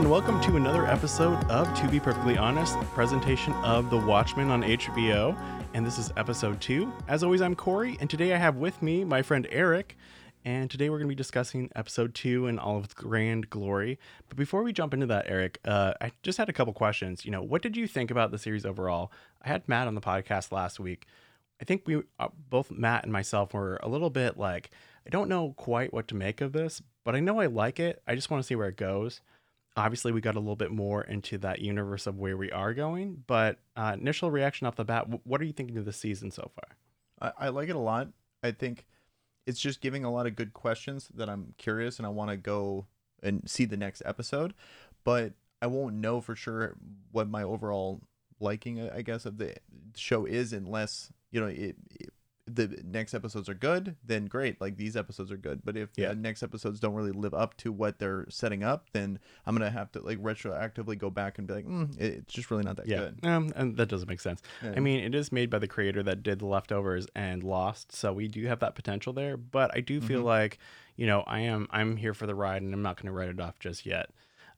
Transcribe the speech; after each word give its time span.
And 0.00 0.10
welcome 0.10 0.40
to 0.40 0.56
another 0.56 0.86
episode 0.86 1.44
of 1.50 1.78
To 1.78 1.86
Be 1.86 2.00
Perfectly 2.00 2.38
Honest, 2.38 2.74
presentation 2.94 3.52
of 3.56 3.90
The 3.90 3.98
Watchmen 3.98 4.48
on 4.48 4.62
HBO. 4.62 5.38
And 5.74 5.84
this 5.84 5.98
is 5.98 6.10
episode 6.16 6.58
two. 6.58 6.90
As 7.06 7.22
always, 7.22 7.42
I'm 7.42 7.54
Corey, 7.54 7.98
and 8.00 8.08
today 8.08 8.32
I 8.32 8.38
have 8.38 8.56
with 8.56 8.80
me 8.80 9.04
my 9.04 9.20
friend 9.20 9.46
Eric. 9.50 9.98
And 10.46 10.70
today 10.70 10.88
we're 10.88 10.96
going 10.96 11.08
to 11.08 11.14
be 11.14 11.16
discussing 11.16 11.70
episode 11.76 12.14
two 12.14 12.46
in 12.46 12.58
all 12.58 12.78
of 12.78 12.84
its 12.84 12.94
grand 12.94 13.50
glory. 13.50 13.98
But 14.30 14.38
before 14.38 14.62
we 14.62 14.72
jump 14.72 14.94
into 14.94 15.04
that, 15.04 15.26
Eric, 15.28 15.58
uh, 15.66 15.92
I 16.00 16.12
just 16.22 16.38
had 16.38 16.48
a 16.48 16.54
couple 16.54 16.72
questions. 16.72 17.26
You 17.26 17.30
know, 17.30 17.42
what 17.42 17.60
did 17.60 17.76
you 17.76 17.86
think 17.86 18.10
about 18.10 18.30
the 18.30 18.38
series 18.38 18.64
overall? 18.64 19.12
I 19.42 19.48
had 19.48 19.68
Matt 19.68 19.86
on 19.86 19.96
the 19.96 20.00
podcast 20.00 20.50
last 20.50 20.80
week. 20.80 21.04
I 21.60 21.66
think 21.66 21.82
we 21.84 22.04
uh, 22.18 22.28
both 22.48 22.70
Matt 22.70 23.04
and 23.04 23.12
myself 23.12 23.52
were 23.52 23.78
a 23.82 23.88
little 23.90 24.08
bit 24.08 24.38
like, 24.38 24.70
I 25.06 25.10
don't 25.10 25.28
know 25.28 25.52
quite 25.58 25.92
what 25.92 26.08
to 26.08 26.14
make 26.14 26.40
of 26.40 26.52
this, 26.52 26.80
but 27.04 27.14
I 27.14 27.20
know 27.20 27.38
I 27.38 27.46
like 27.46 27.78
it. 27.78 28.00
I 28.08 28.14
just 28.14 28.30
want 28.30 28.42
to 28.42 28.46
see 28.46 28.54
where 28.54 28.68
it 28.68 28.78
goes 28.78 29.20
obviously 29.76 30.12
we 30.12 30.20
got 30.20 30.36
a 30.36 30.40
little 30.40 30.56
bit 30.56 30.70
more 30.70 31.02
into 31.02 31.38
that 31.38 31.60
universe 31.60 32.06
of 32.06 32.18
where 32.18 32.36
we 32.36 32.50
are 32.50 32.74
going 32.74 33.22
but 33.26 33.58
uh, 33.76 33.96
initial 33.98 34.30
reaction 34.30 34.66
off 34.66 34.76
the 34.76 34.84
bat 34.84 35.06
what 35.24 35.40
are 35.40 35.44
you 35.44 35.52
thinking 35.52 35.78
of 35.78 35.84
the 35.84 35.92
season 35.92 36.30
so 36.30 36.50
far? 36.54 37.32
I, 37.38 37.46
I 37.46 37.48
like 37.50 37.68
it 37.68 37.76
a 37.76 37.80
lot. 37.80 38.08
I 38.42 38.50
think 38.52 38.86
it's 39.46 39.60
just 39.60 39.80
giving 39.80 40.04
a 40.04 40.12
lot 40.12 40.26
of 40.26 40.36
good 40.36 40.52
questions 40.52 41.10
that 41.14 41.28
i'm 41.28 41.54
curious 41.58 41.98
and 41.98 42.06
i 42.06 42.08
want 42.08 42.30
to 42.30 42.36
go 42.36 42.86
and 43.22 43.42
see 43.48 43.64
the 43.64 43.76
next 43.76 44.02
episode 44.04 44.54
but 45.04 45.32
i 45.60 45.66
won't 45.66 45.94
know 45.94 46.20
for 46.20 46.36
sure 46.36 46.76
what 47.10 47.28
my 47.28 47.42
overall 47.42 48.00
liking 48.38 48.88
i 48.90 49.02
guess 49.02 49.26
of 49.26 49.38
the 49.38 49.54
show 49.94 50.24
is 50.24 50.52
unless 50.52 51.12
you 51.30 51.40
know 51.40 51.46
it, 51.46 51.76
it 51.98 52.12
the 52.54 52.82
next 52.84 53.14
episodes 53.14 53.48
are 53.48 53.54
good, 53.54 53.96
then 54.04 54.26
great. 54.26 54.60
Like 54.60 54.76
these 54.76 54.96
episodes 54.96 55.30
are 55.30 55.36
good. 55.36 55.62
But 55.64 55.76
if 55.76 55.90
Yeah. 55.96 56.08
the 56.08 56.14
next 56.16 56.42
episodes 56.42 56.80
don't 56.80 56.94
really 56.94 57.12
live 57.12 57.34
up 57.34 57.56
to 57.58 57.72
what 57.72 57.98
they're 57.98 58.26
setting 58.28 58.62
up, 58.62 58.90
then 58.92 59.18
I'm 59.46 59.54
gonna 59.54 59.70
have 59.70 59.92
to 59.92 60.00
like 60.00 60.18
retroactively 60.18 60.96
go 60.98 61.10
back 61.10 61.38
and 61.38 61.46
be 61.46 61.54
like, 61.54 61.66
mm, 61.66 61.98
it's 62.00 62.32
just 62.32 62.50
really 62.50 62.62
not 62.64 62.76
that 62.76 62.86
yeah 62.88 62.98
good. 62.98 63.24
um, 63.26 63.52
and 63.56 63.76
that 63.76 63.88
doesn't 63.88 64.08
make 64.08 64.20
sense 64.20 64.40
Yeah. 64.62 64.72
i 64.76 64.80
mean 64.80 65.00
it 65.00 65.14
is 65.14 65.30
made 65.32 65.50
by 65.50 65.58
the 65.58 65.68
creator 65.68 66.02
that 66.02 66.22
did 66.22 66.38
the 66.38 66.46
leftovers 66.46 67.06
and 67.14 67.42
lost 67.42 67.92
so 67.92 68.12
we 68.12 68.26
do 68.28 68.46
have 68.46 68.60
that 68.60 68.74
potential 68.74 69.12
there 69.12 69.36
but 69.36 69.70
i 69.76 69.80
do 69.80 70.00
feel 70.00 70.22
Mhm. 70.22 70.24
like 70.26 70.58
you 70.96 71.06
know 71.06 71.22
i 71.26 71.40
am 71.40 71.68
i'm 71.70 71.96
here 71.96 72.14
for 72.14 72.26
the 72.26 72.34
ride 72.34 72.62
and 72.62 72.72
i'm 72.74 72.82
not 72.82 72.96
going 72.96 73.06
to 73.06 73.12
write 73.12 73.28
it 73.28 73.40
off 73.40 73.58
just 73.58 73.84
yet 73.86 74.10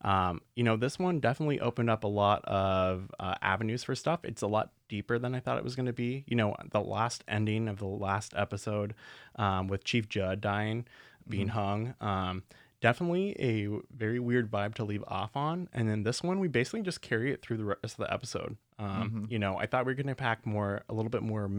um, 0.02 0.40
you 0.56 0.64
know 0.64 0.76
this 0.76 0.98
one 0.98 1.20
definitely 1.20 1.60
opened 1.60 1.88
up 1.90 2.02
a 2.04 2.08
lot 2.08 2.44
of 2.44 3.10
uh, 3.20 3.34
avenues 3.42 3.84
for 3.84 3.94
stuff 3.94 4.20
it's 4.24 4.42
a 4.42 4.46
lot 4.48 4.70
deeper 4.92 5.18
than 5.18 5.34
i 5.34 5.40
thought 5.40 5.56
it 5.56 5.64
was 5.64 5.74
going 5.74 5.86
to 5.86 5.92
be 5.94 6.22
you 6.26 6.36
know 6.36 6.54
the 6.70 6.80
last 6.82 7.24
ending 7.26 7.66
of 7.66 7.78
the 7.78 7.86
last 7.86 8.34
episode 8.36 8.92
um, 9.36 9.66
with 9.66 9.82
chief 9.84 10.06
judd 10.06 10.38
dying 10.42 10.84
being 11.26 11.46
Mhm. 11.48 11.50
hung 11.52 11.94
um, 12.02 12.42
definitely 12.82 13.34
a 13.38 13.68
very 13.96 14.18
weird 14.20 14.50
vibe 14.50 14.74
to 14.74 14.84
leave 14.84 15.02
off 15.08 15.34
on 15.34 15.70
and 15.72 15.88
then 15.88 16.02
this 16.02 16.22
one 16.22 16.38
we 16.40 16.46
basically 16.48 16.82
just 16.82 17.00
carry 17.00 17.32
it 17.32 17.40
through 17.40 17.56
the 17.56 17.64
rest 17.64 17.84
of 17.84 17.96
the 17.96 18.12
episode 18.12 18.58
um, 18.78 19.10
Mhm. 19.28 19.30
you 19.32 19.38
know 19.38 19.56
i 19.56 19.64
thought 19.64 19.86
we 19.86 19.92
were 19.92 19.96
going 20.02 20.08
to 20.08 20.14
pack 20.14 20.44
more 20.44 20.82
a 20.90 20.92
little 20.92 21.08
bit 21.10 21.22
more 21.22 21.50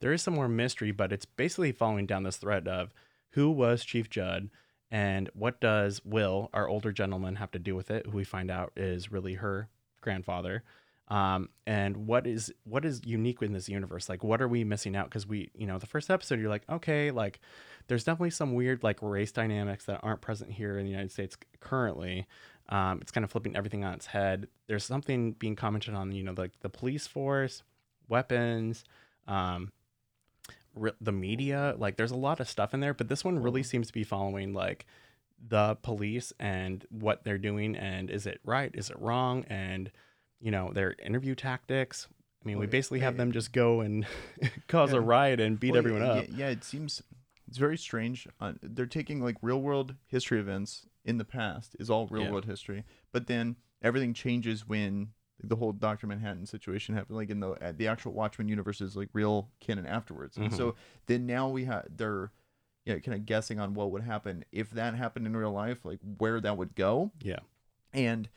there 0.00 0.14
is 0.14 0.22
some 0.22 0.32
more 0.34 0.48
mystery 0.48 0.92
but 0.92 1.12
it's 1.12 1.26
basically 1.26 1.72
following 1.72 2.06
down 2.06 2.22
this 2.22 2.38
thread 2.38 2.66
of 2.66 2.94
who 3.32 3.50
was 3.50 3.84
chief 3.84 4.08
judd 4.08 4.48
and 4.90 5.28
what 5.34 5.60
does 5.60 6.02
will 6.06 6.48
our 6.54 6.66
older 6.68 6.90
gentleman 6.92 7.36
have 7.36 7.50
to 7.50 7.58
do 7.58 7.74
with 7.76 7.90
it 7.90 8.06
who 8.06 8.16
we 8.16 8.24
find 8.24 8.50
out 8.50 8.72
is 8.76 9.12
really 9.12 9.34
her 9.34 9.68
grandfather 10.00 10.62
um, 11.12 11.48
and 11.66 12.06
what 12.06 12.26
is 12.26 12.50
what 12.64 12.84
is 12.84 13.02
unique 13.04 13.42
in 13.42 13.52
this 13.52 13.68
universe? 13.68 14.08
Like 14.08 14.24
what 14.24 14.40
are 14.40 14.48
we 14.48 14.64
missing 14.64 14.96
out? 14.96 15.06
Because 15.10 15.26
we 15.26 15.50
you 15.54 15.66
know 15.66 15.78
the 15.78 15.86
first 15.86 16.10
episode 16.10 16.40
you're 16.40 16.48
like 16.48 16.64
okay 16.70 17.10
like 17.10 17.38
there's 17.88 18.04
definitely 18.04 18.30
some 18.30 18.54
weird 18.54 18.82
like 18.82 18.98
race 19.02 19.32
dynamics 19.32 19.84
that 19.84 20.00
aren't 20.02 20.20
present 20.22 20.50
here 20.52 20.78
in 20.78 20.84
the 20.86 20.90
united 20.90 21.12
states 21.12 21.36
currently. 21.60 22.26
Um, 22.68 22.98
it's 23.02 23.10
kind 23.10 23.24
of 23.24 23.30
flipping 23.30 23.54
everything 23.56 23.84
on 23.84 23.92
its 23.92 24.06
head. 24.06 24.46
There's 24.68 24.84
something 24.84 25.32
being 25.32 25.56
commented 25.56 25.94
on 25.94 26.12
you 26.12 26.22
know 26.22 26.34
like 26.36 26.52
the 26.60 26.70
police 26.70 27.06
force 27.06 27.62
weapons 28.08 28.84
um, 29.28 29.70
re- 30.74 30.92
the 31.00 31.12
media 31.12 31.74
like 31.78 31.96
there's 31.96 32.10
a 32.10 32.16
lot 32.16 32.40
of 32.40 32.48
stuff 32.48 32.72
in 32.74 32.80
there 32.80 32.94
but 32.94 33.08
this 33.08 33.24
one 33.24 33.38
really 33.38 33.62
Mhm. 33.62 33.66
seems 33.66 33.86
to 33.88 33.92
be 33.92 34.04
following 34.04 34.54
like 34.54 34.86
the 35.48 35.76
police 35.82 36.32
and 36.38 36.86
what 36.90 37.24
they're 37.24 37.38
doing 37.38 37.76
and 37.76 38.10
is 38.10 38.26
it 38.26 38.40
right 38.44 38.70
is 38.74 38.90
it 38.90 38.98
wrong 38.98 39.44
and 39.48 39.90
you 40.42 40.50
know 40.50 40.72
their 40.72 40.94
interview 41.02 41.34
tactics 41.34 42.08
i 42.44 42.46
mean 42.46 42.58
we 42.58 42.66
basically 42.66 42.98
have 43.00 43.16
them 43.16 43.32
just 43.32 43.52
go 43.52 43.80
and 43.80 44.06
cause 44.68 44.92
a 44.92 45.00
riot 45.00 45.40
and 45.40 45.58
beat 45.60 45.70
Well, 45.70 45.78
everyone 45.78 46.02
up 46.02 46.26
Yeah, 46.30 46.48
it 46.48 46.64
seems 46.64 47.02
it's 47.48 47.58
very 47.58 47.76
strange. 47.76 48.26
Uh, 48.40 48.52
they're 48.62 48.86
taking 48.86 49.20
like 49.22 49.36
real 49.42 49.60
world 49.60 49.94
history 50.06 50.40
events 50.40 50.86
in 51.04 51.18
the 51.18 51.24
past 51.24 51.76
is 51.78 51.90
all 51.90 52.06
real 52.06 52.22
Yeah. 52.24 52.30
world 52.30 52.46
history, 52.46 52.84
but 53.12 53.26
then 53.26 53.56
everything 53.82 54.14
changes 54.14 54.66
when 54.66 55.08
the 55.42 55.56
whole 55.56 55.72
Doctor 55.72 56.06
Manhattan 56.06 56.46
situation 56.46 56.94
happened. 56.94 57.16
Like 57.16 57.28
in 57.30 57.40
the 57.40 57.50
uh, 57.50 57.72
the 57.76 57.88
actual 57.88 58.12
Watchmen 58.12 58.48
universe 58.48 58.80
is 58.80 58.96
like 58.96 59.10
real 59.12 59.50
canon 59.60 59.86
afterwards, 59.86 60.38
and 60.38 60.50
Mhm. 60.50 60.56
so 60.56 60.74
then 61.06 61.26
now 61.26 61.48
we 61.48 61.64
have 61.64 61.86
they're 61.94 62.30
yeah 62.86 62.98
kind 63.00 63.16
of 63.16 63.26
guessing 63.26 63.60
on 63.60 63.74
what 63.74 63.90
would 63.90 64.02
happen 64.02 64.44
if 64.50 64.70
that 64.70 64.94
happened 64.94 65.26
in 65.26 65.36
real 65.36 65.52
life, 65.52 65.84
like 65.84 65.98
where 66.18 66.40
that 66.40 66.56
would 66.56 66.74
go 66.74 67.10
yeah 67.22 67.40
and 67.92 68.28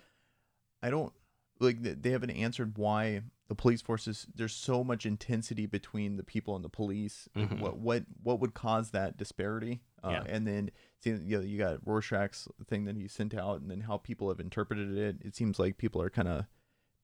I 0.83 0.89
don't 0.89 1.13
like 1.59 1.77
they 1.81 2.11
haven't 2.11 2.31
answered 2.31 2.77
why 2.77 3.21
the 3.47 3.55
police 3.55 3.81
forces 3.81 4.27
there's 4.35 4.53
so 4.53 4.83
much 4.83 5.05
intensity 5.05 5.65
between 5.65 6.17
the 6.17 6.23
people 6.23 6.55
and 6.55 6.65
the 6.65 6.69
police 6.69 7.29
Mhm. 7.35 7.59
what 7.59 7.77
what 7.77 8.03
what 8.23 8.39
would 8.39 8.53
cause 8.53 8.91
that 8.91 9.17
disparity 9.17 9.81
uh, 10.03 10.09
Yeah. 10.09 10.23
and 10.27 10.45
then 10.47 10.71
see, 10.99 11.11
you 11.11 11.37
know 11.37 11.41
you 11.43 11.57
got 11.57 11.85
Rorschach's 11.85 12.47
thing 12.67 12.85
that 12.85 12.95
he 12.97 13.07
sent 13.07 13.33
out 13.33 13.61
and 13.61 13.69
then 13.71 13.81
how 13.81 13.97
people 13.97 14.29
have 14.29 14.39
interpreted 14.39 14.97
it 14.97 15.17
it 15.21 15.35
seems 15.35 15.59
like 15.59 15.77
people 15.77 16.01
are 16.01 16.09
kind 16.09 16.27
of 16.27 16.45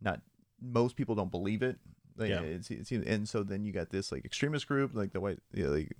not 0.01 0.21
most 0.59 0.95
people 0.95 1.15
don't 1.15 1.31
believe 1.31 1.61
it 1.63 1.79
like, 2.17 2.29
Yeah. 2.29 2.41
it, 2.41 2.69
it 2.69 2.85
seems, 2.87 3.05
and 3.07 3.27
so 3.29 3.41
then 3.43 3.63
you 3.63 3.71
got 3.71 3.89
this 3.89 4.11
like 4.11 4.25
extremist 4.25 4.67
group 4.67 4.93
like 4.93 5.13
the 5.13 5.21
white 5.21 5.39
you 5.53 5.63
know, 5.63 5.71
like 5.71 5.95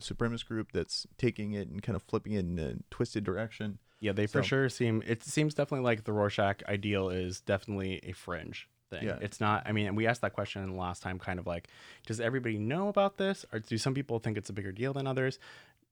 supremacist 0.00 0.46
group 0.46 0.72
that's 0.72 1.06
taking 1.18 1.52
it 1.54 1.68
and 1.68 1.82
kind 1.82 1.96
of 1.96 2.02
flipping 2.02 2.32
it 2.34 2.40
in 2.44 2.58
a 2.58 2.74
twisted 2.90 3.24
direction 3.24 3.78
yeah 4.00 4.12
they 4.12 4.26
for 4.26 4.42
sure 4.42 4.68
seem 4.68 5.02
it 5.06 5.22
seems 5.24 5.54
definitely 5.54 5.84
like 5.84 6.04
the 6.04 6.12
rorschach 6.12 6.62
ideal 6.68 7.08
is 7.08 7.40
definitely 7.40 8.00
a 8.04 8.12
fringe 8.12 8.68
thing. 8.90 9.04
Yeah. 9.04 9.18
it's 9.20 9.40
not 9.40 9.62
i 9.66 9.72
mean 9.72 9.86
and 9.88 9.96
we 9.96 10.06
asked 10.06 10.20
that 10.20 10.32
question 10.32 10.76
last 10.76 11.02
time 11.02 11.18
kind 11.18 11.38
of 11.40 11.46
like 11.46 11.68
does 12.06 12.20
everybody 12.20 12.56
know 12.58 12.88
about 12.88 13.16
this? 13.16 13.44
Or 13.52 13.58
do 13.58 13.76
some 13.78 13.94
people 13.94 14.18
think 14.20 14.36
it's 14.38 14.48
a 14.48 14.52
bigger 14.52 14.70
deal 14.70 14.92
than 14.92 15.06
others? 15.08 15.40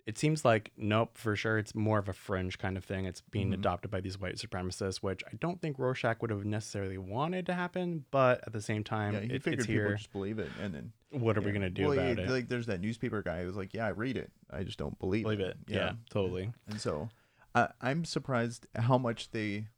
It 0.07 0.17
seems 0.19 0.45
like 0.45 0.71
nope 0.77 1.11
for 1.19 1.35
sure 1.35 1.57
it's 1.59 1.75
more 1.75 1.99
of 1.99 2.09
a 2.09 2.13
fringe 2.13 2.57
kind 2.59 2.77
of 2.77 2.85
thing. 2.85 3.07
It's 3.07 3.23
being 3.23 3.51
Mhm. 3.51 3.55
adopted 3.55 3.91
by 3.91 4.01
these 4.01 4.21
white 4.21 4.37
supremacists 4.37 4.99
which 4.99 5.25
i 5.27 5.35
don't 5.41 5.61
think 5.61 5.79
rorschach 5.79 6.21
would 6.21 6.31
have 6.31 6.45
necessarily 6.45 6.99
wanted 6.99 7.47
to 7.47 7.55
happen 7.55 8.05
but 8.13 8.43
at 8.47 8.53
the 8.53 8.61
same 8.61 8.85
time 8.85 9.15
yeah 9.15 9.21
he 9.21 9.27
it, 9.35 9.43
figured 9.43 9.61
it's 9.61 9.67
people 9.67 9.87
here. 9.89 9.97
just 9.97 10.13
believe 10.13 10.39
it 10.39 10.51
and 10.63 10.73
then 10.75 10.93
what 11.11 11.37
are 11.39 11.41
we 11.41 11.51
going 11.51 11.63
to 11.63 11.71
do 11.71 11.85
Well, 11.85 11.93
about 11.93 12.17
yeah, 12.19 12.25
it? 12.25 12.31
Like, 12.31 12.49
there's 12.49 12.67
that 12.67 12.81
newspaper 12.81 13.23
guy 13.23 13.45
who's 13.45 13.55
like, 13.57 13.73
"Yeah, 13.73 13.87
I 13.87 13.91
read 13.91 14.17
it. 14.17 14.33
I 14.51 14.65
just 14.65 14.79
don't 14.79 14.99
believe, 14.99 15.23
believe 15.23 15.39
it. 15.41 15.57
yeah, 15.69 15.93
totally. 16.11 16.53
And 16.69 16.81
so, 16.81 17.09
I 17.55 17.69
I'm 17.81 18.05
surprised 18.05 18.67
how 18.77 18.99
much 18.99 19.31
they 19.31 19.69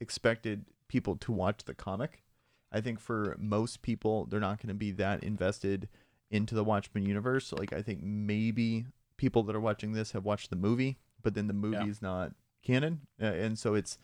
expected 0.00 0.66
people 0.88 1.16
to 1.16 1.32
watch 1.32 1.64
the 1.64 1.74
comic. 1.74 2.22
I 2.70 2.80
think 2.80 3.00
for 3.00 3.36
most 3.38 3.82
people, 3.82 4.26
they're 4.26 4.40
not 4.40 4.58
going 4.58 4.68
to 4.68 4.74
be 4.74 4.90
that 4.92 5.22
invested 5.22 5.88
into 6.30 6.54
the 6.54 6.64
Watchmen 6.64 7.04
universe. 7.04 7.52
Like, 7.52 7.72
I 7.72 7.82
think 7.82 8.02
maybe 8.02 8.86
people 9.18 9.42
that 9.44 9.54
are 9.56 9.60
watching 9.60 9.92
this 9.92 10.12
have 10.12 10.24
watched 10.24 10.48
the 10.50 10.56
movie, 10.56 10.98
but 11.22 11.34
then 11.34 11.46
the 11.48 11.52
movie 11.52 11.76
Yeah. 11.84 11.90
is 11.90 12.00
not 12.02 12.32
canon, 12.62 13.02
uh, 13.20 13.26
and 13.26 13.58
so 13.58 13.74
it's 13.74 13.98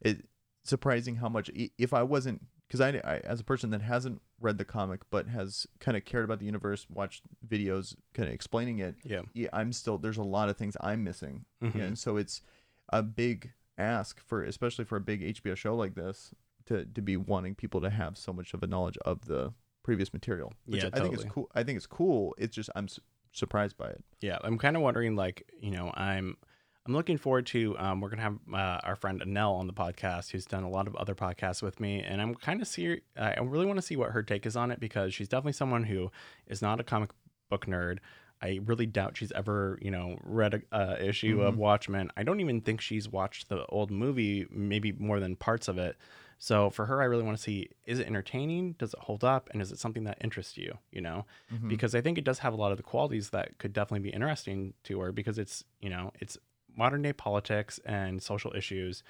it 0.00 0.24
surprising 0.64 1.16
how 1.16 1.28
much 1.28 1.50
if 1.78 1.92
I 1.94 2.02
wasn't 2.02 2.46
because 2.72 2.80
I, 2.80 3.00
I 3.04 3.18
as 3.18 3.38
a 3.40 3.44
person 3.44 3.68
that 3.70 3.82
hasn't 3.82 4.22
read 4.40 4.56
the 4.56 4.64
comic 4.64 5.00
but 5.10 5.28
has 5.28 5.66
kind 5.78 5.96
of 5.96 6.04
cared 6.06 6.24
about 6.24 6.38
the 6.38 6.46
universe, 6.46 6.86
watched 6.88 7.22
videos 7.46 7.94
kind 8.14 8.28
of 8.28 8.34
explaining 8.34 8.78
it. 8.78 8.94
yeah 9.04 9.22
Yeah, 9.34 9.48
I'm 9.52 9.72
still 9.72 9.98
there's 9.98 10.16
a 10.16 10.22
lot 10.22 10.48
of 10.48 10.56
things 10.56 10.76
I'm 10.80 11.04
missing, 11.04 11.44
Mhm. 11.62 11.74
yeah, 11.74 11.84
and 11.84 11.98
so 11.98 12.16
it's 12.16 12.40
a 12.88 13.02
big 13.02 13.52
ask 13.78 14.20
for 14.20 14.42
especially 14.42 14.84
for 14.86 14.96
a 14.96 15.00
big 15.00 15.20
HBO 15.22 15.54
show 15.56 15.74
like 15.76 15.94
this 15.94 16.34
to 16.66 16.84
to 16.86 17.02
be 17.02 17.16
wanting 17.16 17.54
people 17.54 17.80
to 17.82 17.90
have 17.90 18.16
so 18.16 18.32
much 18.32 18.54
of 18.54 18.62
a 18.62 18.66
knowledge 18.66 18.96
of 19.04 19.26
the 19.26 19.52
previous 19.82 20.12
material. 20.12 20.52
Which 20.66 20.82
Yeah, 20.82 20.90
I 20.92 21.00
think 21.00 21.14
it's 21.14 21.24
cool. 21.24 21.50
I 21.54 21.62
think 21.64 21.76
it's 21.76 21.86
cool. 21.86 22.34
It's 22.38 22.54
just 22.54 22.70
I'm 22.76 22.88
su- 22.88 23.02
surprised 23.32 23.76
by 23.76 23.88
it. 23.88 24.04
Yeah, 24.20 24.38
I'm 24.44 24.56
kind 24.58 24.76
of 24.76 24.82
wondering, 24.82 25.16
like, 25.16 25.50
you 25.60 25.70
know, 25.72 25.90
I'm 25.94 26.36
I'm 26.84 26.94
looking 26.94 27.16
forward 27.16 27.46
to 27.46 27.78
um, 27.78 28.00
we're 28.00 28.08
gonna 28.08 28.22
have 28.22 28.38
uh, 28.52 28.80
our 28.82 28.96
friend 28.96 29.20
Anel 29.20 29.54
on 29.58 29.68
the 29.68 29.72
podcast, 29.72 30.30
who's 30.32 30.46
done 30.46 30.64
a 30.64 30.68
lot 30.68 30.88
of 30.88 30.96
other 30.96 31.14
podcasts 31.14 31.62
with 31.62 31.78
me, 31.78 32.02
and 32.02 32.20
I'm 32.20 32.34
kind 32.34 32.60
of 32.60 32.66
see 32.66 33.00
I 33.16 33.38
really 33.40 33.66
want 33.66 33.78
to 33.78 33.82
see 33.82 33.94
what 33.96 34.10
her 34.10 34.22
take 34.22 34.46
is 34.46 34.56
on 34.56 34.70
it 34.72 34.80
because 34.80 35.14
she's 35.14 35.28
definitely 35.28 35.52
someone 35.52 35.84
who 35.84 36.10
is 36.48 36.60
not 36.60 36.80
a 36.80 36.84
comic 36.84 37.10
book 37.50 37.66
nerd. 37.66 37.98
I 38.44 38.58
really 38.64 38.86
doubt 38.86 39.16
she's 39.16 39.30
ever, 39.30 39.78
you 39.80 39.92
know, 39.92 40.18
read 40.24 40.54
a 40.72 40.76
uh, 40.76 40.96
issue 41.00 41.42
of 41.42 41.54
Mhm. 41.54 41.58
Watchmen. 41.58 42.10
I 42.16 42.24
don't 42.24 42.40
even 42.40 42.60
think 42.60 42.80
she's 42.80 43.08
watched 43.08 43.48
the 43.48 43.64
old 43.66 43.92
movie, 43.92 44.48
maybe 44.50 44.90
more 44.90 45.20
than 45.20 45.36
parts 45.36 45.68
of 45.68 45.78
it. 45.78 45.96
So 46.40 46.68
for 46.68 46.86
her, 46.86 47.00
I 47.00 47.04
really 47.04 47.22
want 47.22 47.36
to 47.36 47.42
see: 47.42 47.68
is 47.86 48.00
it 48.00 48.08
entertaining? 48.08 48.72
Does 48.72 48.92
it 48.94 48.98
hold 49.00 49.22
up? 49.22 49.48
And 49.52 49.62
is 49.62 49.70
it 49.70 49.78
something 49.78 50.02
that 50.04 50.18
interests 50.20 50.56
you? 50.58 50.76
You 50.90 51.02
know, 51.02 51.26
Mhm. 51.54 51.68
because 51.68 51.94
I 51.94 52.00
think 52.00 52.18
it 52.18 52.24
does 52.24 52.40
have 52.40 52.52
a 52.52 52.56
lot 52.56 52.72
of 52.72 52.76
the 52.78 52.82
qualities 52.82 53.30
that 53.30 53.58
could 53.58 53.72
definitely 53.72 54.10
be 54.10 54.12
interesting 54.12 54.74
to 54.82 54.98
her 54.98 55.12
because 55.12 55.38
it's 55.38 55.62
you 55.80 55.88
know 55.90 56.10
it's 56.18 56.36
modern 56.76 57.02
day 57.02 57.12
politics 57.12 57.78
and 57.84 58.22
social 58.22 58.52
issues 58.54 59.02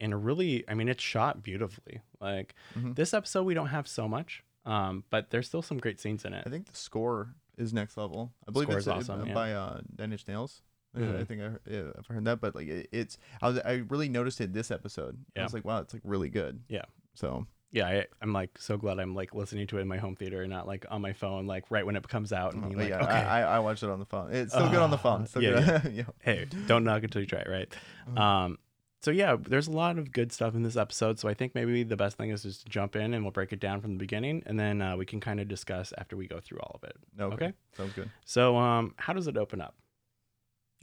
in 0.00 0.12
a 0.12 0.16
really, 0.16 0.64
I 0.68 0.74
mean, 0.74 0.88
it's 0.88 1.02
shot 1.02 1.42
beautifully. 1.42 2.00
Like 2.20 2.54
Mhm. 2.76 2.94
this 2.94 3.12
episode, 3.12 3.42
we 3.44 3.54
don't 3.54 3.68
have 3.68 3.88
so 3.88 4.06
much, 4.08 4.44
um, 4.64 5.04
but 5.10 5.30
there's 5.30 5.46
still 5.46 5.62
some 5.62 5.78
great 5.78 5.98
scenes 6.00 6.24
in 6.24 6.32
it. 6.32 6.44
I 6.46 6.50
think 6.50 6.66
the 6.66 6.76
score 6.76 7.34
is 7.56 7.72
next 7.72 7.96
level. 7.96 8.32
I 8.46 8.52
believe 8.52 8.70
it's 8.70 8.86
uh, 8.86 8.94
awesome, 8.94 9.26
yeah. 9.26 9.34
by 9.34 9.52
uh, 9.52 9.80
Nine 9.98 10.12
Inch 10.12 10.26
Nails. 10.28 10.62
I- 10.96 11.18
I 11.18 11.24
think 11.24 11.42
I, 11.42 11.50
yeah, 11.70 11.90
I've 11.98 12.06
heard 12.06 12.24
that, 12.24 12.40
but 12.40 12.54
like 12.54 12.66
it, 12.68 12.88
it's 12.92 13.18
I 13.42 13.48
was 13.48 13.58
I 13.60 13.84
really 13.88 14.08
noticed 14.08 14.40
it 14.40 14.52
this 14.52 14.70
episode. 14.70 15.18
I 15.36 15.42
was 15.42 15.52
like, 15.52 15.64
wow, 15.64 15.78
it's 15.80 15.92
like 15.92 16.02
really 16.04 16.30
good. 16.30 16.62
Yeah. 16.68 16.84
So 17.14 17.46
yeah, 17.70 17.86
I, 17.86 18.06
I'm 18.22 18.32
like 18.32 18.50
so 18.58 18.76
glad 18.76 18.98
I'm 18.98 19.14
like 19.14 19.34
listening 19.34 19.66
to 19.68 19.78
it 19.78 19.82
in 19.82 19.88
my 19.88 19.98
home 19.98 20.16
theater 20.16 20.42
and 20.42 20.50
not 20.50 20.66
like 20.66 20.86
on 20.90 21.02
my 21.02 21.12
phone, 21.12 21.46
like 21.46 21.64
right 21.70 21.84
when 21.84 21.96
it 21.96 22.08
comes 22.08 22.32
out 22.32 22.54
and 22.54 22.64
uh, 22.64 22.68
but 22.68 22.76
like, 22.78 22.88
yeah, 22.88 23.02
okay, 23.02 23.12
I, 23.12 23.56
I 23.56 23.58
watched 23.58 23.82
it 23.82 23.90
on 23.90 23.98
the 23.98 24.06
phone. 24.06 24.32
It's 24.32 24.52
still 24.52 24.68
good 24.70 24.80
on 24.80 24.90
the 24.90 24.98
phone. 24.98 25.22
Ah, 25.22 25.26
Still 25.26 25.42
yeah, 25.42 25.80
good. 25.82 25.92
yeah. 25.94 26.02
hey, 26.22 26.46
don't 26.66 26.84
knock 26.84 27.02
it 27.04 27.10
till 27.10 27.20
you 27.20 27.26
try 27.26 27.40
it, 27.40 27.48
right? 27.48 27.68
Mhm. 28.10 28.18
Um, 28.18 28.58
so 29.00 29.12
yeah, 29.12 29.36
there's 29.38 29.68
a 29.68 29.72
lot 29.72 29.96
of 29.96 30.10
good 30.10 30.32
stuff 30.32 30.54
in 30.56 30.62
this 30.64 30.76
episode. 30.76 31.20
So 31.20 31.28
I 31.28 31.34
think 31.34 31.54
maybe 31.54 31.84
the 31.84 31.96
best 31.96 32.16
thing 32.16 32.30
is 32.30 32.42
just 32.42 32.62
to 32.64 32.68
jump 32.68 32.96
in 32.96 33.14
and 33.14 33.22
we'll 33.22 33.30
break 33.32 33.52
it 33.52 33.60
down 33.60 33.80
from 33.80 33.92
the 33.92 33.98
beginning, 33.98 34.42
and 34.46 34.58
then 34.58 34.82
uh, 34.82 34.96
we 34.96 35.04
can 35.06 35.20
kind 35.20 35.38
of 35.38 35.46
discuss 35.46 35.92
after 35.98 36.16
we 36.16 36.26
go 36.26 36.40
through 36.40 36.58
all 36.60 36.80
of 36.82 36.88
it. 36.88 36.96
Okay. 37.20 37.34
Okay. 37.46 37.52
Sounds 37.76 37.92
good. 37.92 38.10
So, 38.24 38.56
um, 38.56 38.94
how 38.96 39.12
does 39.12 39.28
it 39.28 39.36
open 39.36 39.60
up? 39.60 39.76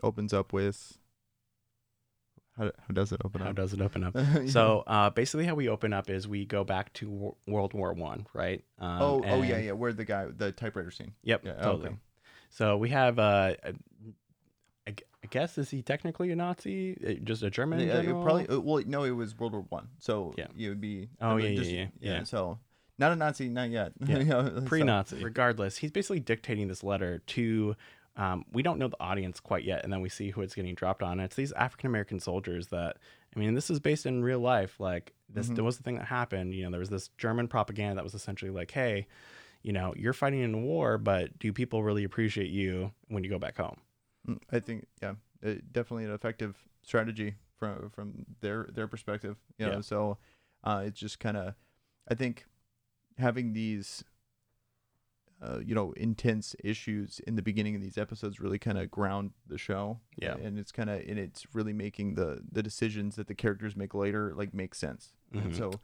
Opens 0.04 0.34
up 0.34 0.54
with. 0.54 0.98
How, 2.58 2.66
how 2.66 2.94
does 2.94 3.12
it 3.12 3.22
open 3.26 3.42
up? 3.42 3.48
How 3.48 3.54
does 3.54 3.74
it 3.74 3.82
open 3.82 4.04
up? 4.04 4.16
Yeah. 4.16 4.48
So, 4.48 4.84
uh, 4.88 5.10
basically, 5.10 5.46
how 5.46 5.56
we 5.56 5.68
open 5.68 5.92
up 5.94 6.10
is 6.10 6.28
we 6.28 6.46
go 6.46 6.64
back 6.64 6.94
to 6.94 7.10
Wo- 7.10 7.38
World 7.48 7.74
War 7.74 7.94
One, 7.94 8.28
right? 8.34 8.64
Um, 8.80 9.02
oh 9.02 9.22
oh 9.26 9.42
yeah 9.42 9.56
and- 9.56 9.66
yeah 9.66 9.72
where 9.74 9.92
the 9.94 10.06
guy 10.06 10.28
the 10.36 10.52
typewriter 10.52 10.92
scene. 10.92 11.14
Yep, 11.24 11.46
Yeah, 11.46 11.54
totally. 11.56 11.88
okay. 11.90 11.96
So 12.50 12.78
we 12.78 12.90
have, 12.90 13.20
uh, 13.20 13.56
I 13.66 13.74
I 14.88 15.28
guess, 15.30 15.58
is 15.58 15.72
he 15.72 15.82
technically 15.82 16.32
a 16.32 16.36
Nazi? 16.36 16.98
Uh, 17.06 17.14
Just 17.24 17.42
a 17.44 17.50
German? 17.50 17.80
Yeah, 17.80 18.02
probably 18.04 18.48
uh, 18.48 18.60
well 18.60 18.84
no 18.86 19.04
it 19.04 19.12
was 19.12 19.38
World 19.38 19.54
War 19.54 19.66
One 19.70 19.88
so 20.00 20.34
Yeah. 20.38 20.48
it 20.58 20.70
would 20.70 20.80
be 20.82 21.10
Oh, 21.20 21.30
I 21.32 21.36
mean, 21.36 21.52
yeah, 21.54 21.58
just- 21.58 21.72
yeah, 21.72 21.88
yeah, 22.00 22.12
yeah. 22.20 22.24
so 22.24 22.60
not 23.00 23.12
a 23.12 23.16
Nazi 23.16 23.50
not 23.50 23.70
yet 23.72 23.92
Yeah. 24.06 24.18
You 24.20 24.26
know, 24.26 24.62
pre-Nazi. 24.66 25.24
Regardless, 25.24 25.78
he's 25.78 25.92
basically 25.92 26.20
dictating 26.22 26.68
this 26.68 26.84
letter 26.84 27.20
to. 27.20 27.76
Um, 28.18 28.46
we 28.54 28.64
don't 28.64 28.80
know 28.80 28.88
the 28.88 29.02
audience 29.02 29.40
quite 29.40 29.64
yet, 29.66 29.84
and 29.84 29.92
then 29.92 30.00
we 30.02 30.10
see 30.10 30.30
who 30.32 30.42
it's 30.42 30.56
getting 30.56 30.74
dropped 30.76 31.04
on. 31.04 31.20
It's 31.20 31.36
these 31.36 31.52
African 31.54 31.88
American 31.88 32.20
soldiers 32.20 32.68
that. 32.68 32.98
I 33.36 33.40
mean, 33.40 33.54
this 33.54 33.70
is 33.70 33.82
based 33.82 34.06
in 34.06 34.24
real 34.24 34.40
life. 34.40 34.80
Like 34.80 35.14
this, 35.28 35.50
Mhm. 35.50 35.56
there 35.56 35.64
was 35.66 35.76
the 35.76 35.84
thing 35.84 35.96
that 35.98 36.06
happened. 36.06 36.54
You 36.54 36.64
know, 36.64 36.72
there 36.72 36.80
was 36.80 36.90
this 36.90 37.10
German 37.18 37.50
propaganda 37.50 37.96
that 37.96 38.04
was 38.06 38.14
essentially 38.14 38.50
like, 38.52 38.72
"Hey, 38.72 39.08
you 39.62 39.74
know, 39.74 39.94
you're 39.98 40.14
fighting 40.14 40.40
in 40.40 40.54
a 40.54 40.58
war, 40.58 40.98
but 40.98 41.38
do 41.38 41.52
people 41.52 41.84
really 41.84 42.06
appreciate 42.06 42.50
you 42.50 42.94
when 43.10 43.26
you 43.26 43.30
go 43.30 43.38
back 43.40 43.58
home?" 43.58 43.82
Mm, 44.26 44.40
I 44.50 44.60
think 44.62 44.88
yeah, 45.02 45.16
uh, 45.46 45.56
definitely 45.74 46.06
an 46.06 46.12
effective 46.12 46.56
strategy 46.84 47.36
from 47.58 47.90
from 47.90 48.26
their 48.40 48.70
their 48.72 48.88
perspective. 48.88 49.36
You 49.58 49.66
know, 49.66 49.72
Yeah. 49.74 49.82
so 49.82 50.18
uh, 50.64 50.84
it's 50.86 50.98
just 51.00 51.20
kind 51.20 51.36
of, 51.36 51.56
I 52.08 52.16
think, 52.16 52.46
having 53.18 53.52
these, 53.52 54.06
uh, 55.42 55.60
you 55.66 55.76
know, 55.76 55.92
intense 55.94 56.56
issues 56.64 57.20
in 57.28 57.36
the 57.36 57.42
beginning 57.42 57.76
of 57.76 57.82
these 57.82 57.98
episodes 57.98 58.40
really 58.40 58.58
kind 58.60 58.78
of 58.78 58.90
ground 58.90 59.32
the 59.48 59.58
show. 59.58 60.00
Yeah. 60.18 60.36
and 60.36 60.58
it's 60.58 60.72
kind 60.72 60.90
of 60.90 61.02
and 61.08 61.20
it's 61.20 61.46
really 61.54 61.74
making 61.74 62.16
the 62.16 62.42
the 62.52 62.64
decisions 62.64 63.16
that 63.18 63.28
the 63.28 63.36
characters 63.36 63.76
make 63.76 63.94
later 63.94 64.34
like 64.36 64.54
make 64.54 64.74
sense. 64.76 65.14
And 65.34 65.52
Mhm. 65.52 65.58
so, 65.58 65.80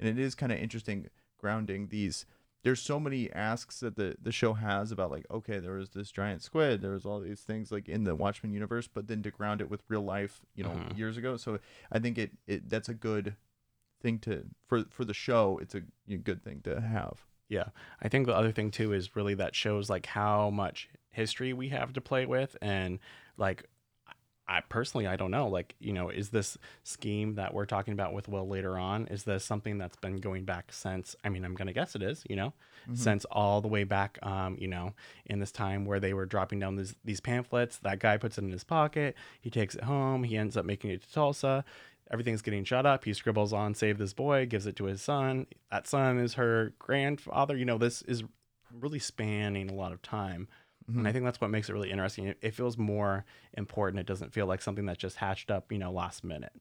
and 0.00 0.08
it 0.08 0.18
is 0.18 0.34
kind 0.34 0.50
of 0.52 0.58
interesting 0.58 1.08
grounding 1.38 1.88
these 1.88 2.24
there's 2.62 2.80
so 2.80 2.98
many 2.98 3.30
asks 3.32 3.80
that 3.80 3.96
the 3.96 4.16
the 4.22 4.32
show 4.32 4.54
has 4.54 4.90
about 4.90 5.10
like 5.10 5.26
okay 5.30 5.58
there 5.58 5.74
was 5.74 5.90
this 5.90 6.10
giant 6.10 6.40
squid 6.40 6.80
there 6.80 6.92
was 6.92 7.04
all 7.04 7.20
these 7.20 7.42
things 7.42 7.70
like 7.70 7.86
in 7.90 8.04
the 8.04 8.14
watchmen 8.14 8.50
universe 8.54 8.88
but 8.88 9.06
then 9.06 9.22
to 9.22 9.30
ground 9.30 9.60
it 9.60 9.68
with 9.68 9.82
real 9.88 10.00
life 10.00 10.40
you 10.54 10.64
know 10.64 10.70
Mhm. 10.70 10.96
years 10.96 11.18
ago 11.18 11.36
so 11.36 11.58
i 11.92 11.98
think 11.98 12.16
it 12.16 12.32
it 12.46 12.70
that's 12.70 12.88
a 12.88 12.94
good 12.94 13.36
thing 14.00 14.18
to 14.20 14.46
for 14.66 14.84
for 14.88 15.04
the 15.04 15.12
show 15.12 15.58
it's 15.60 15.74
a 15.74 15.82
good 16.16 16.42
thing 16.42 16.62
to 16.62 16.80
have 16.80 17.26
Yeah. 17.54 17.68
I 18.02 18.08
think 18.08 18.26
the 18.26 18.34
other 18.36 18.52
thing 18.52 18.70
too 18.70 18.92
is 18.92 19.14
really 19.16 19.34
that 19.34 19.54
shows 19.54 19.88
like 19.88 20.06
how 20.06 20.50
much 20.50 20.88
history 21.10 21.52
we 21.52 21.68
have 21.68 21.92
to 21.94 22.00
play 22.00 22.26
with 22.26 22.56
and 22.60 22.98
like 23.36 23.64
I 24.46 24.60
personally 24.68 25.06
I 25.06 25.16
don't 25.16 25.30
know 25.30 25.48
like 25.48 25.74
you 25.78 25.92
know 25.94 26.10
is 26.10 26.28
this 26.30 26.58
scheme 26.82 27.36
that 27.36 27.54
we're 27.54 27.64
talking 27.64 27.94
about 27.94 28.12
with 28.12 28.28
Will 28.28 28.46
later 28.46 28.76
on 28.76 29.06
is 29.06 29.22
this 29.24 29.42
something 29.44 29.78
that's 29.78 29.96
been 29.96 30.18
going 30.18 30.44
back 30.44 30.66
since 30.70 31.16
I 31.24 31.28
mean 31.30 31.44
I'm 31.44 31.54
going 31.54 31.68
to 31.68 31.72
guess 31.72 31.94
it 31.94 32.02
is 32.02 32.24
you 32.28 32.36
know 32.36 32.52
Mhm. 32.90 32.98
since 32.98 33.24
all 33.30 33.62
the 33.62 33.68
way 33.68 33.84
back 33.84 34.18
um 34.22 34.56
you 34.60 34.68
know 34.68 34.92
in 35.24 35.38
this 35.38 35.50
time 35.52 35.86
where 35.86 35.98
they 36.00 36.12
were 36.12 36.26
dropping 36.26 36.58
down 36.60 36.76
these 36.76 36.94
these 37.04 37.20
pamphlets 37.20 37.78
that 37.78 37.98
guy 38.00 38.18
puts 38.18 38.36
it 38.36 38.44
in 38.44 38.50
his 38.50 38.64
pocket 38.64 39.14
he 39.40 39.48
takes 39.48 39.74
it 39.76 39.84
home 39.84 40.24
he 40.24 40.36
ends 40.36 40.56
up 40.58 40.66
making 40.66 40.90
it 40.90 41.00
to 41.02 41.10
Tulsa 41.12 41.64
everything's 42.10 42.42
getting 42.42 42.64
shut 42.64 42.84
up 42.86 43.04
he 43.04 43.12
scribbles 43.14 43.52
on 43.52 43.74
save 43.74 43.98
this 43.98 44.12
boy 44.12 44.46
gives 44.46 44.66
it 44.66 44.76
to 44.76 44.84
his 44.84 45.00
son 45.02 45.46
that 45.70 45.86
son 45.86 46.18
is 46.18 46.34
her 46.34 46.72
grandfather 46.78 47.56
you 47.56 47.64
know 47.64 47.78
this 47.78 48.02
is 48.02 48.22
really 48.72 48.98
spanning 48.98 49.70
a 49.70 49.74
lot 49.74 49.92
of 49.92 50.02
time 50.02 50.48
and 50.86 50.96
Mhm. 50.98 51.08
i 51.08 51.12
think 51.12 51.24
that's 51.24 51.40
what 51.40 51.50
makes 51.50 51.68
it 51.68 51.72
really 51.72 51.90
interesting 51.90 52.26
it, 52.26 52.38
it 52.42 52.54
feels 52.54 52.76
more 52.76 53.24
important 53.54 54.00
it 54.00 54.06
doesn't 54.06 54.32
feel 54.34 54.46
like 54.46 54.60
something 54.60 54.86
that 54.86 54.98
just 54.98 55.16
hatched 55.16 55.50
up 55.50 55.70
you 55.72 55.78
know 55.78 55.90
last 55.92 56.24
minute 56.24 56.52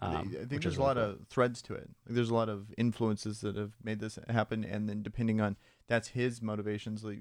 I 0.00 0.06
um, 0.14 0.30
think- 0.30 0.34
I 0.34 0.46
think 0.46 0.62
there's 0.62 0.74
is 0.74 0.78
a 0.78 0.82
lot 0.82 0.94
cool. 0.96 1.04
of 1.06 1.26
threads 1.28 1.60
to 1.62 1.74
it. 1.74 1.90
Like, 2.06 2.14
there's 2.14 2.30
a 2.30 2.34
lot 2.34 2.48
of 2.48 2.72
influences 2.78 3.40
that 3.40 3.56
have 3.56 3.72
made 3.82 3.98
this 3.98 4.16
happen, 4.28 4.62
and 4.64 4.88
then 4.88 5.02
depending 5.02 5.40
on 5.40 5.56
that's 5.88 6.06
his 6.06 6.40
motivations, 6.40 7.02
like 7.02 7.18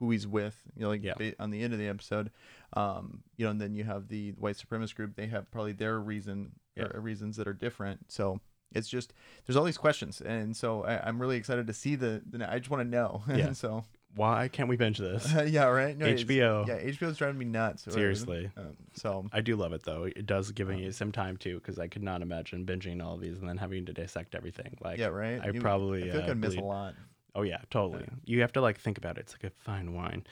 who 0.00 0.10
he's 0.10 0.26
with, 0.26 0.60
you 0.74 0.82
know, 0.82 0.88
like 0.88 1.04
Yeah. 1.04 1.14
ba- 1.16 1.34
on 1.38 1.50
the 1.52 1.62
end 1.62 1.72
of 1.74 1.78
the 1.78 1.86
episode, 1.86 2.32
um, 2.72 3.22
you 3.36 3.44
know, 3.44 3.52
and 3.52 3.60
then 3.60 3.72
you 3.76 3.84
have 3.84 4.08
the 4.08 4.32
white 4.32 4.56
supremacist 4.56 4.96
group. 4.96 5.14
They 5.14 5.28
have 5.28 5.48
probably 5.52 5.70
their 5.70 6.00
reason, 6.00 6.54
Yeah. 6.78 6.88
or 6.96 7.00
reasons 7.00 7.36
that 7.36 7.46
are 7.48 7.52
different. 7.52 8.10
So 8.10 8.40
it's 8.72 8.88
just 8.88 9.14
there's 9.46 9.56
all 9.56 9.64
these 9.64 9.78
questions, 9.78 10.20
and 10.20 10.56
so 10.56 10.84
I, 10.84 11.06
I'm 11.06 11.18
really 11.20 11.36
excited 11.36 11.66
to 11.66 11.72
see 11.72 11.94
the. 11.96 12.22
the 12.30 12.50
I 12.50 12.58
just 12.58 12.70
want 12.70 12.82
to 12.82 12.88
know. 12.88 13.22
Yeah. 13.28 13.52
so 13.52 13.84
why 14.14 14.48
can't 14.48 14.68
we 14.70 14.76
binge 14.76 14.98
this 14.98 15.30
yeah, 15.48 15.64
right. 15.66 15.96
No, 15.96 16.06
HBO. 16.06 16.66
Yeah, 16.66 16.80
HBO's 16.80 17.18
driving 17.18 17.38
me 17.38 17.44
nuts. 17.44 17.84
Seriously. 17.84 18.50
Um, 18.56 18.76
so 18.94 19.26
I 19.32 19.42
do 19.42 19.54
love 19.54 19.72
it 19.74 19.82
though. 19.84 20.04
It 20.04 20.24
does 20.26 20.50
give 20.52 20.68
Um, 20.70 20.76
me 20.76 20.90
some 20.92 21.12
time 21.12 21.36
too, 21.36 21.56
because 21.56 21.78
I 21.78 21.88
could 21.88 22.02
not 22.02 22.22
imagine 22.22 22.64
binging 22.64 23.02
all 23.04 23.14
of 23.14 23.20
these 23.20 23.38
and 23.38 23.48
then 23.48 23.58
having 23.58 23.84
to 23.86 23.92
dissect 23.92 24.34
everything. 24.34 24.76
Like, 24.82 24.98
yeah, 24.98 25.06
right. 25.08 25.40
I 25.42 25.50
You- 25.50 25.60
probably 25.60 26.04
I 26.04 26.12
feel 26.12 26.20
like 26.20 26.28
uh, 26.28 26.32
I'd 26.32 26.38
miss 26.38 26.54
bleed. 26.54 26.62
a 26.62 26.66
lot. 26.66 26.94
Oh 27.34 27.42
yeah, 27.42 27.58
totally. 27.70 28.02
Yeah. 28.08 28.14
You 28.24 28.40
have 28.40 28.52
to 28.54 28.60
like 28.62 28.80
think 28.80 28.96
about 28.98 29.18
it. 29.18 29.20
It's 29.20 29.34
like 29.34 29.44
a 29.44 29.54
fine 29.62 29.92
wine. 29.92 30.24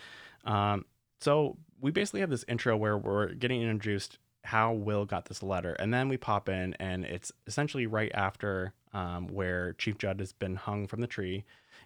Um, 0.45 0.85
so 1.21 1.57
we 1.81 1.91
basically 1.91 2.21
have 2.21 2.31
this 2.31 2.45
intro 2.49 2.77
where 2.77 2.97
we're 2.97 3.35
getting 3.35 3.63
introduced 3.63 4.19
how 4.47 4.73
Will 4.73 5.05
got 5.05 5.27
this 5.27 5.43
letter, 5.43 5.75
and 5.75 5.93
then 5.93 6.09
we 6.09 6.17
pop 6.17 6.49
in, 6.49 6.75
and 6.81 7.05
it's 7.05 7.31
essentially 7.47 7.87
right 7.87 8.11
after 8.15 8.73
um, 8.95 9.29
where 9.29 9.75
Chief 9.75 9.99
Judd 9.99 10.21
has 10.21 10.33
been 10.33 10.57
hung 10.57 10.87
from 10.87 11.01
the 11.01 11.07
tree, 11.07 11.45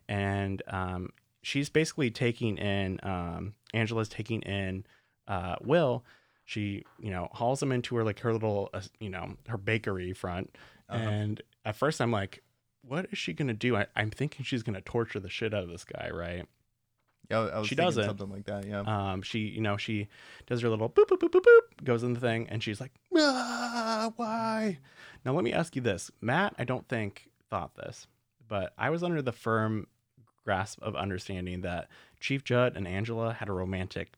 and 0.08 0.62
um, 0.68 1.10
she's 1.42 1.68
basically 1.68 2.10
taking 2.10 2.56
in 2.58 3.00
um, 3.02 3.54
Angela's 3.74 4.08
taking 4.08 4.42
in 4.42 4.84
uh, 5.28 5.56
Will. 5.62 6.04
She, 6.44 6.84
you 6.98 7.10
know, 7.10 7.28
hauls 7.32 7.62
him 7.62 7.70
into 7.72 7.94
her 7.96 8.04
like 8.04 8.18
her 8.20 8.32
little, 8.32 8.70
uh, 8.74 8.80
you 8.98 9.08
know, 9.10 9.36
her 9.48 9.58
bakery 9.58 10.12
front, 10.12 10.56
Uh-huh. 10.88 11.08
and 11.08 11.42
at 11.64 11.76
first 11.76 12.00
I'm 12.00 12.10
like, 12.10 12.42
what 12.82 13.06
is 13.12 13.18
she 13.18 13.32
gonna 13.32 13.54
do? 13.54 13.76
I, 13.76 13.86
I'm 13.94 14.10
thinking 14.10 14.44
she's 14.44 14.62
gonna 14.62 14.80
torture 14.80 15.20
the 15.20 15.28
shit 15.28 15.54
out 15.54 15.62
of 15.62 15.68
this 15.68 15.84
guy, 15.84 16.10
right? 16.12 16.46
Yeah, 17.30 17.40
I 17.40 17.58
was 17.60 17.68
She 17.68 17.74
doesn't. 17.74 18.04
something 18.04 18.28
like 18.30 18.44
that. 18.46 18.66
Yeah. 18.66 18.80
Um, 18.80 19.22
she, 19.22 19.40
you 19.40 19.60
know, 19.60 19.76
she 19.76 20.08
does 20.46 20.60
her 20.62 20.68
little 20.68 20.88
boop 20.88 21.06
boop 21.06 21.18
boop 21.18 21.30
boop 21.30 21.42
boop, 21.42 21.84
goes 21.84 22.02
in 22.02 22.12
the 22.14 22.20
thing, 22.20 22.48
and 22.48 22.62
she's 22.62 22.80
like, 22.80 22.92
ah, 23.16 24.12
why? 24.16 24.78
Now 25.24 25.32
let 25.34 25.44
me 25.44 25.52
ask 25.52 25.76
you 25.76 25.82
this, 25.82 26.10
Matt. 26.20 26.54
I 26.58 26.64
don't 26.64 26.88
think 26.88 27.28
thought 27.50 27.76
this, 27.76 28.06
but 28.48 28.72
I 28.76 28.90
was 28.90 29.02
under 29.02 29.22
the 29.22 29.32
firm 29.32 29.86
grasp 30.44 30.82
of 30.82 30.96
understanding 30.96 31.60
that 31.60 31.88
Chief 32.18 32.42
Judd 32.42 32.76
and 32.76 32.88
Angela 32.88 33.32
had 33.32 33.48
a 33.48 33.52
romantic 33.52 34.14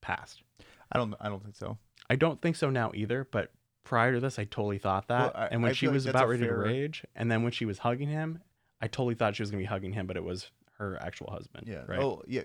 past. 0.00 0.42
I 0.90 0.98
don't. 0.98 1.14
I 1.20 1.28
don't 1.28 1.42
think 1.42 1.56
so. 1.56 1.78
I 2.10 2.16
don't 2.16 2.40
think 2.40 2.56
so 2.56 2.70
now 2.70 2.92
either, 2.94 3.26
but 3.30 3.50
prior 3.84 4.12
to 4.14 4.20
this, 4.20 4.38
I 4.38 4.44
totally 4.44 4.78
thought 4.78 5.08
that. 5.08 5.34
Well, 5.34 5.44
I- 5.44 5.46
and 5.48 5.62
when 5.62 5.70
I 5.70 5.74
she 5.74 5.86
feel 5.86 5.90
like 5.90 5.94
was 5.94 6.06
about 6.06 6.28
ready 6.28 6.44
fair- 6.44 6.54
to 6.54 6.60
rage, 6.62 7.04
and 7.14 7.30
then 7.30 7.42
when 7.42 7.52
she 7.52 7.64
was 7.64 7.78
hugging 7.78 8.08
him, 8.08 8.40
I 8.80 8.86
totally 8.88 9.14
thought 9.14 9.36
she 9.36 9.42
was 9.42 9.50
gonna 9.50 9.60
be 9.62 9.66
hugging 9.66 9.92
him, 9.92 10.06
but 10.06 10.16
it 10.16 10.24
was 10.24 10.50
her 10.82 11.02
actual 11.02 11.30
husband. 11.30 11.66
Yeah. 11.68 11.82
Right. 11.86 12.00
Oh, 12.00 12.22
yeah. 12.26 12.42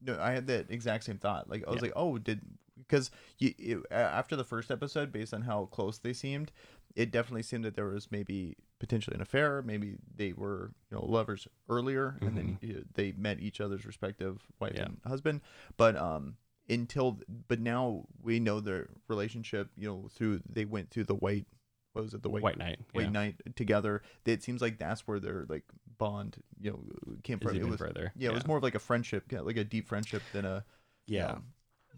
No, 0.00 0.18
I 0.20 0.30
had 0.32 0.46
that 0.46 0.70
exact 0.70 1.04
same 1.04 1.18
thought. 1.18 1.48
Like 1.50 1.64
I 1.66 1.70
was 1.70 1.76
Yeah. 1.78 1.82
like, 1.82 1.92
oh, 1.96 2.18
did 2.18 2.40
because 2.76 3.10
you 3.38 3.52
it, 3.58 3.78
after 3.90 4.36
the 4.36 4.44
first 4.44 4.70
episode, 4.70 5.10
based 5.12 5.34
on 5.34 5.42
how 5.42 5.66
close 5.66 5.98
they 5.98 6.12
seemed, 6.12 6.52
it 6.94 7.10
definitely 7.10 7.42
seemed 7.42 7.64
that 7.64 7.74
there 7.74 7.88
was 7.88 8.10
maybe 8.12 8.56
potentially 8.78 9.14
an 9.16 9.20
affair. 9.20 9.60
Maybe 9.62 9.96
they 10.14 10.32
were 10.32 10.70
you 10.90 10.96
know 10.96 11.04
lovers 11.04 11.48
earlier, 11.68 12.16
and 12.20 12.36
then 12.36 12.58
you- 12.60 12.84
they 12.94 13.12
met 13.12 13.40
each 13.40 13.60
other's 13.60 13.84
respective 13.84 14.40
wife 14.60 14.72
Mm-hmm. 14.74 14.78
Yeah. 14.78 14.84
and 14.86 14.98
husband. 15.04 15.40
But 15.76 15.96
um, 15.96 16.36
until 16.68 17.18
but 17.48 17.58
now 17.58 18.06
we 18.22 18.38
know 18.38 18.60
their 18.60 18.88
relationship. 19.08 19.70
You 19.76 19.88
know, 19.88 20.08
through 20.14 20.42
they 20.48 20.64
went 20.64 20.90
through 20.90 21.04
the 21.04 21.16
white. 21.16 21.46
What 21.94 22.04
was 22.04 22.14
it? 22.14 22.22
The 22.22 22.28
White, 22.30 22.42
white 22.44 22.58
Night. 22.58 22.78
White 22.92 23.06
yeah. 23.06 23.10
Night 23.10 23.36
together. 23.56 24.02
It 24.24 24.44
seems 24.44 24.60
like 24.62 24.78
that's 24.78 25.08
where 25.08 25.18
their 25.18 25.46
like 25.48 25.64
bond, 25.98 26.36
you 26.60 26.70
know, 26.70 26.80
came 27.22 27.38
from. 27.38 27.56
It 27.56 27.64
was 27.64 27.78
further. 27.78 28.12
yeah, 28.16 28.30
it 28.30 28.34
was 28.34 28.46
more 28.46 28.56
of 28.56 28.62
like 28.62 28.74
a 28.74 28.80
friendship, 28.80 29.24
yeah, 29.30 29.40
like 29.40 29.56
a 29.56 29.64
deep 29.64 29.88
friendship 29.88 30.22
than 30.32 30.44
a 30.44 30.64
Yeah. 31.06 31.32
um, 31.32 31.44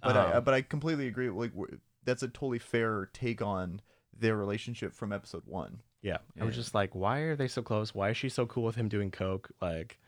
but 0.02 0.16
I 0.16 0.32
Um, 0.32 0.44
but 0.44 0.54
I 0.54 0.62
completely 0.62 1.06
agree. 1.06 1.30
Like 1.30 1.52
that's 2.04 2.22
a 2.22 2.28
totally 2.28 2.58
fair 2.58 3.10
take 3.12 3.42
on 3.42 3.80
their 4.18 4.36
relationship 4.36 4.94
from 4.94 5.12
episode 5.12 5.42
one. 5.46 5.82
Yeah. 6.02 6.18
I 6.40 6.44
was 6.44 6.54
just 6.54 6.74
like, 6.74 6.94
why 6.94 7.18
are 7.20 7.36
they 7.36 7.48
so 7.48 7.62
close? 7.62 7.94
Why 7.94 8.10
is 8.10 8.16
she 8.16 8.28
so 8.30 8.46
cool 8.46 8.64
with 8.64 8.76
him 8.76 8.88
doing 8.88 9.10
coke? 9.10 9.50
Like, 9.60 9.98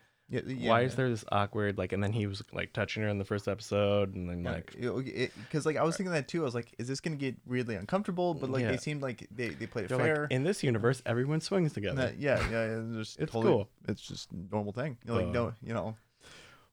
Yeah, 0.47 0.69
why 0.69 0.81
is 0.81 0.95
there 0.95 1.09
this 1.09 1.23
awkward 1.31 1.77
like? 1.77 1.93
And 1.93 2.03
then 2.03 2.11
he 2.13 2.25
was 2.27 2.41
like 2.53 2.73
touching 2.73 3.03
her 3.03 3.09
in 3.09 3.17
the 3.17 3.25
first 3.25 3.47
episode, 3.47 4.15
and 4.15 4.29
then 4.29 4.43
like, 4.43 4.71
because 4.75 5.65
like 5.65 5.77
I 5.77 5.83
was 5.83 5.95
thinking 5.97 6.11
that 6.13 6.27
too. 6.27 6.41
I 6.41 6.45
was 6.45 6.55
like, 6.55 6.73
is 6.77 6.87
this 6.87 6.99
gonna 6.99 7.15
get 7.15 7.35
weirdly 7.45 7.75
uncomfortable? 7.75 8.33
But 8.33 8.49
like 8.49 8.61
Yeah. 8.63 8.71
they 8.71 8.77
seemed 8.77 9.01
like 9.01 9.27
they 9.29 9.49
they 9.49 9.67
played 9.67 9.85
it 9.85 9.87
they're 9.89 9.97
fair. 9.97 10.21
like, 10.23 10.31
in 10.31 10.43
this 10.43 10.63
universe, 10.63 11.01
everyone 11.05 11.41
swings 11.41 11.73
together. 11.73 12.01
That- 12.07 12.19
yeah, 12.19 12.39
yeah, 12.49 12.65
yeah, 12.65 12.79
it's 12.81 12.95
just 12.95 13.19
It's 13.19 13.31
totally, 13.31 13.53
cool. 13.53 13.69
It's 13.87 14.01
just 14.01 14.29
normal 14.51 14.73
thing. 14.73 14.97
You're 15.05 15.15
like 15.17 15.27
Uh. 15.27 15.31
no, 15.31 15.53
you 15.61 15.73
know, 15.73 15.95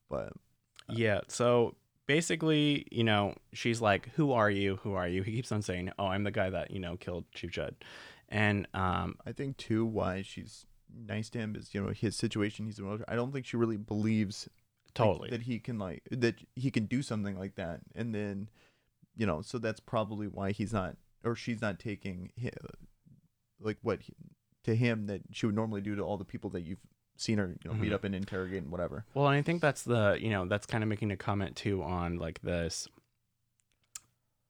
but 0.09 0.33
Yeah. 0.89 1.21
So 1.29 1.75
basically, 2.07 2.87
you 2.91 3.05
know, 3.05 3.35
she's 3.53 3.81
like, 3.81 4.09
"Who 4.17 4.33
are 4.33 4.51
you? 4.51 4.77
Who 4.83 4.95
are 4.95 5.07
you?" 5.09 5.23
He 5.23 5.33
keeps 5.33 5.53
on 5.53 5.63
saying, 5.63 5.91
"Oh, 5.99 6.07
I'm 6.07 6.25
the 6.25 6.31
guy 6.31 6.51
that 6.51 6.71
you 6.71 6.81
know 6.81 6.97
killed 6.97 7.25
Chief 7.33 7.51
Judd," 7.51 7.77
and 8.29 8.67
um, 8.75 9.17
I 9.27 9.33
think 9.33 9.57
too 9.57 9.85
why 9.85 10.23
she's 10.23 10.67
nice 10.95 11.31
to 11.31 11.39
him 11.39 11.57
is 11.57 11.75
you 11.75 11.83
know 11.83 11.91
his 11.91 12.17
situation. 12.17 12.67
He's 12.67 12.79
a 12.79 12.83
military. 12.83 13.07
I 13.09 13.15
don't 13.17 13.33
think 13.33 13.47
she 13.47 13.57
really 13.57 13.77
believes 13.77 14.49
like, 14.89 14.95
totally. 14.95 15.31
that 15.31 15.43
he 15.43 15.59
can 15.59 15.79
like 15.79 16.03
that 16.11 16.37
he 16.57 16.71
can 16.71 16.87
do 16.87 17.03
something 17.03 17.39
like 17.39 17.55
that, 17.57 17.81
and 17.95 18.15
then 18.15 18.49
you 19.17 19.27
know, 19.27 19.43
so 19.43 19.59
that's 19.59 19.81
probably 19.81 20.27
why 20.29 20.53
he's 20.53 20.73
not 20.73 20.97
or 21.25 21.35
she's 21.35 21.61
not 21.61 21.79
taking 21.79 22.31
hi 22.41 22.51
like 23.61 23.77
what 23.83 24.01
he, 24.03 24.15
to 24.65 24.75
him 24.75 25.07
that 25.07 25.21
she 25.33 25.47
would 25.47 25.55
normally 25.55 25.81
do 25.83 25.95
to 25.95 26.03
all 26.03 26.17
the 26.17 26.25
people 26.25 26.49
that 26.51 26.63
you've 26.63 26.79
seen 27.17 27.37
her 27.39 27.55
you 27.63 27.71
know 27.71 27.77
beat 27.77 27.91
Mhm. 27.91 27.95
up 27.95 28.05
and 28.05 28.15
interrogate 28.15 28.63
and 28.63 28.71
whatever. 28.73 29.05
Well, 29.13 29.27
and 29.27 29.37
I 29.37 29.43
think 29.43 29.61
that's 29.61 29.83
the 29.83 30.17
you 30.21 30.31
know 30.31 30.47
that's 30.47 30.65
kind 30.67 30.83
of 30.83 30.89
making 30.89 31.11
a 31.11 31.17
comment 31.17 31.57
too 31.57 31.83
on 31.83 32.17
like 32.17 32.41
this. 32.43 32.89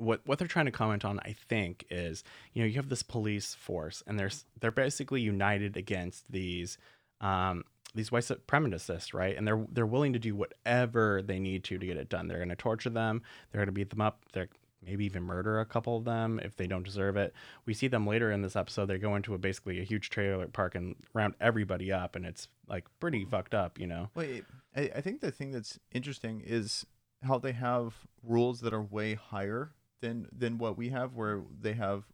What 0.01 0.21
what 0.25 0.39
they're 0.39 0.49
trying 0.49 0.67
to 0.67 0.73
comment 0.73 1.05
on, 1.05 1.21
I 1.21 1.35
think, 1.49 1.85
is 1.91 2.25
you 2.53 2.63
know 2.63 2.67
you 2.67 2.75
have 2.75 2.89
this 2.89 3.03
police 3.03 3.55
force 3.55 4.03
and 4.07 4.19
there's 4.19 4.45
they're 4.61 4.71
basically 4.71 5.21
united 5.21 5.77
against 5.77 6.31
these 6.31 6.79
um, 7.21 7.65
these 7.95 8.13
white 8.13 8.25
supremacists, 8.25 9.13
right? 9.15 9.37
And 9.37 9.47
they're 9.47 9.65
they're 9.73 9.87
willing 9.87 10.13
to 10.13 10.19
do 10.19 10.35
whatever 10.35 11.23
they 11.23 11.39
need 11.39 11.65
to 11.65 11.79
to 11.79 11.87
get 11.87 11.97
it 11.97 12.09
done. 12.09 12.29
They're 12.29 12.39
going 12.39 12.49
to 12.49 12.57
torture 12.57 12.91
them. 12.91 13.23
They're 13.51 13.61
going 13.61 13.69
to 13.69 13.73
beat 13.73 13.91
them 13.91 14.01
up. 14.01 14.25
They're 14.33 14.49
maybe 14.85 15.05
even 15.05 15.23
murder 15.23 15.61
a 15.61 15.67
couple 15.67 15.97
of 15.97 16.05
them 16.05 16.41
if 16.43 16.57
they 16.57 16.67
don't 16.67 16.85
deserve 16.85 17.17
it. 17.17 17.35
We 17.67 17.75
see 17.75 17.89
them 17.89 18.07
later 18.07 18.31
in 18.31 18.43
this 18.43 18.57
episode. 18.57 18.87
They 18.87 18.99
go 18.99 19.15
into 19.17 19.35
a 19.35 19.39
basically 19.39 19.81
a 19.81 19.85
huge 19.85 20.11
trailer 20.11 20.47
park 20.47 20.75
and 20.75 20.97
round 21.13 21.35
everybody 21.41 21.93
up, 21.93 22.17
and 22.17 22.25
it's 22.25 22.49
like 22.69 22.87
pretty 22.99 23.25
fucked 23.25 23.55
up, 23.55 23.79
you 23.79 23.87
know. 23.87 24.11
Wait, 24.15 24.45
I, 24.75 24.91
I 24.97 25.01
think 25.01 25.21
the 25.21 25.31
thing 25.31 25.51
that's 25.51 25.79
interesting 25.93 26.43
is 26.45 26.87
how 27.23 27.39
they 27.39 27.53
have 27.53 27.95
rules 28.23 28.61
that 28.61 28.73
are 28.73 28.83
way 28.83 29.15
higher 29.15 29.73
than 30.01 30.27
than 30.37 30.59
what 30.59 30.77
we 30.77 30.91
have, 30.91 31.15
where 31.15 31.43
they 31.61 31.75
have 31.75 32.05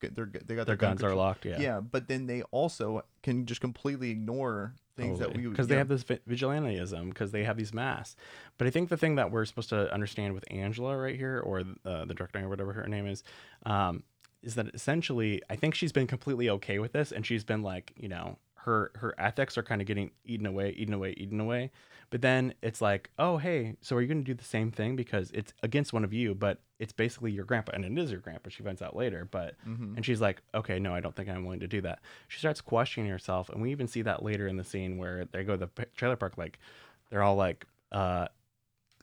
they're 0.00 0.26
they 0.26 0.30
got 0.32 0.46
Their 0.46 0.64
their, 0.64 0.76
gun 0.76 0.90
guns 0.96 1.02
are 1.04 1.14
locked. 1.14 1.44
Yeah. 1.44 1.60
Yeah. 1.60 1.80
but 1.80 2.08
then 2.08 2.26
they 2.26 2.42
also 2.50 3.04
can 3.22 3.46
just 3.46 3.60
completely 3.60 4.10
ignore 4.10 4.74
things 4.96 5.18
that 5.18 5.34
we 5.34 5.46
because 5.46 5.68
they 5.68 5.76
have 5.76 5.88
this 5.88 6.02
vi- 6.02 6.20
vigilantism 6.28 7.08
because 7.08 7.30
they 7.30 7.44
have 7.44 7.56
these 7.56 7.72
masks. 7.72 8.16
But 8.58 8.66
I 8.66 8.70
think 8.70 8.88
the 8.88 8.96
thing 8.96 9.16
that 9.16 9.30
we're 9.30 9.44
supposed 9.44 9.70
to 9.70 9.92
understand 9.92 10.34
with 10.34 10.44
Angela 10.50 10.96
right 10.96 11.16
here, 11.16 11.40
or 11.40 11.62
uh, 11.84 12.04
the 12.04 12.14
director 12.14 12.44
or 12.44 12.48
whatever 12.48 12.72
her 12.72 12.86
name 12.88 13.06
is, 13.06 13.22
um, 13.64 14.02
is 14.42 14.54
that 14.56 14.74
essentially 14.74 15.40
I 15.48 15.56
think 15.56 15.74
she's 15.74 15.92
been 15.92 16.06
completely 16.06 16.50
okay 16.50 16.78
with 16.78 16.92
this, 16.92 17.12
and 17.12 17.24
she's 17.24 17.44
been 17.44 17.62
like, 17.62 17.92
you 17.96 18.08
know, 18.08 18.38
her 18.64 18.90
her 18.96 19.14
ethics 19.18 19.56
are 19.58 19.62
kind 19.62 19.80
of 19.80 19.86
getting 19.86 20.10
eaten 20.24 20.46
away, 20.46 20.70
eaten 20.70 20.94
away, 20.94 21.14
eaten 21.16 21.40
away. 21.40 21.70
But 22.10 22.20
then 22.20 22.54
it's 22.62 22.80
like, 22.80 23.10
oh 23.18 23.38
hey, 23.38 23.76
so 23.80 23.96
are 23.96 24.00
you 24.02 24.06
going 24.08 24.22
to 24.22 24.24
do 24.24 24.34
the 24.34 24.44
same 24.44 24.70
thing 24.70 24.96
because 24.96 25.30
it's 25.32 25.52
against 25.62 25.92
one 25.92 26.04
of 26.04 26.12
you, 26.12 26.34
but 26.34 26.60
it's 26.78 26.92
basically 26.92 27.30
your 27.32 27.44
grandpa, 27.44 27.72
and 27.74 27.84
it 27.84 27.98
is 28.02 28.10
your 28.10 28.20
grandpa. 28.20 28.50
She 28.50 28.62
finds 28.62 28.82
out 28.82 28.94
later, 28.96 29.26
but 29.30 29.54
Mhm. 29.66 29.96
and 29.96 30.04
she's 30.04 30.20
like, 30.20 30.42
okay, 30.54 30.78
no, 30.78 30.94
I 30.94 31.00
don't 31.00 31.14
think 31.16 31.28
I'm 31.28 31.44
willing 31.44 31.60
to 31.60 31.68
do 31.68 31.80
that. 31.82 32.00
She 32.28 32.38
starts 32.38 32.60
questioning 32.60 33.08
herself. 33.10 33.48
And 33.48 33.62
we 33.62 33.70
even 33.70 33.86
see 33.88 34.02
that 34.02 34.22
later 34.22 34.46
in 34.48 34.56
the 34.56 34.64
scene 34.64 34.98
where 34.98 35.24
they 35.26 35.42
go 35.44 35.56
to 35.56 35.66
the 35.74 35.86
trailer 35.96 36.16
park. 36.16 36.36
Like, 36.36 36.58
they're 37.10 37.22
all 37.22 37.36
like, 37.36 37.66
uh, 37.92 38.26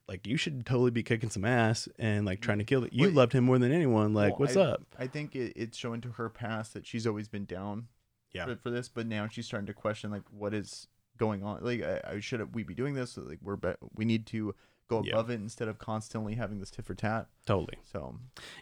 like 0.08 0.25
you 0.28 0.38
should 0.38 0.66
totally 0.66 0.92
be 0.92 1.04
kicking 1.04 1.30
some 1.30 1.46
ass 1.46 1.88
and 2.00 2.25
like 2.25 2.42
trying 2.42 2.58
to 2.60 2.63
kill 2.63 2.84
it. 2.84 2.94
You 2.94 3.06
Well, 3.06 3.13
loved 3.13 3.34
him 3.34 3.44
more 3.46 3.60
than 3.60 3.72
anyone. 3.72 4.13
Like, 4.13 4.32
Well, 4.34 4.39
what's 4.48 4.58
I- 4.58 4.62
up? 4.62 4.84
I 4.98 5.08
think 5.08 5.36
it, 5.36 5.54
it's 5.56 5.78
showing 5.78 6.01
to 6.01 6.10
her 6.13 6.30
past 6.30 6.74
that 6.74 6.86
she's 6.86 7.06
always 7.08 7.28
been 7.28 7.46
down 7.46 7.88
Yeah. 8.34 8.46
for, 8.46 8.56
for 8.56 8.70
this, 8.70 8.90
but 8.90 9.08
now 9.08 9.28
she's 9.28 9.46
starting 9.46 9.68
to 9.68 9.74
question 9.74 10.12
like 10.12 10.24
what 10.32 10.54
is 10.54 10.88
going 11.18 11.44
on. 11.44 11.64
Like, 11.64 11.82
I, 11.84 12.02
I 12.16 12.20
should 12.20 12.54
we 12.56 12.64
be 12.64 12.74
doing 12.74 12.94
this? 12.94 13.18
Like, 13.18 13.40
we're 13.42 13.56
be- 13.56 13.74
we 13.96 14.06
need 14.06 14.26
to 14.28 14.54
go 14.88 15.04
Yeah. 15.04 15.14
above 15.14 15.30
it 15.30 15.36
instead 15.36 15.68
of 15.68 15.78
constantly 15.80 16.36
having 16.36 16.60
this 16.60 16.72
tit 16.72 16.86
for 16.86 16.96
tat. 16.96 17.28
Totally. 17.46 17.78
So 17.92 18.16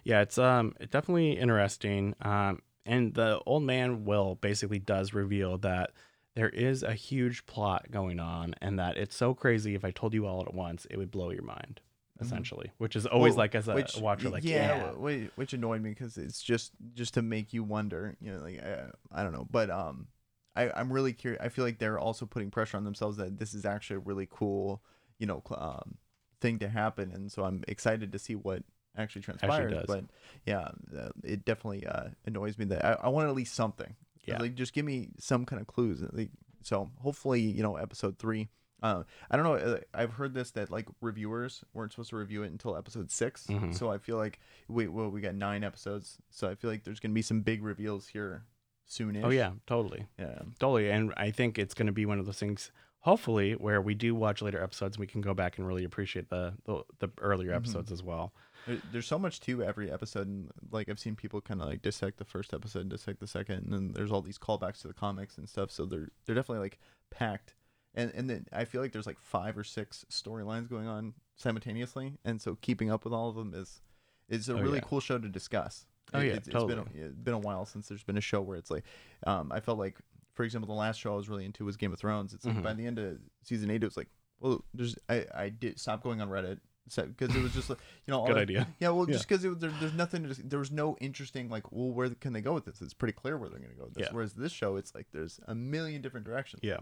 Yeah, 0.03 0.21
it's 0.21 0.37
um 0.37 0.73
definitely 0.91 1.33
interesting. 1.37 2.15
Um, 2.21 2.61
and 2.85 3.13
the 3.13 3.39
old 3.45 3.63
man 3.63 4.05
Will 4.05 4.35
basically 4.35 4.79
does 4.79 5.13
reveal 5.13 5.57
that 5.59 5.91
there 6.35 6.49
is 6.49 6.83
a 6.83 6.93
huge 6.93 7.45
plot 7.47 7.87
going 7.91 8.19
on, 8.19 8.53
and 8.61 8.77
that 8.79 8.95
it's 8.95 9.15
so 9.15 9.33
crazy. 9.33 9.73
If 9.75 9.83
I 9.83 9.91
told 9.91 10.13
you 10.13 10.25
all 10.27 10.41
at 10.41 10.53
once, 10.53 10.85
it 10.89 10.95
would 10.97 11.09
blow 11.11 11.31
your 11.31 11.43
mind. 11.43 11.81
Mhm. 12.17 12.25
Essentially, 12.25 12.71
which 12.77 12.95
is 12.95 13.05
always 13.05 13.31
Well, 13.31 13.37
like 13.37 13.55
as 13.55 13.67
a 13.67 13.75
which 13.75 13.97
watcher, 13.97 14.29
like 14.29 14.43
yeah, 14.43 14.91
yeah, 14.97 15.27
Which, 15.35 15.53
annoyed 15.53 15.81
me 15.81 15.91
because 15.91 16.17
it's 16.17 16.41
just 16.41 16.71
just 16.93 17.13
to 17.13 17.21
make 17.21 17.53
you 17.53 17.63
wonder. 17.63 18.15
You 18.19 18.33
know, 18.33 18.43
like 18.43 18.63
I, 18.63 18.87
I 19.11 19.23
don't 19.23 19.33
know, 19.33 19.47
but 19.49 19.69
um, 19.69 20.07
I 20.55 20.71
I'm 20.71 20.91
really 20.91 21.13
curious. 21.13 21.41
I 21.43 21.49
feel 21.49 21.63
like 21.63 21.77
they're 21.77 21.99
also 21.99 22.25
putting 22.25 22.49
pressure 22.49 22.77
on 22.77 22.83
themselves 22.83 23.17
that 23.17 23.37
this 23.37 23.53
is 23.53 23.65
actually 23.65 23.97
a 23.97 23.99
really 23.99 24.27
cool, 24.29 24.81
you 25.19 25.27
know, 25.27 25.43
um, 25.51 25.97
thing 26.41 26.59
to 26.59 26.69
happen, 26.69 27.11
and 27.11 27.31
so 27.31 27.43
I'm 27.43 27.63
excited 27.67 28.11
to 28.11 28.19
see 28.19 28.35
what 28.35 28.63
actually 28.97 29.21
transpires. 29.21 29.71
does. 29.71 29.85
But 29.85 30.05
yeah, 30.45 30.69
uh, 30.97 31.09
it 31.23 31.45
definitely 31.45 31.85
uh, 31.85 32.09
annoys 32.25 32.57
me 32.57 32.65
that 32.65 32.83
I, 32.83 32.93
I 33.03 33.09
want 33.09 33.29
at 33.29 33.35
least 33.35 33.53
something. 33.53 33.95
Yeah. 34.25 34.39
like 34.39 34.55
just 34.55 34.73
give 34.73 34.83
me 34.83 35.09
some 35.19 35.45
kind 35.45 35.61
of 35.61 35.67
clues. 35.67 36.03
Like, 36.11 36.31
so 36.61 36.89
hopefully, 37.01 37.41
you 37.41 37.63
know, 37.63 37.77
episode 37.77 38.19
three. 38.19 38.49
Uh, 38.83 39.03
I 39.31 39.37
don't 39.37 39.45
know. 39.45 39.55
uh, 39.55 39.79
I've 39.93 40.13
heard 40.13 40.33
this 40.33 40.51
that 40.51 40.69
like 40.69 40.87
reviewers 41.01 41.63
weren't 41.73 41.91
supposed 41.91 42.11
to 42.11 42.15
review 42.17 42.43
it 42.43 42.51
until 42.51 42.75
episode 42.77 43.09
6 43.11 43.47
Mhm. 43.47 43.73
So 43.75 43.89
I 43.91 43.97
feel 43.97 44.17
like 44.17 44.39
wait, 44.67 44.89
well, 44.89 45.09
we 45.09 45.19
got 45.21 45.33
nine 45.35 45.63
episodes. 45.63 46.17
So 46.29 46.47
I 46.49 46.55
feel 46.55 46.69
like 46.69 46.83
there's 46.83 46.99
gonna 46.99 47.13
be 47.15 47.21
some 47.23 47.41
big 47.41 47.63
reveals 47.63 48.07
here 48.07 48.43
soonish. 48.87 49.23
Oh 49.23 49.29
yeah, 49.29 49.51
totally. 49.65 50.05
yeah. 50.19 50.39
Totally, 50.59 50.89
and 50.91 51.13
I 51.17 51.31
think 51.31 51.57
it's 51.59 51.73
going 51.73 51.87
to 51.87 51.91
be 51.91 52.05
one 52.05 52.19
of 52.19 52.25
those 52.25 52.39
things. 52.39 52.71
Hopefully, 53.01 53.53
where 53.53 53.81
we 53.81 53.93
do 53.93 54.13
watch 54.15 54.41
later 54.41 54.61
episodes, 54.61 54.97
we 54.97 55.07
can 55.07 55.21
go 55.21 55.33
back 55.33 55.57
and 55.57 55.67
really 55.67 55.83
appreciate 55.83 56.29
the 56.29 56.53
the, 56.65 56.83
the 56.99 57.09
earlier 57.19 57.51
Mhm. 57.51 57.55
episodes 57.57 57.91
as 57.91 58.01
well. 58.03 58.33
There, 58.65 58.77
there's 58.91 59.07
so 59.07 59.17
much 59.19 59.39
to 59.41 59.63
every 59.63 59.91
episode, 59.91 60.27
and 60.27 60.51
like 60.71 60.87
I've 60.89 60.99
seen 60.99 61.15
people 61.15 61.41
kind 61.41 61.61
of 61.61 61.67
like 61.67 61.81
dissect 61.81 62.17
the 62.17 62.25
first 62.25 62.53
episode, 62.53 62.81
and 62.81 62.89
dissect 62.89 63.19
the 63.19 63.27
second, 63.27 63.65
and 63.65 63.73
then 63.73 63.91
there's 63.93 64.11
all 64.11 64.21
these 64.21 64.37
callbacks 64.37 64.81
to 64.81 64.87
the 64.87 64.93
comics 64.93 65.37
and 65.37 65.49
stuff. 65.49 65.69
So 65.71 65.85
they're 65.85 66.09
they're 66.25 66.35
definitely 66.35 66.63
like 66.63 66.79
packed, 67.11 67.55
and 67.97 68.11
and 68.15 68.29
then 68.29 68.45
I 68.53 68.63
feel 68.63 68.79
like 68.81 68.93
there's 68.93 69.05
like 69.07 69.19
five 69.19 69.57
or 69.57 69.65
six 69.65 70.05
storylines 70.09 70.69
going 70.69 70.87
on 70.87 71.13
simultaneously, 71.35 72.17
and 72.25 72.41
so 72.41 72.57
keeping 72.61 72.91
up 72.91 73.03
with 73.03 73.13
all 73.13 73.29
of 73.29 73.35
them 73.35 73.53
is 73.53 73.81
is 74.29 74.49
a 74.49 74.53
Oh, 74.55 74.61
really 74.61 74.75
yeah. 74.79 74.83
cool 74.85 74.99
show 74.99 75.17
to 75.17 75.27
discuss. 75.29 75.85
Oh, 76.13 76.19
yeah, 76.19 76.33
it's, 76.33 76.47
it's 76.47 76.55
been 76.55 76.77
totally. 76.77 77.01
a, 77.01 77.05
it's 77.07 77.15
been 77.19 77.33
a 77.33 77.39
while 77.39 77.65
since 77.65 77.87
there's 77.89 78.03
been 78.03 78.17
a 78.17 78.21
show 78.21 78.41
where 78.41 78.57
it's 78.57 78.71
like, 78.71 78.83
um, 79.25 79.51
I 79.51 79.59
felt 79.59 79.77
like, 79.77 79.97
for 80.35 80.43
example, 80.45 80.67
the 80.73 80.79
last 80.79 80.99
show 81.01 81.11
I 81.13 81.15
was 81.17 81.27
really 81.27 81.43
into 81.45 81.65
was 81.65 81.75
Game 81.77 81.91
of 81.91 81.99
Thrones. 81.99 82.33
It's 82.33 82.45
like 82.45 82.55
Mhm. 82.55 82.63
by 82.63 82.73
the 82.73 82.85
end 82.85 82.97
of 82.99 83.17
season 83.43 83.69
eight, 83.69 83.83
it 83.83 83.87
was 83.87 83.97
like, 83.97 84.07
well, 84.39 84.63
there's 84.73 84.97
I 85.09 85.25
I 85.35 85.49
did 85.49 85.79
stop 85.79 86.03
going 86.03 86.21
on 86.21 86.29
Reddit 86.29 86.59
because 86.95 87.35
it 87.35 87.41
was 87.43 87.53
just 87.53 87.69
like 87.69 87.79
you 88.05 88.11
know 88.13 88.21
all 88.21 88.27
Good 88.27 88.37
that- 88.37 88.41
idea. 88.43 88.67
yeah, 88.79 88.89
well, 88.89 89.05
Yeah. 89.07 89.13
just 89.15 89.27
because 89.27 89.43
there, 89.43 89.53
there's 89.71 89.93
nothing, 89.93 90.29
to, 90.29 90.41
there 90.43 90.59
was 90.59 90.71
no 90.71 90.95
interesting 91.01 91.49
like, 91.49 91.69
well, 91.73 91.91
where 91.91 92.09
can 92.11 92.31
they 92.31 92.39
go 92.41 92.53
with 92.53 92.63
this? 92.65 92.81
It's 92.81 92.93
pretty 92.93 93.11
clear 93.13 93.37
where 93.37 93.49
they're 93.49 93.59
going 93.59 93.71
to 93.71 93.77
go 93.77 93.83
with 93.85 93.95
this. 93.95 94.07
Yeah. 94.07 94.13
Whereas 94.13 94.33
this 94.33 94.53
show, 94.53 94.77
it's 94.77 94.95
like 94.95 95.07
there's 95.11 95.39
a 95.47 95.55
million 95.55 96.01
different 96.01 96.25
directions. 96.25 96.61
Yeah, 96.63 96.77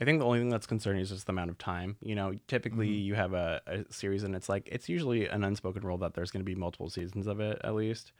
I 0.00 0.04
think 0.04 0.18
the 0.20 0.24
only 0.26 0.38
thing 0.38 0.48
that's 0.50 0.66
concerning 0.66 1.02
is 1.02 1.10
just 1.10 1.26
the 1.26 1.32
amount 1.32 1.50
of 1.50 1.58
time. 1.58 1.96
You 2.00 2.14
know, 2.14 2.34
typically 2.48 2.88
Mhm. 2.88 3.04
you 3.04 3.14
have 3.14 3.32
a, 3.32 3.60
a 3.66 3.84
series, 3.92 4.22
and 4.22 4.34
it's 4.34 4.48
like 4.48 4.68
it's 4.70 4.88
usually 4.88 5.26
an 5.26 5.44
unspoken 5.44 5.82
rule 5.82 5.98
that 5.98 6.14
there's 6.14 6.30
going 6.30 6.40
to 6.42 6.44
be 6.44 6.54
multiple 6.54 6.90
seasons 6.90 7.26
of 7.26 7.40
it, 7.40 7.60
at 7.64 7.74
least, 7.74 8.12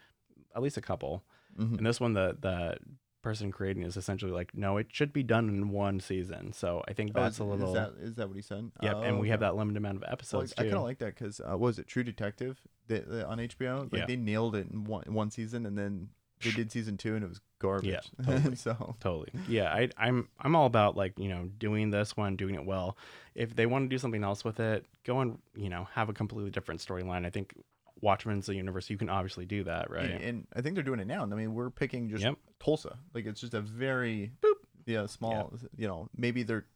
at 0.54 0.62
least 0.62 0.76
a 0.76 0.80
couple. 0.82 1.24
Mhm. 1.58 1.78
And 1.78 1.86
this 1.86 2.00
one, 2.00 2.12
the 2.14 2.36
the 2.40 2.78
person 3.22 3.50
creating 3.50 3.82
is 3.82 3.96
essentially 3.96 4.30
like, 4.30 4.54
no, 4.56 4.76
it 4.76 4.86
should 4.92 5.12
be 5.12 5.24
done 5.24 5.48
in 5.48 5.70
one 5.70 5.98
season. 5.98 6.52
So 6.52 6.84
I 6.86 6.92
think 6.92 7.10
Oh, 7.16 7.22
that's 7.22 7.36
is, 7.36 7.40
a 7.40 7.44
little. 7.44 7.66
Is 7.68 7.74
that, 7.74 7.92
is 8.00 8.14
that 8.14 8.28
what 8.28 8.36
he 8.36 8.42
said? 8.42 8.70
Yep, 8.82 8.96
and 9.02 9.16
Oh, 9.16 9.18
we 9.18 9.30
have 9.30 9.40
that 9.40 9.56
limited 9.56 9.78
amount 9.78 9.96
of 9.96 10.02
Well, 10.02 10.12
episodes 10.12 10.54
I 10.56 10.62
kind 10.62 10.74
of 10.76 10.82
like 10.84 10.98
that 10.98 11.14
because 11.16 11.40
uh, 11.40 11.58
was 11.58 11.80
it 11.80 11.88
True 11.88 12.04
Detective 12.04 12.60
the, 12.86 13.00
the, 13.00 13.26
on 13.26 13.38
HBO? 13.38 13.80
Like 13.90 13.92
Yeah. 14.02 14.06
they 14.06 14.14
nailed 14.14 14.54
it 14.54 14.68
in 14.70 14.84
one, 14.84 15.02
one 15.12 15.32
season, 15.32 15.66
and 15.66 15.76
then 15.76 16.10
they 16.42 16.52
did 16.52 16.70
season 16.70 16.96
two, 16.96 17.16
and 17.16 17.24
it 17.24 17.28
was 17.28 17.40
garbage. 17.58 17.86
Yeah, 17.90 18.00
totally. 18.24 18.56
so 18.56 18.96
totally 19.00 19.28
yeah 19.48 19.72
I, 19.72 19.88
i'm 19.96 20.28
i'm 20.40 20.54
all 20.54 20.66
about 20.66 20.96
like 20.96 21.18
you 21.18 21.28
know 21.28 21.48
doing 21.58 21.90
this 21.90 22.16
one 22.16 22.36
doing 22.36 22.54
it 22.54 22.64
well 22.64 22.96
if 23.34 23.56
they 23.56 23.66
want 23.66 23.84
to 23.88 23.94
do 23.94 23.98
something 23.98 24.22
else 24.22 24.44
with 24.44 24.60
it 24.60 24.84
go 25.04 25.20
and 25.20 25.38
you 25.54 25.68
know 25.70 25.88
have 25.94 26.08
a 26.08 26.12
completely 26.12 26.50
different 26.50 26.80
storyline 26.80 27.24
i 27.24 27.30
think 27.30 27.54
watchmen's 28.02 28.44
the 28.46 28.54
universe 28.54 28.90
you 28.90 28.98
can 28.98 29.08
obviously 29.08 29.46
do 29.46 29.64
that 29.64 29.90
right 29.90 30.10
and, 30.10 30.22
and 30.22 30.46
I 30.54 30.60
think 30.60 30.74
they're 30.74 30.84
doing 30.84 31.00
it 31.00 31.06
now. 31.06 31.22
I 31.22 31.26
mean, 31.26 31.54
we're 31.54 31.70
picking 31.70 32.10
just 32.10 32.24
Yep. 32.24 32.36
Tulsa. 32.60 32.98
Like 33.14 33.24
it's 33.24 33.40
just 33.40 33.54
a 33.54 33.62
very 33.62 34.32
boop, 34.42 34.56
yeah, 34.84 35.06
small. 35.06 35.50
You 35.78 35.88
know, 35.88 36.08
maybe 36.14 36.42
they're 36.42 36.66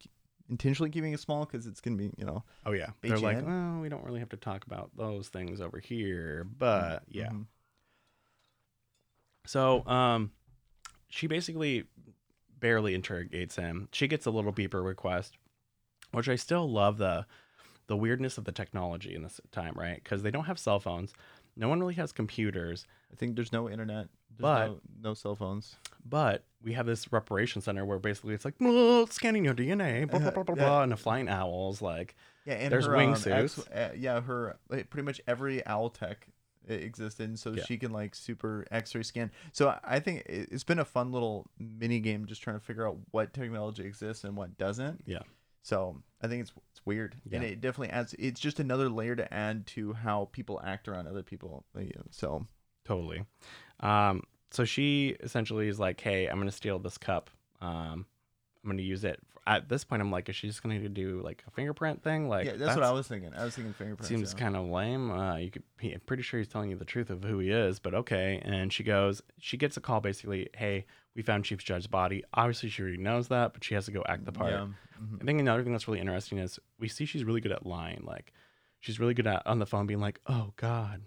intentionally 0.49 0.89
keeping 0.89 1.13
it 1.13 1.19
small 1.19 1.45
because 1.45 1.67
it's 1.67 1.79
gonna 1.79 1.95
be 1.95 2.11
you 2.17 2.25
know 2.25 2.43
oh 2.65 2.71
yeah 2.71 2.87
they're 3.01 3.19
like 3.19 3.45
well 3.45 3.79
we 3.81 3.87
don't 3.87 4.03
really 4.03 4.19
have 4.19 4.29
to 4.29 4.35
talk 4.37 4.65
about 4.65 4.89
those 4.97 5.29
things 5.29 5.61
over 5.61 5.79
here 5.79 6.43
but 6.57 7.03
yeah 7.07 7.29
Mhm. 7.29 7.45
So, 9.45 9.85
um, 9.87 10.31
she 11.11 11.27
basically 11.27 11.83
barely 12.59 12.93
interrogates 12.95 13.55
him. 13.55 13.87
She 13.91 14.07
gets 14.07 14.25
a 14.25 14.31
little 14.31 14.53
beeper 14.53 14.83
request, 14.83 15.37
which 16.11 16.27
I 16.29 16.35
still 16.35 16.69
love 16.69 16.97
the 16.97 17.25
the 17.87 17.97
weirdness 17.97 18.37
of 18.37 18.45
the 18.45 18.51
technology 18.53 19.13
in 19.13 19.21
this 19.23 19.41
time, 19.51 19.73
right? 19.75 20.01
Because 20.01 20.23
they 20.23 20.31
don't 20.31 20.45
have 20.45 20.57
cell 20.57 20.79
phones. 20.79 21.13
No 21.57 21.67
one 21.67 21.81
really 21.81 21.95
has 21.95 22.13
computers, 22.13 22.85
I 23.11 23.15
think 23.17 23.35
there's 23.35 23.51
no 23.51 23.69
internet. 23.69 24.07
There's 24.29 24.39
But- 24.39 24.67
no, 24.67 24.79
no 25.01 25.13
cell 25.13 25.35
phones. 25.35 25.75
but 26.05 26.45
we 26.63 26.71
have 26.73 26.85
this 26.85 27.11
reparation 27.11 27.61
center 27.61 27.83
where 27.83 27.99
basically 27.99 28.33
it's 28.33 28.45
like 28.45 28.53
"Oh, 28.61 29.05
scanning 29.07 29.43
your 29.43 29.53
DNA, 29.55 30.05
blah 30.09 30.19
blah 30.19 30.31
blah 30.31 30.43
blah, 30.43 30.55
blah 30.55 30.83
and 30.83 30.91
the 30.93 30.97
flying 30.97 31.27
owls. 31.27 31.81
Like, 31.81 32.15
Yeah, 32.45 32.53
and 32.53 32.71
There's 32.71 32.85
her, 32.85 32.95
um, 32.95 33.13
wingsuits. 33.13 33.59
ex- 33.59 33.67
uh, 33.69 33.93
yeah, 33.97 34.21
her 34.21 34.57
like, 34.69 34.89
pretty 34.89 35.05
much 35.05 35.19
every 35.27 35.65
owl 35.67 35.89
tech 35.89 36.27
existed, 36.67 37.27
and 37.29 37.39
so 37.39 37.51
Yeah. 37.53 37.63
she 37.65 37.77
can 37.77 37.91
like 37.91 38.15
super 38.15 38.65
X-ray 38.71 39.03
scan. 39.03 39.31
So 39.51 39.79
I- 39.83 39.99
think 39.99 40.25
it- 40.25 40.49
it's 40.51 40.63
been 40.63 40.79
a 40.79 40.85
fun 40.85 41.11
little 41.11 41.47
mini 41.57 41.99
game 41.99 42.25
just 42.25 42.41
trying 42.41 42.57
to 42.57 42.65
figure 42.65 42.87
out 42.87 42.97
what 43.11 43.33
technology 43.33 43.83
exists 43.83 44.23
and 44.23 44.35
what 44.37 44.57
doesn't. 44.57 45.03
Yeah. 45.05 45.23
So 45.63 46.01
I 46.21 46.27
think 46.27 46.41
it's 46.41 46.53
it's 46.71 46.85
weird, 46.85 47.15
and 47.31 47.43
it 47.43 47.61
definitely 47.61 47.89
adds. 47.89 48.15
It's 48.17 48.39
just 48.39 48.59
another 48.59 48.89
layer 48.89 49.15
to 49.15 49.31
add 49.33 49.67
to 49.67 49.93
how 49.93 50.25
people 50.31 50.59
act 50.63 50.87
around 50.87 51.07
other 51.07 51.23
people. 51.23 51.65
So 52.09 52.47
totally. 52.83 53.25
Um, 53.79 54.23
so 54.49 54.65
she 54.65 55.09
essentially 55.19 55.67
is 55.67 55.79
like, 55.79 55.99
"Hey, 56.01 56.27
I'm 56.27 56.37
gonna 56.39 56.51
steal 56.51 56.79
this 56.79 56.97
cup. 56.97 57.29
Um, 57.61 58.05
I'm 58.63 58.69
gonna 58.71 58.81
use 58.81 59.03
it." 59.03 59.19
At 59.47 59.69
this 59.69 59.83
point, 59.83 60.01
I'm 60.01 60.11
like, 60.11 60.29
"Is 60.29 60.35
she 60.35 60.47
just 60.47 60.61
gonna 60.61 60.87
do 60.87 61.21
like 61.23 61.43
a 61.47 61.51
fingerprint 61.51 62.03
thing?" 62.03 62.29
Like, 62.29 62.45
yeah, 62.45 62.53
that's, 62.57 62.75
what 62.75 62.83
I 62.83 62.91
was 62.91 63.07
thinking. 63.07 63.33
I 63.33 63.43
was 63.43 63.55
thinking 63.55 63.73
fingerprint. 63.73 64.07
seems 64.07 64.33
yeah. 64.33 64.39
kind 64.39 64.55
of 64.55 64.67
lame. 64.67 65.09
Uh, 65.09 65.37
you 65.37 65.49
could, 65.49 65.63
he, 65.79 65.91
I'm 65.93 65.99
pretty 66.01 66.23
sure 66.23 66.39
he's 66.39 66.47
telling 66.47 66.69
you 66.69 66.75
the 66.75 66.85
truth 66.85 67.09
of 67.09 67.23
who 67.23 67.39
he 67.39 67.49
is, 67.49 67.79
but 67.79 67.93
okay. 67.93 68.39
And 68.43 68.71
she 68.71 68.83
goes, 68.83 69.21
she 69.39 69.57
gets 69.57 69.77
a 69.77 69.81
call 69.81 69.99
basically, 69.99 70.49
hey, 70.55 70.85
we 71.15 71.23
found 71.23 71.45
Chief 71.45 71.63
Judd's 71.63 71.87
body. 71.87 72.23
Obviously, 72.33 72.69
she 72.69 72.83
already 72.83 72.97
knows 72.97 73.29
that, 73.29 73.53
but 73.53 73.63
she 73.63 73.73
has 73.73 73.85
to 73.85 73.91
go 73.91 74.03
act 74.07 74.25
the 74.25 74.31
part. 74.31 74.51
Yeah. 74.51 74.67
mhm. 75.01 75.21
I 75.21 75.25
think 75.25 75.39
another 75.39 75.63
thing 75.63 75.71
that's 75.71 75.87
really 75.87 75.99
interesting 75.99 76.37
is 76.37 76.59
we 76.79 76.87
see 76.87 77.05
she's 77.05 77.23
really 77.23 77.41
good 77.41 77.51
at 77.51 77.65
lying. 77.65 78.03
Like, 78.05 78.33
she's 78.79 78.99
really 78.99 79.13
good 79.13 79.27
at 79.27 79.45
on 79.47 79.59
the 79.59 79.65
phone 79.65 79.87
being 79.87 80.01
like, 80.01 80.19
oh 80.27 80.53
God, 80.57 81.01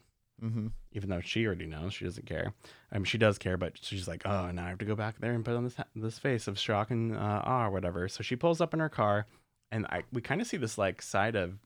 Mm-hmm. 0.45 0.67
even 0.93 1.09
though 1.09 1.21
she 1.21 1.47
already 1.47 1.65
knows 1.67 1.95
she 1.95 2.05
doesn't 2.05 2.27
care. 2.27 2.53
I 2.93 2.99
mean, 2.99 3.05
she 3.07 3.17
does 3.19 3.39
care, 3.39 3.57
but 3.57 3.79
she's 3.81 4.07
like, 4.07 4.27
oh, 4.27 4.51
now 4.51 4.67
I 4.67 4.69
have 4.69 4.79
to 4.79 4.85
go 4.85 4.95
back 4.95 5.19
there 5.19 5.33
and 5.33 5.45
put 5.45 5.57
on 5.57 5.65
this 5.65 5.77
this 5.97 6.19
face 6.19 6.47
of 6.47 6.59
shock 6.59 6.91
and 6.91 7.17
uh, 7.17 7.41
awe 7.45 7.67
or 7.67 7.71
whatever. 7.71 8.09
So 8.09 8.23
she 8.23 8.37
pulls 8.37 8.61
up 8.61 8.75
in 8.75 8.81
her 8.81 8.89
car, 8.91 9.27
and 9.73 9.87
I 9.87 10.03
we 10.13 10.21
kind 10.21 10.41
of 10.41 10.47
see 10.47 10.59
this 10.59 10.77
like 10.77 11.01
side 11.01 11.35
of 11.35 11.59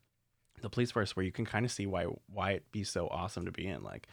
the 0.60 0.70
police 0.70 0.90
force 0.92 1.14
where 1.16 1.24
you 1.24 1.32
can 1.32 1.44
kind 1.44 1.64
of 1.64 1.72
see 1.72 1.86
why 1.86 2.04
why 2.32 2.52
it 2.52 2.70
be 2.72 2.84
so 2.84 3.08
awesome 3.08 3.44
to 3.46 3.52
be 3.52 3.66
in, 3.66 3.82
like 3.82 4.06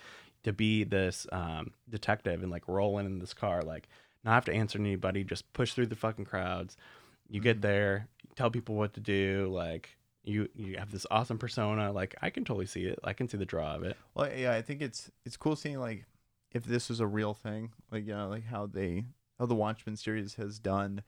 to 0.43 0.51
be 0.53 0.83
this 0.83 1.25
um, 1.31 1.71
detective 1.89 2.41
and 2.43 2.51
like 2.51 2.67
rolling 2.67 3.05
in 3.05 3.19
this 3.19 3.33
car, 3.33 3.61
like 3.61 3.87
not 4.23 4.33
have 4.33 4.45
to 4.45 4.53
answer 4.53 4.79
anybody, 4.79 5.23
just 5.23 5.51
push 5.53 5.73
through 5.73 5.87
the 5.87 5.95
fucking 5.95 6.25
crowds. 6.25 6.75
You 7.29 7.39
get 7.41 7.57
Mhm. 7.57 7.61
there, 7.61 8.07
tell 8.35 8.49
people 8.51 8.75
what 8.75 8.93
to 8.95 8.99
do, 8.99 9.47
like. 9.51 9.89
You, 10.25 10.49
you 10.55 10.77
have 10.77 10.91
this 10.91 11.05
awesome 11.11 11.37
persona 11.37 11.91
like 11.91 12.15
i 12.21 12.29
can 12.31 12.43
totally 12.43 12.65
see 12.65 12.85
it 12.85 12.97
i 13.03 13.13
can 13.13 13.27
see 13.29 13.37
the 13.37 13.45
draw 13.45 13.75
of 13.75 13.83
it 13.83 13.95
Well, 14.15 14.29
yeah, 14.35 14.53
I 14.53 14.61
think 14.63 14.81
it's 14.81 15.11
it's 15.23 15.37
cool 15.37 15.55
seeing 15.55 15.79
like 15.79 16.05
if 16.51 16.63
this 16.63 16.89
was 16.89 16.99
a 16.99 17.05
real 17.07 17.33
thing, 17.33 17.73
like 17.91 18.07
you 18.07 18.13
know, 18.15 18.27
like 18.29 18.45
how 18.45 18.65
they 18.65 19.05
how 19.37 19.45
the 19.45 19.55
Watchmen 19.55 19.97
series 19.97 20.35
has 20.35 20.57
done 20.57 21.03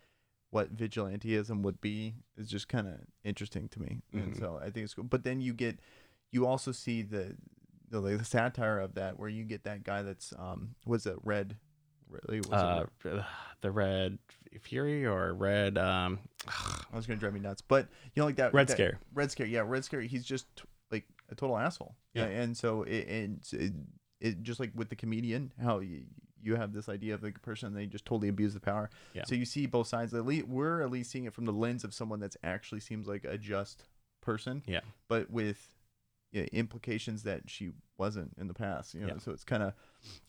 what 0.50 0.76
vigilanteism 0.76 1.62
would 1.62 1.80
be 1.82 2.16
is 2.38 2.48
just 2.50 2.68
kind 2.68 2.88
of 2.88 2.96
interesting 3.24 3.68
to 3.70 3.82
me, 3.82 4.02
and 4.14 4.34
Mhm. 4.34 4.40
so 4.40 4.60
I 4.62 4.70
think 4.70 4.84
it's 4.86 4.94
cool. 4.94 5.04
But 5.06 5.24
then 5.24 5.42
you 5.42 5.54
get 5.54 5.80
you 6.32 6.46
also 6.46 6.72
see 6.72 7.02
the 7.02 7.36
the, 7.90 8.02
like, 8.02 8.18
the 8.18 8.26
satire 8.26 8.80
of 8.80 8.96
that 8.96 9.18
where 9.18 9.30
you 9.30 9.46
get 9.46 9.64
that 9.64 9.84
guy 9.84 10.02
that's 10.04 10.34
um 10.38 10.76
was 10.86 11.06
it 11.06 11.16
red 11.24 11.56
really 12.10 12.40
was 12.42 12.52
uh, 12.52 12.86
the 13.62 13.72
red 13.72 14.18
fury 14.62 15.06
or 15.06 15.34
red 15.34 15.78
um 15.78 16.20
I 16.48 16.96
was 16.96 17.06
gonna 17.06 17.20
drive 17.20 17.34
me 17.34 17.40
nuts, 17.40 17.62
but 17.62 17.88
you 18.16 18.22
know 18.22 18.26
like 18.26 18.38
that 18.38 18.54
red 18.54 18.68
that- 18.68 18.74
scare 18.74 19.00
Red 19.14 19.32
Scare, 19.32 19.48
yeah, 19.48 19.64
Red 19.66 19.84
Scare. 19.84 20.02
He's 20.02 20.26
just 20.26 20.46
like 20.92 21.06
a 21.30 21.36
total 21.36 21.58
asshole. 21.58 21.96
Yeah. 22.14 22.26
and 22.26 22.56
so 22.56 22.84
it, 22.84 23.08
it, 23.08 23.32
it, 23.54 23.74
it 24.20 24.42
just 24.44 24.60
like 24.60 24.72
with 24.74 24.90
the 24.90 24.96
comedian, 24.96 25.52
how 25.62 25.80
you, 25.80 26.04
you 26.42 26.56
have 26.56 26.74
this 26.74 26.88
idea 26.90 27.14
of 27.14 27.24
like 27.24 27.36
a 27.36 27.40
person 27.40 27.74
they 27.74 27.86
just 27.86 28.06
totally 28.06 28.30
abuse 28.30 28.54
the 28.54 28.60
power. 28.60 28.90
Yeah. 29.14 29.24
So 29.26 29.36
you 29.36 29.46
see 29.46 29.66
both 29.66 29.88
sides. 29.88 30.14
At 30.14 30.26
least 30.26 30.48
we're 30.48 30.82
at 30.82 30.90
least 30.90 31.12
seeing 31.12 31.26
it 31.26 31.34
from 31.34 31.46
the 31.46 31.52
lens 31.52 31.84
of 31.84 31.94
someone 31.94 32.20
that's 32.20 32.38
actually 32.44 32.80
seems 32.80 33.08
like 33.08 33.26
a 33.26 33.38
just 33.38 33.84
person. 34.22 34.64
Yeah. 34.66 34.80
But 35.08 35.30
with 35.30 35.76
implications 36.46 37.24
that 37.24 37.50
she 37.50 37.72
wasn't 37.98 38.34
in 38.40 38.48
the 38.48 38.54
past. 38.54 38.94
You 38.94 39.02
know, 39.02 39.08
Yeah. 39.08 39.18
so 39.20 39.32
it's 39.32 39.44
kind 39.44 39.64
of. 39.64 39.74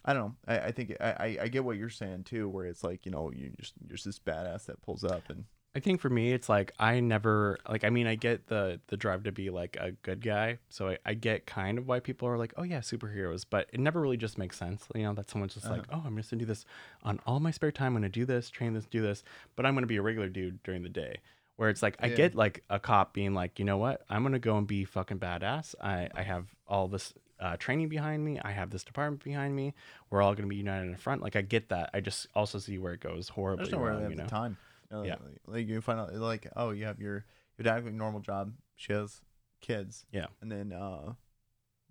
I 0.05 0.15
don't 0.15 0.23
know. 0.23 0.35
I, 0.47 0.59
I 0.69 0.73
think 0.73 0.97
I, 1.01 1.39
I, 1.43 1.49
get 1.49 1.63
what 1.65 1.77
you're 1.77 1.91
saying 1.91 2.25
too, 2.25 2.49
where 2.49 2.67
it's 2.67 2.83
like 2.83 3.05
you 3.05 3.13
know 3.13 3.31
you 3.33 3.53
just 3.61 3.75
you're 3.87 3.97
just 3.97 4.07
this 4.07 4.19
badass 4.19 4.67
that 4.67 4.81
pulls 4.83 5.05
up 5.05 5.29
and 5.29 5.45
i 5.77 5.81
think 5.81 6.01
for 6.01 6.09
me 6.09 6.33
it's 6.33 6.49
like 6.49 6.73
i 6.79 6.99
never 6.99 7.59
like 7.69 7.85
i 7.85 7.91
mean 7.91 8.07
i 8.07 8.15
get 8.15 8.47
the 8.47 8.81
the 8.89 8.97
drive 8.97 9.23
to 9.23 9.33
be 9.33 9.51
like 9.51 9.77
a 9.79 9.93
good 10.03 10.23
guy 10.23 10.59
so 10.71 10.89
i, 10.89 10.99
I 11.05 11.15
get 11.15 11.47
kind 11.47 11.79
of 11.79 11.87
why 11.87 12.01
people 12.01 12.27
are 12.29 12.39
like 12.39 12.55
oh 12.57 12.63
yeah 12.63 12.81
superheroes 12.81 13.45
but 13.49 13.69
it 13.73 13.81
never 13.81 14.01
really 14.01 14.17
just 14.17 14.39
makes 14.39 14.59
sense 14.59 14.87
you 14.95 15.03
know 15.03 15.13
that 15.15 15.31
someone's 15.31 15.55
just 15.55 15.69
like 15.69 15.83
uh-huh. 15.83 16.01
oh 16.03 16.07
i'm 16.07 16.17
just 16.17 16.31
gonna 16.31 16.41
do 16.41 16.47
this 16.47 16.65
on 17.03 17.21
all 17.27 17.39
my 17.39 17.51
spare 17.51 17.71
time 17.71 17.89
i'm 17.89 17.95
gonna 17.95 18.09
do 18.09 18.25
this 18.25 18.51
train 18.51 18.73
this 18.73 18.87
do 18.87 19.03
this 19.03 19.23
but 19.57 19.67
i'm 19.67 19.75
gonna 19.75 19.87
be 19.87 19.97
a 19.97 20.03
regular 20.03 20.29
dude 20.29 20.63
during 20.63 20.83
the 20.83 20.89
day 20.89 21.19
where 21.59 21.69
it's 21.69 21.83
like 21.83 21.97
i 22.01 22.07
Yeah. 22.07 22.15
get 22.17 22.35
like 22.35 22.65
a 22.71 22.79
cop 22.81 23.13
being 23.13 23.35
like 23.35 23.59
you 23.59 23.65
know 23.65 23.77
what 23.77 24.03
i'm 24.09 24.23
gonna 24.23 24.39
go 24.39 24.57
and 24.57 24.67
be 24.67 24.85
fucking 24.85 25.19
badass 25.19 25.75
i 25.83 26.09
i 26.15 26.23
have 26.23 26.47
all 26.67 26.89
this 26.89 27.13
uh, 27.41 27.57
training 27.57 27.89
behind 27.89 28.25
me 28.25 28.41
i 28.43 28.51
have 28.51 28.71
this 28.71 28.83
department 28.83 29.23
behind 29.23 29.55
me 29.55 29.73
we're 30.11 30.23
all 30.23 30.35
gonna 30.35 30.49
be 30.49 30.57
united 30.57 30.87
in 30.87 30.93
the 30.93 30.99
front 30.99 31.21
like 31.23 31.37
i 31.37 31.43
get 31.43 31.69
that 31.69 31.91
i 31.95 32.01
just 32.01 32.27
also 32.35 32.59
see 32.59 32.79
where 32.79 32.95
it 32.95 33.01
goes 33.01 33.29
horribly 33.29 33.65
There's 33.67 33.73
nowhere 33.75 33.93
wrong, 33.93 34.01
you 34.03 34.09
have 34.09 34.17
know 34.17 34.25
the 34.25 34.31
time. 34.31 34.57
Yeah. 35.05 35.17
Like, 35.47 35.69
you 35.69 35.81
find 35.83 36.01
out 36.01 36.15
like, 36.15 36.49
oh, 36.57 36.71
you 36.71 36.87
have 36.87 36.99
your 36.99 37.25
your 37.59 37.65
dad 37.65 37.75
having 37.75 37.93
a 37.93 37.97
normal 37.97 38.21
job. 38.21 38.55
She 38.77 38.93
has 38.95 39.21
kids. 39.61 40.07
Yeah. 40.13 40.29
And 40.41 40.51
then 40.51 40.73
uh, 40.73 41.13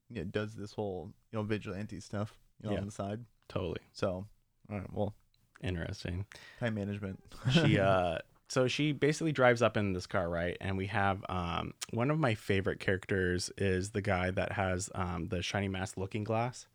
yeah, 0.09 0.23
does 0.29 0.55
this 0.55 0.73
whole 0.73 1.11
you 1.31 1.37
know 1.37 1.43
vigilante 1.43 1.99
stuff 1.99 2.33
you 2.59 2.67
know 2.69 2.73
Yeah. 2.73 2.79
on 2.81 2.85
the 2.87 2.91
side. 2.91 3.23
totally 3.49 3.81
So, 3.93 4.25
all 4.71 4.77
right, 4.79 4.91
well, 4.91 5.13
interesting 5.61 6.25
time 6.59 6.73
management. 6.75 7.21
she 7.51 7.77
uh 7.91 8.17
so 8.49 8.67
she 8.67 8.91
basically 8.93 9.31
drives 9.31 9.61
up 9.61 9.75
in 9.77 9.93
this 9.93 10.07
car 10.07 10.29
right 10.29 10.57
and 10.61 10.77
we 10.77 10.87
have 10.87 11.23
um 11.29 11.73
one 11.91 12.09
of 12.11 12.17
my 12.19 12.33
favorite 12.35 12.79
characters 12.79 13.51
is 13.57 13.91
the 13.91 14.01
guy 14.01 14.31
that 14.31 14.51
has 14.53 14.89
um 14.95 15.27
the 15.29 15.41
shiny 15.41 15.67
mask 15.67 15.97
looking 15.97 16.23
glass 16.23 16.65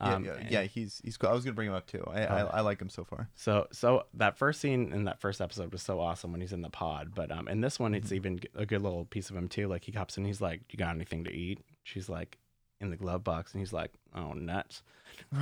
yeah, 0.00 0.14
um, 0.14 0.24
yeah, 0.24 0.32
and- 0.32 0.50
yeah, 0.50 0.62
he's 0.62 1.00
he's 1.04 1.16
cool. 1.16 1.30
I 1.30 1.32
was 1.32 1.44
gonna 1.44 1.54
bring 1.54 1.68
him 1.68 1.74
up 1.74 1.86
too. 1.86 2.02
I, 2.10 2.22
I 2.24 2.42
Oh. 2.42 2.46
I 2.54 2.60
like 2.62 2.80
him 2.80 2.88
so 2.88 3.04
far. 3.04 3.28
so 3.36 3.68
so 3.72 4.04
that 4.14 4.36
first 4.36 4.58
scene 4.60 4.90
in 4.92 5.04
that 5.04 5.20
first 5.20 5.40
episode 5.40 5.70
was 5.70 5.82
so 5.82 6.00
awesome 6.00 6.32
when 6.32 6.40
he's 6.40 6.52
in 6.54 6.62
the 6.62 6.70
pod 6.70 7.12
but 7.14 7.30
um 7.30 7.46
in 7.46 7.60
this 7.60 7.78
one 7.78 7.94
it's 7.94 8.08
Mhm. 8.08 8.16
even 8.16 8.40
a 8.56 8.66
good 8.66 8.82
little 8.82 9.04
piece 9.04 9.30
of 9.30 9.36
him 9.36 9.48
too 9.48 9.68
like 9.68 9.84
he 9.84 9.92
comes 9.92 10.16
in 10.16 10.24
he's 10.24 10.40
like 10.40 10.62
you 10.70 10.78
got 10.78 10.94
anything 10.94 11.22
to 11.24 11.30
eat 11.30 11.60
she's 11.84 12.08
like 12.08 12.38
in 12.80 12.90
the 12.90 12.96
glove 12.96 13.22
box 13.22 13.52
and 13.52 13.60
he's 13.60 13.72
like 13.72 13.92
oh 14.16 14.32
nuts 14.32 14.82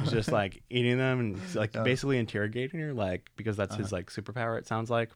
he's 0.01 0.11
just 0.11 0.31
like 0.41 0.63
eating 0.69 0.99
them 0.99 1.21
and 1.21 1.39
he's 1.39 1.57
like 1.57 1.73
Yeah. 1.75 1.85
basically 1.85 2.19
interrogating 2.19 2.81
her 2.81 2.93
like 2.93 3.31
because 3.37 3.57
that's 3.57 3.77
his 3.77 3.93
Uh-huh. 3.93 3.97
like 3.99 4.11
superpower 4.11 4.59
it 4.59 4.67
sounds 4.67 4.91
like 4.91 5.11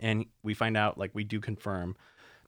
and 0.00 0.26
we 0.42 0.54
find 0.54 0.76
out 0.76 0.98
like 0.98 1.10
we 1.14 1.24
do 1.24 1.40
confirm 1.40 1.96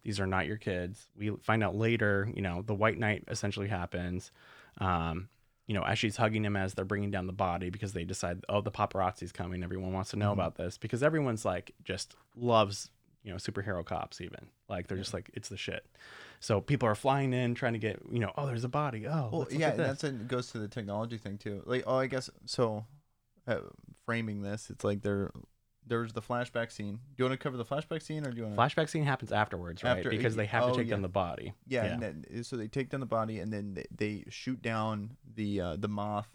these 0.02 0.20
are 0.20 0.26
not 0.26 0.46
your 0.46 0.56
kids 0.56 1.06
we 1.16 1.30
find 1.42 1.62
out 1.62 1.74
later 1.74 2.28
you 2.34 2.42
know 2.42 2.62
the 2.62 2.74
white 2.74 2.98
night 2.98 3.24
essentially 3.28 3.68
happens 3.68 4.30
um 4.78 5.28
you 5.66 5.74
know 5.74 5.82
as 5.82 5.98
she's 5.98 6.16
hugging 6.16 6.44
him 6.44 6.56
as 6.56 6.74
they're 6.74 6.84
bringing 6.84 7.10
down 7.10 7.26
the 7.26 7.32
body 7.32 7.70
because 7.70 7.92
they 7.92 8.04
decide 8.04 8.44
oh 8.48 8.60
the 8.60 8.70
paparazzi's 8.70 9.32
coming 9.32 9.62
everyone 9.62 9.92
wants 9.92 10.10
to 10.10 10.16
know 10.16 10.30
Mhm. 10.30 10.34
about 10.34 10.56
this 10.56 10.78
because 10.78 11.02
everyone's 11.02 11.44
like 11.44 11.72
just 11.84 12.14
loves 12.36 12.90
you 13.22 13.30
know 13.30 13.36
superhero 13.36 13.84
cops 13.84 14.20
even 14.20 14.48
like 14.68 14.86
they're 14.88 14.98
just 14.98 15.14
like 15.14 15.30
it's 15.34 15.48
the 15.48 15.56
shit 15.56 15.86
so 16.40 16.60
people 16.60 16.86
are 16.86 16.94
flying 16.94 17.32
in 17.32 17.54
trying 17.54 17.72
to 17.72 17.78
get 17.78 17.98
you 18.10 18.18
know 18.18 18.30
oh 18.36 18.46
there's 18.46 18.64
a 18.64 18.68
body 18.68 19.06
oh 19.06 19.30
Well, 19.32 19.46
yeah, 19.50 19.68
at 19.68 19.74
and 19.74 19.80
this. 19.80 19.86
that's 20.00 20.04
it 20.04 20.28
goes 20.28 20.50
to 20.52 20.58
the 20.58 20.68
technology 20.68 21.16
thing 21.16 21.38
too. 21.38 21.62
Like, 21.64 21.84
oh, 21.86 21.96
I 21.96 22.06
guess 22.06 22.28
so. 22.44 22.84
Uh, 23.46 23.58
framing 24.06 24.40
this, 24.42 24.68
it's 24.70 24.84
like 24.84 25.00
there, 25.02 25.30
there's 25.86 26.12
the 26.12 26.22
flashback 26.22 26.72
scene. 26.72 26.94
Do 26.96 27.00
you 27.18 27.24
want 27.24 27.38
to 27.38 27.42
cover 27.42 27.56
the 27.56 27.64
flashback 27.64 28.02
scene, 28.02 28.26
or 28.26 28.30
do 28.30 28.36
you 28.38 28.42
want 28.44 28.56
to? 28.56 28.60
flashback 28.60 28.88
scene 28.88 29.04
happens 29.04 29.32
afterwards 29.32 29.82
right 29.82 29.98
After- 29.98 30.10
because 30.10 30.36
they 30.36 30.46
have 30.46 30.64
oh, 30.64 30.70
to 30.70 30.76
take 30.76 30.86
yeah. 30.86 30.94
down 30.94 31.02
the 31.02 31.08
body 31.08 31.52
Yeah, 31.66 31.84
and 31.84 32.02
then 32.02 32.44
so 32.44 32.56
they 32.56 32.68
take 32.68 32.90
down 32.90 33.00
the 33.00 33.06
body, 33.06 33.38
and 33.40 33.52
then 33.52 33.74
they, 33.74 33.86
they 33.94 34.24
shoot 34.28 34.60
down 34.62 35.16
the 35.34 35.60
uh, 35.60 35.76
the 35.76 35.88
moth. 35.88 36.28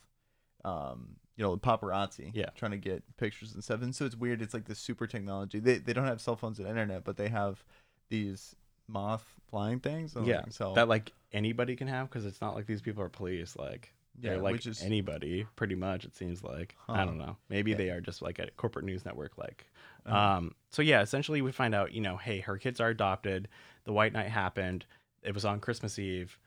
Um, 0.66 1.16
you 1.38 1.46
know, 1.46 1.56
the 1.56 1.62
paparazzi. 1.62 2.32
Yeah. 2.34 2.50
trying 2.56 2.72
to 2.72 2.78
get 2.78 3.02
pictures 3.16 3.54
and 3.54 3.64
stuff. 3.64 3.82
And 3.82 3.96
so 3.96 4.06
it's 4.06 4.18
weird. 4.18 4.42
It's 4.42 4.54
like 4.54 4.66
this 4.66 4.78
super 4.78 5.08
technology. 5.08 5.60
They 5.60 5.78
they 5.78 5.94
don't 5.94 6.06
have 6.06 6.20
cell 6.20 6.36
phones 6.36 6.60
and 6.60 6.68
internet, 6.68 7.06
but 7.06 7.16
they 7.16 7.30
have 7.30 7.64
these 8.10 8.58
moth 8.90 9.24
flying 9.50 9.80
things. 9.80 10.18
Yeah, 10.22 10.44
so 10.50 10.74
that 10.74 10.90
like 10.90 11.14
anybody 11.32 11.78
can 11.78 11.88
have 11.88 12.10
because 12.10 12.26
it's 12.26 12.42
not 12.42 12.56
like 12.56 12.66
these 12.66 12.82
people 12.82 13.02
are 13.04 13.10
police 13.10 13.56
like 13.56 13.94
yeah, 14.22 14.32
they're 14.32 14.42
like 14.42 14.66
is 14.66 14.84
anybody 14.84 15.46
pretty 15.56 15.76
much 15.76 16.06
it 16.06 16.16
seems 16.16 16.44
like 16.44 16.76
i 16.88 17.06
don't 17.06 17.18
know 17.18 17.38
maybe 17.50 17.72
Yeah. 17.72 17.78
they 17.78 17.90
are 17.90 18.02
just 18.02 18.22
like 18.22 18.40
a 18.40 18.50
corporate 18.58 18.86
news 18.86 19.06
network 19.06 19.38
like 19.38 19.66
uh, 20.10 20.16
um 20.16 20.56
so 20.72 20.82
yeah 20.82 21.02
essentially 21.02 21.42
we 21.42 21.52
find 21.52 21.74
out 21.76 21.92
you 21.94 22.02
know 22.02 22.18
hey 22.18 22.40
her 22.40 22.58
kids 22.58 22.80
are 22.80 22.90
adopted 22.90 23.48
the 23.86 23.94
white 23.94 24.14
night 24.14 24.30
happened 24.30 24.86
it 25.24 25.34
was 25.34 25.46
on 25.46 25.60
christmas 25.60 25.98
eve 26.00 26.38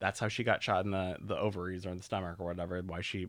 that's 0.00 0.20
how 0.20 0.28
she 0.28 0.44
got 0.44 0.62
shot 0.62 0.84
in 0.84 0.90
the 0.90 1.16
the 1.20 1.36
ovaries 1.36 1.86
or 1.86 1.90
in 1.90 1.96
the 1.96 2.02
stomach 2.02 2.36
or 2.38 2.46
whatever 2.46 2.80
why 2.82 3.00
she 3.00 3.28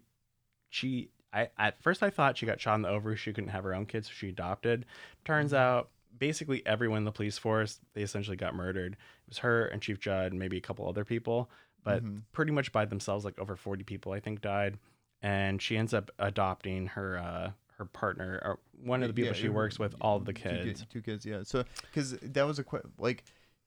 she 0.69 1.09
I 1.33 1.49
at 1.57 1.81
first 1.81 2.03
I 2.03 2.09
thought 2.09 2.37
she 2.37 2.45
got 2.45 2.59
shot 2.61 2.75
in 2.75 2.81
the 2.83 2.89
ovaries. 2.89 3.19
She 3.19 3.33
couldn't 3.33 3.49
have 3.49 3.63
her 3.65 3.75
own 3.75 3.85
kids, 3.85 4.07
so 4.07 4.13
she 4.15 4.29
adopted. 4.29 4.85
Turns 5.25 5.51
Mm-hmm. 5.51 5.59
out, 5.61 5.89
basically 6.17 6.65
everyone 6.65 6.99
in 6.99 7.03
the 7.03 7.11
police 7.11 7.37
force 7.37 7.79
they 7.93 8.01
essentially 8.01 8.37
got 8.37 8.55
murdered. 8.55 8.93
It 8.93 9.29
was 9.29 9.37
her 9.39 9.65
and 9.67 9.81
Chief 9.81 9.99
Judd, 9.99 10.31
and 10.31 10.39
maybe 10.39 10.57
a 10.57 10.61
couple 10.61 10.87
other 10.87 11.03
people, 11.05 11.49
but 11.87 12.03
Mhm. 12.03 12.23
pretty 12.31 12.51
much 12.51 12.71
by 12.71 12.85
themselves. 12.85 13.23
Like 13.25 13.39
over 13.39 13.55
forty 13.55 13.83
people, 13.83 14.11
I 14.11 14.19
think, 14.19 14.41
died. 14.41 14.77
And 15.21 15.61
she 15.61 15.77
ends 15.77 15.93
up 15.93 16.11
adopting 16.19 16.87
her 16.87 17.17
uh, 17.17 17.51
her 17.77 17.85
partner 17.85 18.39
or 18.43 18.59
one 18.83 19.01
of 19.03 19.07
the 19.09 19.13
people 19.13 19.27
Yeah, 19.27 19.33
she 19.33 19.45
it- 19.47 19.53
works 19.53 19.77
with, 19.79 19.95
all 20.01 20.17
of 20.17 20.25
the 20.25 20.33
kids. 20.33 20.85
Two, 20.89 21.01
kids, 21.01 21.25
yeah. 21.25 21.43
So 21.43 21.63
because 21.81 22.11
that 22.21 22.43
was 22.45 22.59
a 22.59 22.63
que- 22.63 22.81
like, 22.97 23.23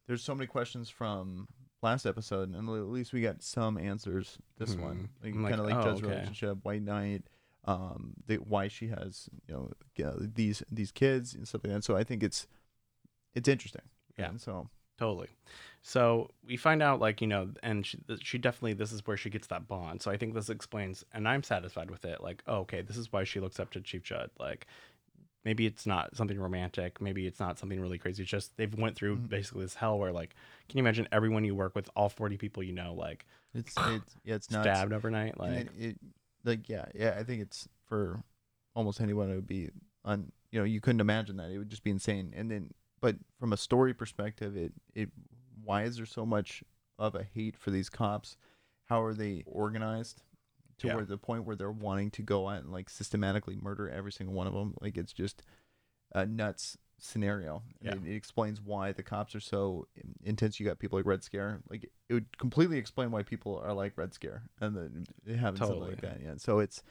there's 0.07 0.23
so 0.23 0.35
many 0.35 0.47
questions 0.47 0.91
from 0.91 1.49
last 1.83 2.07
episode, 2.07 2.49
and 2.55 2.69
at 2.69 2.73
least 2.73 3.13
we 3.13 3.21
got 3.23 3.43
some 3.43 3.79
answers 3.79 4.39
this 4.59 4.75
Mhm. 4.75 4.81
one. 4.83 5.09
Like, 5.23 5.35
I'm 5.35 5.43
like, 5.43 5.51
kind 5.51 5.61
of 5.61 5.67
like 5.67 5.77
oh, 5.77 5.83
Judd's 5.83 6.01
okay. 6.03 6.11
relationship, 6.11 6.59
White 6.65 6.83
Night, 6.83 7.25
um, 7.65 8.15
the 8.27 8.37
why 8.37 8.69
she 8.69 8.89
has 8.89 9.29
you 9.47 9.55
know 9.55 9.71
these 10.21 10.63
these 10.71 10.93
kids 10.93 11.35
and 11.35 11.47
stuff 11.49 11.63
like 11.65 11.73
that. 11.73 11.85
So 11.85 11.97
I 11.97 12.05
think 12.05 12.23
it's 12.23 12.47
it's 13.35 13.49
interesting. 13.49 13.83
Yeah. 14.19 14.29
And 14.31 14.41
so 14.41 14.69
Totally. 15.01 15.29
So 15.81 16.29
we 16.47 16.59
find 16.59 16.83
out, 16.83 17.01
like, 17.01 17.23
you 17.23 17.27
know, 17.27 17.49
and 17.63 17.87
she, 17.87 17.99
she 18.23 18.37
definitely, 18.37 18.75
this 18.75 18.93
is 18.93 19.07
where 19.07 19.17
she 19.17 19.31
gets 19.31 19.47
that 19.47 19.67
bond. 19.67 20.03
So 20.03 20.11
I 20.11 20.19
think 20.19 20.35
this 20.35 20.51
explains, 20.51 21.07
and 21.15 21.27
I'm 21.27 21.43
satisfied 21.43 21.91
with 21.91 22.05
it. 22.05 22.23
Like, 22.23 22.43
oh, 22.47 22.59
okay, 22.59 22.83
this 22.83 22.99
is 22.99 23.11
why 23.11 23.25
she 23.25 23.41
looks 23.41 23.59
up 23.59 23.71
to 23.71 23.81
Chief 23.81 24.03
Judd. 24.03 24.31
Like, 24.39 24.67
maybe 25.43 25.65
it's 25.65 25.87
not 25.87 26.15
something 26.15 26.39
romantic. 26.39 27.01
Maybe 27.01 27.27
it's 27.27 27.41
not 27.41 27.59
something 27.59 27.81
really 27.81 27.97
crazy. 27.97 28.23
It's 28.25 28.31
just 28.31 28.55
they've 28.59 28.75
went 28.75 28.95
through 28.95 29.17
Mhm. 29.17 29.29
basically 29.31 29.63
this 29.63 29.75
hell 29.77 29.99
where, 29.99 30.13
like, 30.13 30.35
can 30.69 30.77
you 30.77 30.83
imagine 30.83 31.09
everyone 31.13 31.47
you 31.47 31.55
work 31.55 31.75
with, 31.75 31.89
all 31.97 32.11
40 32.11 32.37
people 32.37 32.63
you 32.63 32.75
know, 32.75 32.93
like, 32.93 33.25
it's 33.55 33.75
it's 33.79 34.17
yeah 34.23 34.35
it's 34.35 34.51
not 34.51 34.65
stabbed 34.65 34.93
overnight? 34.93 35.41
Like, 35.41 35.51
it, 35.51 35.71
it 35.79 35.99
like 36.45 36.69
yeah 36.69 36.85
yeah 36.95 37.17
I 37.19 37.25
think 37.25 37.41
it's 37.41 37.67
for 37.87 38.23
almost 38.77 39.01
anyone 39.01 39.31
it 39.31 39.35
would 39.35 39.47
be 39.47 39.71
un 40.05 40.31
you 40.51 40.59
know 40.59 40.65
you 40.65 40.81
couldn't 40.81 41.01
imagine 41.01 41.39
that 41.39 41.51
it 41.51 41.59
would 41.59 41.69
just 41.71 41.83
be 41.83 41.91
insane 41.91 42.33
and 42.37 42.51
then 42.51 42.71
but 43.01 43.17
from 43.39 43.53
a 43.53 43.57
story 43.57 43.95
perspective 43.95 44.57
it 44.57 44.73
it 44.95 45.11
why 45.65 45.85
is 45.85 45.97
there 45.97 46.07
so 46.07 46.25
much 46.25 46.63
of 46.99 47.15
a 47.15 47.23
hate 47.23 47.57
for 47.57 47.71
these 47.71 47.89
cops? 47.89 48.37
How 48.85 49.03
are 49.03 49.15
they 49.15 49.43
organized 49.47 50.23
to 50.79 50.87
Yeah. 50.89 50.97
where 50.97 51.05
the 51.05 51.19
point 51.19 51.45
where 51.45 51.57
they're 51.57 51.71
wanting 51.71 52.11
to 52.13 52.23
go 52.23 52.49
out 52.49 52.63
and 52.63 52.73
like 52.73 52.89
systematically 52.91 53.57
murder 53.61 53.89
every 53.89 54.13
single 54.13 54.35
one 54.35 54.47
of 54.47 54.53
them 54.55 54.75
like 54.81 54.97
it's 54.97 55.13
just 55.13 55.43
a 56.13 56.27
nuts 56.27 56.77
scenario. 56.99 57.63
Yeah. 57.81 57.93
it, 57.95 58.07
it 58.07 58.15
explains 58.15 58.61
why 58.61 58.93
the 58.93 59.03
cops 59.03 59.35
are 59.35 59.41
so 59.41 59.87
intense. 60.23 60.59
You 60.61 60.67
got 60.67 60.79
people 60.79 60.99
like 60.99 61.07
red 61.07 61.23
scare. 61.25 61.61
Like 61.71 61.91
it 62.09 62.15
would 62.15 62.37
completely 62.39 62.77
explain 62.79 63.11
why 63.11 63.23
people 63.23 63.59
are 63.65 63.73
like 63.73 63.97
red 63.97 64.13
scare 64.13 64.43
and 64.61 64.77
then 64.77 65.07
something 65.27 65.41
like 65.57 65.57
Totally. 65.57 65.95
that. 66.03 66.19
Yeah. 66.23 66.35
So 66.37 66.59
it's 66.59 66.83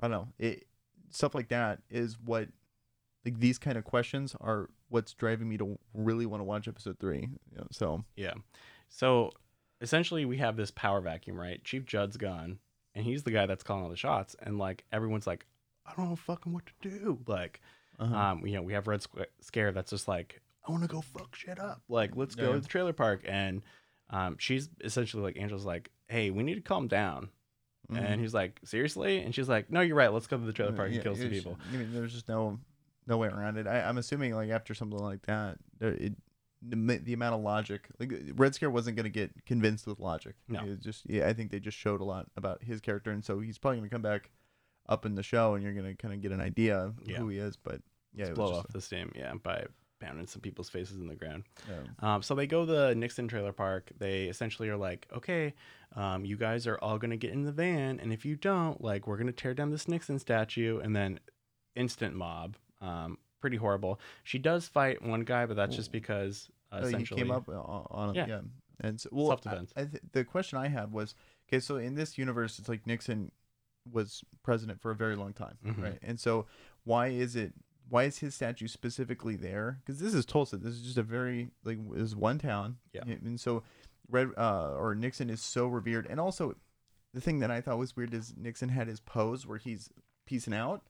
i 0.00 0.08
don't 0.08 0.10
know. 0.12 0.28
It 0.38 0.66
stuff 1.10 1.34
like 1.34 1.48
that 1.48 1.80
is 1.90 2.18
what 2.20 2.48
like 3.24 3.38
these 3.40 3.58
kind 3.58 3.76
of 3.78 3.84
questions 3.84 4.36
are 4.40 4.68
what's 4.88 5.12
driving 5.14 5.48
me 5.48 5.56
to 5.58 5.78
really 5.94 6.26
want 6.26 6.40
to 6.40 6.44
watch 6.44 6.68
episode 6.68 6.98
three 6.98 7.20
you 7.50 7.56
know, 7.58 7.66
so 7.70 8.04
yeah. 8.16 8.34
So 8.88 9.32
essentially, 9.80 10.24
we 10.24 10.36
have 10.38 10.56
this 10.56 10.70
power 10.70 11.00
vacuum, 11.00 11.36
right? 11.38 11.62
Chief 11.64 11.84
Judd's 11.84 12.16
gone, 12.16 12.58
and 12.94 13.04
he's 13.04 13.22
the 13.24 13.30
guy 13.30 13.46
that's 13.46 13.62
calling 13.64 13.82
all 13.82 13.90
the 13.90 13.96
shots. 13.96 14.36
And, 14.40 14.56
like, 14.58 14.84
everyone's 14.92 15.26
like, 15.26 15.46
I 15.84 15.92
don't 15.96 16.08
know 16.10 16.16
fucking 16.16 16.52
what 16.52 16.62
to 16.82 16.88
do. 16.88 17.18
Like, 17.26 17.60
uh-huh. 17.98 18.14
Um, 18.16 18.46
you 18.46 18.54
know, 18.54 18.62
we 18.62 18.72
have 18.72 18.86
Red 18.86 19.04
Scare 19.40 19.72
that's 19.72 19.90
just 19.90 20.06
like, 20.08 20.40
I 20.66 20.70
want 20.72 20.82
to 20.84 20.88
go 20.88 21.00
fuck 21.00 21.34
shit 21.36 21.58
up. 21.60 21.82
Like, 21.88 22.16
let's 22.16 22.34
go 22.34 22.46
Yeah. 22.48 22.52
to 22.54 22.60
the 22.60 22.68
trailer 22.68 22.92
park. 22.92 23.22
And 23.26 23.62
um, 24.10 24.36
she's 24.38 24.68
essentially 24.82 25.22
like, 25.22 25.36
Angel's 25.36 25.64
like, 25.66 25.90
hey, 26.08 26.30
we 26.30 26.42
need 26.42 26.54
to 26.54 26.60
calm 26.60 26.88
down. 26.88 27.28
Mhm. 27.92 27.98
And 28.04 28.20
he's 28.20 28.32
like, 28.34 28.60
seriously? 28.64 29.18
And 29.22 29.34
she's 29.34 29.48
like, 29.48 29.70
no, 29.70 29.80
you're 29.80 29.96
right. 29.96 30.12
Let's 30.12 30.26
go 30.26 30.38
to 30.38 30.44
the 30.44 30.52
trailer 30.52 30.72
park 30.72 30.88
Yeah, 30.90 30.94
and 30.96 31.02
kill 31.04 31.16
some 31.16 31.28
people. 31.30 31.58
I 31.72 31.76
mean, 31.76 31.92
there's 31.92 32.12
just 32.14 32.28
no 32.28 32.58
no 33.06 33.16
way 33.18 33.28
around 33.28 33.56
it. 33.58 33.66
I, 33.66 33.80
I'm 33.82 33.98
assuming 33.98 34.34
like 34.34 34.50
after 34.50 34.74
something 34.74 34.98
like 34.98 35.22
that, 35.26 35.58
it 35.80 36.14
the, 36.66 36.76
the 37.02 37.12
amount 37.12 37.34
of 37.34 37.42
logic, 37.42 37.88
like 37.98 38.12
Red 38.36 38.54
Scare 38.54 38.70
wasn't 38.70 38.96
gonna 38.96 39.10
get 39.10 39.44
convinced 39.44 39.86
with 39.86 40.00
logic. 40.00 40.34
No. 40.48 40.64
it 40.64 40.80
just 40.80 41.02
yeah. 41.08 41.28
I 41.28 41.32
think 41.34 41.50
they 41.50 41.60
just 41.60 41.76
showed 41.76 42.00
a 42.00 42.04
lot 42.04 42.26
about 42.36 42.62
his 42.62 42.80
character, 42.80 43.10
and 43.10 43.24
so 43.24 43.40
he's 43.40 43.58
probably 43.58 43.78
gonna 43.78 43.90
come 43.90 44.02
back 44.02 44.30
up 44.88 45.04
in 45.06 45.14
the 45.14 45.22
show, 45.22 45.54
and 45.54 45.62
you're 45.62 45.74
gonna 45.74 45.94
kind 45.94 46.14
of 46.14 46.20
get 46.22 46.32
an 46.32 46.40
idea 46.40 46.76
of 46.78 46.94
Yeah. 47.04 47.18
who 47.18 47.28
he 47.28 47.38
is. 47.38 47.56
But 47.56 47.82
yeah, 48.14 48.26
it 48.26 48.34
blow 48.34 48.54
off 48.54 48.68
the 48.68 48.80
steam, 48.80 49.12
yeah, 49.14 49.34
by 49.34 49.66
pounding 50.00 50.26
some 50.26 50.40
people's 50.40 50.68
faces 50.70 50.96
in 50.96 51.06
the 51.06 51.14
ground. 51.14 51.44
yeah. 51.68 51.82
Um, 52.14 52.22
so 52.22 52.34
they 52.34 52.46
go 52.46 52.64
to 52.66 52.70
the 52.72 52.94
Nixon 52.94 53.28
trailer 53.28 53.52
park. 53.52 53.90
They 53.98 54.24
essentially 54.24 54.68
are 54.68 54.76
like, 54.76 55.06
okay, 55.16 55.54
um, 55.96 56.24
you 56.24 56.36
guys 56.36 56.66
are 56.66 56.78
all 56.78 56.98
gonna 56.98 57.16
get 57.16 57.32
in 57.32 57.42
the 57.42 57.52
van, 57.52 58.00
and 58.00 58.12
if 58.12 58.24
you 58.24 58.36
don't, 58.36 58.82
like, 58.82 59.06
we're 59.06 59.16
gonna 59.18 59.32
tear 59.32 59.52
down 59.54 59.70
this 59.70 59.86
Nixon 59.88 60.18
statue, 60.18 60.78
and 60.80 60.94
then 60.96 61.20
instant 61.76 62.14
mob. 62.14 62.56
Um, 62.86 63.18
pretty 63.40 63.56
horrible. 63.56 64.00
She 64.22 64.38
does 64.38 64.66
fight 64.68 65.02
one 65.02 65.20
guy, 65.22 65.46
but 65.46 65.56
that's 65.56 65.76
just 65.76 65.92
because 65.92 66.48
uh, 66.72 66.76
Oh, 66.76 66.80
he 66.82 66.86
essentially 66.88 67.20
came 67.22 67.30
up 67.30 67.48
on, 67.48 67.86
on 67.90 68.14
Yeah. 68.14 68.26
yeah. 68.26 68.40
and 68.80 69.00
so, 69.00 69.08
well, 69.12 69.28
Self-defense. 69.28 69.72
I, 69.76 69.82
I 69.82 69.84
th- 69.84 70.02
the 70.12 70.24
question 70.24 70.58
I 70.58 70.68
had 70.68 70.92
was 70.92 71.14
okay. 71.48 71.60
So 71.60 71.76
in 71.76 71.94
this 71.94 72.16
universe, 72.18 72.58
it's 72.58 72.68
like 72.68 72.86
Nixon 72.86 73.30
was 73.92 74.24
president 74.42 74.80
for 74.80 74.90
a 74.90 74.94
very 74.96 75.14
long 75.16 75.32
time, 75.34 75.58
Mhm. 75.64 75.82
right? 75.82 75.98
And 76.02 76.18
so 76.18 76.46
why 76.84 77.08
is 77.08 77.36
it? 77.36 77.52
Why 77.90 78.04
is 78.04 78.18
his 78.18 78.34
statue 78.34 78.66
specifically 78.66 79.36
there? 79.36 79.80
Because 79.84 80.00
this 80.00 80.14
is 80.14 80.24
Tulsa. 80.24 80.56
This 80.56 80.72
is 80.74 80.80
just 80.82 80.96
a 80.98 81.02
very 81.02 81.50
like 81.64 81.78
is 81.94 82.16
one 82.16 82.38
town. 82.38 82.78
Yeah. 82.94 83.02
And 83.04 83.38
so 83.38 83.62
Red 84.10 84.30
uh, 84.38 84.72
or 84.72 84.94
Nixon 84.94 85.28
is 85.28 85.42
so 85.42 85.66
revered, 85.66 86.06
and 86.08 86.18
also 86.18 86.54
the 87.12 87.20
thing 87.20 87.40
that 87.40 87.50
I 87.50 87.60
thought 87.60 87.76
was 87.78 87.94
weird 87.94 88.14
is 88.14 88.34
Nixon 88.36 88.70
had 88.70 88.88
his 88.88 89.00
pose 89.00 89.46
where 89.46 89.58
he's 89.58 89.90
peacing 90.26 90.54
out, 90.54 90.82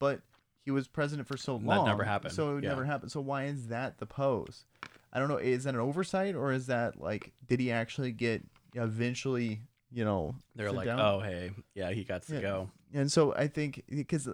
but 0.00 0.20
he 0.64 0.70
was 0.70 0.88
president 0.88 1.26
for 1.28 1.36
so 1.36 1.56
long. 1.56 1.84
That 1.84 1.90
never 1.90 2.04
happened. 2.04 2.34
So 2.34 2.56
it 2.56 2.64
Yeah. 2.64 2.70
never 2.70 2.84
happened. 2.84 3.10
So 3.12 3.20
why 3.20 3.44
is 3.44 3.68
that 3.68 3.98
the 3.98 4.06
pose? 4.06 4.64
I 5.12 5.18
don't 5.18 5.28
know. 5.28 5.38
Is 5.38 5.64
that 5.64 5.74
an 5.74 5.80
oversight 5.80 6.34
or 6.34 6.52
is 6.52 6.66
that 6.66 7.00
like 7.00 7.32
did 7.46 7.60
he 7.60 7.70
actually 7.72 8.12
get 8.12 8.42
eventually? 8.74 9.62
You 9.92 10.04
know, 10.04 10.36
They're 10.54 10.70
like, 10.70 10.86
down? 10.86 11.00
oh, 11.00 11.18
hey, 11.18 11.50
yeah, 11.74 11.90
he 11.90 12.04
got 12.04 12.22
to 12.22 12.34
Yeah. 12.34 12.40
go. 12.40 12.70
And 12.94 13.10
so 13.10 13.34
I 13.34 13.48
think 13.48 13.82
because 13.88 14.28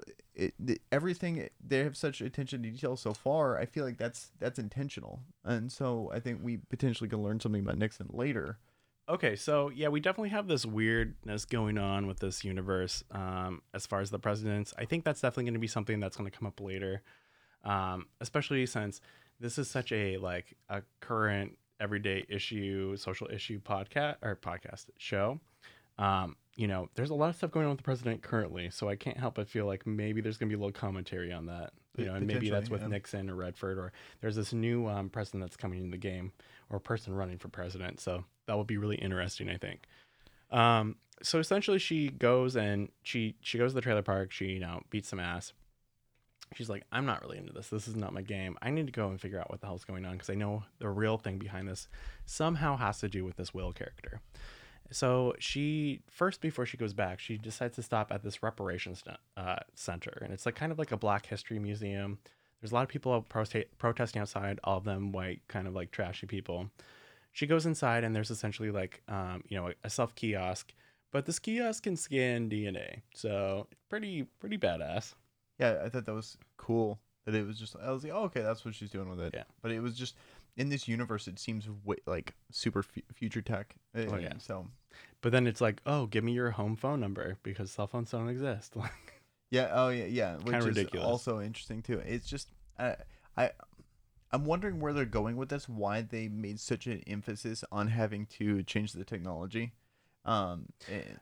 everything 0.93 1.49
they 1.67 1.79
have 1.79 1.97
such 1.97 2.21
attention 2.21 2.63
to 2.63 2.71
detail 2.71 2.97
so 2.97 3.15
far, 3.15 3.59
I 3.59 3.65
feel 3.67 3.85
like 3.85 3.97
that's 3.97 4.33
that's 4.39 4.59
intentional. 4.59 5.21
And 5.45 5.73
so 5.73 6.11
I 6.13 6.21
think 6.21 6.41
we 6.43 6.59
potentially 6.59 7.09
can 7.09 7.23
learn 7.23 7.41
something 7.41 7.63
about 7.63 7.79
Nixon 7.79 8.09
later. 8.13 8.59
Okay, 9.09 9.37
so 9.37 9.69
yeah, 9.69 9.87
we 9.87 10.01
definitely 10.01 10.31
have 10.31 10.49
this 10.49 10.67
weirdness 10.67 11.45
going 11.45 11.79
on 11.79 12.09
with 12.09 12.19
this 12.19 12.45
universe 12.45 13.05
um, 13.13 13.63
as 13.73 13.87
far 13.87 14.01
as 14.01 14.11
the 14.11 14.19
presidents. 14.19 14.75
I 14.77 14.85
think 14.85 15.05
that's 15.05 15.21
definitely 15.21 15.45
going 15.45 15.55
to 15.55 15.61
be 15.61 15.69
something 15.69 16.01
that's 16.01 16.17
going 16.17 16.29
to 16.29 16.37
come 16.37 16.49
up 16.49 16.61
later, 16.61 17.03
um, 17.63 18.07
especially 18.21 18.67
since 18.67 19.01
this 19.39 19.59
is 19.59 19.71
such 19.71 19.93
a 19.93 20.17
like 20.17 20.57
a 20.69 20.83
current 21.01 21.57
everyday 21.79 22.25
issue, 22.29 22.97
social 22.97 23.29
issue 23.33 23.61
podcast 23.61 24.17
or 24.23 24.35
podcast 24.35 24.87
show. 24.99 25.39
Um, 25.99 26.35
you 26.57 26.67
know, 26.67 26.89
there's 26.97 27.11
a 27.11 27.15
lot 27.15 27.29
of 27.29 27.37
stuff 27.37 27.53
going 27.53 27.67
on 27.67 27.71
with 27.71 27.79
the 27.79 27.85
president 27.85 28.23
currently, 28.23 28.71
so 28.71 28.89
I 28.89 28.97
can't 28.97 29.17
help 29.17 29.37
but 29.37 29.49
feel 29.49 29.67
like 29.67 29.87
maybe 29.87 30.21
there's 30.21 30.37
going 30.37 30.49
to 30.51 30.57
be 30.57 30.61
a 30.61 30.65
little 30.65 30.79
commentary 30.79 31.33
on 31.33 31.47
that. 31.47 31.73
You 31.97 32.07
know, 32.07 32.15
and 32.15 32.27
maybe 32.27 32.51
that's 32.51 32.69
with 32.69 32.83
yeah. 32.83 32.89
Nixon 32.89 33.31
or 33.31 33.37
Redford, 33.37 33.79
or 33.79 33.93
there's 34.21 34.37
this 34.37 34.53
new 34.53 34.87
um, 34.89 35.09
president 35.11 35.45
that's 35.45 35.57
coming 35.57 35.79
in 35.79 35.91
the 35.91 35.97
game 35.97 36.33
or 36.71 36.81
person 36.81 37.15
running 37.15 37.39
for 37.39 37.49
president. 37.49 38.01
So 38.01 38.25
that 38.47 38.57
would 38.57 38.67
be 38.67 38.77
really 38.77 38.97
interesting, 38.97 39.49
I 39.49 39.57
think. 39.57 39.83
Um, 40.51 40.97
so 41.23 41.39
essentially, 41.39 41.79
she 41.79 42.09
goes 42.09 42.57
and 42.57 42.91
she 43.03 43.37
she 43.41 43.59
goes 43.59 43.73
to 43.73 43.75
the 43.75 43.81
trailer 43.81 44.03
park. 44.03 44.33
She 44.33 44.47
you 44.47 44.61
know 44.61 44.83
beats 44.91 45.09
some 45.09 45.21
ass. 45.21 45.53
She's 46.55 46.69
like, 46.69 46.85
I'm 46.93 47.07
not 47.07 47.23
really 47.23 47.39
into 47.39 47.53
this. 47.53 47.69
This 47.69 47.89
is 47.89 47.97
not 47.97 48.13
my 48.13 48.23
game. 48.23 48.57
I 48.63 48.71
need 48.71 48.87
to 48.87 48.93
go 48.93 49.09
and 49.09 49.21
figure 49.21 49.41
out 49.41 49.51
what 49.51 49.61
the 49.61 49.67
hell's 49.67 49.85
going 49.85 50.05
on 50.05 50.13
because 50.13 50.31
I 50.31 50.35
know 50.35 50.63
the 50.79 50.89
real 50.89 51.19
thing 51.19 51.39
behind 51.39 51.69
this 51.69 51.89
somehow 52.25 52.77
has 52.77 53.01
to 53.01 53.09
do 53.09 53.25
with 53.25 53.37
this 53.37 53.53
Will 53.53 53.73
character. 53.73 54.21
So 54.93 55.35
she 55.39 56.03
first, 56.09 56.41
before 56.41 56.65
she 56.65 56.77
goes 56.77 56.95
back, 56.95 57.19
she 57.19 57.37
decides 57.37 57.75
to 57.77 57.83
stop 57.83 58.13
at 58.13 58.23
this 58.23 58.43
reparations 58.43 59.03
uh, 59.37 59.57
center, 59.75 60.19
and 60.23 60.33
it's 60.33 60.47
like 60.47 60.55
kind 60.55 60.71
of 60.71 60.79
like 60.79 60.93
a 60.93 60.97
Black 60.97 61.27
History 61.27 61.59
museum. 61.59 62.19
There's 62.61 62.73
a 62.73 62.75
lot 62.75 62.85
of 62.85 62.89
people 62.89 63.25
protesting 63.79 64.23
outside, 64.23 64.61
all 64.65 64.79
of 64.79 64.85
them 64.85 65.13
white, 65.13 65.43
kind 65.49 65.67
of 65.67 65.75
like 65.75 65.91
trashy 65.91 66.27
people. 66.27 66.71
She 67.37 67.47
goes 67.47 67.67
inside, 67.67 68.03
and 68.03 68.17
there's 68.17 68.31
essentially 68.31 68.71
like, 68.71 69.03
um, 69.09 69.45
you 69.47 69.59
know, 69.59 69.71
a, 69.85 69.91
self 69.91 70.15
kiosk, 70.15 70.73
but 71.13 71.27
this 71.27 71.39
kiosk 71.39 71.83
can 71.83 71.95
scan 71.95 72.49
DNA, 72.49 73.03
so 73.15 73.67
pretty 73.91 74.23
pretty 74.41 74.57
badass. 74.57 75.13
Yeah, 75.59 75.83
I 75.85 75.91
thought 75.91 76.07
that 76.07 76.15
was 76.15 76.39
cool. 76.57 76.99
That 77.27 77.35
it 77.35 77.47
was 77.47 77.59
just 77.59 77.77
I 77.77 77.91
was 77.91 78.05
like, 78.05 78.15
oh, 78.15 78.23
okay, 78.25 78.41
that's 78.41 78.65
what 78.65 78.75
she's 78.75 78.89
doing 78.89 79.11
with 79.11 79.21
it. 79.21 79.35
Yeah. 79.35 79.43
But 79.61 79.71
it 79.71 79.81
was 79.81 79.95
just 79.99 80.15
in 80.57 80.71
this 80.71 80.89
universe, 80.89 81.29
it 81.29 81.39
seems 81.39 81.69
way, 81.85 81.97
like 82.07 82.33
super 82.51 82.83
fu- 82.83 83.03
future 83.13 83.43
tech. 83.43 83.77
Oh, 83.95 84.15
Uh, 84.15 84.17
yeah. 84.17 84.33
So 84.39 84.67
But 85.21 85.33
then 85.33 85.47
it's 85.47 85.61
like, 85.61 85.83
oh, 85.85 86.07
give 86.07 86.25
me 86.25 86.33
your 86.33 86.53
home 86.53 86.75
phone 86.75 87.01
number 87.01 87.37
because 87.43 87.71
cell 87.71 87.87
phones 87.87 88.13
don't 88.13 88.31
exist. 88.31 88.77
Like 88.77 89.23
Yeah. 89.51 89.69
Oh, 89.75 89.91
yeah. 89.91 90.07
Yeah. 90.07 90.37
Which 90.37 90.55
Kinda 90.55 90.59
is 90.61 90.67
ridiculous. 90.69 91.07
also 91.07 91.43
interesting 91.43 91.83
too. 91.83 91.99
It's 91.99 92.27
just 92.27 92.49
I, 92.79 92.97
I, 93.37 93.51
I'm 94.33 94.45
wondering 94.45 94.81
where 94.81 94.93
they're 94.93 95.05
going 95.05 95.37
with 95.37 95.49
this. 95.49 95.69
Why 95.69 96.03
they 96.03 96.29
made 96.29 96.61
such 96.61 96.87
an 96.87 97.03
emphasis 97.07 97.65
on 97.71 97.89
having 97.89 98.27
to 98.39 98.63
change 98.63 98.93
the 98.93 99.05
technology. 99.05 99.73
Um. 100.25 100.67
and- 100.91 101.21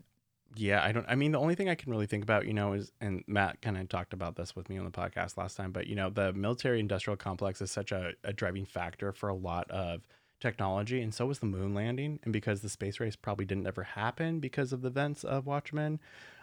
Yeah, 0.56 0.82
I 0.82 0.92
don't. 0.92 1.06
I 1.08 1.14
mean, 1.14 1.32
the 1.32 1.38
only 1.38 1.54
thing 1.54 1.68
I 1.68 1.74
can 1.74 1.90
really 1.90 2.06
think 2.06 2.22
about, 2.22 2.46
you 2.46 2.54
know, 2.54 2.72
is 2.72 2.92
and 3.00 3.22
Matt 3.26 3.60
kind 3.60 3.76
of 3.76 3.88
talked 3.88 4.12
about 4.12 4.36
this 4.36 4.54
with 4.56 4.68
me 4.70 4.78
on 4.78 4.84
the 4.84 4.90
podcast 4.90 5.36
last 5.36 5.56
time, 5.56 5.72
but 5.72 5.86
you 5.86 5.94
know, 5.96 6.10
the 6.10 6.32
military-industrial 6.32 7.16
complex 7.16 7.60
is 7.60 7.70
such 7.70 7.92
a, 7.92 8.12
a 8.22 8.32
driving 8.32 8.64
factor 8.64 9.12
for 9.12 9.28
a 9.28 9.34
lot 9.34 9.70
of 9.70 10.02
technology, 10.40 11.00
and 11.02 11.12
so 11.14 11.26
was 11.26 11.40
the 11.40 11.46
moon 11.46 11.74
landing. 11.74 12.20
And 12.22 12.32
because 12.32 12.60
the 12.60 12.68
space 12.68 13.00
race 13.00 13.16
probably 13.16 13.44
didn't 13.46 13.66
ever 13.66 13.82
happen 13.82 14.40
because 14.40 14.72
of 14.72 14.82
the 14.82 14.88
events 14.88 15.24
of 15.24 15.46
Watchmen, 15.46 15.98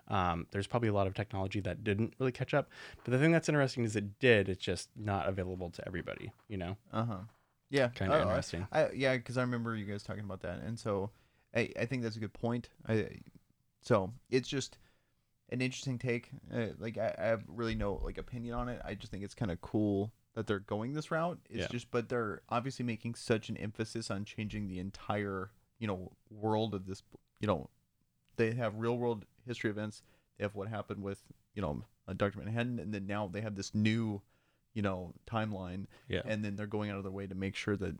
um, 0.07 0.47
there's 0.51 0.67
probably 0.67 0.89
a 0.89 0.93
lot 0.93 1.07
of 1.07 1.13
technology 1.13 1.59
that 1.61 1.83
didn't 1.83 2.13
really 2.19 2.31
catch 2.31 2.53
up. 2.53 2.69
But 3.03 3.11
the 3.11 3.19
thing 3.19 3.31
that's 3.31 3.49
interesting 3.49 3.83
is 3.83 3.95
it 3.95 4.19
did. 4.19 4.49
It's 4.49 4.63
just 4.63 4.89
not 4.95 5.27
available 5.27 5.69
to 5.71 5.87
everybody. 5.87 6.31
You 6.47 6.57
know, 6.57 6.77
Uh 6.91 7.05
huh. 7.05 7.17
Yeah. 7.69 7.87
kind 7.89 8.11
of 8.11 8.19
Oh, 8.19 8.23
interesting. 8.23 8.67
I, 8.71 8.89
yeah, 8.91 9.15
because 9.15 9.37
I 9.37 9.41
remember 9.41 9.75
you 9.75 9.85
guys 9.85 10.03
talking 10.03 10.23
about 10.23 10.41
that, 10.41 10.59
and 10.59 10.77
so 10.77 11.11
I, 11.55 11.69
I 11.79 11.85
think 11.85 12.03
that's 12.03 12.17
a 12.17 12.19
good 12.19 12.33
point. 12.33 12.69
I 12.87 13.07
so 13.81 14.13
it's 14.29 14.47
just 14.49 14.77
an 15.49 15.61
interesting 15.61 15.97
take. 15.97 16.29
Uh, 16.53 16.67
like 16.79 16.97
I, 16.97 17.15
I 17.17 17.25
have 17.25 17.43
really 17.47 17.75
no 17.75 18.01
like 18.03 18.17
opinion 18.17 18.53
on 18.55 18.69
it. 18.69 18.81
I 18.85 18.95
just 18.95 19.11
think 19.11 19.23
it's 19.23 19.33
kind 19.35 19.51
of 19.51 19.61
cool 19.61 20.11
that 20.33 20.47
they're 20.47 20.59
going 20.59 20.93
this 20.93 21.11
route. 21.11 21.39
It's 21.49 21.63
Yeah. 21.63 21.67
just, 21.67 21.91
but 21.91 22.07
they're 22.07 22.41
obviously 22.49 22.85
making 22.85 23.15
such 23.15 23.49
an 23.49 23.57
emphasis 23.57 24.09
on 24.09 24.23
changing 24.23 24.67
the 24.67 24.79
entire 24.79 25.51
you 25.79 25.87
know 25.87 26.11
world 26.29 26.73
of 26.73 26.85
this. 26.85 27.03
You 27.39 27.47
know, 27.47 27.69
they 28.37 28.51
have 28.53 28.75
real 28.77 28.97
world 28.97 29.25
history 29.45 29.69
events. 29.69 30.01
They 30.38 30.43
have 30.43 30.56
what 30.56 30.67
happened 30.67 31.04
with 31.04 31.21
you 31.56 31.62
know 31.62 31.84
Dr. 32.17 32.39
Manhattan, 32.39 32.80
and 32.80 32.93
then 32.93 33.06
now 33.08 33.27
they 33.32 33.41
have 33.41 33.56
this 33.56 33.73
new 33.75 34.21
you 34.73 34.82
know 34.82 35.13
timeline 35.30 35.86
Yeah. 36.08 36.21
and 36.25 36.43
then 36.45 36.56
they're 36.56 36.65
going 36.67 36.89
out 36.89 36.97
of 36.97 37.04
their 37.04 37.12
way 37.12 37.27
to 37.27 37.36
make 37.36 37.56
sure 37.56 37.75
that 37.77 37.95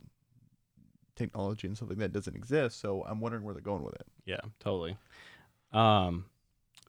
technology 1.16 1.66
and 1.66 1.76
something 1.76 1.98
that 1.98 2.12
doesn't 2.12 2.34
exist. 2.36 2.80
So 2.80 3.04
I'm 3.06 3.20
wondering 3.20 3.44
where 3.44 3.54
they're 3.54 3.62
going 3.62 3.82
with 3.82 3.94
it. 3.94 4.06
Yeah, 4.24 4.40
totally. 4.60 4.96
Um, 5.72 6.26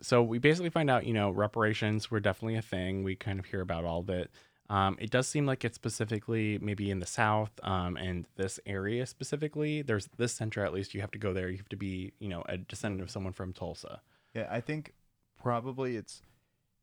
so 0.02 0.24
we 0.24 0.40
basically 0.40 0.70
find 0.70 0.90
out, 0.90 1.06
you 1.06 1.14
know, 1.14 1.30
reparations 1.30 2.10
were 2.10 2.20
definitely 2.20 2.56
a 2.56 2.62
thing. 2.62 3.04
We 3.04 3.16
kind 3.16 3.40
of 3.40 3.46
hear 3.46 3.62
about 3.62 3.86
all 3.86 4.00
of 4.00 4.10
it. 4.10 4.32
Um, 4.70 4.98
it 5.00 5.12
does 5.12 5.28
seem 5.28 5.46
like 5.46 5.66
it's 5.66 5.76
specifically 5.76 6.58
maybe 6.62 6.90
in 6.90 7.00
the 7.00 7.06
South 7.06 7.52
um, 7.64 7.98
and 7.98 8.26
this 8.38 8.60
area 8.66 9.06
specifically. 9.06 9.82
There's 9.82 10.08
this 10.18 10.34
center, 10.34 10.64
at 10.64 10.74
least, 10.74 10.94
you 10.94 11.02
have 11.02 11.12
to 11.12 11.20
go 11.20 11.34
there. 11.34 11.50
You 11.50 11.58
have 11.58 11.70
to 11.70 11.76
be, 11.76 12.14
you 12.20 12.30
know, 12.30 12.44
a 12.48 12.58
descendant 12.58 13.02
of 13.04 13.12
someone 13.12 13.34
from 13.34 13.52
Tulsa. 13.54 14.02
Yeah, 14.34 14.48
I 14.50 14.62
think 14.62 14.94
probably 15.42 15.96
it's 15.96 16.22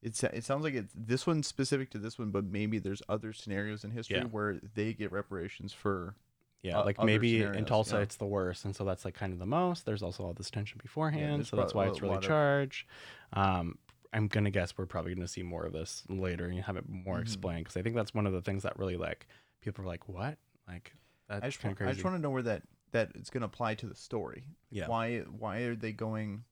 it's 0.02 0.22
it 0.24 0.44
sounds 0.44 0.64
like 0.64 0.74
it's 0.74 0.92
this 0.96 1.26
one's 1.26 1.46
specific 1.46 1.90
to 1.90 1.98
this 1.98 2.18
one, 2.18 2.30
but 2.30 2.44
maybe 2.44 2.78
there's 2.78 3.02
other 3.08 3.32
scenarios 3.32 3.84
in 3.84 3.90
history 3.90 4.16
Yeah. 4.18 4.24
where 4.24 4.58
they 4.74 4.92
get 4.94 5.12
reparations 5.12 5.72
for 5.72 6.14
Yeah, 6.62 6.80
O- 6.80 6.84
like 6.84 6.98
other 6.98 7.06
maybe 7.06 7.36
in 7.36 7.48
scenarios, 7.48 7.68
Tulsa 7.68 7.96
yeah. 7.96 8.02
it's 8.02 8.16
the 8.16 8.26
worst, 8.26 8.64
and 8.64 8.74
so 8.74 8.84
that's 8.84 9.04
like 9.04 9.14
kind 9.14 9.32
of 9.32 9.38
the 9.38 9.46
most. 9.46 9.84
There's 9.86 10.02
also 10.02 10.24
all 10.24 10.32
this 10.32 10.50
tension 10.50 10.78
beforehand, 10.82 11.40
there's 11.40 11.48
so 11.48 11.56
that's 11.56 11.72
prob- 11.72 11.84
why 11.84 11.86
a 11.88 11.90
it's 11.90 12.00
really 12.02 12.14
lot 12.14 12.24
of- 12.24 12.28
charged. 12.28 12.86
Um, 13.32 13.78
I'm 14.12 14.26
gonna 14.26 14.50
guess 14.50 14.76
we're 14.76 14.86
probably 14.86 15.14
gonna 15.14 15.28
see 15.28 15.42
more 15.42 15.64
of 15.66 15.72
this 15.72 16.02
later 16.08 16.46
and 16.46 16.58
have 16.60 16.76
it 16.76 16.88
more 16.88 17.18
Mhm. 17.18 17.22
explained 17.22 17.64
because 17.64 17.76
I 17.76 17.82
think 17.82 17.94
that's 17.94 18.12
one 18.14 18.26
of 18.26 18.32
the 18.32 18.42
things 18.42 18.62
that 18.64 18.78
really 18.78 18.96
like 18.96 19.26
people 19.60 19.84
are 19.84 19.86
like, 19.88 20.08
what? 20.08 20.38
Like 20.66 20.94
that's 21.28 21.44
I 21.44 21.48
just, 21.48 21.60
kind 21.60 21.70
want, 21.70 21.80
of 21.80 21.82
I 21.82 21.84
crazy. 21.90 21.96
just 21.96 22.04
want 22.04 22.16
to 22.16 22.22
know 22.22 22.30
where 22.30 22.42
that 22.42 22.62
that 22.92 23.12
it's 23.14 23.30
going 23.30 23.42
to 23.42 23.46
apply 23.46 23.76
to 23.76 23.86
the 23.86 23.94
story. 23.94 24.42
yeah, 24.70 24.88
Why 24.88 25.20
why 25.20 25.58
are 25.60 25.76
they 25.76 25.92
going 25.92 26.42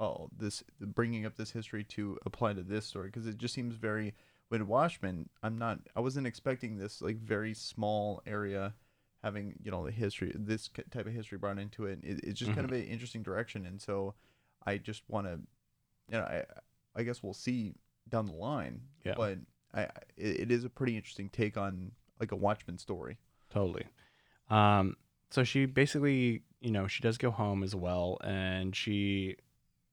oh 0.00 0.28
this 0.36 0.64
bringing 0.80 1.24
up 1.26 1.36
this 1.36 1.50
history 1.52 1.84
to 1.84 2.18
apply 2.26 2.52
to 2.54 2.62
this 2.62 2.86
story 2.86 3.06
because 3.08 3.26
it 3.26 3.36
just 3.38 3.54
seems 3.54 3.74
very 3.76 4.14
with 4.50 4.62
Watchmen 4.62 5.28
I'm 5.42 5.58
not 5.58 5.78
I 5.94 6.00
wasn't 6.00 6.26
expecting 6.26 6.78
this 6.78 7.00
like 7.02 7.18
very 7.18 7.54
small 7.54 8.22
area 8.26 8.74
having 9.22 9.54
you 9.62 9.70
know 9.70 9.84
the 9.84 9.92
history 9.92 10.32
this 10.34 10.68
type 10.90 11.06
of 11.06 11.12
history 11.12 11.36
brought 11.38 11.58
into 11.58 11.84
it, 11.86 11.98
it 12.02 12.20
it's 12.24 12.38
just 12.38 12.52
kind 12.54 12.66
Mm-hmm. 12.66 12.74
of 12.74 12.80
an 12.80 12.86
interesting 12.88 13.22
direction 13.22 13.66
and 13.66 13.80
so 13.80 14.14
I 14.66 14.78
just 14.78 15.02
want 15.08 15.26
to 15.26 15.32
you 16.10 16.18
know 16.18 16.24
I 16.24 16.44
I 16.96 17.02
guess 17.04 17.22
we'll 17.22 17.34
see 17.34 17.74
down 18.08 18.26
the 18.26 18.32
line 18.32 18.80
Yeah. 19.04 19.14
but 19.16 19.38
I 19.74 19.82
it, 20.16 20.40
it 20.40 20.50
is 20.50 20.64
a 20.64 20.70
pretty 20.70 20.96
interesting 20.96 21.28
take 21.28 21.56
on 21.56 21.92
like 22.18 22.32
a 22.32 22.36
Watchmen 22.36 22.78
story 22.78 23.18
totally. 23.52 23.84
Um, 24.48 24.96
so 25.30 25.44
she 25.44 25.66
basically, 25.66 26.42
you 26.60 26.72
know, 26.72 26.88
she 26.88 27.02
does 27.02 27.18
go 27.18 27.30
home 27.30 27.62
as 27.62 27.74
well, 27.74 28.18
and 28.24 28.74
she 28.74 29.36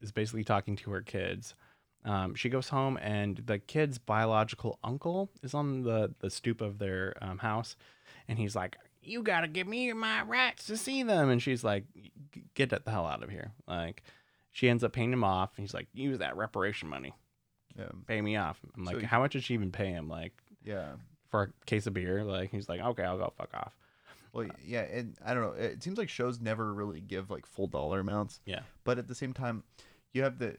is 0.01 0.11
basically 0.11 0.43
talking 0.43 0.75
to 0.77 0.91
her 0.91 1.01
kids. 1.01 1.53
Um, 2.05 2.35
she 2.35 2.49
goes 2.49 2.69
home, 2.69 2.97
and 3.01 3.37
the 3.45 3.59
kid's 3.59 3.97
biological 3.97 4.79
uncle 4.83 5.29
is 5.43 5.53
on 5.53 5.81
the 5.83 6.13
the 6.19 6.29
stoop 6.29 6.61
of 6.61 6.77
their 6.79 7.15
um, 7.21 7.39
house, 7.39 7.75
and 8.27 8.37
he's 8.39 8.55
like, 8.55 8.77
"You 9.01 9.23
gotta 9.23 9.47
give 9.47 9.67
me 9.67 9.91
my 9.93 10.21
rights 10.23 10.67
to 10.67 10.77
see 10.77 11.03
them," 11.03 11.29
and 11.29 11.41
she's 11.41 11.63
like, 11.63 11.83
"Get 12.53 12.69
the 12.69 12.81
hell 12.89 13.05
out 13.05 13.23
of 13.23 13.29
here!" 13.29 13.51
Like, 13.67 14.03
she 14.51 14.69
ends 14.69 14.83
up 14.83 14.93
paying 14.93 15.11
him 15.11 15.23
off, 15.23 15.51
and 15.57 15.63
he's 15.63 15.73
like, 15.73 15.87
"Use 15.93 16.19
that 16.19 16.37
reparation 16.37 16.87
money, 16.87 17.13
um, 17.79 18.03
pay 18.07 18.21
me 18.21 18.37
off." 18.37 18.59
I'm 18.77 18.85
So 18.85 18.91
like, 18.93 19.01
you- 19.01 19.07
"How 19.07 19.19
much 19.19 19.33
did 19.33 19.43
she 19.43 19.53
even 19.55 19.71
pay 19.71 19.87
him?" 19.87 20.07
Like 20.07 20.33
yeah 20.63 20.93
for 21.29 21.43
a 21.43 21.65
case 21.65 21.87
of 21.87 21.93
beer? 21.93 22.23
Like 22.23 22.51
he's 22.51 22.69
like, 22.69 22.79
"Okay, 22.79 23.03
I'll 23.03 23.17
go 23.17 23.33
fuck 23.37 23.49
off." 23.53 23.73
Well, 24.33 24.47
yeah, 24.63 24.81
and 24.81 25.17
I 25.25 25.33
don't 25.33 25.43
know. 25.43 25.51
It 25.61 25.81
seems 25.83 25.97
like 25.97 26.09
shows 26.09 26.39
never 26.39 26.73
really 26.73 27.01
give 27.01 27.29
like 27.31 27.45
full 27.45 27.67
dollar 27.67 27.99
amounts. 27.99 28.39
Yeah. 28.45 28.61
But 28.83 28.97
at 28.99 29.07
the 29.07 29.15
same 29.15 29.33
time, 29.33 29.63
you 30.13 30.23
have 30.23 30.39
the. 30.39 30.57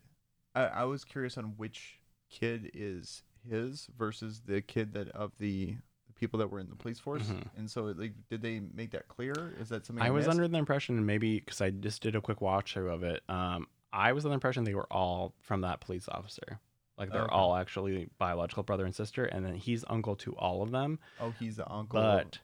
I, 0.55 0.65
I 0.65 0.85
was 0.85 1.05
curious 1.05 1.37
on 1.39 1.55
which 1.57 2.01
kid 2.31 2.71
is 2.75 3.23
his 3.49 3.89
versus 3.97 4.43
the 4.47 4.61
kid 4.61 4.93
that 4.95 5.09
of 5.11 5.33
the, 5.39 5.77
people 6.17 6.39
that 6.41 6.51
were 6.51 6.59
in 6.59 6.69
the 6.69 6.75
police 6.77 6.99
force. 6.99 7.23
Mhm. 7.29 7.45
And 7.57 7.71
so, 7.71 7.85
like, 7.85 8.13
did 8.29 8.43
they 8.43 8.61
make 8.75 8.91
that 8.91 9.07
clear? 9.09 9.55
Is 9.61 9.69
that 9.69 9.87
something 9.87 10.05
I 10.05 10.11
was 10.11 10.27
missed? 10.27 10.37
under 10.37 10.49
the 10.49 10.59
impression, 10.59 11.05
maybe 11.07 11.39
because 11.39 11.61
I 11.61 11.71
just 11.71 12.03
did 12.03 12.17
a 12.17 12.21
quick 12.21 12.41
watch 12.41 12.75
through 12.75 12.91
of 12.91 13.03
it, 13.05 13.23
um, 13.29 13.69
I 13.93 14.13
was 14.13 14.25
under 14.25 14.31
the 14.33 14.35
impression 14.35 14.65
they 14.65 14.75
were 14.75 14.93
all 14.93 15.35
from 15.41 15.61
that 15.63 15.81
police 15.81 16.09
officer. 16.09 16.59
Like 16.99 17.13
they're 17.13 17.23
Okay. 17.23 17.35
all 17.35 17.55
actually 17.55 18.09
biological 18.19 18.65
brother 18.65 18.85
and 18.85 18.93
sister, 18.95 19.25
and 19.27 19.47
then 19.47 19.55
he's 19.55 19.85
uncle 19.89 20.17
to 20.17 20.33
all 20.37 20.63
of 20.63 20.73
them. 20.73 20.99
Oh, 21.21 21.31
he's 21.31 21.57
the 21.57 21.71
uncle. 21.71 22.01
But 22.01 22.41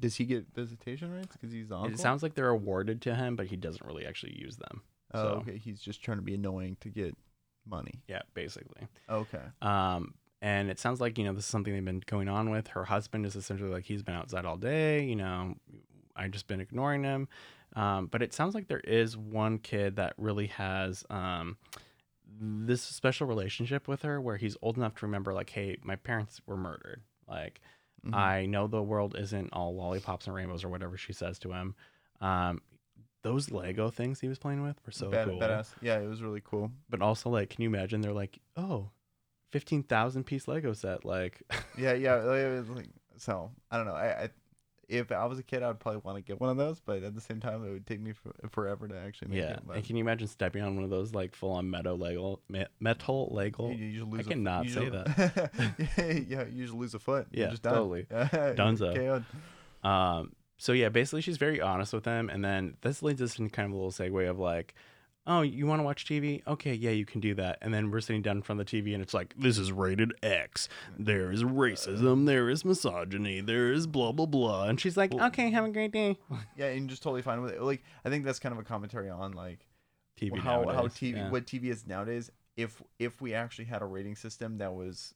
does 0.00 0.16
he 0.16 0.24
get 0.24 0.46
visitation 0.54 1.12
rights 1.12 1.36
because 1.36 1.52
he's 1.52 1.68
the 1.68 1.76
uncle? 1.76 1.92
it 1.92 1.98
sounds 1.98 2.22
like 2.22 2.34
they're 2.34 2.48
awarded 2.48 3.02
to 3.02 3.14
him, 3.14 3.36
but 3.36 3.46
he 3.48 3.56
doesn't 3.56 3.84
really 3.86 4.06
actually 4.06 4.38
use 4.40 4.56
them. 4.56 4.82
Oh, 5.14 5.22
so. 5.22 5.28
okay. 5.46 5.56
He's 5.58 5.80
just 5.80 6.02
trying 6.02 6.18
to 6.18 6.22
be 6.22 6.34
annoying 6.34 6.76
to 6.80 6.88
get 6.88 7.16
money. 7.66 8.02
Yeah, 8.08 8.22
basically. 8.34 8.86
Okay. 9.08 9.40
Um, 9.62 10.14
and 10.42 10.70
it 10.70 10.78
sounds 10.78 11.00
like 11.00 11.16
you 11.16 11.24
know 11.24 11.32
this 11.32 11.44
is 11.44 11.50
something 11.50 11.72
they've 11.72 11.84
been 11.84 12.02
going 12.04 12.28
on 12.28 12.50
with. 12.50 12.68
Her 12.68 12.84
husband 12.84 13.24
is 13.24 13.34
essentially 13.36 13.70
like 13.70 13.84
he's 13.84 14.02
been 14.02 14.14
outside 14.14 14.44
all 14.44 14.56
day. 14.56 15.02
You 15.04 15.16
know, 15.16 15.54
I 16.14 16.28
just 16.28 16.46
been 16.46 16.60
ignoring 16.60 17.02
him. 17.04 17.28
Um, 17.76 18.06
but 18.06 18.22
it 18.22 18.32
sounds 18.32 18.54
like 18.54 18.68
there 18.68 18.80
is 18.80 19.16
one 19.16 19.58
kid 19.58 19.96
that 19.96 20.14
really 20.16 20.46
has 20.48 21.04
um, 21.10 21.56
this 22.40 22.82
special 22.82 23.26
relationship 23.26 23.88
with 23.88 24.02
her, 24.02 24.20
where 24.20 24.36
he's 24.36 24.56
old 24.62 24.76
enough 24.76 24.94
to 24.96 25.06
remember, 25.06 25.32
like, 25.32 25.50
hey, 25.50 25.78
my 25.82 25.96
parents 25.96 26.40
were 26.46 26.56
murdered. 26.56 27.02
Like, 27.28 27.60
Mhm. 28.06 28.14
I 28.14 28.46
know 28.46 28.66
the 28.66 28.82
world 28.82 29.16
isn't 29.18 29.48
all 29.54 29.74
lollipops 29.74 30.26
and 30.26 30.36
rainbows 30.36 30.62
or 30.62 30.68
whatever 30.68 30.96
she 30.98 31.14
says 31.14 31.38
to 31.40 31.52
him. 31.52 31.74
Um, 32.20 32.60
those 33.24 33.50
Lego 33.50 33.90
things 33.90 34.20
he 34.20 34.28
was 34.28 34.38
playing 34.38 34.62
with 34.62 34.76
were 34.86 34.92
so 34.92 35.10
Bad, 35.10 35.26
cool. 35.28 35.40
Badass. 35.40 35.70
Yeah, 35.82 35.98
it 35.98 36.06
was 36.08 36.22
really 36.22 36.42
cool. 36.44 36.70
But 36.88 37.02
also, 37.02 37.30
like, 37.30 37.50
can 37.50 37.62
you 37.62 37.68
imagine? 37.68 38.00
They're 38.00 38.12
like, 38.12 38.38
oh, 38.56 38.90
15,000 39.50 40.24
piece 40.24 40.46
Lego 40.46 40.72
set. 40.74 41.04
Like, 41.04 41.42
Yeah, 41.78 41.94
yeah. 41.94 42.14
like, 42.16 42.38
it 42.38 42.58
was 42.60 42.70
like- 42.70 42.90
so 43.16 43.50
I 43.70 43.76
don't 43.76 43.86
know. 43.86 43.94
I, 43.94 44.24
I 44.24 44.28
if 44.86 45.10
I 45.10 45.24
was 45.24 45.38
a 45.38 45.42
kid, 45.42 45.62
I'd 45.62 45.80
probably 45.80 46.02
want 46.04 46.18
to 46.18 46.22
get 46.22 46.38
one 46.38 46.50
of 46.50 46.58
those, 46.58 46.78
but 46.80 47.02
at 47.02 47.14
the 47.14 47.20
same 47.20 47.40
time, 47.40 47.64
it 47.66 47.70
would 47.70 47.86
take 47.86 48.00
me 48.00 48.12
for, 48.12 48.34
forever 48.50 48.86
to 48.86 48.94
actually 48.98 49.28
make 49.28 49.38
yeah. 49.38 49.52
it. 49.52 49.62
And 49.72 49.82
can 49.84 49.96
you 49.96 50.02
imagine 50.02 50.28
stepping 50.28 50.62
on 50.62 50.74
one 50.74 50.84
of 50.84 50.90
those, 50.90 51.14
like, 51.14 51.34
full 51.34 51.52
on 51.52 51.70
metal 51.70 51.96
Lego, 51.96 52.40
me- 52.50 52.66
metal 52.80 53.30
Lego? 53.32 53.70
you, 53.70 53.76
you 53.86 54.04
lose 54.04 54.26
a- 54.26 54.30
cannot 54.30 54.66
you 54.66 54.70
say 54.70 54.90
just- 54.90 55.88
yeah, 56.28 56.44
you 56.44 56.64
just 56.64 56.74
lose 56.74 56.92
a 56.94 56.98
foot. 56.98 57.28
You're 57.30 57.46
Yeah, 57.46 57.50
just 57.52 57.62
done. 57.62 57.72
totally. 57.74 58.02
Dunzo. 58.12 59.24
Um, 59.82 60.32
so 60.56 60.72
yeah, 60.72 60.88
basically 60.88 61.20
she's 61.20 61.36
very 61.36 61.60
honest 61.60 61.92
with 61.92 62.04
them, 62.04 62.28
and 62.30 62.44
then 62.44 62.76
this 62.82 63.02
leads 63.02 63.20
us 63.20 63.38
into 63.38 63.50
kind 63.50 63.66
of 63.66 63.72
a 63.72 63.76
little 63.76 63.90
segue 63.90 64.28
of 64.28 64.38
like, 64.38 64.74
oh, 65.26 65.42
you 65.42 65.66
want 65.66 65.80
to 65.80 65.84
watch 65.84 66.04
TV? 66.04 66.42
Okay, 66.46 66.74
yeah, 66.74 66.90
you 66.90 67.06
can 67.06 67.20
do 67.20 67.34
that. 67.34 67.58
And 67.62 67.72
then 67.72 67.90
we're 67.90 68.00
sitting 68.00 68.22
down 68.22 68.36
in 68.36 68.42
front 68.42 68.60
of 68.60 68.66
the 68.66 68.82
TV, 68.82 68.92
and 68.92 69.02
it's 69.02 69.14
like, 69.14 69.34
this 69.36 69.58
is 69.58 69.72
rated 69.72 70.12
X. 70.22 70.68
There 70.98 71.32
is 71.32 71.42
racism. 71.42 72.26
There 72.26 72.50
is 72.50 72.64
misogyny. 72.64 73.40
There 73.40 73.72
is 73.72 73.86
blah 73.86 74.12
blah 74.12 74.26
blah. 74.26 74.68
And 74.68 74.80
she's 74.80 74.96
like, 74.96 75.12
Well- 75.12 75.26
okay, 75.26 75.50
have 75.50 75.64
a 75.64 75.70
great 75.70 75.92
day. 75.92 76.18
Yeah, 76.56 76.66
and 76.66 76.88
just 76.88 77.02
totally 77.02 77.22
fine 77.22 77.40
with 77.40 77.52
it. 77.52 77.62
Like 77.62 77.82
I 78.04 78.10
think 78.10 78.24
that's 78.24 78.38
kind 78.38 78.52
of 78.52 78.58
a 78.58 78.64
commentary 78.64 79.08
on 79.08 79.32
like 79.32 79.66
TV 80.20 80.38
how 80.38 80.68
how 80.68 80.82
TV 80.84 81.16
yeah. 81.16 81.30
what 81.30 81.46
TV 81.46 81.64
is 81.64 81.86
nowadays. 81.86 82.30
If 82.56 82.82
if 82.98 83.20
we 83.20 83.34
actually 83.34 83.64
had 83.64 83.82
a 83.82 83.86
rating 83.86 84.14
system 84.14 84.58
that 84.58 84.72
was 84.74 85.14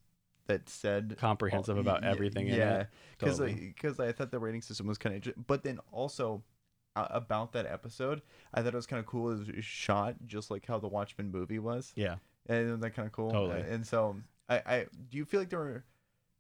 that 0.49 0.69
said 0.69 1.17
comprehensive 1.19 1.77
Oh, 1.77 1.81
about 1.81 2.03
everything 2.05 2.49
in 2.49 2.57
yeah, 2.57 2.81
it. 2.81 2.87
because 3.19 3.39
Totally. 3.39 3.73
because 3.75 4.01
I 4.01 4.13
thought 4.13 4.31
the 4.33 4.39
rating 4.41 4.63
system 4.63 4.87
was 4.87 4.99
kind 4.99 5.25
of, 5.27 5.47
but 5.47 5.63
then 5.63 5.79
also 5.93 6.43
uh, 6.97 7.07
about 7.11 7.53
that 7.53 7.65
episode, 7.67 8.21
I 8.53 8.61
thought 8.63 8.75
it 8.75 8.77
was 8.77 8.87
kind 8.87 8.99
of 9.01 9.07
cool. 9.07 9.31
It 9.31 9.55
was 9.55 9.65
shot 9.65 10.17
just 10.27 10.51
like 10.51 10.67
how 10.67 10.79
the 10.79 10.89
Watchmen 10.89 11.31
movie 11.31 11.59
was, 11.61 11.93
Yeah. 11.95 12.17
and 12.49 12.83
that 12.83 12.91
kind 12.91 13.07
of 13.07 13.13
cool? 13.13 13.31
Totally. 13.31 13.61
And 13.71 13.87
so 13.87 14.17
I, 14.49 14.57
I 14.67 14.87
do 15.09 15.17
you 15.19 15.25
feel 15.25 15.41
like 15.41 15.51
there 15.51 15.59
were, 15.61 15.85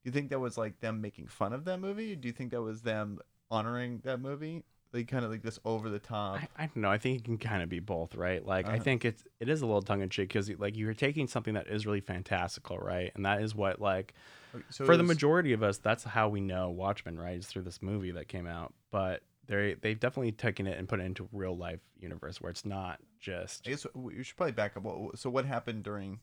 do 0.02 0.04
you 0.04 0.10
think 0.12 0.30
that 0.30 0.40
was 0.40 0.58
like 0.58 0.80
them 0.80 1.00
making 1.00 1.28
fun 1.28 1.52
of 1.52 1.64
that 1.66 1.78
movie? 1.80 2.16
Do 2.16 2.26
you 2.28 2.32
think 2.32 2.50
that 2.50 2.62
was 2.62 2.82
them 2.82 3.20
honoring 3.50 4.00
that 4.04 4.20
movie? 4.20 4.64
Like 4.92 5.08
kind 5.08 5.24
of 5.24 5.30
like 5.30 5.42
this 5.42 5.58
over 5.64 5.88
the 5.88 5.98
top. 5.98 6.36
I, 6.36 6.48
I 6.56 6.66
don't 6.66 6.76
know. 6.78 6.90
I 6.90 6.98
think 6.98 7.18
it 7.18 7.24
can 7.24 7.38
kind 7.38 7.62
of 7.62 7.68
be 7.68 7.80
both, 7.80 8.14
right? 8.14 8.44
Like 8.44 8.66
I 8.66 8.74
Uh-huh. 8.74 8.82
think 8.82 9.04
it's 9.04 9.24
it 9.40 9.48
is 9.48 9.60
a 9.62 9.66
little 9.66 9.82
tongue 9.82 10.00
in 10.02 10.08
cheek 10.08 10.28
because 10.28 10.48
like 10.58 10.76
you're 10.76 10.94
taking 10.94 11.26
something 11.28 11.54
that 11.54 11.66
is 11.68 11.86
really 11.86 12.00
fantastical, 12.00 12.78
right? 12.78 13.12
And 13.14 13.24
that 13.26 13.42
is 13.42 13.54
what 13.54 13.80
like 13.80 14.14
So 14.70 14.84
for 14.86 14.96
the 14.96 15.02
was- 15.02 15.08
majority 15.08 15.52
of 15.52 15.62
us, 15.62 15.78
that's 15.78 16.04
how 16.04 16.28
we 16.28 16.40
know 16.40 16.70
Watchmen, 16.70 17.18
right? 17.18 17.38
Is 17.38 17.46
through 17.46 17.62
this 17.62 17.82
movie 17.82 18.12
that 18.12 18.28
came 18.28 18.46
out. 18.46 18.72
But 18.90 19.22
they 19.46 19.74
they've 19.80 19.98
definitely 19.98 20.32
taken 20.32 20.66
it 20.66 20.78
and 20.78 20.88
put 20.88 21.00
it 21.00 21.04
into 21.04 21.28
real 21.32 21.56
life 21.56 21.80
universe 21.98 22.40
where 22.40 22.50
it's 22.50 22.64
not 22.66 22.98
just 23.18 23.66
I 23.66 23.70
guess 23.70 23.86
we 23.94 24.22
should 24.22 24.36
probably 24.36 24.52
back 24.52 24.76
up. 24.76 24.84
So 25.16 25.30
what 25.30 25.44
happened 25.44 25.82
during? 25.84 26.20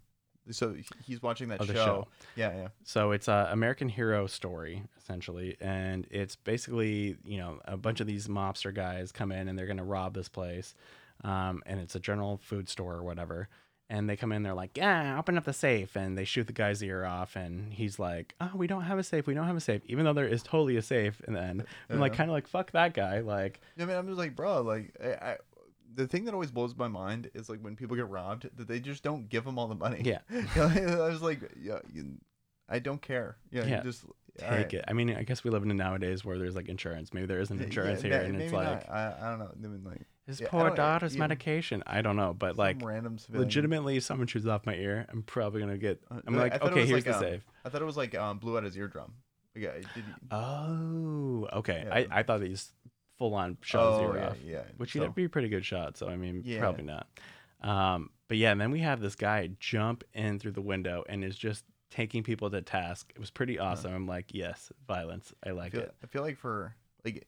So 0.52 0.76
he's 1.04 1.22
watching 1.22 1.50
that 1.50 1.64
show. 1.64 1.74
show. 1.74 2.08
Yeah, 2.36 2.56
yeah. 2.56 2.68
So 2.84 3.12
it's 3.12 3.28
a 3.28 3.50
American 3.52 3.90
hero 3.90 4.28
story 4.28 4.84
essentially, 4.98 5.58
and 5.60 6.08
it's 6.10 6.36
basically 6.36 7.18
you 7.26 7.38
know 7.38 7.60
a 7.66 7.78
bunch 7.78 8.00
of 8.00 8.08
these 8.08 8.28
mobster 8.28 8.74
guys 8.74 9.12
come 9.12 9.32
in 9.32 9.48
and 9.48 9.58
they're 9.58 9.68
gonna 9.68 9.84
rob 9.84 10.14
this 10.14 10.30
place, 10.30 10.76
um, 11.24 11.64
and 11.66 11.80
it's 11.80 11.96
a 11.96 12.00
general 12.00 12.38
food 12.44 12.70
store 12.70 12.96
or 12.96 13.04
whatever. 13.04 13.50
And 13.88 14.10
they 14.10 14.16
come 14.16 14.32
in, 14.32 14.42
they're 14.42 14.56
like, 14.56 14.78
"Yeah, 14.78 15.18
open 15.20 15.38
up 15.38 15.44
the 15.44 15.54
safe," 15.54 15.96
and 15.96 16.18
they 16.18 16.26
shoot 16.26 16.48
the 16.48 16.54
guy's 16.54 16.82
ear 16.82 17.06
off, 17.06 17.36
and 17.36 17.72
he's 17.72 18.00
like, 18.00 18.34
"Oh, 18.42 18.50
we 18.56 18.66
don't 18.66 18.82
have 18.82 18.98
a 18.98 19.04
safe. 19.04 19.28
We 19.28 19.36
don't 19.36 19.46
have 19.46 19.56
a 19.56 19.62
safe," 19.62 19.84
even 19.86 20.06
though 20.06 20.14
there 20.14 20.28
is 20.28 20.42
totally 20.42 20.76
a 20.78 20.82
safe. 20.82 21.22
And 21.28 21.36
then 21.36 21.66
I'm 21.88 22.00
like, 22.00 22.14
kind 22.18 22.28
of 22.28 22.34
like, 22.34 22.48
"Fuck 22.48 22.72
that 22.72 22.96
guy!" 22.96 23.20
Like, 23.20 23.62
I 23.80 23.86
mean, 23.86 23.96
I'm 23.96 24.08
just 24.08 24.18
like, 24.18 24.36
bro, 24.36 24.64
like, 24.64 24.96
I, 25.04 25.08
I, 25.14 25.38
the 25.96 26.08
thing 26.08 26.26
that 26.26 26.34
always 26.34 26.52
blows 26.52 26.76
my 26.76 26.88
mind 26.88 27.32
is 27.34 27.50
like 27.50 27.60
when 27.62 27.76
people 27.76 27.96
get 27.96 28.10
robbed, 28.10 28.50
that 28.56 28.68
they 28.68 28.80
just 28.80 29.04
don't 29.04 29.30
give 29.30 29.46
them 29.46 29.58
all 29.58 29.68
the 29.68 29.76
money. 29.76 30.02
Yeah. 30.04 30.20
I 30.56 31.08
was 31.08 31.22
like, 31.22 31.42
yeah, 31.60 31.80
you, 31.94 32.18
I 32.70 32.80
don't 32.80 33.02
care. 33.02 33.38
Yeah, 33.52 33.82
just 33.82 34.06
take 34.38 34.74
it. 34.74 34.86
I 34.88 34.94
mean, 34.94 35.16
I 35.16 35.24
guess 35.24 35.44
we 35.44 35.52
live 35.52 35.64
in 35.64 35.72
a 35.72 35.74
nowadays 35.74 36.26
where 36.26 36.38
there's 36.38 36.56
like 36.56 36.68
insurance. 36.68 37.14
Maybe 37.14 37.28
there 37.28 37.40
isn't 37.40 37.62
insurance 37.62 38.04
yeah, 38.04 38.10
here, 38.10 38.20
ma- 38.20 38.26
and 38.26 38.42
it's 38.42 38.54
like. 38.54 38.90
I, 38.90 39.14
I 39.22 39.30
don't 39.30 39.40
know. 39.40 39.52
I 39.54 39.68
mean, 39.68 39.84
like 39.84 40.02
his 40.28 40.42
yeah, 40.42 40.48
poor 40.50 40.72
daughter's 40.72 41.18
medication. 41.18 41.84
I 41.86 42.02
don't 42.02 42.16
know, 42.16 42.34
but 42.34 42.58
like 42.58 42.80
some 42.80 42.88
random 42.88 43.18
civilian. 43.18 43.48
legitimately, 43.48 44.00
someone 44.00 44.28
shoots 44.28 44.48
off 44.48 44.66
my 44.66 44.76
ear, 44.76 45.06
I'm 45.10 45.22
probably 45.22 45.62
gonna 45.62 45.78
get. 45.78 46.02
Uh, 46.10 46.22
I'm 46.26 46.36
like, 46.36 46.62
okay, 46.62 46.86
here's 46.86 46.92
like, 46.92 47.04
the 47.04 47.16
um, 47.16 47.22
safe. 47.22 47.42
I 47.64 47.70
thought 47.70 47.82
it 47.82 47.86
was 47.86 47.98
like 47.98 48.16
um, 48.16 48.40
blew 48.40 48.58
out 48.58 48.64
his 48.64 48.76
eardrum. 48.76 49.14
Yeah, 49.56 49.72
did? 49.94 50.04
Oh, 50.32 51.48
okay. 51.54 51.88
I, 51.90 52.08
I 52.20 52.24
thought 52.24 52.42
these 52.42 52.74
full 53.18 53.34
on 53.34 53.58
shot 53.62 54.00
oh, 54.00 54.04
ear 54.04 54.18
yeah, 54.18 54.28
off, 54.30 54.38
yeah. 54.44 54.62
which 54.78 54.94
so, 54.94 55.00
would 55.02 55.16
be 55.16 55.26
a 55.26 55.30
pretty 55.30 55.50
good 55.50 55.66
shot. 55.66 55.98
So 55.98 56.08
I 56.08 56.16
mean, 56.18 56.42
Yeah. 56.46 56.60
probably 56.60 56.84
not. 56.84 57.08
Um, 57.62 58.10
but 58.28 58.38
yeah, 58.38 58.52
and 58.52 58.60
then 58.60 58.72
we 58.72 58.80
have 58.80 59.02
this 59.02 59.16
guy 59.16 59.50
jump 59.60 60.04
in 60.14 60.40
through 60.40 60.52
the 60.52 60.62
window 60.62 61.04
and 61.08 61.24
is 61.24 61.38
just 61.38 61.64
taking 61.90 62.24
people 62.24 62.50
to 62.50 62.62
task. 62.62 63.12
It 63.16 63.20
was 63.20 63.32
pretty 63.32 63.58
awesome. 63.60 63.94
I'm 63.94 64.08
like, 64.08 64.34
yes, 64.34 64.72
violence. 64.88 65.34
I 65.46 65.50
I 65.50 65.52
like 65.54 65.72
feel, 65.72 65.82
it. 65.82 65.96
I 66.04 66.08
feel 66.08 66.22
like 66.22 66.38
for 66.38 66.76
like 67.04 67.26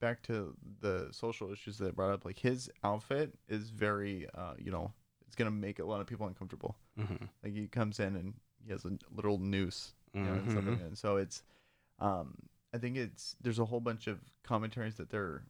back 0.00 0.22
to 0.24 0.54
the 0.80 1.08
social 1.12 1.52
issues 1.52 1.78
that 1.78 1.88
I 1.88 1.90
brought 1.92 2.12
up, 2.12 2.24
like 2.24 2.38
his 2.38 2.70
outfit 2.84 3.32
is 3.48 3.70
very, 3.70 4.26
uh, 4.34 4.54
you 4.58 4.70
know, 4.70 4.92
it's 5.26 5.36
gonna 5.36 5.50
make 5.50 5.78
a 5.78 5.84
lot 5.84 6.00
of 6.00 6.06
people 6.06 6.26
uncomfortable. 6.26 6.76
hmm 6.98 7.24
Like 7.42 7.54
he 7.54 7.66
comes 7.68 8.00
in 8.00 8.16
and 8.16 8.34
he 8.64 8.72
has 8.72 8.84
a 8.84 8.90
literal 9.14 9.38
noose, 9.38 9.94
you 10.12 10.22
know, 10.22 10.32
and 10.32 10.50
stuff 10.50 10.66
like 10.66 10.78
that. 10.78 10.86
And 10.86 10.98
so 10.98 11.16
it's, 11.16 11.42
um, 12.00 12.34
I 12.74 12.78
think 12.78 12.96
it's 12.96 13.36
there's 13.40 13.58
a 13.58 13.64
whole 13.64 13.80
bunch 13.80 14.06
of 14.06 14.18
commentaries 14.44 14.96
that 14.96 15.10
they're, 15.10 15.42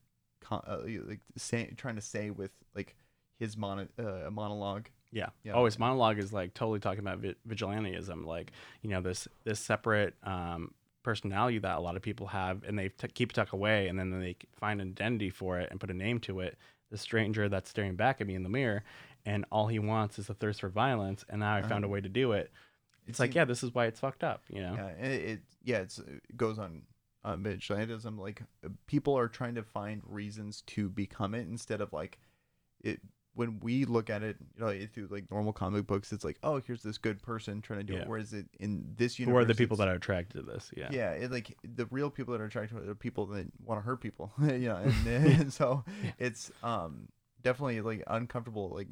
uh, 0.51 0.79
like 1.07 1.21
saying 1.37 1.75
trying 1.77 1.97
to 1.97 2.01
say 2.03 2.31
with 2.31 2.51
like 2.75 2.97
his 3.39 3.57
mono- 3.57 3.89
uh, 3.99 4.31
monologue. 4.31 4.87
Yeah. 5.13 5.31
Yeah. 5.43 5.53
Oh, 5.55 5.65
his 5.65 5.79
monologue 5.79 6.19
is 6.19 6.33
like 6.33 6.55
totally 6.55 6.79
talking 6.81 7.01
about 7.01 7.19
vi- 7.19 7.35
vigilantism, 7.49 8.25
like 8.25 8.53
you 8.83 8.91
know 8.91 9.01
this 9.01 9.27
this 9.45 9.59
separate 9.61 10.15
um, 10.23 10.73
personality 11.03 11.59
that 11.59 11.77
a 11.79 11.81
lot 11.81 11.97
of 11.97 12.03
people 12.03 12.29
have, 12.29 12.63
and 12.65 12.79
they 12.79 12.89
t- 12.91 13.09
keep 13.09 13.31
it 13.33 13.35
tucked 13.35 13.53
away, 13.53 13.89
and 13.89 13.99
then 13.99 14.11
they 14.21 14.37
find 14.55 14.81
an 14.81 14.89
identity 14.89 15.31
for 15.31 15.59
it 15.59 15.69
and 15.71 15.81
put 15.81 15.91
a 15.91 15.95
name 15.95 16.21
to 16.21 16.41
it. 16.41 16.57
The 16.91 16.99
stranger 16.99 17.49
that's 17.49 17.71
staring 17.71 17.97
back 17.97 18.21
at 18.21 18.27
me 18.27 18.35
in 18.35 18.43
the 18.43 18.49
mirror, 18.49 18.83
and 19.25 19.45
all 19.53 19.67
he 19.69 19.79
wants 19.79 20.19
is 20.19 20.29
a 20.31 20.35
thirst 20.35 20.61
for 20.61 20.69
violence, 20.69 21.25
and 21.29 21.41
now 21.41 21.55
I 21.55 21.63
found 21.63 21.85
a 21.85 21.87
Uh-huh. 21.87 21.93
way 21.95 22.01
to 22.01 22.09
do 22.09 22.33
it. 22.33 22.51
It's 23.07 23.19
like, 23.21 23.35
yeah, 23.35 23.45
this 23.45 23.63
is 23.63 23.75
why 23.75 23.87
it's 23.87 23.99
fucked 24.01 24.23
up, 24.25 24.43
you 24.49 24.61
know? 24.61 24.75
Yeah, 24.75 24.89
it, 25.07 25.25
it 25.31 25.41
yeah, 25.65 25.79
it's 25.79 25.99
it 25.99 26.37
goes 26.37 26.59
on 26.59 26.83
uh, 27.25 27.37
vigilantism. 27.37 28.19
Like 28.19 28.43
people 28.87 29.17
are 29.17 29.29
trying 29.29 29.55
to 29.57 29.63
find 29.63 30.03
reasons 30.07 30.63
to 30.69 30.89
become 30.89 31.35
it 31.35 31.47
instead 31.49 31.81
of 31.81 31.93
like 31.93 32.19
it. 32.83 33.01
When 33.35 33.61
we 33.61 33.85
look 33.85 34.11
at 34.11 34.25
it, 34.25 34.37
you 34.57 34.61
know, 34.65 34.87
through 34.93 35.07
like 35.09 35.31
normal 35.31 35.53
comic 35.53 35.87
books, 35.87 36.13
it's 36.13 36.25
like, 36.25 36.37
oh, 36.43 36.61
here's 36.67 36.83
this 36.83 36.99
good 36.99 37.23
person 37.23 37.63
trying 37.63 37.79
to 37.79 37.85
do 37.85 37.93
Yeah. 37.93 38.01
it. 38.01 38.09
Whereas 38.09 38.33
it 38.33 38.47
in 38.59 38.93
this 38.97 39.21
universe, 39.21 39.33
Who 39.35 39.39
are 39.39 39.45
the 39.45 39.55
people 39.55 39.77
that 39.77 39.87
are 39.87 39.95
attracted 39.95 40.39
to 40.39 40.43
this? 40.43 40.71
Yeah. 40.77 40.89
yeah, 40.91 41.13
it, 41.13 41.31
like 41.31 41.57
the 41.63 41.87
real 41.93 42.11
people 42.11 42.33
that 42.33 42.41
are 42.41 42.47
attracted 42.47 42.77
to 42.77 42.83
it 42.83 42.89
are 42.89 42.95
people 42.97 43.27
that 43.27 43.47
want 43.65 43.81
to 43.81 43.85
hurt 43.87 44.01
people. 44.01 44.33
yeah, 44.43 44.79
and, 44.81 45.07
and 45.07 45.53
so 45.53 45.85
it's 46.19 46.51
um 46.65 47.09
definitely 47.43 47.81
like 47.83 48.03
uncomfortable 48.09 48.71
like 48.75 48.89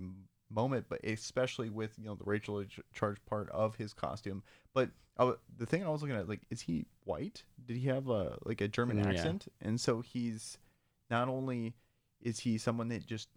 moment, 0.51 0.87
but 0.89 1.01
especially 1.05 1.69
with 1.69 1.99
you 1.99 2.05
know 2.07 2.15
the 2.15 2.25
Rachel 2.25 2.63
Ch- 2.65 2.81
charge 2.95 3.19
part 3.27 3.51
of 3.51 3.75
his 3.75 3.93
costume. 3.93 4.45
But 4.73 4.91
I 5.17 5.23
w- 5.23 5.39
the 5.59 5.67
thing 5.67 5.85
I 5.85 5.89
was 5.89 6.01
looking 6.01 6.17
at 6.17 6.29
like 6.29 6.41
is 6.49 6.61
he 6.61 6.87
white? 7.05 7.43
Did 7.69 7.77
he 7.77 7.87
have 7.89 8.09
a 8.09 8.39
like 8.45 8.61
a 8.61 8.67
German 8.67 8.99
yeah. 8.99 9.11
accent? 9.11 9.47
And 9.61 9.81
so 9.81 10.01
he's 10.01 10.59
not 11.11 11.29
only 11.29 11.75
is 12.21 12.41
he 12.41 12.59
someone 12.59 12.89
that 12.89 13.07
just 13.07 13.29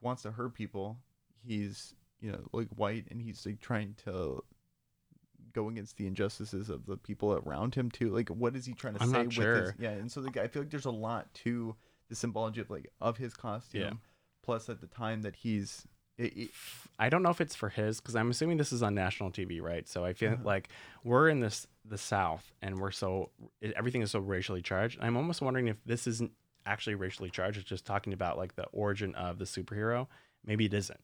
wants 0.00 0.22
to 0.22 0.30
hurt 0.30 0.54
people, 0.54 0.96
he's 1.44 1.94
you 2.20 2.32
know 2.32 2.40
like 2.52 2.68
white 2.68 3.04
and 3.10 3.20
he's 3.20 3.44
like 3.44 3.60
trying 3.60 3.94
to 4.04 4.42
go 5.52 5.68
against 5.68 5.96
the 5.96 6.06
injustices 6.06 6.68
of 6.68 6.86
the 6.86 6.96
people 6.96 7.32
around 7.32 7.74
him 7.74 7.90
too. 7.90 8.10
Like, 8.10 8.28
what 8.28 8.56
is 8.56 8.66
he 8.66 8.74
trying 8.74 8.94
to 8.94 9.02
I'm 9.02 9.10
say 9.10 9.18
not 9.18 9.26
with 9.26 9.34
sure. 9.34 9.62
his? 9.62 9.72
Yeah, 9.78 9.90
and 9.90 10.10
so 10.10 10.20
the 10.20 10.30
guy, 10.30 10.42
I 10.42 10.48
feel 10.48 10.62
like 10.62 10.70
there's 10.70 10.84
a 10.84 10.90
lot 10.90 11.32
to 11.34 11.74
the 12.08 12.16
symbology 12.16 12.60
of 12.60 12.70
like 12.70 12.90
of 13.00 13.16
his 13.16 13.34
costume. 13.34 13.80
Yeah. 13.80 13.92
Plus, 14.42 14.68
at 14.68 14.80
the 14.80 14.86
time 14.86 15.22
that 15.22 15.36
he's, 15.36 15.86
it, 16.18 16.36
it, 16.36 16.50
I 16.98 17.08
don't 17.08 17.22
know 17.22 17.30
if 17.30 17.40
it's 17.40 17.54
for 17.56 17.68
his 17.68 18.00
because 18.00 18.14
I'm 18.14 18.30
assuming 18.30 18.56
this 18.56 18.72
is 18.72 18.82
on 18.82 18.94
national 18.94 19.30
TV, 19.30 19.60
right? 19.60 19.88
So 19.88 20.04
I 20.04 20.12
feel 20.12 20.32
Uh-huh. 20.34 20.42
like 20.44 20.68
we're 21.02 21.28
in 21.28 21.40
this 21.40 21.66
the 21.84 21.98
South 21.98 22.52
and 22.62 22.78
we're 22.78 22.90
so 22.92 23.30
everything 23.76 24.00
is 24.02 24.10
so 24.12 24.20
racially 24.20 24.62
charged. 24.62 24.98
I'm 25.02 25.16
almost 25.16 25.42
wondering 25.42 25.68
if 25.68 25.76
this 25.84 26.06
isn't 26.06 26.32
actually 26.66 26.94
racially 26.94 27.30
charged. 27.30 27.58
It's 27.58 27.68
just 27.68 27.84
talking 27.84 28.12
about 28.12 28.38
like 28.38 28.54
the 28.54 28.64
origin 28.66 29.14
of 29.16 29.38
the 29.38 29.44
superhero. 29.44 30.06
Maybe 30.46 30.66
it 30.66 30.74
isn't. 30.74 31.00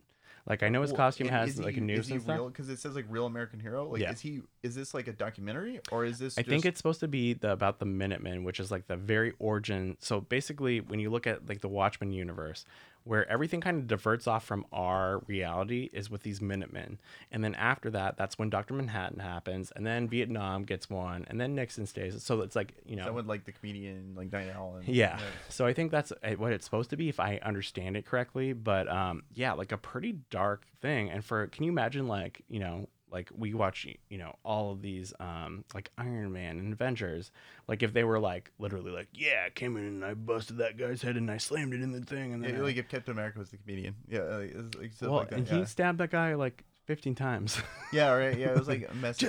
Like 0.47 0.63
I 0.63 0.69
know 0.71 0.81
his 0.81 0.93
well, 0.93 0.97
costume 0.97 1.29
has 1.29 1.59
like 1.59 1.75
he, 1.75 1.81
a 1.81 1.85
news 1.85 2.07
is 2.07 2.09
he 2.09 2.15
and 2.15 2.27
real? 2.27 2.49
Because 2.49 2.71
it 2.71 2.79
says 2.79 2.95
like 2.95 3.05
real 3.11 3.27
American 3.27 3.61
hero. 3.61 3.87
Like, 3.91 4.01
Yeah. 4.01 4.13
is 4.13 4.21
he? 4.21 4.41
Is 4.63 4.75
this 4.75 4.95
like 4.95 5.07
a 5.07 5.13
documentary 5.13 5.81
or 5.93 6.05
is 6.07 6.19
this? 6.19 6.39
I 6.39 6.43
think 6.43 6.65
it's 6.65 6.79
supposed 6.79 7.01
to 7.01 7.09
be 7.09 7.35
the 7.35 7.53
about 7.53 7.79
the 7.79 7.85
Minutemen, 7.85 8.43
which 8.43 8.59
is 8.59 8.71
like 8.71 8.87
the 8.87 8.97
very 8.97 9.35
origin. 9.39 9.97
So 10.01 10.21
basically, 10.23 10.81
when 10.81 10.99
you 10.99 11.11
look 11.11 11.27
at 11.27 11.47
like 11.47 11.61
the 11.61 11.69
Watchmen 11.69 12.11
universe, 12.13 12.65
where 13.05 13.29
everything 13.31 13.61
kind 13.61 13.79
of 13.79 13.87
diverts 13.87 14.27
off 14.27 14.45
from 14.45 14.65
our 14.73 15.21
reality 15.27 15.91
is 15.93 16.11
with 16.11 16.23
these 16.23 16.41
Minutemen, 16.41 16.99
and 17.31 17.43
then 17.43 17.55
after 17.55 17.91
that, 17.91 18.17
that's 18.17 18.39
when 18.39 18.51
Doctor 18.51 18.75
Manhattan 18.75 19.21
happens, 19.21 19.73
and 19.75 19.87
then 19.87 20.09
Vietnam 20.09 20.65
gets 20.65 20.89
won, 20.91 21.25
and 21.29 21.41
then 21.41 21.55
Nixon 21.55 21.87
stays. 21.87 22.23
So 22.23 22.41
it's 22.41 22.57
like 22.57 22.75
you 22.85 22.97
know, 22.97 23.13
would 23.13 23.27
like 23.27 23.45
the 23.45 23.53
comedian 23.53 24.15
like 24.17 24.33
Nite 24.33 24.55
Owl. 24.55 24.77
And, 24.77 24.89
yeah. 24.89 25.19
So 25.49 25.67
I 25.67 25.73
think 25.73 25.91
that's 25.91 26.13
uh, 26.13 26.31
what 26.33 26.53
it's 26.53 26.65
supposed 26.65 26.91
to 26.91 26.97
be, 26.97 27.09
if 27.09 27.21
I 27.21 27.41
understand 27.43 27.97
it 27.97 28.07
correctly. 28.07 28.53
But 28.53 28.89
um, 28.89 29.23
yeah, 29.35 29.53
like 29.53 29.73
a 29.73 29.79
pretty 29.79 30.19
dark 30.31 30.67
thing. 30.81 31.11
And 31.11 31.25
for 31.25 31.47
can 31.49 31.65
you 31.65 31.71
imagine, 31.71 32.09
like 32.09 32.43
you 32.49 32.61
know, 32.61 32.89
like 33.11 33.29
we 33.37 33.55
watch, 33.55 33.87
you 34.09 34.19
know, 34.19 34.37
all 34.45 34.73
of 34.73 34.83
these, 34.83 35.13
um, 35.21 35.65
like 35.75 35.91
Iron 35.99 36.33
Man 36.33 36.59
and 36.59 36.73
Avengers. 36.73 37.31
Like 37.69 37.83
if 37.83 37.93
they 37.93 38.05
were 38.05 38.19
like 38.21 38.51
literally 38.59 38.91
like, 38.93 39.09
yeah, 39.13 39.45
I 39.47 39.51
came 39.51 39.77
in 39.77 39.85
and 39.85 40.05
I 40.05 40.15
busted 40.15 40.59
that 40.59 40.77
guy's 40.77 41.03
head 41.03 41.17
and 41.17 41.31
I 41.31 41.37
slammed 41.39 41.75
it 41.75 41.83
in 41.83 41.93
the 41.93 42.01
thing, 42.01 42.33
and 42.33 42.43
then 42.45 42.55
Yeah, 42.55 42.61
I- 42.61 42.63
like 42.63 42.77
if 42.77 42.89
Captain 42.89 43.13
America 43.13 43.39
was 43.39 43.51
the 43.51 43.57
comedian. 43.57 43.95
Yeah, 44.09 44.21
like, 44.23 44.55
it's, 44.55 44.79
like, 44.79 44.93
stuff 44.93 45.09
well, 45.09 45.19
like 45.21 45.31
that. 45.31 45.39
and 45.39 45.49
yeah. 45.49 45.59
he 45.59 45.65
stabbed 45.65 45.99
that 45.99 46.11
guy 46.11 46.35
like 46.35 46.65
fifteen 46.85 47.15
times. 47.15 47.61
yeah, 47.93 48.11
right. 48.13 48.37
Yeah, 48.39 48.49
it 48.49 48.59
was 48.59 48.69
like 48.69 48.89
a 48.91 48.95
mess. 48.95 49.23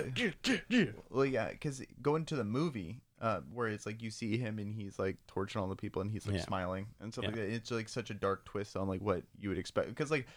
Well, 1.09 1.25
yeah, 1.25 1.49
because 1.49 1.81
going 2.01 2.25
to 2.25 2.35
the 2.35 2.43
movie, 2.43 3.01
uh, 3.21 3.41
where 3.53 3.67
it's 3.67 3.85
like 3.85 4.01
you 4.01 4.09
see 4.09 4.37
him 4.37 4.57
and 4.59 4.73
he's 4.73 4.97
like 4.97 5.17
torching 5.27 5.61
all 5.61 5.67
the 5.67 5.75
people 5.75 6.01
and 6.01 6.11
he's 6.11 6.25
like 6.25 6.37
Yeah. 6.37 6.41
smiling 6.43 6.87
and 6.99 7.13
stuff 7.13 7.25
like 7.25 7.35
that. 7.35 7.49
It's 7.49 7.69
like 7.71 7.89
such 7.89 8.09
a 8.09 8.13
dark 8.13 8.45
twist 8.45 8.75
on 8.75 8.87
like 8.87 9.01
what 9.01 9.23
you 9.39 9.49
would 9.49 9.57
expect. 9.59 9.89
Because 9.89 10.09
like, 10.11 10.27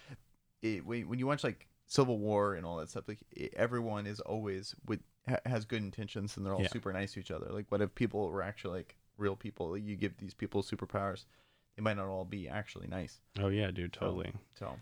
it, 0.63 0.85
when 0.85 1.19
you 1.19 1.27
watch 1.27 1.45
like 1.45 1.67
Civil 1.95 2.19
War 2.19 2.55
and 2.55 2.67
all 2.67 2.77
that 2.79 2.91
stuff, 2.91 3.05
like 3.07 3.21
everyone 3.55 4.07
is 4.07 4.21
always 4.21 4.75
with 4.87 5.01
ha- 5.29 5.39
has 5.47 5.65
good 5.65 5.83
intentions 5.83 6.37
and 6.37 6.45
they're 6.45 6.55
all 6.55 6.63
Yeah. 6.63 6.69
super 6.69 6.93
nice 6.93 7.13
to 7.15 7.21
each 7.21 7.31
other. 7.31 7.47
Like, 7.51 7.67
what 7.71 7.81
if 7.81 7.95
people 7.95 8.29
were 8.29 8.43
actually 8.43 8.79
like 8.79 8.97
real 9.17 9.37
people? 9.37 9.71
Like, 9.71 9.85
you 9.85 9.95
give 9.97 10.17
these 10.19 10.35
people 10.35 10.63
superpowers, 10.63 11.25
they 11.77 11.83
might 11.83 11.97
not 11.97 12.07
all 12.09 12.25
be 12.25 12.49
actually 12.49 12.89
nice. 12.89 13.21
oh 13.39 13.49
yeah, 13.49 13.71
dude, 13.71 13.93
totally. 13.93 14.33
So 14.59 14.77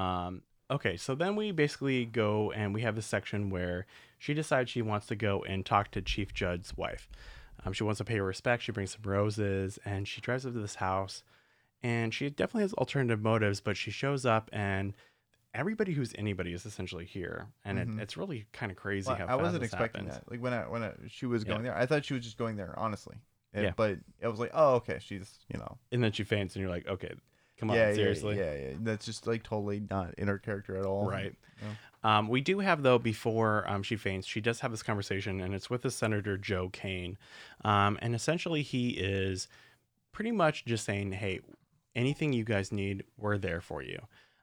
Um, 0.00 0.42
okay, 0.70 0.96
so 0.96 1.14
then 1.14 1.36
we 1.36 1.52
basically 1.52 2.04
go 2.06 2.50
and 2.52 2.72
we 2.74 2.82
have 2.82 2.96
this 2.96 3.06
section 3.06 3.50
where 3.50 3.86
she 4.18 4.32
decides 4.34 4.70
she 4.70 4.82
wants 4.82 5.06
to 5.08 5.16
go 5.16 5.42
and 5.44 5.64
talk 5.64 5.90
to 5.92 6.02
Chief 6.02 6.32
Judd's 6.34 6.76
wife. 6.76 7.08
Um, 7.64 7.72
she 7.72 7.84
wants 7.84 7.98
to 7.98 8.04
pay 8.04 8.16
her 8.16 8.24
respect. 8.24 8.62
She 8.62 8.72
brings 8.72 8.92
some 8.92 9.02
roses 9.10 9.78
and 9.84 10.06
she 10.08 10.20
drives 10.20 10.46
up 10.46 10.52
to 10.54 10.60
this 10.60 10.76
house. 10.76 11.22
And 11.82 12.12
she 12.14 12.30
definitely 12.30 12.62
has 12.62 12.72
alternative 12.74 13.20
motives, 13.22 13.60
but 13.60 13.76
she 13.76 13.90
shows 13.90 14.24
up 14.24 14.48
and 14.52 14.94
everybody 15.56 15.92
who's 15.92 16.12
anybody 16.16 16.52
is 16.52 16.64
essentially 16.66 17.04
here. 17.04 17.48
And 17.64 17.78
Mhm. 17.78 17.98
it, 17.98 18.02
it's 18.02 18.16
really 18.16 18.46
kind 18.52 18.70
of 18.70 18.76
crazy 18.78 19.08
Well, 19.08 19.16
how 19.16 19.26
I 19.26 19.34
wasn't 19.36 19.64
expecting 19.64 20.04
happens. 20.04 20.20
that. 20.24 20.30
Like 20.30 20.40
when 20.42 20.52
I 20.52 20.68
when 20.68 20.82
I, 20.84 20.92
she 21.08 21.26
was 21.26 21.42
Yeah. 21.44 21.52
going 21.52 21.62
there, 21.64 21.76
I 21.76 21.86
thought 21.86 22.04
she 22.04 22.14
was 22.14 22.22
just 22.22 22.36
going 22.38 22.56
there 22.56 22.78
honestly. 22.78 23.16
And- 23.52 23.64
Yeah. 23.64 23.72
But 23.76 23.98
it 24.20 24.28
was 24.28 24.38
like, 24.38 24.50
oh, 24.54 24.74
okay, 24.76 24.98
she's 25.00 25.44
you 25.52 25.58
know, 25.58 25.78
And 25.90 26.04
then 26.04 26.12
she 26.12 26.22
faints, 26.24 26.54
and 26.54 26.60
you're 26.62 26.70
like, 26.70 26.86
okay, 26.86 27.14
come 27.58 27.70
on, 27.70 27.76
yeah, 27.76 27.88
yeah, 27.88 27.94
seriously. 27.94 28.36
yeah, 28.36 28.54
yeah, 28.54 28.74
That's 28.80 29.06
just 29.06 29.26
like 29.26 29.42
totally 29.42 29.80
not 29.90 30.14
in 30.18 30.28
her 30.28 30.38
character 30.38 30.76
at 30.76 30.84
all. 30.84 31.08
Right. 31.08 31.34
Yeah. 31.62 31.72
Um, 32.04 32.28
we 32.28 32.40
do 32.42 32.58
have 32.60 32.82
though 32.82 32.98
before 32.98 33.68
um, 33.68 33.82
she 33.82 33.96
faints, 33.96 34.26
she 34.28 34.40
does 34.40 34.60
have 34.60 34.70
this 34.70 34.82
conversation, 34.82 35.40
and 35.40 35.54
it's 35.54 35.70
with 35.70 35.82
the 35.82 35.90
senator 35.90 36.36
Joe 36.36 36.68
Keene, 36.68 37.16
um, 37.64 37.98
and 38.02 38.14
essentially 38.14 38.62
he 38.62 38.90
is 38.90 39.48
pretty 40.12 40.30
much 40.32 40.64
just 40.66 40.84
saying, 40.84 41.12
"Hey, 41.12 41.40
anything 41.94 42.32
you 42.32 42.44
guys 42.44 42.70
need, 42.70 43.04
we're 43.16 43.38
there 43.38 43.60
for 43.62 43.82
you." 43.82 43.98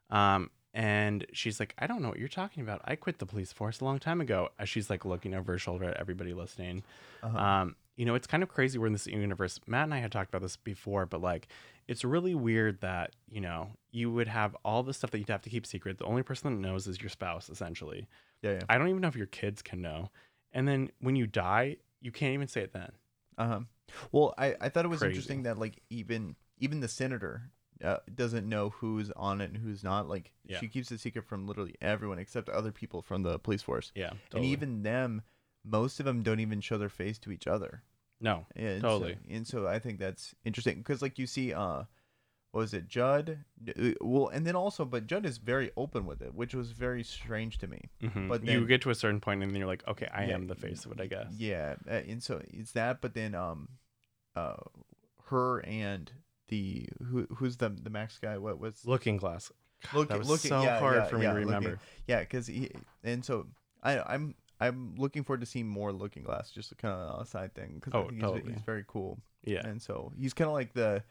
Um, 0.10 0.50
and 0.74 1.26
she's 1.34 1.60
like, 1.60 1.76
"I 1.78 1.88
don't 1.88 2.02
know 2.02 2.10
what 2.10 2.20
you're 2.20 2.28
talking 2.28 2.64
about. 2.64 2.82
I 2.86 2.96
quit 2.96 3.20
the 3.20 3.26
police 3.26 3.54
force 3.54 3.80
a 3.82 3.86
long 3.86 4.00
time 4.00 4.22
ago." 4.22 4.50
As 4.60 4.70
she's 4.70 4.90
like 4.90 5.06
looking 5.06 5.34
over 5.34 5.54
her 5.54 5.58
shoulder 5.58 5.86
at 5.86 5.98
everybody 5.98 6.34
listening. 6.34 6.84
Uh-huh. 7.22 7.38
Um, 7.38 7.76
you 7.96 8.06
know, 8.06 8.16
it's 8.16 8.26
kind 8.28 8.42
of 8.42 8.50
crazy. 8.50 8.80
We're 8.80 8.88
in 8.88 8.94
this 8.94 9.06
universe. 9.06 9.60
Matt 9.68 9.84
and 9.84 9.94
I 9.94 10.00
had 10.00 10.12
talked 10.12 10.30
about 10.30 10.42
this 10.42 10.58
before, 10.58 11.06
but 11.06 11.22
like, 11.22 11.48
it's 11.88 12.04
really 12.04 12.34
weird 12.34 12.82
that 12.82 13.12
you 13.30 13.40
know 13.42 13.70
you 13.92 14.12
would 14.12 14.28
have 14.28 14.56
all 14.66 14.82
the 14.82 14.94
stuff 14.94 15.12
that 15.12 15.20
you'd 15.20 15.30
have 15.30 15.44
to 15.44 15.50
keep 15.50 15.66
secret. 15.66 16.00
The 16.00 16.06
only 16.06 16.24
person 16.24 16.52
that 16.52 16.68
knows 16.68 16.88
is 16.88 17.00
your 17.02 17.10
spouse, 17.10 17.50
essentially. 17.50 18.08
yeah, 18.42 18.54
yeah. 18.54 18.62
I 18.68 18.78
don't 18.80 18.88
even 18.90 19.02
know 19.02 19.08
if 19.10 19.16
your 19.16 19.28
kids 19.28 19.62
can 19.62 19.82
know. 19.82 20.10
And 20.54 20.68
then 20.68 20.90
when 21.00 21.16
you 21.16 21.28
die, 21.28 21.78
you 22.02 22.12
can't 22.12 22.34
even 22.34 22.48
say 22.48 22.62
it 22.62 22.74
then. 22.74 22.92
Uh 23.38 23.48
huh. 23.48 23.60
Well, 24.12 24.34
I 24.38 24.56
I 24.60 24.70
thought 24.70 24.86
it 24.86 24.90
was 24.90 25.00
Crazy. 25.00 25.12
interesting 25.12 25.44
that 25.44 25.60
like 25.60 25.82
even 25.92 26.36
even 26.58 26.80
the 26.80 26.88
senator 26.88 27.52
uh, 27.84 27.98
doesn't 28.14 28.48
know 28.48 28.70
who's 28.70 29.12
on 29.12 29.42
it 29.42 29.52
and 29.52 29.58
who's 29.58 29.84
not. 29.84 30.08
Like 30.08 30.34
Yeah. 30.46 30.60
she 30.60 30.68
keeps 30.68 30.92
it 30.92 31.00
secret 31.00 31.26
from 31.26 31.48
literally 31.48 31.76
everyone 31.82 32.20
except 32.20 32.50
other 32.50 32.72
people 32.72 33.02
from 33.02 33.24
the 33.24 33.40
police 33.40 33.62
force, 33.62 33.92
Yeah, 33.96 34.12
and 34.34 34.46
even 34.46 34.84
them, 34.84 35.22
most 35.64 36.00
of 36.00 36.06
them 36.06 36.24
don't 36.24 36.40
even 36.40 36.62
show 36.62 36.78
their 36.78 36.90
face 36.90 37.18
to 37.20 37.32
each 37.32 37.48
other. 37.48 37.84
no, 38.20 38.46
And 38.56 38.82
Totally. 38.82 39.14
So, 39.14 39.20
and 39.30 39.48
so 39.48 39.68
I 39.68 39.80
think 39.80 40.00
that's 40.00 40.34
interesting 40.46 40.78
because 40.78 41.02
like 41.02 41.20
you 41.20 41.28
see, 41.28 41.54
uh, 41.54 41.84
what 42.52 42.62
was 42.62 42.74
it 42.74 42.88
Judd? 42.88 43.40
Uh, 43.68 43.92
Well, 44.00 44.28
and 44.28 44.46
then 44.46 44.56
also, 44.56 44.86
but 44.86 45.08
Judd 45.08 45.26
is 45.26 45.40
very 45.40 45.72
open 45.76 46.06
with 46.06 46.22
it, 46.22 46.34
which 46.36 46.54
was 46.54 46.72
very 46.72 47.04
strange 47.04 47.58
to 47.60 47.68
me. 47.68 47.90
Mhm. 48.02 48.28
But 48.28 48.44
you 48.46 48.66
get 48.68 48.82
to 48.84 48.92
a 48.92 48.96
certain 48.96 49.20
point 49.20 49.42
and 49.42 49.52
then 49.52 49.58
you're 49.60 49.68
like, 49.68 49.86
okay, 49.88 50.08
I 50.14 50.26
Yeah, 50.26 50.36
am 50.36 50.48
the 50.48 50.56
face 50.56 50.86
of 50.86 50.92
it, 50.92 51.02
I 51.02 51.08
guess. 51.08 51.34
Yeah, 51.38 51.76
uh, 51.88 51.92
and 52.08 52.22
so 52.22 52.42
it's 52.48 52.72
that, 52.74 53.02
but 53.02 53.14
then 53.16 53.34
um, 53.36 53.70
uh, 54.36 54.58
her 55.26 55.60
and 55.66 56.12
the 56.54 56.88
who 57.10 57.28
who's 57.38 57.58
the 57.58 57.70
the 57.70 57.90
Max 57.90 58.18
guy? 58.20 58.38
What 58.38 58.60
was 58.60 58.86
Looking 58.86 59.18
glass. 59.18 59.52
Look- 59.94 60.10
that 60.10 60.20
was 60.20 60.30
looking- 60.30 60.50
so 60.50 60.62
yeah, 60.64 60.80
hard 60.80 60.96
yeah, 60.96 61.06
for 61.06 61.18
me 61.18 61.24
yeah, 61.24 61.30
to 61.34 61.40
looking- 61.40 61.48
remember. 61.56 61.80
yeah, 62.08 62.20
because 62.22 62.48
he 62.48 62.72
and 63.04 63.24
so 63.26 63.48
I 63.82 64.00
I'm 64.14 64.36
I'm 64.60 64.96
looking 64.98 65.24
forward 65.24 65.42
to 65.42 65.46
seeing 65.46 65.68
more 65.68 65.92
Looking 65.92 66.24
Glass, 66.24 66.52
just 66.52 66.78
kind 66.78 66.94
of 66.94 67.22
a 67.22 67.26
side 67.26 67.54
thing 67.54 67.72
because 67.82 67.94
Oh, 67.94 68.08
he's, 68.10 68.22
totally. 68.22 68.54
he's 68.54 68.62
very 68.62 68.86
cool. 68.88 69.20
Yeah, 69.44 69.68
and 69.68 69.82
so 69.82 70.14
he's 70.16 70.34
kind 70.34 70.48
of 70.48 70.54
like 70.54 70.74
the 70.74 71.04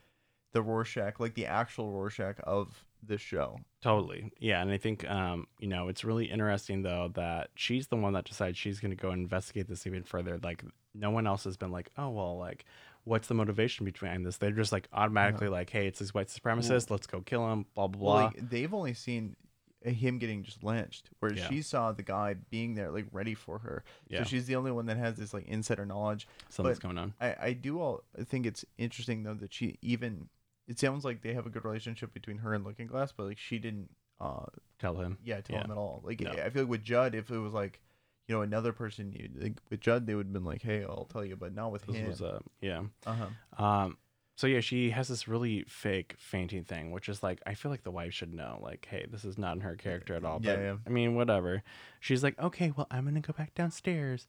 the 0.52 0.62
Rorschach, 0.62 1.18
like 1.20 1.34
the 1.34 1.46
actual 1.46 1.90
Rorschach 1.92 2.38
of 2.44 2.84
this 3.02 3.20
show. 3.20 3.58
totally. 3.82 4.32
Yeah, 4.38 4.62
and 4.62 4.70
I 4.70 4.78
think 4.78 4.98
um, 5.10 5.46
you 5.58 5.68
know, 5.68 5.88
it's 5.88 6.04
really 6.04 6.26
interesting 6.26 6.82
though 6.82 7.10
that 7.14 7.50
she's 7.56 7.88
the 7.88 7.96
one 7.96 8.12
that 8.14 8.24
decides 8.24 8.56
she's 8.56 8.80
going 8.80 8.90
to 8.96 9.02
go 9.06 9.10
investigate 9.12 9.66
this 9.68 9.86
even 9.86 10.02
further. 10.04 10.38
Like 10.42 10.64
no 10.94 11.10
one 11.10 11.26
else 11.26 11.44
has 11.44 11.56
been 11.58 11.72
like, 11.72 11.90
oh 11.98 12.08
well, 12.10 12.38
like 12.38 12.64
what's 13.04 13.28
the 13.28 13.34
motivation 13.34 13.84
behind 13.84 14.24
this? 14.26 14.36
They're 14.36 14.50
just 14.52 14.72
like 14.72 14.88
automatically 14.92 15.48
like, 15.48 15.70
hey, 15.70 15.86
it's 15.86 15.98
this 15.98 16.14
white 16.14 16.28
supremacist. 16.28 16.90
Let's 16.90 17.06
go 17.06 17.20
kill 17.20 17.50
him. 17.52 17.66
Blah 17.74 17.88
blah 17.88 18.00
Well, 18.00 18.14
blah. 18.16 18.24
like, 18.26 18.50
they've 18.50 18.72
only 18.72 18.94
seen 18.94 19.36
him 19.84 20.18
getting 20.18 20.44
just 20.44 20.62
lynched, 20.62 21.10
whereas 21.18 21.38
Yeah. 21.38 21.48
she 21.48 21.60
saw 21.60 21.90
the 21.90 22.04
guy 22.04 22.34
being 22.50 22.74
there, 22.74 22.90
like 22.92 23.06
ready 23.10 23.34
for 23.34 23.58
her. 23.58 23.82
yeah, 24.08 24.20
So 24.22 24.28
she's 24.28 24.46
the 24.46 24.54
only 24.54 24.70
one 24.70 24.86
that 24.86 24.96
has 24.96 25.16
this 25.16 25.34
like 25.34 25.46
insider 25.46 25.84
knowledge. 25.84 26.28
something's 26.50 26.78
but- 26.78 26.82
going 26.84 26.98
on. 26.98 27.14
I, 27.20 27.36
I 27.40 27.52
do 27.52 27.80
all 27.80 28.04
I 28.18 28.22
think 28.22 28.46
it's 28.46 28.64
interesting 28.78 29.24
though 29.24 29.34
that 29.34 29.52
she 29.52 29.78
even 29.82 30.28
it 30.68 30.78
sounds 30.78 31.04
like 31.04 31.22
they 31.22 31.34
have 31.34 31.46
a 31.46 31.50
good 31.50 31.64
relationship 31.64 32.14
between 32.14 32.38
her 32.38 32.54
and 32.54 32.64
Looking 32.64 32.86
Glass, 32.86 33.10
but 33.10 33.24
like 33.26 33.38
she 33.38 33.58
didn't 33.58 33.90
uh 34.20 34.44
Tell 34.78 34.94
him. 34.98 35.18
yeah 35.24 35.40
tell 35.40 35.56
Yeah. 35.56 35.64
him 35.64 35.72
at 35.72 35.76
all. 35.76 36.00
Like 36.04 36.20
No. 36.20 36.30
I 36.30 36.48
feel 36.50 36.62
like 36.62 36.70
with 36.70 36.84
Judd, 36.84 37.16
if 37.16 37.32
it 37.32 37.38
was 37.38 37.52
like 37.52 37.80
you 38.28 38.34
know 38.34 38.42
another 38.42 38.72
person, 38.72 39.12
you 39.12 39.28
like 39.36 39.54
with 39.70 39.80
Judd 39.80 40.06
they 40.06 40.14
would 40.14 40.26
have 40.26 40.32
been 40.32 40.44
like, 40.44 40.62
hey, 40.62 40.84
I'll 40.84 41.08
tell 41.12 41.24
you, 41.24 41.36
but 41.36 41.54
not 41.54 41.72
with 41.72 41.86
This 41.86 41.96
him. 41.96 42.08
was 42.08 42.20
a 42.20 42.40
yeah. 42.60 42.82
uh 43.06 43.14
huh. 43.58 43.64
Um, 43.64 43.98
so 44.36 44.46
yeah, 44.46 44.60
she 44.60 44.90
has 44.90 45.08
this 45.08 45.28
really 45.28 45.64
fake 45.68 46.14
fainting 46.18 46.64
thing, 46.64 46.90
which 46.90 47.08
is 47.08 47.22
like 47.22 47.40
I 47.46 47.54
feel 47.54 47.70
like 47.70 47.82
the 47.82 47.90
wife 47.90 48.14
should 48.14 48.32
know, 48.32 48.58
like, 48.62 48.86
hey, 48.90 49.06
this 49.10 49.24
is 49.24 49.36
not 49.38 49.54
in 49.56 49.60
her 49.60 49.76
character 49.76 50.14
at 50.14 50.24
all. 50.24 50.40
Yeah, 50.42 50.54
But 50.54 50.60
yeah. 50.62 50.76
I 50.86 50.90
mean, 50.90 51.14
whatever. 51.14 51.62
She's 52.00 52.22
like, 52.22 52.38
okay, 52.40 52.72
well, 52.76 52.86
I'm 52.90 53.04
gonna 53.04 53.20
go 53.20 53.32
back 53.34 53.54
downstairs, 53.54 54.26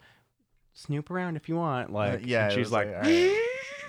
snoop 0.74 1.10
around 1.10 1.36
if 1.38 1.48
you 1.48 1.56
want. 1.56 1.92
Like, 1.92 2.16
Uh, 2.16 2.18
yeah, 2.24 2.46
and 2.46 2.54
she's 2.54 2.66
was 2.66 2.72
like, 2.72 2.92
like. 2.94 3.06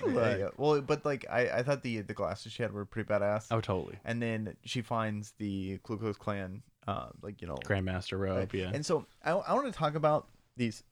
Yeah, 0.06 0.36
yeah. 0.36 0.48
Well, 0.56 0.80
but 0.82 1.04
like 1.04 1.24
I, 1.30 1.48
I 1.48 1.62
thought 1.62 1.82
the 1.82 2.00
the 2.02 2.14
glasses 2.14 2.52
she 2.52 2.62
had 2.62 2.72
were 2.72 2.84
pretty 2.84 3.08
badass. 3.08 3.46
oh, 3.50 3.60
totally, 3.60 3.96
And 4.04 4.20
then 4.20 4.54
she 4.64 4.82
finds 4.82 5.32
the 5.38 5.78
Ku 5.82 5.96
Klux 5.98 6.18
Klan, 6.18 6.62
uh, 6.86 7.08
like 7.22 7.40
you 7.42 7.48
know, 7.48 7.56
Grandmaster 7.56 8.18
robe, 8.18 8.50
Right. 8.52 8.54
yeah, 8.54 8.70
And 8.74 8.84
so 8.84 9.06
I, 9.24 9.32
I 9.32 9.52
want 9.54 9.66
to 9.66 9.72
talk 9.78 9.94
about 9.94 10.28
these. 10.56 10.82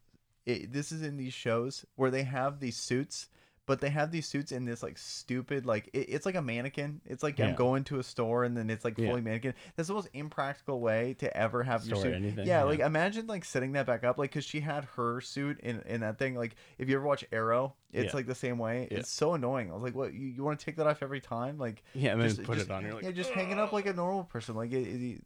It, 0.44 0.72
this 0.72 0.90
is 0.90 1.02
in 1.02 1.16
these 1.16 1.32
shows 1.34 1.84
where 1.94 2.10
they 2.10 2.24
have 2.24 2.58
these 2.58 2.76
suits, 2.76 3.28
but 3.64 3.80
they 3.80 3.90
have 3.90 4.10
these 4.10 4.26
suits 4.26 4.50
in 4.50 4.64
this 4.64 4.82
like 4.82 4.98
stupid 4.98 5.66
like 5.66 5.88
it, 5.92 6.06
it's 6.08 6.26
like 6.26 6.34
a 6.34 6.42
mannequin. 6.42 7.00
It's 7.06 7.22
like 7.22 7.38
Yeah. 7.38 7.46
I'm 7.50 7.54
going 7.54 7.84
to 7.84 8.00
a 8.00 8.02
store 8.02 8.42
and 8.42 8.56
then 8.56 8.68
it's 8.68 8.84
like 8.84 8.98
Yeah. 8.98 9.06
fully 9.10 9.20
mannequin. 9.20 9.54
That's 9.76 9.86
the 9.86 9.94
most 9.94 10.08
impractical 10.14 10.80
way 10.80 11.14
to 11.20 11.36
ever 11.36 11.62
have 11.62 11.86
your 11.86 11.96
suit. 11.96 12.14
anything, 12.14 12.44
yeah, 12.44 12.58
yeah. 12.58 12.62
like 12.64 12.80
imagine 12.80 13.28
like 13.28 13.44
setting 13.44 13.70
that 13.74 13.86
back 13.86 14.02
up, 14.02 14.18
like 14.18 14.30
because 14.30 14.44
she 14.44 14.58
had 14.58 14.84
her 14.96 15.20
suit 15.20 15.60
in 15.60 15.80
in 15.82 16.00
that 16.00 16.18
thing. 16.18 16.34
Like 16.34 16.56
if 16.76 16.88
you 16.88 16.96
ever 16.96 17.06
watch 17.06 17.24
Arrow, 17.30 17.74
it's 17.92 18.06
Yeah. 18.12 18.16
like 18.16 18.26
the 18.26 18.34
same 18.34 18.58
way. 18.58 18.88
Yeah. 18.90 18.98
It's 18.98 19.12
so 19.12 19.34
annoying. 19.34 19.70
I 19.70 19.74
was 19.74 19.84
like, 19.84 19.94
what 19.94 20.12
you, 20.12 20.26
you 20.26 20.42
want 20.42 20.58
to 20.58 20.64
take 20.64 20.74
that 20.78 20.88
off 20.88 21.00
every 21.04 21.20
time? 21.20 21.56
Like 21.56 21.84
yeah, 21.94 22.12
and 22.14 22.20
then 22.20 22.30
just- 22.30 22.42
put 22.42 22.56
just- 22.56 22.68
it 22.68 22.72
on. 22.72 22.82
You're 22.82 22.94
like, 22.94 23.04
yeah, 23.04 23.12
just 23.12 23.30
hanging 23.30 23.60
up 23.60 23.72
like 23.72 23.86
a 23.86 23.92
normal 23.92 24.24
person. 24.24 24.56
Like 24.56 24.72
it, 24.72 24.88
it- 24.88 25.22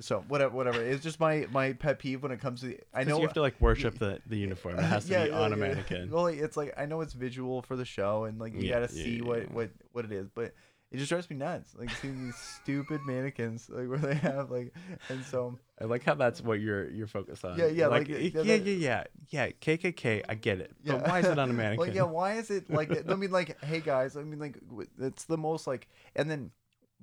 so 0.00 0.24
whatever, 0.28 0.54
whatever. 0.54 0.80
It's 0.82 1.02
just 1.02 1.20
my 1.20 1.46
my 1.52 1.72
pet 1.72 1.98
peeve 1.98 2.22
when 2.22 2.32
it 2.32 2.40
comes 2.40 2.60
to. 2.62 2.68
The, 2.68 2.80
I 2.94 3.04
know 3.04 3.16
you 3.16 3.22
have 3.22 3.34
to 3.34 3.40
like 3.40 3.60
worship 3.60 3.98
the 3.98 4.20
the 4.26 4.36
uniform. 4.36 4.74
It 4.78 4.82
has 4.82 5.04
to 5.04 5.10
Yeah, 5.10 5.24
be 5.24 5.30
yeah, 5.30 5.38
on 5.40 5.52
a 5.52 5.56
mannequin. 5.56 6.10
Well, 6.10 6.26
it's 6.26 6.56
like 6.56 6.74
I 6.76 6.86
know 6.86 7.00
it's 7.00 7.12
visual 7.12 7.62
for 7.62 7.76
the 7.76 7.84
show, 7.84 8.24
and 8.24 8.38
like 8.38 8.54
you 8.54 8.62
Yeah, 8.62 8.74
gotta 8.80 8.88
see 8.88 9.20
what 9.22 9.50
what 9.52 9.70
what 9.92 10.04
it 10.04 10.12
is, 10.12 10.28
but 10.34 10.54
it 10.90 10.96
just 10.98 11.08
drives 11.08 11.30
me 11.30 11.36
nuts. 11.36 11.74
Like 11.78 11.90
seeing 11.90 12.20
these 12.20 12.36
stupid 12.36 13.00
mannequins, 13.06 13.68
like 13.70 13.88
where 13.88 13.98
they 13.98 14.14
have 14.14 14.50
like, 14.50 14.74
and 15.08 15.24
so 15.24 15.58
I 15.80 15.84
like 15.84 16.02
how 16.04 16.14
that's 16.14 16.40
what 16.42 16.60
you're 16.60 16.90
you're 16.90 17.06
focused 17.06 17.44
on. 17.44 17.58
Yeah, 17.58 17.66
yeah, 17.66 17.86
like, 17.86 18.08
like, 18.08 18.18
eh, 18.18 18.30
yeah, 18.34 18.42
yeah, 18.42 18.54
yeah, 18.56 18.72
yeah, 18.74 19.04
yeah, 19.30 19.48
KKK. 19.60 20.24
I 20.28 20.34
get 20.34 20.60
it, 20.60 20.72
yeah. 20.84 20.94
but 20.94 21.08
why 21.08 21.20
is 21.20 21.26
it 21.26 21.38
on 21.38 21.50
a 21.50 21.52
mannequin? 21.52 21.88
like, 21.88 21.96
yeah, 21.96 22.02
why 22.02 22.34
is 22.34 22.50
it 22.50 22.70
like 22.70 22.88
that? 22.88 23.10
I 23.10 23.14
mean, 23.14 23.30
like, 23.30 23.62
hey 23.64 23.80
guys, 23.80 24.16
I 24.16 24.22
mean, 24.24 24.40
like, 24.40 24.58
it's 24.98 25.24
the 25.24 25.38
most 25.38 25.66
like, 25.66 25.88
and 26.16 26.28
then, 26.30 26.50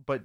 but 0.06 0.24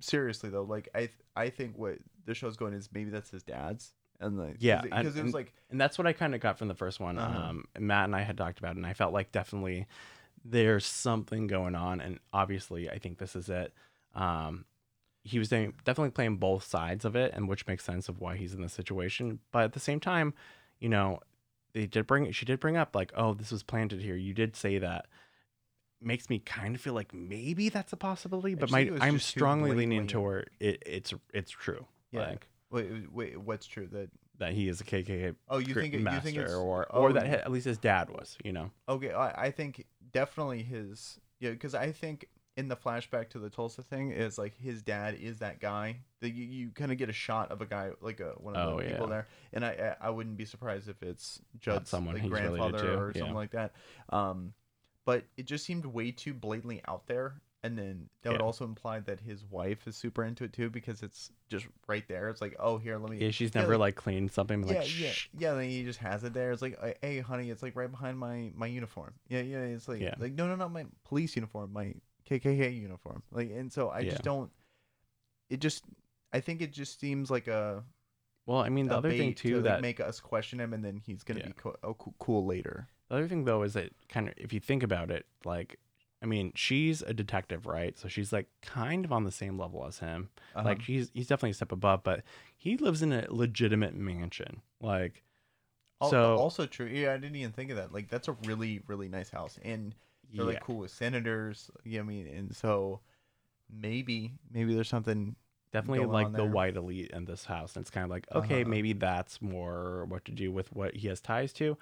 seriously 0.00 0.50
though, 0.50 0.64
like, 0.64 0.88
I 0.94 1.08
I 1.36 1.50
think 1.50 1.78
what 1.78 1.98
the 2.26 2.34
show's 2.34 2.56
going 2.56 2.74
is 2.74 2.88
maybe 2.92 3.10
that's 3.10 3.30
his 3.30 3.42
dad's, 3.42 3.92
and 4.20 4.38
like, 4.38 4.56
Yeah, 4.58 4.82
because 4.82 5.16
it 5.16 5.24
was 5.24 5.34
like. 5.34 5.52
and 5.70 5.80
that's 5.80 5.98
what 5.98 6.06
I 6.06 6.12
kind 6.12 6.34
of 6.34 6.40
got 6.40 6.58
from 6.58 6.68
the 6.68 6.74
first 6.74 7.00
one. 7.00 7.18
Uh-huh. 7.18 7.48
Um, 7.50 7.64
Matt 7.78 8.04
and 8.04 8.16
I 8.16 8.22
had 8.22 8.36
talked 8.36 8.58
about, 8.58 8.72
it, 8.72 8.76
and 8.76 8.86
I 8.86 8.92
felt 8.92 9.12
like 9.12 9.32
definitely 9.32 9.86
there's 10.44 10.86
something 10.86 11.46
going 11.46 11.74
on, 11.74 12.00
and 12.00 12.18
obviously 12.32 12.90
I 12.90 12.98
think 12.98 13.18
this 13.18 13.34
is 13.34 13.48
it. 13.48 13.72
Um, 14.14 14.64
he 15.22 15.38
was 15.38 15.48
doing, 15.48 15.72
definitely 15.84 16.10
playing 16.10 16.36
both 16.36 16.64
sides 16.64 17.04
of 17.04 17.16
it, 17.16 17.32
and 17.34 17.48
which 17.48 17.66
makes 17.66 17.84
sense 17.84 18.08
of 18.08 18.20
why 18.20 18.36
he's 18.36 18.52
in 18.52 18.60
this 18.60 18.74
situation. 18.74 19.38
But 19.52 19.64
at 19.64 19.72
the 19.72 19.80
same 19.80 19.98
time, 19.98 20.34
you 20.78 20.88
know, 20.88 21.20
they 21.72 21.86
did 21.86 22.06
bring 22.06 22.30
she 22.32 22.44
did 22.44 22.60
bring 22.60 22.76
up 22.76 22.94
like, 22.94 23.12
oh, 23.16 23.34
this 23.34 23.50
was 23.50 23.62
planted 23.62 24.00
here. 24.00 24.16
You 24.16 24.34
did 24.34 24.54
say 24.56 24.78
that. 24.78 25.06
Makes 26.02 26.28
me 26.28 26.38
kind 26.38 26.74
of 26.74 26.82
feel 26.82 26.92
like 26.92 27.14
maybe 27.14 27.70
that's 27.70 27.90
a 27.94 27.96
possibility, 27.96 28.54
but 28.54 28.70
my 28.70 28.80
think 28.80 28.88
it 28.88 28.92
was 28.92 29.02
I'm 29.02 29.18
strongly 29.18 29.72
leaning 29.72 30.06
toward 30.06 30.50
it. 30.60 30.82
It's 30.84 31.14
it's 31.32 31.50
true. 31.50 31.86
Yeah. 32.14 32.28
Like 32.28 32.48
Wait, 32.74 33.12
wait, 33.12 33.40
what's 33.40 33.66
true? 33.66 33.86
That 33.92 34.10
that 34.38 34.52
he 34.52 34.68
is 34.68 34.80
a 34.80 34.84
KKK 34.84 35.36
oh, 35.48 35.58
you 35.58 35.74
think 35.74 35.94
it, 35.94 36.00
you 36.00 36.20
think 36.20 36.36
it's 36.36 36.52
or 36.52 36.86
oh, 36.90 37.02
or 37.02 37.12
that 37.12 37.26
at 37.26 37.52
least 37.52 37.66
his 37.66 37.78
dad 37.78 38.10
was, 38.10 38.36
you 38.44 38.52
know. 38.52 38.72
okay? 38.88 39.12
I, 39.12 39.44
I 39.46 39.50
think 39.52 39.86
definitely 40.12 40.64
his 40.64 41.20
yeah, 41.38 41.50
because 41.50 41.76
I 41.76 41.92
think 41.92 42.26
in 42.56 42.66
the 42.66 42.74
flashback 42.74 43.28
to 43.30 43.38
the 43.38 43.48
Tulsa 43.48 43.82
thing 43.82 44.10
is 44.10 44.38
like 44.38 44.56
his 44.56 44.82
dad 44.82 45.14
is 45.14 45.38
that 45.38 45.60
guy 45.60 45.98
that 46.20 46.30
you, 46.30 46.44
you 46.44 46.70
kind 46.70 46.90
of 46.90 46.98
get 46.98 47.08
a 47.08 47.12
shot 47.12 47.52
of 47.52 47.60
a 47.60 47.66
guy 47.66 47.90
like 48.00 48.18
a 48.18 48.32
one 48.38 48.56
of 48.56 48.72
Oh, 48.72 48.76
the 48.78 48.88
people 48.88 49.06
yeah. 49.06 49.12
there, 49.12 49.26
and 49.52 49.64
I 49.64 49.94
I 50.00 50.10
wouldn't 50.10 50.36
be 50.36 50.44
surprised 50.44 50.88
if 50.88 51.00
it's 51.00 51.40
Judd's 51.60 51.92
like, 51.92 52.28
grandfather 52.28 52.98
or 52.98 53.12
yeah. 53.14 53.20
something 53.20 53.36
like 53.36 53.52
that. 53.52 53.74
Um, 54.08 54.52
but 55.04 55.24
it 55.36 55.46
just 55.46 55.64
seemed 55.64 55.86
way 55.86 56.10
too 56.10 56.34
blatantly 56.34 56.82
out 56.88 57.06
there. 57.06 57.34
And 57.64 57.78
then 57.78 58.10
that 58.22 58.30
would 58.30 58.40
Yeah. 58.40 58.44
also 58.46 58.64
imply 58.66 59.00
that 59.00 59.20
his 59.20 59.42
wife 59.46 59.88
is 59.88 59.96
super 59.96 60.22
into 60.22 60.44
it 60.44 60.52
too, 60.52 60.68
because 60.68 61.02
it's 61.02 61.32
just 61.48 61.66
right 61.88 62.06
there. 62.08 62.28
It's 62.28 62.42
like, 62.42 62.54
oh, 62.58 62.76
here, 62.76 62.98
let 62.98 63.10
me. 63.10 63.16
Yeah, 63.18 63.30
she's 63.30 63.54
Yeah, 63.54 63.62
never 63.62 63.72
like- 63.78 63.94
like 63.96 63.96
cleaned 63.96 64.30
something. 64.32 64.60
yeah, 64.68 64.80
Like, 64.80 65.00
yeah, 65.00 65.10
Shh. 65.12 65.28
yeah. 65.38 65.54
Then 65.54 65.70
he 65.70 65.82
just 65.82 65.98
has 66.00 66.22
it 66.24 66.34
there. 66.34 66.52
It's 66.52 66.60
like, 66.60 66.78
hey, 67.00 67.20
honey, 67.20 67.48
it's 67.48 67.62
like 67.62 67.74
right 67.74 67.90
behind 67.90 68.18
my 68.18 68.52
my 68.54 68.66
uniform. 68.66 69.14
Yeah, 69.28 69.40
yeah. 69.40 69.60
It's 69.62 69.88
like, 69.88 70.00
Yeah. 70.02 70.14
like 70.18 70.34
no, 70.34 70.46
no, 70.46 70.56
not 70.56 70.72
my 70.72 70.84
police 71.04 71.34
uniform, 71.36 71.72
my 71.72 71.94
KKK 72.28 72.70
uniform. 72.78 73.22
Like, 73.32 73.50
and 73.50 73.72
so 73.72 73.88
I 73.88 74.00
Yeah. 74.00 74.10
just 74.10 74.22
don't. 74.22 74.52
It 75.48 75.60
just, 75.60 75.84
I 76.34 76.40
think 76.40 76.60
it 76.60 76.70
just 76.72 77.00
seems 77.00 77.30
like 77.30 77.48
a, 77.48 77.82
Well, 78.46 78.58
I 78.58 78.68
mean, 78.68 78.88
the 78.88 78.96
other 78.98 79.10
thing 79.10 79.34
too 79.34 79.48
to 79.50 79.54
like, 79.56 79.64
that 79.64 79.80
make 79.80 80.00
us 80.00 80.20
question 80.20 80.60
him, 80.60 80.74
and 80.74 80.84
then 80.84 80.98
he's 80.98 81.22
gonna 81.22 81.44
be 81.44 81.52
co- 81.54 81.76
oh, 81.82 81.94
cool, 81.94 82.14
cool 82.18 82.44
later. 82.44 82.88
The 83.08 83.14
other 83.16 83.28
thing 83.28 83.44
though 83.44 83.62
is 83.62 83.72
that 83.72 83.92
kind 84.10 84.28
of 84.28 84.34
if 84.36 84.52
you 84.52 84.60
think 84.60 84.82
about 84.82 85.10
it, 85.10 85.24
like 85.46 85.78
I 86.24 86.26
mean, 86.26 86.52
she's 86.56 87.02
a 87.02 87.14
detective, 87.14 87.66
right? 87.66 87.98
So 87.98 88.08
she's 88.08 88.32
like 88.32 88.48
kind 88.62 89.04
of 89.04 89.12
on 89.12 89.24
the 89.24 89.32
same 89.32 89.58
level 89.58 89.86
as 89.86 90.00
him. 90.00 90.30
Uh-huh. 90.54 90.64
Like 90.70 90.82
he's 90.82 91.10
he's 91.14 91.28
definitely 91.28 91.52
a 91.52 91.54
step 91.54 91.72
above, 91.72 92.02
but 92.04 92.24
he 92.56 92.78
lives 92.78 93.02
in 93.02 93.12
a 93.12 93.26
legitimate 93.30 93.94
mansion. 93.94 94.62
Like 94.80 95.24
Al- 96.00 96.10
so 96.10 96.34
also 96.34 96.66
true. 96.66 96.86
Yeah, 96.86 97.12
I 97.12 97.16
didn't 97.16 97.36
even 97.36 97.52
think 97.52 97.70
of 97.70 97.76
that. 97.76 97.92
Like 97.92 98.08
that's 98.08 98.28
a 98.28 98.32
really 98.32 98.80
really 98.86 99.08
nice 99.08 99.30
house, 99.30 99.58
and 99.62 99.94
they're 100.36 100.44
yeah, 100.44 100.46
like 100.46 100.60
cool 100.60 100.78
with 100.78 100.90
senators. 100.90 101.70
Yeah, 101.84 102.00
I 102.00 102.02
mean, 102.04 102.26
and 102.26 102.54
so 102.54 103.00
maybe 103.70 104.32
maybe 104.50 104.74
there's 104.74 104.88
something. 104.88 105.36
definitely 105.72 106.04
like 106.06 106.34
the 106.36 106.44
white 106.44 106.76
elite 106.76 107.10
in 107.12 107.24
this 107.24 107.44
house. 107.44 107.74
And 107.76 107.82
it's 107.82 107.90
kind 107.90 108.04
of 108.04 108.10
like, 108.10 108.26
okay, 108.34 108.62
Uh-huh. 108.62 108.64
maybe 108.64 108.92
that's 108.92 109.42
more 109.42 110.04
what 110.06 110.24
to 110.26 110.32
do 110.32 110.52
with 110.52 110.72
what 110.72 110.94
he 110.94 111.08
has 111.08 111.20
ties 111.20 111.52
to. 111.54 111.76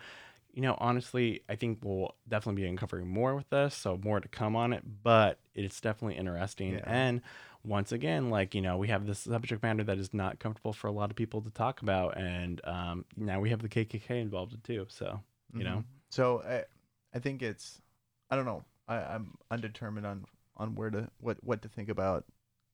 You 0.52 0.62
know, 0.62 0.76
honestly, 0.78 1.42
I 1.48 1.56
think 1.56 1.78
we'll 1.82 2.14
definitely 2.28 2.62
be 2.62 2.68
uncovering 2.68 3.08
more 3.08 3.34
with 3.34 3.48
this, 3.50 3.74
so 3.74 3.98
more 4.02 4.20
to 4.20 4.28
come 4.28 4.54
on 4.54 4.72
it, 4.72 4.82
but 5.02 5.38
it's 5.54 5.80
definitely 5.80 6.16
interesting. 6.18 6.74
Yeah. 6.74 6.84
And 6.86 7.22
once 7.64 7.90
again, 7.92 8.28
like, 8.28 8.54
you 8.54 8.60
know, 8.60 8.76
we 8.76 8.88
have 8.88 9.06
this 9.06 9.20
subject 9.20 9.62
matter 9.62 9.82
that 9.84 9.98
is 9.98 10.12
not 10.12 10.38
comfortable 10.40 10.72
for 10.72 10.88
a 10.88 10.92
lot 10.92 11.10
of 11.10 11.16
people 11.16 11.40
to 11.42 11.50
talk 11.50 11.80
about. 11.80 12.18
And 12.18 12.60
um, 12.66 13.04
now 13.16 13.40
we 13.40 13.50
have 13.50 13.62
the 13.62 13.68
KKK 13.68 14.20
involved 14.20 14.62
too. 14.64 14.86
So, 14.90 15.20
you 15.54 15.64
know, 15.64 15.76
Mhm. 15.78 15.84
So 16.10 16.42
I 16.42 16.64
I 17.14 17.18
think 17.20 17.40
it's 17.42 17.80
I 18.30 18.36
don't 18.36 18.44
know. 18.44 18.64
I 18.88 18.96
I'm 18.96 19.38
undetermined 19.50 20.06
on 20.06 20.26
on 20.56 20.74
where 20.74 20.90
to 20.90 21.10
what 21.18 21.42
what 21.42 21.62
to 21.62 21.68
think 21.68 21.88
about. 21.88 22.24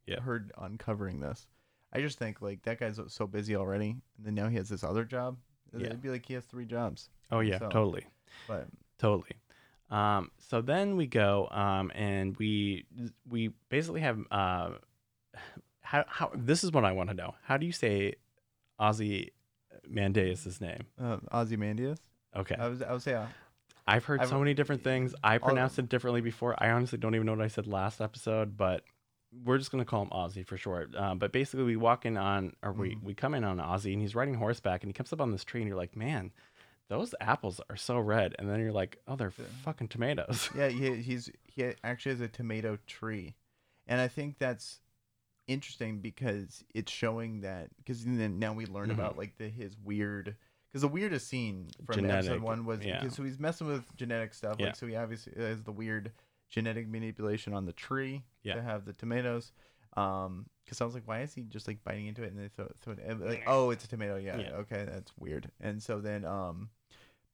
Yeah. 0.07 0.20
her 0.20 0.49
uncovering 0.57 1.20
this. 1.20 1.47
I 1.93 2.01
just 2.01 2.18
think 2.18 2.41
like 2.41 2.62
that 2.62 2.81
guy's 2.81 2.99
so 3.09 3.26
busy 3.26 3.55
already, 3.55 3.91
and 4.16 4.26
then 4.26 4.35
now 4.35 4.49
he 4.49 4.57
has 4.57 4.68
this 4.70 4.83
other 4.83 5.05
job. 5.05 5.37
Yeah. 5.77 5.87
It'd 5.89 6.03
be 6.03 6.09
like 6.11 6.27
he 6.27 6.35
has 6.35 6.45
three 6.45 6.64
jobs. 6.66 7.09
oh, 7.31 7.41
yeah, 7.41 7.59
So- 7.59 7.69
totally. 7.69 8.07
But 8.47 8.69
Totally. 8.99 9.37
Um, 9.91 10.31
so 10.39 10.61
then 10.61 10.97
we 10.97 11.07
go 11.07 11.49
um, 11.51 11.91
and 11.95 12.37
we 12.37 12.85
we 13.29 13.53
basically 13.71 14.01
have 14.03 14.19
uh, 14.31 14.71
how 15.81 16.05
how 16.09 16.31
this 16.35 16.62
is 16.64 16.73
what 16.73 16.85
I 16.85 16.93
want 16.93 17.09
to 17.11 17.14
know. 17.14 17.35
How 17.45 17.57
do 17.57 17.64
you 17.64 17.73
say 17.73 18.14
Ozzy 18.81 19.31
Mandeus' 19.89 20.61
name? 20.61 20.83
uh, 21.01 21.19
Ozymandias. 21.33 21.99
Okay, 22.37 22.57
I 22.59 22.69
was 22.69 22.83
I 22.83 22.93
would 22.93 23.03
say 23.03 23.14
uh, 23.14 23.27
I've 23.87 24.05
heard 24.05 24.21
I've- 24.21 24.29
so 24.29 24.39
many 24.39 24.53
different 24.53 24.85
things. 24.85 25.14
I 25.25 25.39
pronounced 25.39 25.79
it 25.79 25.89
differently 25.89 26.21
before. 26.21 26.55
I 26.62 26.71
honestly 26.71 26.99
don't 26.99 27.14
even 27.14 27.27
know 27.27 27.33
what 27.33 27.43
I 27.45 27.49
said 27.49 27.66
last 27.66 28.01
episode, 28.03 28.57
but 28.57 28.83
we're 29.45 29.59
just 29.59 29.70
gonna 29.70 29.85
call 29.85 30.03
him 30.03 30.11
Ozzy 30.11 30.47
for 30.47 30.57
short. 30.57 30.95
Uh, 30.97 31.14
but 31.14 31.33
basically, 31.33 31.64
we 31.64 31.76
walk 31.76 32.07
in 32.07 32.16
on 32.16 32.55
or 32.62 32.72
we 32.72 32.95
Mhm. 32.97 33.03
we 33.03 33.14
come 33.14 33.35
in 33.35 33.45
on 33.45 33.59
Ozzy, 33.59 33.93
and 33.93 34.01
he's 34.03 34.14
riding 34.14 34.35
horseback, 34.35 34.83
and 34.83 34.89
he 34.89 34.93
comes 34.95 35.12
up 35.12 35.20
on 35.20 35.31
this 35.33 35.45
tree, 35.45 35.61
and 35.61 35.68
you're 35.68 35.76
like, 35.76 35.97
man. 35.97 36.33
Those 36.91 37.14
apples 37.20 37.61
are 37.68 37.76
so 37.76 37.99
red, 37.99 38.35
and 38.39 38.49
then 38.49 38.61
you're 38.61 38.72
like, 38.72 38.97
"Oh, 39.07 39.14
they're 39.14 39.31
Yeah. 39.39 39.45
fucking 39.62 39.89
tomatoes." 39.89 40.49
yeah 40.57 40.68
he 40.70 40.95
he's 41.03 41.31
he 41.45 41.74
actually 41.85 42.12
has 42.12 42.22
a 42.22 42.29
tomato 42.29 42.79
tree, 42.87 43.35
and 43.87 44.01
I 44.01 44.09
think 44.09 44.39
that's 44.39 44.81
interesting 45.47 45.99
because 46.01 46.64
it's 46.74 46.91
showing 46.91 47.43
that 47.43 47.68
because 47.76 48.05
then 48.07 48.39
now 48.39 48.55
we 48.55 48.64
learn 48.64 48.89
Mhm. 48.89 48.95
about 48.95 49.18
like 49.18 49.37
the 49.37 49.51
his 49.51 49.76
weird 49.79 50.35
because 50.70 50.81
the 50.83 50.89
weirdest 50.89 51.29
scene 51.29 51.68
from 51.87 51.95
Genetic, 51.97 52.31
episode 52.31 52.43
one 52.43 52.64
was 52.64 52.85
yeah. 52.85 53.01
because 53.01 53.14
so 53.16 53.22
he's 53.22 53.39
messing 53.39 53.66
with 53.66 53.95
genetic 53.97 54.33
stuff 54.33 54.57
Yeah. 54.59 54.66
like 54.66 54.76
so 54.76 54.87
he 54.87 54.97
obviously 54.97 55.35
has 55.37 55.62
the 55.64 55.72
weird 55.72 56.12
genetic 56.51 56.88
manipulation 56.88 57.53
on 57.55 57.64
the 57.66 57.72
tree 57.72 58.22
Yeah. 58.42 58.55
to 58.55 58.62
have 58.62 58.84
the 58.84 58.92
tomatoes. 58.92 59.53
Um, 59.96 60.46
because 60.64 60.80
I 60.80 60.84
was 60.84 60.94
like, 60.94 61.09
why 61.09 61.22
is 61.22 61.32
he 61.34 61.42
just 61.42 61.66
like 61.66 61.82
biting 61.82 62.07
into 62.07 62.22
it 62.22 62.30
and 62.32 62.38
then 62.38 62.51
throw, 62.55 62.92
it? 62.92 63.20
Like, 63.20 63.44
oh, 63.46 63.70
it's 63.70 63.84
a 63.84 63.88
tomato. 63.88 64.16
Yeah, 64.16 64.36
Yeah. 64.38 64.51
Okay, 64.57 64.84
that's 64.86 65.11
weird. 65.18 65.51
And 65.61 65.82
so 65.82 66.01
then, 66.01 66.24
um, 66.26 66.68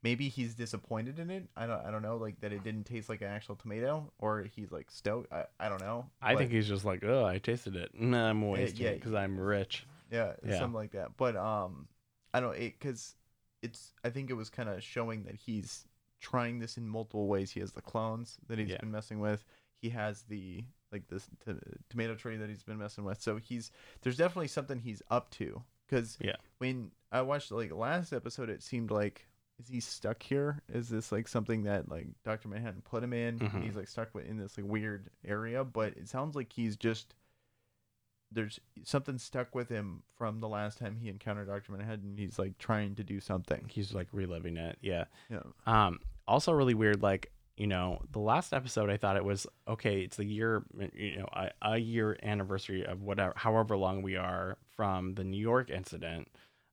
maybe 0.05 0.29
he's 0.29 0.55
disappointed 0.55 1.19
in 1.19 1.31
it. 1.31 1.49
I 1.57 1.67
don't. 1.67 1.85
I 1.85 1.91
don't 1.91 2.03
know. 2.03 2.17
Like 2.17 2.41
that 2.41 2.53
it 2.53 2.63
didn't 2.63 2.85
taste 2.85 3.09
like 3.09 3.23
an 3.23 3.29
actual 3.29 3.57
tomato, 3.57 4.13
or 4.19 4.45
he's 4.55 4.71
like 4.71 4.89
stoked. 4.91 5.33
I, 5.33 5.47
I 5.59 5.69
don't 5.69 5.81
know. 5.81 6.07
I 6.23 6.35
But- 6.35 6.39
think 6.41 6.53
he's 6.53 6.69
just 6.69 6.85
like, 6.85 7.03
oh, 7.05 7.25
I 7.25 7.39
tasted 7.39 7.75
it. 7.75 7.91
Nah, 7.99 8.31
I'm 8.31 8.41
wasting 8.49 8.85
yeah, 8.85 8.91
it 8.91 8.97
because 9.01 9.15
I'm 9.15 9.39
rich. 9.39 9.85
yeah, 10.13 10.35
Yeah. 10.47 10.59
something 10.59 10.75
like 10.75 10.93
that. 10.93 11.17
But 11.17 11.35
um, 11.37 11.89
I 12.33 12.39
don't 12.41 12.55
it 12.57 12.79
because 12.79 13.17
it's. 13.63 13.93
I 14.05 14.11
think 14.11 14.31
it 14.31 14.35
was 14.35 14.49
kind 14.49 14.69
of 14.69 14.81
showing 14.83 15.25
that 15.25 15.35
he's 15.35 15.85
trying 16.25 16.59
this 16.59 16.77
in 16.79 16.89
multiple 16.89 17.27
ways. 17.29 17.51
He 17.51 17.61
has 17.61 17.73
the 17.73 17.83
clones 17.83 18.39
that 18.49 18.59
he's 18.59 18.71
Yeah. 18.71 18.79
been 18.79 18.91
messing 18.91 19.21
with. 19.21 19.45
He 19.83 19.91
has 19.91 20.23
the 20.23 20.65
like 20.91 21.07
this 21.09 21.29
t- 21.45 21.53
tomato 21.91 22.15
tree 22.15 22.37
that 22.37 22.49
he's 22.49 22.63
been 22.63 22.79
messing 22.79 23.05
with. 23.05 23.21
So 23.21 23.37
he's 23.37 23.71
there's 24.03 24.17
definitely 24.17 24.49
something 24.49 24.79
he's 24.79 25.03
up 25.11 25.29
to. 25.33 25.63
Because 25.87 26.17
Yeah. 26.21 26.37
when 26.59 26.91
I 27.13 27.21
watched 27.23 27.51
like 27.53 27.71
last 27.73 28.13
episode, 28.13 28.49
it 28.49 28.63
seemed 28.63 28.91
like 28.91 29.29
is 29.61 29.69
he 29.69 29.79
stuck 29.81 30.23
here? 30.23 30.63
Is 30.69 30.89
this 30.89 31.13
like 31.13 31.29
something 31.29 31.65
that 31.65 31.89
like 31.89 32.07
Doctor 32.25 32.49
Manhattan 32.49 32.83
put 32.83 33.05
him 33.05 33.13
in? 33.13 33.39
Mhm. 33.39 33.63
He's 33.63 33.77
like 33.77 33.89
stuck 33.89 34.15
with- 34.15 34.27
in 34.27 34.39
this 34.39 34.57
like 34.57 34.67
weird 34.67 35.11
area, 35.25 35.63
but 35.65 35.97
it 35.97 36.09
sounds 36.09 36.35
like 36.35 36.53
he's 36.53 36.77
just 36.77 37.15
there's 38.33 38.59
something 38.83 39.17
stuck 39.19 39.55
with 39.55 39.69
him 39.69 40.03
from 40.17 40.41
the 40.41 40.49
last 40.49 40.79
time 40.79 40.97
he 40.97 41.09
encountered 41.09 41.47
Doctor 41.47 41.71
Manhattan. 41.71 42.11
and 42.11 42.19
He's 42.19 42.37
like 42.39 42.59
trying 42.59 42.97
to 42.97 43.05
do 43.05 43.21
something. 43.21 43.69
He's 43.69 43.93
like 43.95 44.09
reliving 44.13 44.57
it. 44.57 44.77
Yeah. 44.81 45.05
Yeah. 45.31 45.43
Um. 45.67 46.01
Also, 46.27 46.53
really 46.53 46.75
weird. 46.75 47.03
Like 47.03 47.31
you 47.57 47.67
know, 47.69 48.03
the 48.11 48.19
last 48.19 48.53
episode, 48.53 48.91
I 48.91 48.97
thought 48.97 49.17
it 49.17 49.25
was 49.25 49.47
okay. 49.69 50.01
It's 50.01 50.17
the 50.17 50.25
year, 50.25 50.65
you 50.93 51.19
know, 51.19 51.29
a, 51.33 51.51
a 51.63 51.79
year 51.79 52.19
anniversary 52.23 52.85
of 52.85 53.03
whatever, 53.03 53.33
however 53.37 53.77
long 53.77 54.03
we 54.03 54.17
are 54.17 54.59
from 54.77 55.15
the 55.15 55.23
New 55.25 55.41
York 55.41 55.71
incident. 55.71 56.29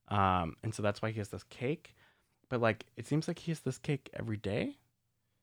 Um. 0.08 0.56
And 0.64 0.74
so 0.74 0.82
that's 0.82 1.00
why 1.00 1.10
he 1.12 1.18
has 1.18 1.28
this 1.28 1.44
cake. 1.44 1.94
But 2.48 2.60
like, 2.60 2.84
it 2.96 3.06
seems 3.06 3.28
like 3.28 3.38
he 3.38 3.50
has 3.52 3.60
this 3.60 3.78
cake 3.78 4.10
every 4.12 4.36
day. 4.36 4.76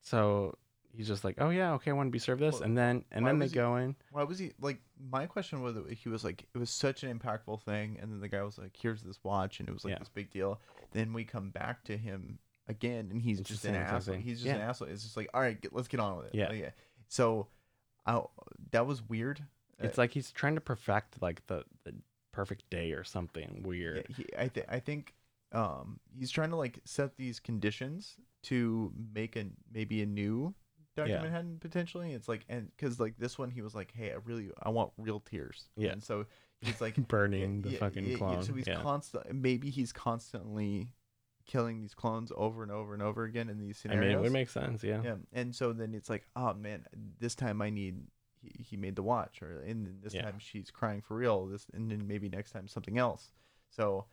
So 0.01 0.57
he's 0.95 1.07
just 1.07 1.24
like, 1.24 1.36
oh 1.39 1.49
yeah, 1.49 1.74
okay, 1.74 1.91
I 1.91 1.93
want 1.93 2.07
to 2.07 2.12
be 2.12 2.20
served 2.20 2.41
this, 2.41 2.55
Well, 2.55 2.64
and 2.64 2.78
then 2.78 3.05
and 3.12 3.26
then 3.26 3.39
they 3.39 3.47
he- 3.47 3.53
go 3.53 3.78
in. 3.78 3.95
Why 4.12 4.24
was 4.24 4.39
he 4.39 4.51
like? 4.60 4.82
My 5.10 5.26
question 5.26 5.62
was, 5.62 5.76
he 5.89 6.10
was 6.10 6.24
like, 6.24 6.45
it 6.53 6.57
was 6.57 6.70
such 6.70 7.03
an 7.03 7.18
impactful 7.18 7.62
thing, 7.62 7.97
and 8.01 8.12
then 8.12 8.20
the 8.20 8.28
guy 8.28 8.43
was 8.43 8.57
like, 8.57 8.76
"Here's 8.80 9.01
this 9.01 9.20
watch," 9.24 9.60
and 9.60 9.70
it 9.70 9.72
was 9.72 9.86
like 9.86 9.93
Yeah. 9.93 9.99
this 9.99 10.10
big 10.10 10.30
deal. 10.32 10.60
Then 10.91 11.14
we 11.14 11.24
come 11.24 11.49
back 11.51 11.84
to 11.86 11.97
him 11.97 12.39
again, 12.70 13.10
and 13.12 13.22
he's 13.22 13.40
It's 13.42 13.50
just 13.50 13.66
an 13.66 13.76
asshole. 13.76 14.14
thing. 14.16 14.22
He's 14.24 14.38
just 14.40 14.50
an 14.50 14.60
Yeah. 14.60 14.70
asshole. 14.70 14.88
It's 14.88 15.04
just 15.04 15.18
like, 15.18 15.30
all 15.34 15.42
right, 15.42 15.60
get, 15.60 15.74
let's 15.74 15.88
get 15.90 16.00
on 16.00 16.18
with 16.18 16.28
it. 16.28 16.36
Yeah. 16.36 16.50
Like, 16.50 16.60
yeah. 16.60 16.70
So, 17.10 17.48
I, 18.06 18.22
that 18.72 18.88
was 18.88 19.02
weird. 19.08 19.44
It's 19.80 19.98
like 19.98 20.12
he's 20.12 20.32
trying 20.32 20.56
to 20.56 20.62
perfect 20.62 21.22
like 21.22 21.46
the, 21.48 21.64
the 21.86 21.96
perfect 22.32 22.70
day 22.70 22.92
or 22.92 23.04
something 23.04 23.64
weird. 23.66 24.06
Yeah, 24.10 24.16
he, 24.16 24.26
I 24.38 24.48
th- 24.48 24.66
I 24.70 24.80
think 24.80 25.14
um 25.52 26.00
he's 26.16 26.30
trying 26.30 26.50
to 26.52 26.56
like 26.58 26.80
set 26.86 27.16
these 27.18 27.40
conditions 27.40 28.16
to 28.44 28.92
make 29.14 29.36
a 29.36 29.46
maybe 29.74 30.02
a 30.02 30.06
new 30.06 30.54
Doctor 30.98 31.14
Yeah. 31.14 31.22
Manhattan 31.22 31.58
potentially. 31.60 32.12
It's 32.14 32.28
like 32.28 32.46
and 32.50 32.70
because 32.76 33.00
like 33.00 33.18
this 33.18 33.38
one 33.40 33.52
he 33.52 33.62
was 33.62 33.74
like, 33.74 33.94
hey, 33.96 34.12
I 34.12 34.18
really 34.26 34.50
I 34.62 34.70
want 34.70 34.92
real 34.98 35.22
tears. 35.22 35.70
Yeah. 35.78 35.92
And 35.92 36.04
so 36.04 36.26
he's 36.62 36.82
like 36.82 36.96
Burning 37.08 37.62
the 37.62 37.70
yeah, 37.72 37.78
fucking 37.80 38.04
yeah, 38.04 38.12
yeah, 38.12 38.18
clone. 38.18 38.44
So 38.44 38.54
he's 38.54 38.68
yeah. 38.68 38.82
constant. 38.82 39.34
Maybe 39.34 39.70
he's 39.70 39.94
constantly 39.94 40.92
killing 41.50 41.82
these 41.82 41.95
clones 41.95 42.32
over 42.38 42.64
and 42.64 42.72
over 42.72 42.93
and 42.93 43.02
over 43.04 43.24
again 43.26 43.50
in 43.50 43.60
these 43.60 43.78
I 43.78 43.82
scenarios. 43.82 44.08
mean, 44.10 44.18
it 44.20 44.22
would 44.22 44.32
make 44.32 44.50
sense. 44.50 44.84
Yeah. 44.84 45.02
yeah, 45.04 45.16
and 45.34 45.54
so 45.54 45.74
then 45.74 45.93
it's 45.93 46.10
like, 46.10 46.28
oh 46.36 46.54
man, 46.54 46.86
this 47.20 47.36
time 47.36 47.62
I 47.62 47.70
need. 47.70 47.95
He, 48.41 48.64
he 48.70 48.78
made 48.78 48.95
the 48.95 49.04
watch, 49.04 49.41
or 49.41 49.60
and 49.68 49.86
then 49.86 49.97
this 50.02 50.14
Yeah. 50.14 50.22
time 50.22 50.36
she's 50.39 50.72
crying 50.72 51.02
for 51.02 51.18
real. 51.18 51.47
This 51.47 51.66
and 51.74 51.91
then 51.91 52.08
maybe 52.08 52.30
next 52.30 52.52
time 52.52 52.70
something 52.70 52.97
else. 52.97 53.34
So, 53.70 54.06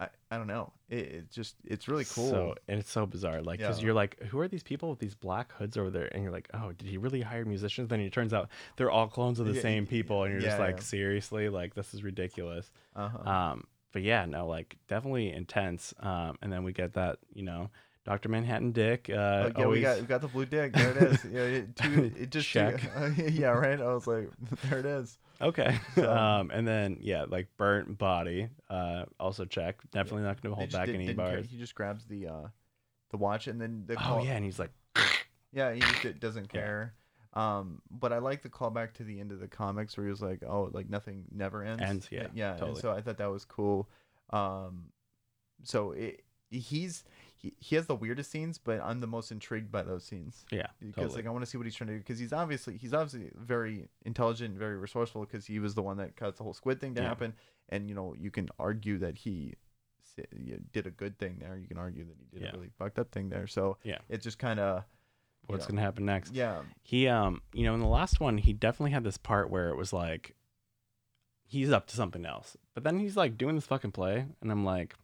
I 0.00 0.08
I 0.32 0.36
don't 0.36 0.48
know. 0.48 0.72
It, 0.88 0.98
it's 1.12 1.34
just 1.34 1.54
it's 1.64 1.86
really 1.86 2.04
cool. 2.06 2.30
So 2.30 2.54
and 2.66 2.80
it's 2.80 2.90
so 2.90 3.06
bizarre, 3.06 3.40
like 3.40 3.60
because 3.60 3.78
Yeah. 3.78 3.84
you're 3.86 3.94
like, 3.94 4.20
who 4.30 4.40
are 4.40 4.48
these 4.48 4.64
people 4.64 4.90
with 4.90 4.98
these 4.98 5.14
black 5.14 5.52
hoods 5.52 5.76
over 5.76 5.90
there? 5.90 6.08
And 6.12 6.24
you're 6.24 6.32
like, 6.32 6.48
oh, 6.54 6.72
did 6.72 6.88
he 6.88 6.96
really 6.98 7.20
hire 7.20 7.44
musicians? 7.44 7.88
Then 7.88 8.00
it 8.00 8.12
turns 8.12 8.34
out 8.34 8.48
they're 8.76 8.90
all 8.90 9.06
clones 9.06 9.38
of 9.38 9.46
the 9.46 9.52
Yeah, 9.54 9.62
same 9.62 9.86
people, 9.86 10.24
and 10.24 10.32
you're 10.32 10.42
just 10.42 10.58
like, 10.58 10.78
yeah. 10.78 10.82
seriously, 10.82 11.48
like 11.48 11.74
this 11.74 11.94
is 11.94 12.02
ridiculous. 12.02 12.72
uh-huh. 12.96 13.30
Um, 13.30 13.64
but 13.92 14.02
yeah, 14.02 14.24
no, 14.26 14.46
like 14.46 14.76
definitely 14.88 15.32
intense. 15.32 15.94
Um, 16.00 16.36
and 16.42 16.52
then 16.52 16.64
we 16.64 16.72
get 16.72 16.94
that, 16.94 17.18
you 17.32 17.42
know, 17.42 17.70
Doctor 18.04 18.28
Manhattan 18.28 18.72
Dick. 18.72 19.10
Uh, 19.10 19.14
Oh, 19.14 19.52
yeah, 19.58 19.64
always, 19.64 19.76
we 19.78 19.82
got 19.82 20.00
we 20.00 20.06
got 20.06 20.20
the 20.22 20.28
blue 20.28 20.46
dick. 20.46 20.72
There 20.72 20.90
it 20.90 20.96
is. 21.02 21.24
Yeah, 21.24 21.40
it, 21.42 21.68
it 22.20 22.30
just 22.30 22.48
Check. 22.48 22.82
yeah, 23.16 23.48
right. 23.48 23.80
I 23.80 23.92
was 23.94 24.06
like, 24.06 24.30
there 24.70 24.78
it 24.78 24.86
is. 24.86 25.18
okay. 25.40 25.78
So- 25.94 26.10
um, 26.10 26.50
and 26.50 26.66
then 26.66 26.98
yeah, 27.00 27.26
like 27.28 27.48
burnt 27.56 27.98
body. 27.98 28.48
Uh, 28.70 29.04
also 29.20 29.44
check. 29.44 29.76
Definitely 29.90 30.22
not 30.22 30.40
going 30.42 30.52
to 30.52 30.56
hold 30.56 30.72
back 30.72 30.86
did- 30.86 30.94
any 30.94 31.06
didn't 31.06 31.24
care. 31.24 31.36
bars. 31.36 31.46
He 31.50 31.58
just 31.58 31.74
grabs 31.74 32.06
the 32.06 32.28
uh 32.28 32.48
the 33.10 33.16
watch 33.18 33.46
and 33.46 33.60
then 33.60 33.84
the 33.86 33.96
Oh 34.02 34.22
yeah, 34.22 34.36
and 34.36 34.44
he's 34.44 34.58
like, 34.58 34.70
Yeah, 35.52 35.72
he 35.72 35.80
just 35.80 36.20
doesn't 36.20 36.50
Yeah. 36.54 36.60
care. 36.60 36.94
Um, 37.34 37.82
but 37.90 38.12
I 38.12 38.18
like 38.18 38.42
the 38.42 38.48
callback 38.48 38.94
to 38.94 39.04
the 39.04 39.20
end 39.20 39.32
of 39.32 39.40
the 39.40 39.48
comics 39.48 39.96
where 39.96 40.06
he 40.06 40.10
was 40.10 40.22
like, 40.22 40.42
"Oh, 40.46 40.70
like 40.72 40.88
nothing 40.88 41.26
never 41.30 41.62
ends." 41.62 41.82
Ends, 41.82 42.08
yeah, 42.10 42.28
yeah. 42.34 42.50
and 42.52 42.60
totally. 42.60 42.80
so 42.80 42.90
I 42.92 43.00
thought 43.02 43.18
that 43.18 43.30
was 43.30 43.44
cool. 43.44 43.88
Um, 44.30 44.86
so 45.62 45.92
it, 45.92 46.22
he's 46.50 47.04
he, 47.36 47.54
he 47.58 47.76
has 47.76 47.86
the 47.86 47.94
weirdest 47.94 48.30
scenes, 48.30 48.58
but 48.58 48.80
I'm 48.82 49.00
the 49.00 49.06
most 49.06 49.30
intrigued 49.30 49.70
by 49.70 49.82
those 49.82 50.04
scenes 50.04 50.44
yeah, 50.50 50.66
because 50.80 50.94
totally. 51.04 51.16
like 51.22 51.26
I 51.26 51.30
want 51.30 51.44
to 51.44 51.50
see 51.50 51.58
what 51.58 51.66
he's 51.66 51.74
trying 51.74 51.88
to 51.88 51.94
do 51.94 51.98
because 51.98 52.18
he's 52.18 52.32
obviously 52.32 52.76
he's 52.78 52.94
obviously 52.94 53.30
very 53.36 53.88
intelligent, 54.04 54.56
very 54.58 54.76
resourceful 54.76 55.20
because 55.22 55.46
he 55.46 55.58
was 55.58 55.74
the 55.74 55.82
one 55.82 55.98
that 55.98 56.16
caused 56.16 56.38
the 56.38 56.44
whole 56.44 56.54
squid 56.54 56.80
thing 56.80 56.94
to 56.94 57.02
Yeah. 57.02 57.08
happen, 57.08 57.34
and 57.68 57.88
you 57.88 57.94
know 57.94 58.14
you 58.18 58.30
can 58.30 58.48
argue 58.58 58.98
that 58.98 59.18
he 59.18 59.54
did 60.72 60.86
a 60.86 60.90
good 60.90 61.16
thing 61.18 61.36
there. 61.40 61.56
You 61.56 61.68
can 61.68 61.78
argue 61.78 62.04
that 62.04 62.16
he 62.18 62.26
did 62.38 62.42
Yeah. 62.42 62.50
a 62.50 62.56
really 62.56 62.70
fucked 62.76 62.98
up 62.98 63.12
thing 63.12 63.28
there. 63.28 63.46
So 63.46 63.76
Yeah. 63.84 63.98
it's 64.08 64.24
just 64.24 64.38
kind 64.38 64.58
of 64.58 64.84
What's 65.48 65.64
know. 65.64 65.72
gonna 65.72 65.82
happen 65.82 66.04
next? 66.06 66.34
yeah, 66.34 66.62
He 66.82 67.08
um 67.08 67.42
you 67.52 67.64
know 67.64 67.74
in 67.74 67.80
the 67.80 67.86
last 67.86 68.20
one 68.20 68.38
he 68.38 68.52
definitely 68.52 68.92
had 68.92 69.04
this 69.04 69.16
part 69.18 69.50
where 69.50 69.68
it 69.70 69.76
was 69.76 69.92
like 69.92 70.34
he's 71.46 71.70
up 71.72 71.86
to 71.88 71.96
something 71.96 72.24
else. 72.26 72.56
But 72.74 72.84
then 72.84 72.98
he's 72.98 73.16
like 73.16 73.36
doing 73.38 73.54
this 73.54 73.66
fucking 73.66 73.92
play 73.92 74.26
and 74.40 74.50
I'm 74.52 74.64
like, 74.64 74.94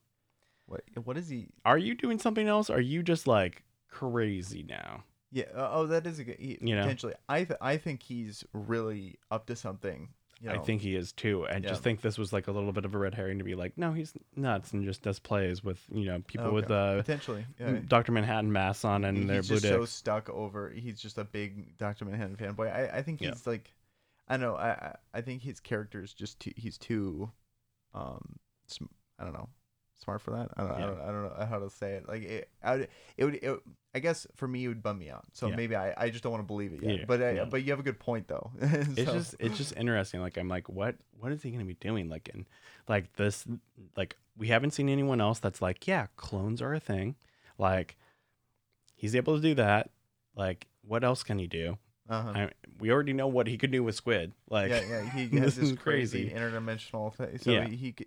what 0.67 0.83
what 1.05 1.17
is 1.17 1.29
he? 1.29 1.49
are 1.65 1.79
you 1.79 1.95
doing 1.95 2.19
something 2.19 2.47
else? 2.47 2.71
Are 2.71 2.81
you 2.81 3.03
just 3.03 3.27
like 3.27 3.65
crazy 3.89 4.63
now? 4.63 5.05
Yeah. 5.33 5.47
uh, 5.55 5.71
Oh, 5.73 5.87
that 5.87 6.07
is 6.07 6.19
a 6.21 6.25
good. 6.25 6.37
He, 6.39 6.59
You 6.61 6.77
know? 6.77 6.83
potentially. 6.83 7.15
I 7.29 7.45
th- 7.45 7.59
I 7.61 7.77
think 7.77 8.03
he's 8.03 8.45
really 8.53 9.19
up 9.31 9.47
to 9.47 9.57
something. 9.57 10.11
You 10.45 10.51
know? 10.51 10.57
I 10.57 10.59
think 10.65 10.83
he 10.83 10.95
is 10.95 11.13
too. 11.13 11.47
I 11.47 11.55
Yeah. 11.55 11.61
just 11.71 11.83
think 11.83 12.03
this 12.03 12.19
was 12.19 12.33
like 12.33 12.49
a 12.49 12.53
little 12.53 12.73
bit 12.73 12.85
of 12.85 12.95
a 12.95 12.99
red 12.99 13.15
herring 13.15 13.39
to 13.39 13.45
be 13.45 13.55
like, 13.55 13.79
no, 13.79 13.93
he's 13.93 14.13
nuts 14.37 14.73
and 14.73 14.85
just 14.85 15.01
does 15.03 15.19
plays 15.19 15.65
with, 15.65 15.83
you 15.91 16.05
know, 16.05 16.21
people 16.27 16.53
with 16.53 16.71
Okay. 16.71 16.99
uh 16.99 17.03
potentially. 17.03 17.47
Yeah. 17.59 17.79
Dr. 17.87 18.13
Manhattan 18.13 18.53
masks 18.53 18.85
on 18.85 19.05
and 19.05 19.17
He- 19.19 19.25
their 19.25 19.37
he's 19.37 19.49
blue 19.49 19.57
just 19.61 19.69
so 19.73 19.85
stuck 19.87 20.29
over. 20.31 20.71
He's 20.71 21.01
just 21.01 21.17
a 21.19 21.25
big 21.25 21.79
Doctor 21.79 22.05
Manhattan 22.05 22.37
fanboy. 22.37 22.71
I, 22.73 22.99
I 22.99 23.03
think 23.03 23.21
Yeah. 23.23 23.31
he's 23.31 23.47
like, 23.47 23.73
I 24.29 24.37
don't 24.37 24.43
know. 24.43 24.57
I 24.57 24.71
I- 24.71 24.97
I 25.15 25.21
think 25.23 25.43
his 25.43 25.61
character 25.61 26.03
is 26.03 26.13
just 26.13 26.41
too. 26.41 26.53
He's 26.57 26.77
too, 26.79 27.31
um, 27.95 28.37
I 29.19 29.25
don't 29.25 29.33
know, 29.33 29.49
smart 30.03 30.21
for 30.21 30.33
that. 30.33 30.49
I 30.57 30.63
don't. 30.63 30.73
I, 30.73 30.81
don't 30.81 31.01
I 31.01 31.07
don't 31.07 31.23
know 31.39 31.47
how 31.47 31.59
to 31.59 31.71
say 31.71 31.93
it. 31.93 32.09
Like 32.09 32.23
it. 32.23 32.49
I 32.63 32.77
would, 32.77 32.89
it 33.17 33.25
would. 33.25 33.35
It, 33.37 33.61
I 33.95 34.01
guess 34.01 34.27
for 34.35 34.49
me, 34.49 34.65
it 34.65 34.69
would 34.69 34.83
bum 34.83 34.99
me 34.99 35.09
out. 35.09 35.25
So 35.33 35.47
Yeah. 35.49 35.57
maybe 35.57 35.77
I, 35.77 35.95
I 35.97 36.11
just 36.11 36.25
don't 36.25 36.33
want 36.33 36.43
to 36.43 36.47
believe 36.47 36.73
it 36.73 36.83
yet. 36.83 36.99
Yeah, 36.99 37.05
But 37.07 37.23
I, 37.23 37.31
yeah. 37.31 37.45
but 37.45 37.63
you 37.63 37.71
have 37.71 37.79
a 37.79 37.85
good 37.85 38.01
point 38.01 38.27
though. 38.27 38.51
it's 38.61 39.13
just 39.13 39.37
it's 39.39 39.57
just 39.57 39.73
interesting. 39.77 40.21
Like 40.21 40.37
I'm 40.37 40.49
like, 40.49 40.69
what 40.69 40.97
what 41.19 41.31
is 41.33 41.43
he 41.43 41.51
gonna 41.51 41.65
be 41.65 41.75
doing? 41.75 42.09
Like 42.09 42.29
in 42.29 42.45
like 42.89 43.13
this 43.15 43.47
like 43.97 44.17
we 44.37 44.49
haven't 44.49 44.73
seen 44.73 44.89
anyone 44.89 45.21
else 45.21 45.39
that's 45.39 45.63
like, 45.63 45.87
yeah, 45.87 46.07
clones 46.17 46.61
are 46.61 46.75
a 46.75 46.81
thing. 46.81 47.15
Like 47.57 47.97
he's 48.97 49.15
able 49.15 49.37
to 49.37 49.43
do 49.43 49.55
that. 49.55 49.91
Like 50.37 50.67
what 50.83 51.05
else 51.05 51.23
can 51.23 51.39
he 51.39 51.47
do? 51.47 51.79
uh-huh. 52.11 52.31
I, 52.35 52.51
we 52.81 52.91
already 52.91 53.13
know 53.15 53.29
what 53.29 53.47
he 53.47 53.57
could 53.57 53.71
do 53.71 53.83
with 53.85 53.95
squid. 53.95 54.33
Like 54.51 54.71
yeah, 54.71 54.83
yeah. 54.89 55.11
He 55.11 55.29
has 55.39 55.55
this 55.57 55.71
is 55.71 55.79
crazy, 55.79 56.31
interdimensional 56.31 57.15
thing. 57.15 57.39
So 57.39 57.53
Yeah. 57.53 57.65
he, 57.67 57.77
he 57.77 57.95
c- 57.99 58.07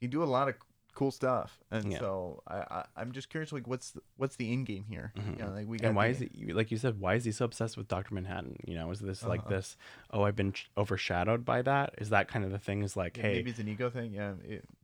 he 0.00 0.06
can 0.06 0.10
do 0.10 0.22
a 0.22 0.24
lot 0.24 0.48
of 0.48 0.54
cool 0.94 1.10
stuff, 1.10 1.58
and 1.70 1.92
Yeah. 1.92 1.98
so 1.98 2.42
I, 2.46 2.56
I 2.58 2.84
I'm 2.96 3.12
just 3.12 3.28
curious, 3.28 3.52
like 3.52 3.66
what's 3.66 3.90
the, 3.92 4.00
what's 4.16 4.36
the 4.36 4.52
end 4.52 4.66
game 4.66 4.84
here? 4.88 5.12
Mhm. 5.16 5.38
You 5.38 5.44
know, 5.44 5.50
like 5.52 5.66
we 5.66 5.78
got 5.78 5.88
and 5.88 5.96
why 5.96 6.06
the- 6.12 6.24
is 6.26 6.32
he 6.32 6.52
like 6.52 6.70
you 6.70 6.76
said? 6.78 7.00
Why 7.00 7.14
is 7.14 7.24
he 7.24 7.32
so 7.32 7.44
obsessed 7.44 7.76
with 7.76 7.88
Doctor 7.88 8.14
Manhattan? 8.14 8.56
You 8.66 8.74
know, 8.76 8.90
is 8.90 9.00
this 9.00 9.22
like 9.24 9.40
Uh-huh. 9.40 9.50
this? 9.50 9.76
Oh, 10.10 10.22
I've 10.22 10.36
been 10.36 10.54
overshadowed 10.76 11.44
by 11.44 11.62
that. 11.62 11.94
Is 11.98 12.10
that 12.10 12.28
kind 12.28 12.44
of 12.44 12.50
the 12.52 12.58
thing? 12.58 12.82
Is 12.82 12.96
like, 12.96 13.16
Yeah, 13.16 13.22
hey, 13.24 13.32
maybe 13.34 13.50
it's 13.50 13.58
an 13.58 13.68
ego 13.68 13.90
thing, 13.90 14.12
yeah, 14.12 14.34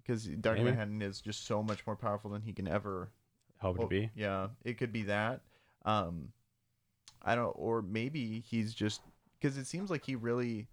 because 0.02 0.24
Doctor 0.26 0.62
Manhattan 0.64 1.00
is 1.02 1.20
just 1.20 1.46
so 1.46 1.62
much 1.62 1.86
more 1.86 1.96
powerful 1.96 2.30
than 2.30 2.42
he 2.42 2.52
can 2.52 2.66
ever 2.68 3.10
hope 3.58 3.78
well, 3.78 3.86
to 3.86 3.90
be. 3.90 4.10
Yeah, 4.14 4.48
it 4.64 4.78
could 4.78 4.92
be 4.92 5.02
that. 5.04 5.42
Um, 5.84 6.32
I 7.22 7.34
don't, 7.34 7.52
or 7.56 7.82
maybe 7.82 8.40
he's 8.40 8.74
just 8.74 9.00
because 9.38 9.56
it 9.56 9.66
seems 9.66 9.90
like 9.90 10.04
he 10.04 10.16
really. 10.16 10.68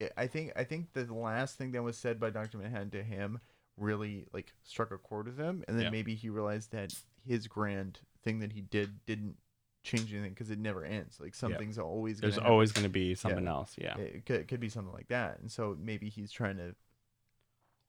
I- 0.00 0.10
I 0.16 0.26
think 0.26 0.52
I 0.56 0.64
think 0.64 0.92
the 0.92 1.04
last 1.12 1.56
thing 1.56 1.72
that 1.72 1.82
was 1.82 1.96
said 1.96 2.20
by 2.20 2.30
Doctor 2.30 2.58
Manhattan 2.58 2.90
to 2.90 3.02
him 3.02 3.40
really 3.76 4.26
like 4.32 4.52
struck 4.64 4.90
a 4.90 4.98
chord 4.98 5.26
with 5.26 5.38
him, 5.38 5.64
and 5.68 5.76
then 5.76 5.84
Yeah. 5.86 5.90
maybe 5.90 6.14
he 6.14 6.28
realized 6.30 6.72
that 6.72 6.94
his 7.22 7.46
grand 7.46 8.00
thing 8.22 8.38
that 8.40 8.52
he 8.52 8.60
did 8.62 9.04
didn't 9.06 9.36
change 9.82 10.12
anything 10.12 10.30
because 10.30 10.50
it 10.50 10.58
never 10.58 10.84
ends. 10.84 11.20
Like 11.20 11.34
something's 11.34 11.78
always 11.78 12.20
There's 12.20 12.34
happen. 12.34 12.50
always 12.50 12.72
going 12.72 12.84
to 12.84 12.90
be 12.90 13.14
something 13.14 13.46
else. 13.46 13.74
Yeah. 13.78 13.96
It 13.98 14.26
could, 14.26 14.40
it 14.40 14.48
could 14.48 14.60
be 14.60 14.68
something 14.68 14.92
like 14.92 15.08
that, 15.08 15.38
and 15.40 15.50
so 15.50 15.76
maybe 15.80 16.08
he's 16.08 16.32
trying 16.32 16.56
to, 16.56 16.74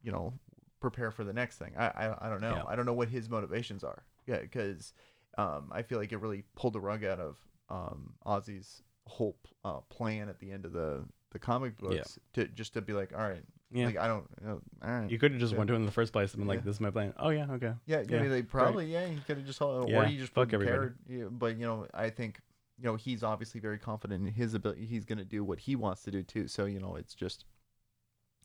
you 0.03 0.11
know, 0.11 0.33
prepare 0.79 1.09
for 1.11 1.23
the 1.23 1.33
next 1.33 1.57
thing. 1.57 1.73
I 1.77 1.88
I, 1.88 2.27
I 2.27 2.29
don't 2.29 2.41
know. 2.41 2.55
Yeah. 2.57 2.63
I 2.67 2.75
don't 2.75 2.85
know 2.85 2.93
what 2.93 3.09
his 3.09 3.29
motivations 3.29 3.83
are. 3.83 4.03
Yeah, 4.27 4.39
because 4.41 4.93
um, 5.38 5.69
I 5.71 5.81
feel 5.83 5.97
like 5.99 6.11
it 6.11 6.17
really 6.17 6.43
pulled 6.55 6.73
the 6.73 6.79
rug 6.81 7.03
out 7.03 7.19
of 7.19 7.38
um, 7.69 8.13
Ozzy's 8.25 8.83
whole 9.07 9.38
uh, 9.63 9.79
plan 9.89 10.27
at 10.29 10.39
the 10.39 10.51
end 10.51 10.65
of 10.65 10.73
the 10.73 11.05
the 11.31 11.39
comic 11.39 11.73
Yeah. 11.81 11.89
books 11.89 12.19
to 12.33 12.45
just 12.47 12.73
to 12.73 12.81
be 12.81 12.93
like, 12.93 13.11
all 13.13 13.27
right, 13.27 13.43
Yeah. 13.72 13.88
like 13.88 13.97
I 13.97 14.07
don't, 14.07 14.26
you 14.41 14.47
know, 14.47 14.61
all 14.82 14.89
right, 14.89 15.09
you 15.11 15.20
could 15.20 15.32
have 15.32 15.41
just 15.41 15.51
Yeah. 15.51 15.57
went 15.57 15.68
to 15.68 15.74
him 15.74 15.82
in 15.82 15.86
the 15.86 15.91
first 15.91 16.13
place 16.13 16.34
and 16.34 16.41
been 16.41 16.47
like. 16.47 16.63
"This 16.63 16.76
is 16.76 16.82
my 16.82 16.89
plan." 16.89 17.13
Oh 17.18 17.30
yeah, 17.30 17.47
okay. 17.51 17.74
yeah, 17.86 18.01
yeah, 18.07 18.24
yeah, 18.24 18.30
like, 18.30 18.47
probably, 18.47 18.91
yeah, 18.91 19.05
he 19.07 19.20
could 19.22 19.38
have 19.38 19.45
just, 19.45 19.61
or 19.61 19.88
Yeah, 19.88 20.05
he 20.05 20.18
just 20.18 20.34
fuck 20.34 20.53
everybody. 20.53 20.93
Yeah, 21.07 21.26
but 21.26 21.57
you 21.57 21.65
know, 21.65 21.86
I 21.93 22.09
think, 22.09 22.39
you 22.78 22.86
know, 22.86 22.95
he's 22.95 23.24
obviously 23.24 23.59
very 23.59 23.78
confident 23.78 24.26
in 24.26 24.34
his 24.34 24.53
ability. 24.53 24.86
He's 24.86 25.03
gonna 25.03 25.26
do 25.26 25.43
what 25.43 25.59
he 25.59 25.76
wants 25.76 26.03
to 26.03 26.11
do 26.11 26.24
too. 26.24 26.47
So 26.47 26.65
you 26.65 26.80
know, 26.80 26.95
it's 26.95 27.13
just, 27.13 27.43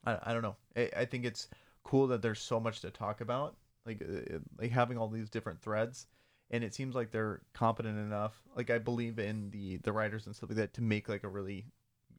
I, 0.05 0.19
I 0.23 0.33
don't 0.33 0.43
know. 0.43 0.57
I, 0.77 0.91
I 0.97 1.05
think 1.05 1.25
it's 1.25 1.49
cool 1.85 2.09
that 2.09 2.21
there's 2.23 2.41
so 2.41 2.59
much 2.59 2.81
to 2.81 2.91
talk 2.91 3.21
about, 3.21 3.57
like 3.87 4.03
uh, 4.03 4.39
like 4.59 4.73
having 4.73 4.99
all 4.99 5.09
these 5.09 5.31
different 5.31 5.61
threads, 5.61 6.09
and 6.51 6.65
it 6.65 6.75
seems 6.75 6.97
like 6.97 7.13
they're 7.13 7.43
competent 7.53 7.97
enough. 7.99 8.43
Like 8.57 8.71
I 8.71 8.79
believe 8.79 9.21
in 9.21 9.51
the 9.51 9.77
the 9.79 9.93
writers 9.93 10.27
and 10.27 10.35
stuff 10.35 10.51
like 10.51 10.57
that 10.57 10.75
to 10.75 10.83
make 10.83 11.09
like 11.09 11.23
a 11.23 11.29
really 11.29 11.67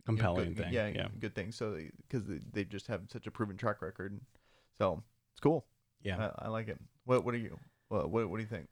you 0.07 0.13
know, 0.13 0.17
Compelling 0.17 0.53
good, 0.53 0.65
thing. 0.65 0.73
yeah, 0.73 0.87
Yeah. 0.87 1.07
good 1.19 1.33
thing. 1.35 1.51
So 1.51 1.77
because 2.07 2.25
they, 2.25 2.39
they 2.51 2.63
just 2.65 2.87
have 2.87 3.01
such 3.11 3.27
a 3.27 3.31
proven 3.31 3.57
track 3.57 3.81
record, 3.81 4.19
so 4.77 5.01
it's 5.33 5.39
cool. 5.39 5.65
Yeah. 6.01 6.31
I, 6.39 6.45
I 6.45 6.47
like 6.49 6.67
it. 6.67 6.77
What 7.05 7.23
What 7.23 7.31
do 7.33 7.37
you 7.37 7.57
What 7.89 8.09
What, 8.09 8.29
what 8.29 8.37
do 8.37 8.43
you 8.43 8.49
think? 8.49 8.67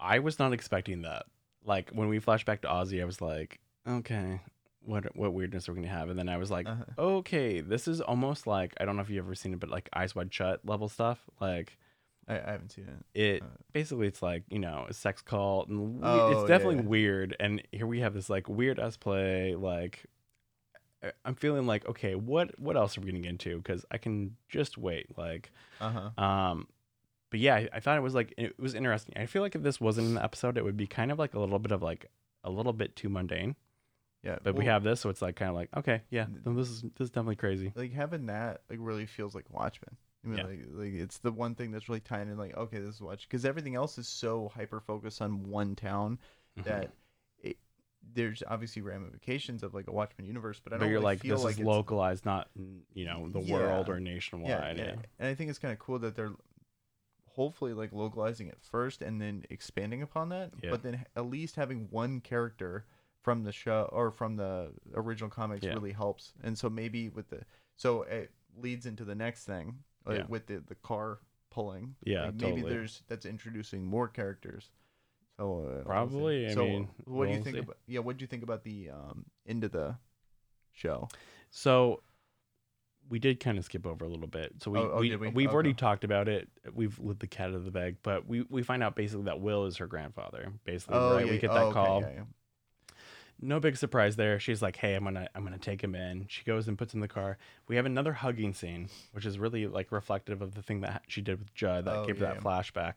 I 0.00 0.18
was 0.18 0.38
not 0.38 0.52
expecting 0.52 1.02
that. 1.02 1.26
Like 1.64 1.90
when 1.90 2.08
we 2.08 2.18
flash 2.18 2.44
back 2.44 2.62
to 2.62 2.68
Ozzy, 2.68 3.00
I 3.00 3.04
was 3.04 3.20
like, 3.20 3.60
okay, 3.86 4.40
what 4.84 5.14
what 5.16 5.32
weirdness 5.32 5.68
are 5.68 5.72
we 5.74 5.80
gonna 5.82 5.92
have? 5.92 6.08
And 6.08 6.18
then 6.18 6.28
I 6.28 6.36
was 6.38 6.50
like, 6.50 6.66
Uh-huh. 6.66 6.84
okay, 6.98 7.60
this 7.60 7.86
is 7.86 8.00
almost 8.00 8.46
like 8.46 8.74
I 8.80 8.84
don't 8.84 8.96
know 8.96 9.02
if 9.02 9.10
you've 9.10 9.24
ever 9.24 9.34
seen 9.34 9.52
it, 9.52 9.60
but 9.60 9.68
like 9.70 9.88
Eyes 9.92 10.14
Wide 10.14 10.32
Shut 10.32 10.60
level 10.66 10.88
stuff. 10.88 11.20
Like 11.40 11.78
I, 12.26 12.34
I 12.38 12.50
haven't 12.52 12.70
seen 12.72 12.88
it. 12.88 13.20
it 13.20 13.42
Uh. 13.42 13.46
basically 13.72 14.06
it's 14.08 14.22
like 14.22 14.44
you 14.48 14.58
know 14.58 14.86
a 14.88 14.94
sex 14.94 15.22
cult 15.22 15.68
and 15.68 16.00
we- 16.00 16.00
Oh, 16.08 16.30
it's 16.40 16.48
definitely 16.48 16.76
yeah. 16.76 16.88
weird. 16.88 17.36
And 17.38 17.62
here 17.70 17.86
we 17.86 18.00
have 18.00 18.14
this 18.14 18.28
like 18.30 18.48
weird 18.48 18.80
ass 18.80 18.96
play. 18.96 19.54
Like 19.54 20.06
I'm 21.24 21.34
feeling 21.34 21.66
like 21.66 21.86
okay, 21.88 22.14
what 22.14 22.58
what 22.58 22.76
else 22.76 22.96
are 22.96 23.00
we 23.00 23.10
gonna 23.10 23.22
get 23.22 23.30
into? 23.30 23.56
Because 23.56 23.84
I 23.90 23.98
can 23.98 24.36
just 24.48 24.78
wait. 24.78 25.16
Like 25.18 25.50
Uh 25.80 25.90
huh. 26.16 26.22
um, 26.22 26.68
but 27.30 27.40
yeah, 27.40 27.54
I, 27.56 27.68
I 27.74 27.80
thought 27.80 27.96
it 27.98 28.02
was 28.02 28.14
like 28.14 28.34
it 28.36 28.58
was 28.58 28.74
interesting. 28.74 29.16
I 29.16 29.26
feel 29.26 29.42
like 29.42 29.54
if 29.54 29.62
this 29.62 29.80
wasn't 29.80 30.08
an 30.08 30.18
episode, 30.18 30.56
it 30.58 30.64
would 30.64 30.76
be 30.76 30.86
kind 30.86 31.10
of 31.10 31.18
like 31.18 31.34
a 31.34 31.38
little 31.40 31.58
bit 31.58 31.72
of 31.72 31.82
like 31.82 32.06
a 32.44 32.50
little 32.50 32.72
bit 32.72 32.94
too 32.96 33.08
mundane. 33.08 33.56
Yeah, 34.22 34.38
But 34.40 34.54
we 34.54 34.66
have 34.66 34.84
this, 34.84 35.00
so 35.00 35.10
it's 35.10 35.20
like 35.20 35.34
kind 35.34 35.48
of 35.48 35.56
like 35.56 35.70
okay, 35.76 36.02
yeah, 36.10 36.26
no, 36.44 36.54
this 36.54 36.68
is 36.68 36.82
this 36.82 37.06
is 37.06 37.10
definitely 37.10 37.36
crazy. 37.36 37.72
like 37.74 37.92
having 37.92 38.26
that 38.26 38.60
like 38.70 38.78
really 38.80 39.06
feels 39.06 39.34
like 39.34 39.46
Watchmen. 39.50 39.96
I 40.24 40.28
mean, 40.28 40.38
Yeah. 40.38 40.44
like, 40.46 40.60
like 40.70 40.92
it's 40.92 41.18
the 41.18 41.32
one 41.32 41.56
thing 41.56 41.72
that's 41.72 41.88
really 41.88 41.98
tying 41.98 42.28
in. 42.28 42.38
Like, 42.38 42.56
okay, 42.56 42.78
this 42.78 42.94
is 42.94 43.00
Watch 43.00 43.26
because 43.28 43.44
everything 43.44 43.74
else 43.74 43.98
is 43.98 44.06
so 44.06 44.52
hyper 44.54 44.78
focused 44.78 45.20
on 45.20 45.48
one 45.48 45.74
town 45.74 46.20
Mhm. 46.60 46.64
that 46.64 46.92
there's 48.14 48.42
obviously 48.46 48.82
ramifications 48.82 49.62
of 49.62 49.74
like 49.74 49.86
a 49.88 49.92
Watchmen 49.92 50.26
universe. 50.26 50.60
But 50.62 50.72
I 50.72 50.78
don't 50.78 50.88
you're 50.88 50.98
really 50.98 51.04
like 51.04 51.20
feel 51.20 51.36
this 51.36 51.44
like 51.44 51.54
is 51.54 51.60
it's, 51.60 51.66
localized, 51.66 52.24
not 52.24 52.48
you 52.94 53.04
know 53.04 53.28
the 53.28 53.40
Yeah. 53.40 53.54
world 53.54 53.88
or 53.88 54.00
nationwide. 54.00 54.50
Yeah, 54.50 54.72
Yeah, 54.74 54.84
yeah, 54.84 54.94
and 55.18 55.28
I 55.28 55.34
think 55.34 55.50
it's 55.50 55.58
kind 55.58 55.72
of 55.72 55.78
cool 55.78 55.98
that 56.00 56.14
they're 56.16 56.32
hopefully 57.28 57.72
like 57.72 57.92
localizing 57.92 58.48
it 58.48 58.58
first 58.60 59.00
and 59.02 59.20
then 59.20 59.44
expanding 59.50 60.02
upon 60.02 60.28
that. 60.30 60.50
Yeah. 60.62 60.70
But 60.70 60.82
then 60.82 61.04
at 61.16 61.26
least 61.26 61.56
having 61.56 61.88
one 61.90 62.20
character 62.20 62.84
from 63.22 63.44
the 63.44 63.52
show 63.52 63.88
or 63.92 64.10
from 64.10 64.36
the 64.36 64.72
original 64.94 65.30
comics 65.30 65.64
really 65.64 65.92
helps. 65.92 66.32
And 66.42 66.58
so 66.58 66.68
maybe 66.68 67.08
with 67.08 67.28
the 67.30 67.42
so 67.76 68.02
it 68.02 68.32
leads 68.56 68.84
into 68.84 69.04
the 69.04 69.14
next 69.14 69.44
thing 69.44 69.78
like 70.04 70.28
with 70.28 70.46
the 70.46 70.62
the 70.66 70.74
car 70.74 71.20
pulling. 71.50 71.94
Yeah, 72.04 72.24
Like, 72.26 72.34
maybe 72.34 72.56
totally. 72.62 72.70
there's 72.72 73.02
that's 73.08 73.24
introducing 73.26 73.84
more 73.86 74.08
characters. 74.08 74.70
So 75.38 75.78
uh. 75.80 75.84
Probably, 75.84 76.46
I 76.46 76.54
so 76.54 76.64
mean, 76.64 76.88
what 77.04 77.24
do 77.26 77.30
you 77.30 77.36
we'll 77.36 77.44
think 77.44 77.56
see. 77.56 77.60
about 77.60 77.76
yeah? 77.86 78.00
What 78.00 78.16
do 78.18 78.22
you 78.22 78.26
think 78.26 78.42
about 78.42 78.62
the 78.64 78.90
um 78.90 79.24
end 79.46 79.64
of 79.64 79.72
the 79.72 79.96
show? 80.72 81.08
So 81.50 82.02
we 83.08 83.18
did 83.18 83.40
kind 83.40 83.58
of 83.58 83.64
skip 83.64 83.84
over 83.86 84.04
a 84.04 84.08
little 84.08 84.28
bit. 84.28 84.54
So 84.62 84.70
we, 84.70 84.78
Oh, 84.78 84.90
oh, 84.94 85.00
we, 85.00 85.16
we? 85.16 85.28
we've 85.28 85.52
already 85.52 85.70
Okay. 85.70 85.76
talked 85.78 86.04
about 86.04 86.28
it. 86.28 86.48
We've 86.72 86.98
let 86.98 87.18
the 87.20 87.26
cat 87.26 87.48
out 87.50 87.56
of 87.56 87.64
the 87.64 87.70
bag, 87.70 87.96
but 88.02 88.26
we, 88.26 88.46
we 88.48 88.62
find 88.62 88.82
out 88.82 88.94
basically 88.94 89.24
that 89.24 89.40
Will 89.40 89.66
is 89.66 89.76
her 89.78 89.86
grandfather. 89.86 90.52
Basically, 90.64 90.96
right? 90.96 91.28
we 91.28 91.38
get 91.38 91.50
oh, 91.50 91.54
that 91.54 91.64
okay, 91.66 91.72
call. 91.74 92.00
yeah, 92.02 92.10
yeah. 92.14 92.94
no 93.40 93.58
big 93.60 93.76
surprise 93.76 94.16
there. 94.16 94.38
She's 94.38 94.62
like, 94.62 94.76
"Hey, 94.76 94.94
I'm 94.94 95.04
gonna 95.04 95.28
I'm 95.34 95.42
gonna 95.44 95.58
take 95.58 95.82
him 95.82 95.94
in." 95.94 96.26
She 96.28 96.44
goes 96.44 96.68
and 96.68 96.78
puts 96.78 96.94
him 96.94 96.98
in 96.98 97.02
the 97.02 97.08
car. 97.08 97.38
We 97.68 97.76
have 97.76 97.86
another 97.86 98.12
hugging 98.12 98.54
scene, 98.54 98.88
which 99.12 99.26
is 99.26 99.38
really 99.38 99.66
like 99.66 99.90
reflective 99.92 100.40
of 100.40 100.54
the 100.54 100.62
thing 100.62 100.80
that 100.82 101.02
she 101.08 101.20
did 101.20 101.38
with 101.40 101.52
Judd 101.54 101.84
that 101.86 101.96
Oh, 101.96 102.06
gave 102.06 102.18
her 102.20 102.26
that 102.26 102.40
flashback. 102.40 102.94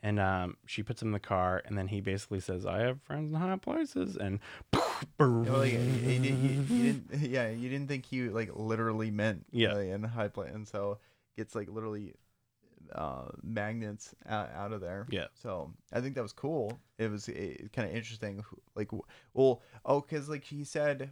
And 0.00 0.20
um, 0.20 0.56
she 0.64 0.82
puts 0.84 1.02
him 1.02 1.08
in 1.08 1.12
the 1.12 1.18
car, 1.18 1.60
and 1.64 1.76
then 1.76 1.88
he 1.88 2.00
basically 2.00 2.38
says, 2.40 2.64
"I 2.64 2.82
have 2.82 3.02
friends 3.02 3.32
in 3.32 3.40
high 3.40 3.56
places," 3.56 4.16
and 4.16 4.38
Yeah, 4.72 5.16
well, 5.20 5.58
like, 5.58 5.72
you, 5.72 5.78
you, 5.80 6.32
you, 6.32 6.64
you 6.68 6.82
didn't, 6.92 7.30
yeah, 7.30 7.48
you 7.50 7.68
didn't 7.68 7.88
think 7.88 8.06
he 8.06 8.28
like 8.28 8.50
literally 8.54 9.10
meant 9.10 9.46
Yeah. 9.50 9.72
uh, 9.74 9.78
in 9.78 10.04
high 10.04 10.28
play, 10.28 10.48
and 10.48 10.66
so 10.68 10.98
gets 11.36 11.54
like 11.56 11.68
literally 11.68 12.14
uh, 12.94 13.26
magnets 13.42 14.14
out, 14.28 14.50
out 14.54 14.72
of 14.72 14.80
there. 14.80 15.06
Yeah. 15.10 15.26
So 15.34 15.72
I 15.92 16.00
think 16.00 16.14
that 16.14 16.22
was 16.22 16.32
cool. 16.32 16.78
It 16.98 17.10
was 17.10 17.26
kind 17.72 17.88
of 17.88 17.94
interesting. 17.94 18.44
Like, 18.76 18.90
well, 19.34 19.62
oh, 19.84 20.00
because 20.00 20.28
like 20.28 20.44
he 20.44 20.62
said 20.64 21.10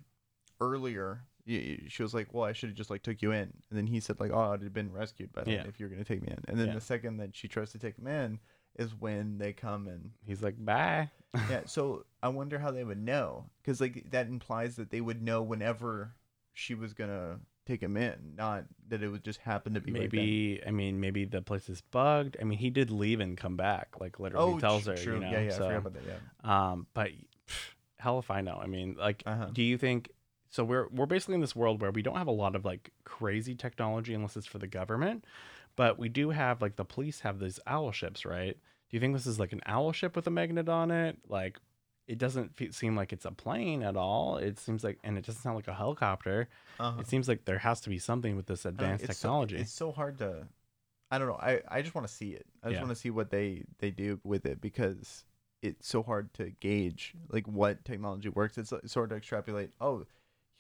earlier 0.61 1.23
she 1.49 2.03
was 2.03 2.13
like, 2.13 2.35
"Well, 2.35 2.43
I 2.45 2.53
should 2.53 2.71
have 2.71 2.77
just 2.77 2.91
like 2.91 3.03
took 3.03 3.23
you 3.23 3.31
in," 3.31 3.43
and 3.71 3.79
then 3.79 3.87
he 3.87 4.01
said 4.01 4.19
like, 4.19 4.33
"Oh, 4.33 4.53
I'd 4.53 4.63
have 4.63 4.73
been 4.73 4.91
rescued 4.93 5.33
by 5.33 5.45
then 5.45 5.55
Yeah. 5.55 5.65
if 5.69 5.79
you're 5.79 5.89
gonna 5.89 6.03
take 6.05 6.23
me 6.23 6.29
in." 6.29 6.43
And 6.49 6.59
then 6.59 6.69
Yeah. 6.69 6.75
the 6.75 6.81
second 6.81 7.19
that 7.19 7.37
she 7.37 7.47
tries 7.47 7.71
to 7.73 7.79
take 7.79 7.97
him 7.99 8.09
in 8.09 8.41
is 8.79 8.95
when 8.99 9.39
they 9.39 9.53
come 9.53 9.87
and 9.89 10.11
He's 10.27 10.43
like, 10.43 10.55
bye. 10.65 11.11
yeah. 11.51 11.63
So 11.67 12.05
I 12.23 12.29
wonder 12.29 12.59
how 12.59 12.71
they 12.71 12.85
would 12.85 13.03
know 13.03 13.47
because 13.63 13.81
like 13.81 14.11
that 14.11 14.27
implies 14.27 14.77
that 14.77 14.91
they 14.91 15.01
would 15.01 15.23
know 15.23 15.43
whenever 15.43 16.15
she 16.53 16.75
was 16.75 16.95
gonna 16.95 17.41
take 17.67 17.83
him 17.83 17.97
in, 17.97 18.35
not 18.37 18.65
that 18.89 19.03
it 19.03 19.09
would 19.09 19.25
just 19.25 19.41
happen 19.41 19.75
to 19.75 19.81
be 19.81 19.93
right 19.93 20.01
maybe 20.13 20.61
I 20.67 20.71
mean 20.71 21.01
maybe 21.01 21.25
the 21.25 21.43
place 21.43 21.69
is 21.69 21.81
bugged. 21.81 22.37
I 22.41 22.45
mean 22.45 22.59
he 22.59 22.71
did 22.71 22.91
leave 22.91 23.21
and 23.21 23.37
come 23.37 23.57
back, 23.57 24.01
like 24.01 24.19
literally 24.21 24.53
Oh, 24.55 24.59
tells 24.61 24.87
her, 24.87 24.95
true. 24.95 25.15
you 25.15 25.21
know. 25.21 25.31
yeah, 25.31 25.41
yeah. 25.41 25.51
so, 25.51 25.57
I 25.65 25.75
forgot 25.75 25.77
about 25.79 25.95
that. 25.95 26.03
Yeah. 26.45 26.71
um, 26.71 26.87
but 26.95 27.11
pff, 27.49 27.75
hell 27.99 28.19
if 28.19 28.31
I 28.31 28.41
know. 28.41 28.59
I 28.63 28.67
mean, 28.67 28.97
like, 28.99 29.23
Uh-huh. 29.27 29.49
do 29.53 29.63
you 29.63 29.77
think? 29.79 30.11
So 30.49 30.65
we're 30.65 30.87
we're 30.89 31.07
basically 31.07 31.35
in 31.35 31.41
this 31.43 31.57
world 31.57 31.83
where 31.83 31.91
we 31.91 32.01
don't 32.03 32.17
have 32.17 32.29
a 32.29 32.33
lot 32.33 32.55
of 32.57 32.65
like 32.65 32.91
crazy 33.05 33.55
technology 33.55 34.15
unless 34.15 34.37
it's 34.37 34.47
for 34.47 34.59
the 34.59 34.67
government, 34.69 35.25
but 35.77 35.99
we 35.99 36.09
do 36.09 36.31
have 36.31 36.61
like 36.63 36.77
the 36.77 36.85
police 36.85 37.21
have 37.21 37.39
these 37.39 37.61
owl 37.67 37.93
ships, 37.93 38.25
right? 38.25 38.57
Do 38.89 38.97
you 38.97 39.01
think 39.01 39.15
this 39.15 39.27
is 39.27 39.39
like 39.39 39.53
an 39.53 39.61
owl 39.67 39.93
ship 39.93 40.17
with 40.17 40.27
a 40.27 40.31
magnet 40.31 40.69
on 40.69 40.91
it? 40.91 41.19
Like, 41.29 41.59
it 42.07 42.19
doesn't 42.19 42.57
fe- 42.57 42.71
seem 42.71 42.95
like 42.97 43.13
it's 43.13 43.25
a 43.25 43.33
plane 43.33 43.83
at 43.83 43.97
all. 43.97 44.37
It 44.37 44.59
seems 44.61 44.85
like, 44.85 44.99
and 45.03 45.19
it 45.19 45.27
doesn't 45.27 45.43
sound 45.43 45.57
like 45.57 45.67
a 45.69 45.75
helicopter. 45.75 46.49
Uh-huh. 46.79 47.01
It 47.01 47.09
seems 47.09 47.27
like 47.29 47.45
there 47.47 47.59
has 47.59 47.81
to 47.83 47.89
be 47.91 47.99
something 47.99 48.37
with 48.37 48.47
this 48.47 48.65
advanced 48.65 49.05
it's 49.05 49.19
so- 49.19 49.29
technology. 49.29 49.57
it's 49.57 49.73
so 49.73 49.91
hard 49.93 50.19
to. 50.19 50.47
I 51.11 51.19
don't 51.19 51.29
know. 51.29 51.35
I, 51.41 51.61
I 51.69 51.83
just 51.83 51.95
want 51.95 52.07
to 52.07 52.13
see 52.13 52.31
it. 52.31 52.47
I 52.63 52.69
just 52.69 52.75
Yeah. 52.77 52.83
want 52.83 52.91
to 52.95 53.01
see 53.01 53.11
what 53.11 53.31
they 53.31 53.63
they 53.79 53.91
do 53.91 54.21
with 54.25 54.45
it 54.47 54.61
because 54.61 55.25
it's 55.63 55.89
so 55.89 56.03
hard 56.03 56.33
to 56.35 56.51
gauge 56.61 57.15
like 57.31 57.47
what 57.49 57.85
technology 57.85 58.29
works. 58.29 58.59
It's 58.59 58.71
like, 58.73 58.87
sort 58.89 59.11
of 59.13 59.19
extrapolate. 59.19 59.71
Oh, 59.81 60.05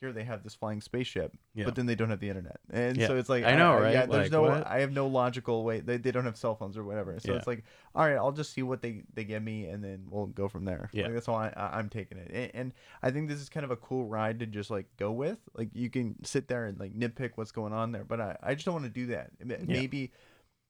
here 0.00 0.12
they 0.12 0.24
have 0.24 0.42
this 0.42 0.54
flying 0.54 0.80
spaceship, 0.80 1.32
Yeah. 1.54 1.64
but 1.64 1.74
then 1.74 1.86
they 1.86 1.94
don't 1.94 2.10
have 2.10 2.20
the 2.20 2.28
internet, 2.28 2.60
and 2.70 2.96
Yeah. 2.98 3.06
so 3.06 3.16
it's 3.16 3.28
like 3.30 3.44
I 3.44 3.56
know, 3.56 3.74
right? 3.80 3.92
Yeah, 3.94 4.06
there's 4.06 4.24
Like, 4.24 4.32
no. 4.32 4.42
what? 4.42 4.66
I 4.66 4.80
have 4.80 4.92
no 4.92 5.06
logical 5.06 5.64
way. 5.64 5.80
They, 5.80 5.96
they 5.96 6.10
don't 6.10 6.26
have 6.26 6.36
cell 6.36 6.54
phones 6.54 6.76
or 6.76 6.84
whatever. 6.84 7.18
So 7.18 7.32
Yeah. 7.32 7.38
it's 7.38 7.46
like, 7.46 7.64
all 7.94 8.04
right, 8.06 8.16
I'll 8.16 8.32
just 8.32 8.52
see 8.52 8.62
what 8.62 8.82
they 8.82 9.04
they 9.14 9.24
give 9.24 9.42
me, 9.42 9.66
and 9.66 9.82
then 9.82 10.06
we'll 10.10 10.26
go 10.26 10.48
from 10.48 10.64
there. 10.66 10.90
Yeah. 10.92 11.04
Like, 11.04 11.14
that's 11.14 11.28
all 11.28 11.36
I, 11.36 11.52
I'm 11.56 11.88
taking 11.88 12.18
it, 12.18 12.30
and, 12.32 12.50
and 12.54 12.72
I 13.02 13.10
think 13.10 13.28
this 13.28 13.40
is 13.40 13.48
kind 13.48 13.64
of 13.64 13.70
a 13.70 13.76
cool 13.76 14.06
ride 14.06 14.38
to 14.40 14.46
just 14.46 14.70
like 14.70 14.86
go 14.98 15.12
with. 15.12 15.38
Like 15.54 15.70
you 15.72 15.88
can 15.88 16.22
sit 16.24 16.48
there 16.48 16.66
and 16.66 16.78
like 16.78 16.92
nitpick 16.94 17.32
what's 17.36 17.52
going 17.52 17.72
on 17.72 17.92
there, 17.92 18.04
but 18.04 18.20
I 18.20 18.36
I 18.42 18.54
just 18.54 18.66
don't 18.66 18.74
want 18.74 18.86
to 18.86 18.90
do 18.90 19.06
that. 19.06 19.30
Maybe 19.42 20.12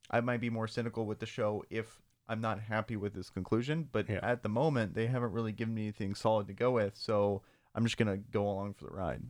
I 0.09 0.21
might 0.21 0.41
be 0.41 0.51
more 0.51 0.69
cynical 0.69 1.05
with 1.05 1.19
the 1.19 1.27
show 1.27 1.65
if 1.69 2.01
I'm 2.29 2.41
not 2.41 2.61
happy 2.61 2.97
with 2.97 3.15
this 3.15 3.29
conclusion, 3.31 3.89
but 3.91 4.09
at 4.09 4.45
the 4.45 4.49
moment 4.49 4.95
they 4.95 5.07
haven't 5.07 5.33
really 5.33 5.53
given 5.53 5.75
me 5.75 5.83
anything 5.83 6.15
solid 6.15 6.47
to 6.47 6.53
go 6.55 6.71
with, 6.71 6.97
so 6.97 7.43
I'm 7.77 7.85
just 7.85 7.97
gonna 7.97 8.17
go 8.17 8.49
along 8.49 8.75
for 8.75 8.87
the 8.87 8.91
ride. 8.91 9.23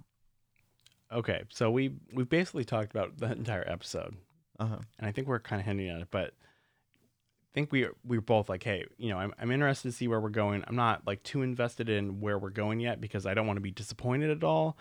okay, 1.12 1.42
so 1.50 1.70
we 1.70 1.92
we've 2.14 2.28
basically 2.28 2.64
talked 2.64 2.90
about 2.92 3.18
the 3.18 3.30
entire 3.32 3.68
episode. 3.68 4.16
Uh 4.58 4.66
huh. 4.66 4.78
and 4.98 5.06
I 5.06 5.12
think 5.12 5.28
we're 5.28 5.38
kind 5.40 5.60
of 5.60 5.66
hinting 5.66 5.90
at 5.90 6.00
it, 6.00 6.08
but 6.10 6.28
I 6.28 7.48
think 7.52 7.72
we 7.72 7.88
we're 8.04 8.22
both 8.22 8.48
like, 8.48 8.62
hey, 8.62 8.84
you 8.96 9.10
know, 9.10 9.18
I'm 9.18 9.32
I'm 9.38 9.50
interested 9.50 9.88
to 9.90 9.92
see 9.92 10.08
where 10.08 10.20
we're 10.20 10.30
going. 10.30 10.64
I'm 10.66 10.76
not 10.76 11.06
like 11.06 11.22
too 11.22 11.42
invested 11.42 11.88
in 11.90 12.20
where 12.20 12.38
we're 12.38 12.48
going 12.50 12.80
yet 12.80 13.00
because 13.00 13.26
I 13.26 13.34
don't 13.34 13.46
want 13.46 13.58
to 13.58 13.62
be 13.62 13.70
disappointed 13.70 14.30
at 14.30 14.42
all, 14.44 14.78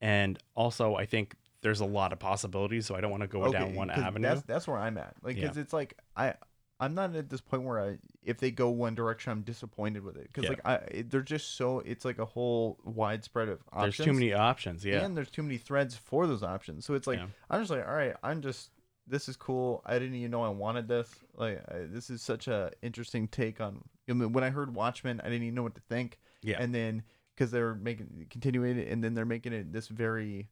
and 0.00 0.38
also 0.54 0.94
I 0.94 1.04
think 1.04 1.34
there's 1.60 1.80
a 1.80 1.84
lot 1.86 2.12
of 2.12 2.18
possibilities, 2.20 2.86
so 2.86 2.94
I 2.94 3.00
don't 3.00 3.10
want 3.10 3.22
to 3.22 3.26
go 3.26 3.50
down 3.52 3.74
one 3.74 3.90
avenue. 3.90 4.28
That's 4.28 4.42
that's 4.42 4.68
where 4.68 4.78
I'm 4.78 4.96
at. 4.96 5.14
Like, 5.22 5.36
Yeah. 5.36 5.48
cause 5.48 5.56
it's 5.56 5.72
like 5.72 5.98
I 6.16 6.34
I'm 6.80 6.94
not 6.94 7.14
at 7.16 7.28
this 7.28 7.40
point 7.40 7.64
where 7.64 7.80
I 7.80 7.98
if 8.22 8.38
they 8.38 8.50
go 8.50 8.70
one 8.70 8.94
direction 8.94 9.32
I'm 9.32 9.42
disappointed 9.42 10.04
with 10.04 10.16
it 10.16 10.24
because 10.32 10.44
Yeah. 10.44 10.50
like 10.50 10.60
I 10.66 11.02
they're 11.08 11.22
just 11.22 11.56
so 11.56 11.80
it's 11.80 12.04
like 12.04 12.18
a 12.18 12.24
whole 12.24 12.78
widespread 12.84 13.48
of 13.48 13.60
options. 13.72 13.96
There's 13.96 14.06
too 14.06 14.12
many 14.12 14.32
options. 14.32 14.84
Yeah, 14.84 15.04
and 15.04 15.16
there's 15.16 15.30
too 15.30 15.42
many 15.42 15.58
threads 15.58 15.96
for 15.96 16.26
those 16.26 16.42
options. 16.42 16.84
So 16.84 16.94
it's 16.94 17.06
like 17.06 17.18
Yeah. 17.18 17.26
I'm 17.50 17.60
just 17.60 17.70
like, 17.70 17.86
all 17.86 17.94
right, 17.94 18.14
I'm 18.22 18.42
just 18.42 18.70
this 19.06 19.28
is 19.28 19.36
cool. 19.36 19.82
I 19.86 19.98
didn't 19.98 20.14
even 20.16 20.30
know 20.30 20.42
I 20.42 20.50
wanted 20.50 20.86
this. 20.86 21.08
Like 21.34 21.62
I, 21.70 21.86
this 21.88 22.10
is 22.10 22.20
such 22.22 22.46
a 22.46 22.70
interesting 22.82 23.26
take 23.26 23.60
on. 23.60 23.82
I 24.08 24.12
mean, 24.12 24.32
when 24.32 24.44
I 24.44 24.50
heard 24.50 24.74
Watchmen, 24.74 25.20
I 25.20 25.24
didn't 25.24 25.42
even 25.44 25.54
know 25.54 25.62
what 25.62 25.74
to 25.76 25.80
think. 25.88 26.18
yeah, 26.42 26.56
And 26.60 26.74
then 26.74 27.02
because 27.34 27.50
they're 27.50 27.74
making 27.74 28.26
continuing 28.30 28.78
it, 28.78 28.88
and 28.88 29.02
then 29.02 29.14
they're 29.14 29.24
making 29.24 29.52
it 29.52 29.72
this 29.72 29.88
very, 29.88 30.48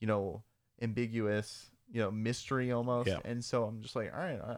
you 0.00 0.06
know, 0.06 0.42
ambiguous, 0.82 1.70
you 1.90 2.00
know, 2.00 2.10
mystery 2.10 2.72
almost. 2.72 3.08
Yeah. 3.08 3.18
And 3.24 3.44
so 3.44 3.64
I'm 3.64 3.80
just 3.82 3.94
like, 3.96 4.12
all 4.12 4.20
right. 4.20 4.40
I, 4.40 4.56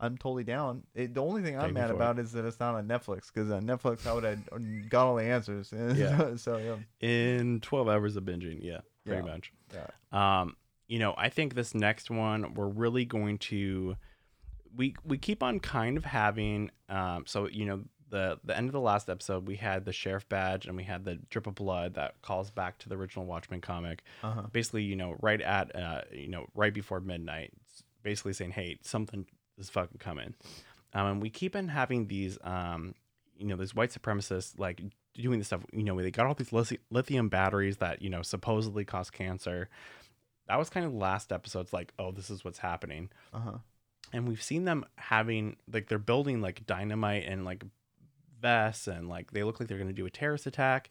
I'm 0.00 0.16
totally 0.16 0.44
down. 0.44 0.82
It, 0.94 1.12
the 1.14 1.22
only 1.22 1.42
thing 1.42 1.58
I'm 1.58 1.74
mad 1.74 1.90
about 1.90 2.18
is 2.18 2.32
that 2.32 2.44
it's 2.46 2.58
not 2.58 2.74
on 2.74 2.88
Netflix 2.88 3.32
because 3.32 3.50
on 3.50 3.64
Netflix 3.64 4.06
I 4.06 4.14
would 4.14 4.24
have 4.24 4.88
got 4.88 5.06
all 5.06 5.16
the 5.16 5.24
answers. 5.24 5.72
Yeah. 5.96 6.36
so, 6.36 6.56
yeah, 6.56 6.76
in 7.06 7.60
12 7.60 7.88
hours 7.88 8.16
of 8.16 8.24
binging. 8.24 8.58
Yeah, 8.62 8.80
pretty 9.04 9.24
Yeah. 9.26 9.32
much. 9.32 9.52
yeah. 9.74 10.40
Um, 10.40 10.56
you 10.88 10.98
know, 10.98 11.14
I 11.16 11.28
think 11.28 11.54
this 11.54 11.74
next 11.74 12.10
one 12.10 12.54
we're 12.54 12.66
really 12.66 13.04
going 13.04 13.38
to 13.38 13.96
we 14.76 14.94
we 15.04 15.18
keep 15.18 15.42
on 15.42 15.58
kind 15.60 15.96
of 15.96 16.04
having 16.04 16.70
um 16.88 17.24
so 17.26 17.48
you 17.48 17.64
know 17.66 17.82
the 18.08 18.38
the 18.44 18.56
end 18.56 18.68
of 18.68 18.72
the 18.72 18.80
last 18.80 19.08
episode 19.10 19.46
we 19.46 19.56
had 19.56 19.84
the 19.84 19.92
sheriff 19.92 20.28
badge 20.28 20.66
and 20.66 20.76
we 20.76 20.82
had 20.84 21.04
the 21.04 21.16
drip 21.28 21.46
of 21.46 21.54
blood 21.56 21.94
that 21.94 22.20
calls 22.22 22.50
back 22.50 22.78
to 22.78 22.88
the 22.88 22.96
original 22.96 23.24
Watchmen 23.26 23.60
comic. 23.60 24.02
Uh 24.22 24.32
huh. 24.32 24.42
Basically, 24.52 24.82
you 24.82 24.96
know, 24.96 25.16
right 25.20 25.40
at 25.40 25.74
uh 25.76 26.02
you 26.12 26.28
know, 26.28 26.46
right 26.54 26.72
before 26.74 27.00
midnight, 27.00 27.52
basically 28.02 28.32
saying, 28.32 28.52
"Hey, 28.52 28.78
something 28.82 29.26
is 29.60 29.70
fucking 29.70 29.98
coming." 29.98 30.34
Um, 30.92 31.06
and 31.06 31.22
we 31.22 31.30
keep 31.30 31.54
on 31.54 31.68
having 31.68 32.08
these 32.08 32.38
um 32.42 32.94
you 33.38 33.46
know, 33.46 33.56
these 33.56 33.74
white 33.74 33.90
supremacists 33.90 34.58
like 34.58 34.82
doing 35.14 35.38
this 35.38 35.46
stuff, 35.46 35.64
you 35.72 35.82
know, 35.82 35.94
where 35.94 36.04
they 36.04 36.10
got 36.10 36.26
all 36.26 36.34
these 36.34 36.52
lithium 36.90 37.28
batteries 37.30 37.78
that, 37.78 38.02
you 38.02 38.10
know, 38.10 38.20
supposedly 38.22 38.84
cause 38.84 39.08
cancer. 39.10 39.68
That 40.46 40.58
was 40.58 40.68
kind 40.68 40.84
of 40.84 40.92
the 40.92 40.98
last 40.98 41.32
episode's 41.32 41.72
like, 41.72 41.92
oh, 41.98 42.12
this 42.12 42.28
is 42.28 42.44
what's 42.44 42.58
happening. 42.58 43.08
Uh 43.32 43.38
huh. 43.38 43.58
And 44.12 44.28
we've 44.28 44.42
seen 44.42 44.64
them 44.66 44.84
having 44.96 45.56
like 45.72 45.88
they're 45.88 45.98
building 45.98 46.40
like 46.42 46.66
dynamite 46.66 47.24
and 47.26 47.44
like 47.46 47.64
vests 48.40 48.86
and 48.88 49.08
like 49.08 49.30
they 49.32 49.42
look 49.42 49.58
like 49.60 49.68
they're 49.68 49.78
gonna 49.78 49.92
do 49.92 50.06
a 50.06 50.10
terrorist 50.10 50.46
attack. 50.46 50.90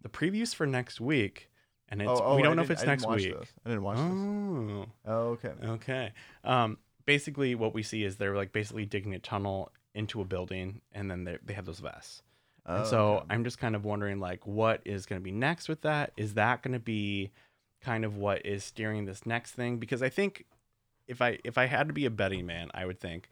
The 0.00 0.08
previews 0.08 0.54
for 0.54 0.66
next 0.66 1.00
week, 1.00 1.48
and 1.88 2.00
it's 2.02 2.08
we 2.36 2.42
don't 2.42 2.56
know 2.56 2.62
if 2.62 2.70
it's 2.70 2.84
next 2.84 3.06
week. 3.08 3.34
I 3.64 3.68
didn't 3.70 3.82
watch 3.82 3.96
this. 3.96 4.04
Oh, 4.06 4.86
Oh, 5.06 5.18
okay. 5.30 5.52
okay. 5.64 6.12
Um, 6.44 6.78
basically, 7.06 7.54
what 7.54 7.74
we 7.74 7.82
see 7.82 8.04
is 8.04 8.16
they're 8.16 8.36
like 8.36 8.52
basically 8.52 8.86
digging 8.86 9.14
a 9.14 9.18
tunnel 9.18 9.70
into 9.94 10.20
a 10.20 10.24
building, 10.24 10.80
and 10.92 11.10
then 11.10 11.24
they 11.24 11.38
they 11.44 11.54
have 11.54 11.66
those 11.66 11.80
vests. 11.80 12.22
Oh, 12.66 12.76
And 12.76 12.86
so 12.86 13.08
okay. 13.16 13.26
I'm 13.30 13.44
just 13.44 13.58
kind 13.58 13.74
of 13.74 13.84
wondering, 13.84 14.20
like, 14.20 14.46
what 14.46 14.80
is 14.84 15.06
going 15.06 15.20
to 15.20 15.24
be 15.24 15.32
next 15.32 15.68
with 15.68 15.82
that? 15.82 16.12
Is 16.16 16.34
that 16.34 16.62
going 16.62 16.74
to 16.74 16.80
be 16.80 17.32
kind 17.80 18.04
of 18.04 18.16
what 18.16 18.46
is 18.46 18.62
steering 18.64 19.04
this 19.04 19.26
next 19.26 19.52
thing? 19.52 19.78
Because 19.78 20.02
I 20.02 20.08
think 20.08 20.46
if 21.08 21.20
I 21.20 21.38
if 21.44 21.58
I 21.58 21.66
had 21.66 21.88
to 21.88 21.94
be 21.94 22.06
a 22.06 22.10
betting 22.10 22.46
man, 22.46 22.70
I 22.74 22.86
would 22.86 23.00
think 23.00 23.28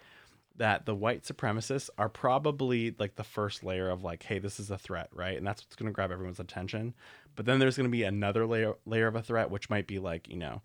that 0.56 0.84
the 0.84 0.94
white 0.94 1.22
supremacists 1.22 1.88
are 1.96 2.08
probably 2.08 2.94
like 2.98 3.16
the 3.16 3.24
first 3.24 3.64
layer 3.64 3.88
of 3.88 4.02
like, 4.02 4.24
hey, 4.24 4.38
this 4.38 4.60
is 4.60 4.70
a 4.70 4.76
threat, 4.76 5.08
right? 5.14 5.38
And 5.38 5.46
that's 5.46 5.62
what's 5.62 5.76
going 5.76 5.86
to 5.86 5.92
grab 5.92 6.10
everyone's 6.10 6.40
attention. 6.40 6.94
But 7.34 7.46
then 7.46 7.58
there's 7.60 7.76
going 7.76 7.88
to 7.88 7.90
be 7.90 8.02
another 8.02 8.46
layer 8.46 8.74
layer 8.84 9.06
of 9.06 9.16
a 9.16 9.22
threat, 9.22 9.50
which 9.50 9.70
might 9.70 9.86
be 9.86 9.98
like, 9.98 10.28
you 10.28 10.36
know, 10.36 10.60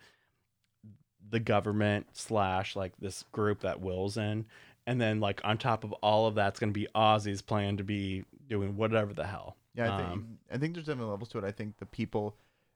the 1.29 1.39
government 1.39 2.07
slash 2.13 2.75
like 2.75 2.93
this 2.99 3.23
group 3.31 3.61
that 3.61 3.81
Will's 3.81 4.17
in. 4.17 4.45
And 4.87 5.01
then 5.01 5.19
like 5.19 5.41
on 5.43 5.57
top 5.57 5.83
of 5.83 5.91
all 5.93 6.27
of 6.27 6.35
that's 6.35 6.59
going 6.59 6.71
to 6.71 6.79
be 6.79 6.87
Ozzy's 6.95 7.41
plan 7.41 7.77
to 7.77 7.83
be 7.83 8.23
doing 8.47 8.77
whatever 8.77 9.13
the 9.13 9.25
hell. 9.25 9.57
Yeah, 9.73 9.93
I 9.93 9.97
think 9.97 10.09
Um, 10.11 10.37
I 10.51 10.57
think 10.57 10.73
there's 10.75 10.85
different 10.85 11.09
levels 11.09 11.29
to 11.29 11.39
it. 11.39 11.43
I 11.43 11.51
think 11.51 11.77
the 11.77 11.85
people 11.87 12.35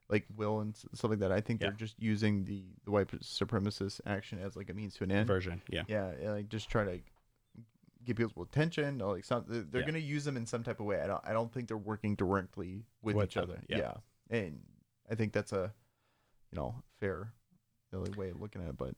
like 0.09 0.25
Will 0.35 0.59
and 0.61 0.75
stuff 0.75 1.11
like 1.11 1.19
that. 1.19 1.31
I 1.31 1.39
think 1.39 1.61
Yeah. 1.61 1.67
they're 1.67 1.77
just 1.77 2.01
using 2.01 2.43
the 2.45 2.63
the 2.85 2.91
white 2.91 3.07
supremacist 3.21 4.01
action 4.07 4.39
as 4.39 4.55
like 4.55 4.69
a 4.71 4.73
means 4.73 4.95
to 4.95 5.03
an 5.03 5.11
end. 5.11 5.27
version. 5.27 5.61
Yeah. 5.69 5.83
Yeah, 5.87 6.11
like 6.31 6.49
just 6.49 6.67
try 6.69 6.83
to 6.85 6.99
get 8.05 8.15
people's 8.17 8.47
attention 8.47 9.01
or 9.01 9.13
like 9.15 9.25
some. 9.25 9.45
They're 9.47 9.81
Yeah. 9.81 9.85
gonna 9.85 9.99
use 9.99 10.23
them 10.25 10.35
in 10.35 10.47
some 10.47 10.63
type 10.63 10.79
of 10.79 10.87
way. 10.87 10.99
I 10.99 11.05
don't. 11.07 11.21
I 11.23 11.31
don't 11.33 11.53
think 11.53 11.67
they're 11.67 11.77
working 11.77 12.15
directly 12.15 12.85
with, 13.03 13.15
With 13.15 13.25
each 13.25 13.33
them, 13.35 13.43
other. 13.43 13.61
yeah. 13.69 13.77
Yeah. 13.77 13.93
and 14.31 14.61
I 15.09 15.13
think 15.15 15.31
that's 15.33 15.53
a 15.53 15.71
you 16.51 16.55
know 16.55 16.73
fair 16.99 17.33
really 17.91 18.11
way 18.17 18.29
of 18.29 18.41
looking 18.41 18.61
at 18.61 18.69
it. 18.69 18.77
But 18.77 18.95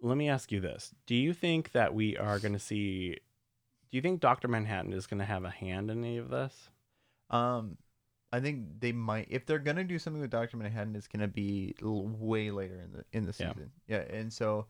Let 0.00 0.16
me 0.16 0.28
ask 0.28 0.52
you 0.52 0.60
this: 0.60 0.94
Do 1.06 1.14
you 1.14 1.32
think 1.32 1.72
that 1.72 1.94
we 1.94 2.16
are 2.16 2.38
going 2.38 2.52
to 2.52 2.58
see? 2.58 3.16
Do 3.90 3.96
you 3.96 4.02
think 4.02 4.20
Doctor 4.20 4.48
Manhattan 4.48 4.92
is 4.92 5.06
going 5.06 5.20
to 5.20 5.24
have 5.24 5.44
a 5.44 5.50
hand 5.50 5.90
in 5.90 6.04
any 6.04 6.18
of 6.18 6.28
this? 6.30 6.70
um, 7.30 7.76
I 8.32 8.40
think 8.40 8.80
they 8.80 8.90
might 8.92 9.28
if 9.30 9.46
they're 9.46 9.60
gonna 9.60 9.84
do 9.84 9.98
something 10.00 10.20
with 10.20 10.30
Doctor 10.30 10.56
Manhattan, 10.56 10.96
it's 10.96 11.06
gonna 11.06 11.28
be 11.28 11.74
l- 11.80 12.08
way 12.08 12.50
later 12.50 12.80
in 12.80 12.92
the 12.92 13.04
in 13.12 13.24
the 13.24 13.34
Yeah. 13.38 13.52
season. 13.52 13.70
Yeah, 13.86 13.98
and 13.98 14.32
so. 14.32 14.66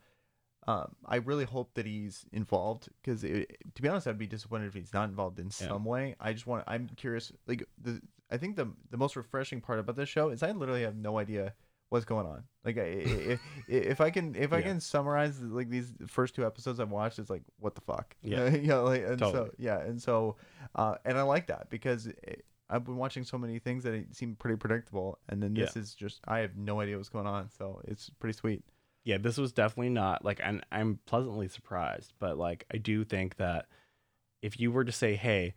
Um, 0.67 0.95
I 1.05 1.17
really 1.17 1.45
hope 1.45 1.75
that 1.75 1.85
he's 1.85 2.25
involved 2.33 2.89
because, 3.01 3.21
to 3.21 3.81
be 3.81 3.87
honest, 3.87 4.05
I'd 4.05 4.17
be 4.17 4.27
disappointed 4.27 4.67
if 4.67 4.73
he's 4.73 4.93
not 4.93 5.07
involved 5.07 5.39
in 5.39 5.45
Yeah. 5.45 5.69
some 5.69 5.85
way. 5.85 6.15
I 6.19 6.33
just 6.33 6.45
want. 6.45 6.65
I'm 6.67 6.89
curious. 6.89 7.31
Like 7.47 7.63
the, 7.81 8.01
I 8.29 8.37
think 8.37 8.57
the 8.57 8.73
the 8.89 8.97
most 8.97 9.15
refreshing 9.15 9.61
part 9.61 9.79
about 9.79 9.95
this 9.95 10.09
show 10.09 10.27
is 10.29 10.43
I 10.43 10.51
literally 10.51 10.81
have 10.83 10.95
no 10.97 11.19
idea 11.19 11.53
what's 11.89 12.05
going 12.05 12.25
on. 12.27 12.43
Like, 12.65 12.75
if 12.77 13.39
if 13.67 14.01
I 14.01 14.09
can 14.09 14.35
if 14.35 14.51
I 14.53 14.57
Yeah. 14.59 14.63
can 14.63 14.79
summarize 14.81 15.41
like 15.41 15.69
these 15.69 15.93
first 16.07 16.35
two 16.35 16.45
episodes 16.45 16.79
I've 16.79 16.91
watched, 16.91 17.19
it's 17.19 17.29
like 17.29 17.43
what 17.59 17.75
the 17.75 17.81
fuck. 17.81 18.15
Yeah. 18.21 18.49
yeah. 18.49 18.75
Like, 18.77 19.03
and 19.05 19.19
so 19.19 19.51
yeah, 19.57 19.79
and 19.79 20.01
so, 20.01 20.35
uh, 20.75 20.95
and 21.05 21.17
I 21.17 21.21
like 21.23 21.47
that 21.47 21.69
because. 21.69 22.07
It, 22.07 22.43
I've 22.69 22.83
been 22.83 22.97
watching 22.97 23.23
so 23.23 23.37
many 23.37 23.59
things 23.59 23.85
that 23.85 23.93
it 23.93 24.13
seem 24.13 24.35
pretty 24.35 24.57
predictable, 24.57 25.19
and 25.29 25.41
then 25.41 25.53
this 25.53 25.77
is 25.77 25.95
just 25.95 26.19
I 26.27 26.39
have 26.39 26.57
no 26.57 26.81
idea 26.81 26.97
what's 26.97 27.07
going 27.07 27.25
on, 27.25 27.49
so 27.49 27.79
it's 27.85 28.09
pretty 28.19 28.33
sweet. 28.37 28.61
yeah, 29.05 29.17
this 29.17 29.37
was 29.37 29.53
definitely 29.53 29.91
not 29.91 30.25
like, 30.25 30.41
and 30.43 30.65
I'm 30.69 30.99
pleasantly 31.05 31.47
surprised, 31.47 32.11
but 32.19 32.37
like, 32.37 32.65
I 32.73 32.75
do 32.77 33.05
think 33.05 33.37
that 33.37 33.67
if 34.41 34.59
you 34.59 34.69
were 34.73 34.83
to 34.83 34.91
say, 34.91 35.15
hey, 35.15 35.53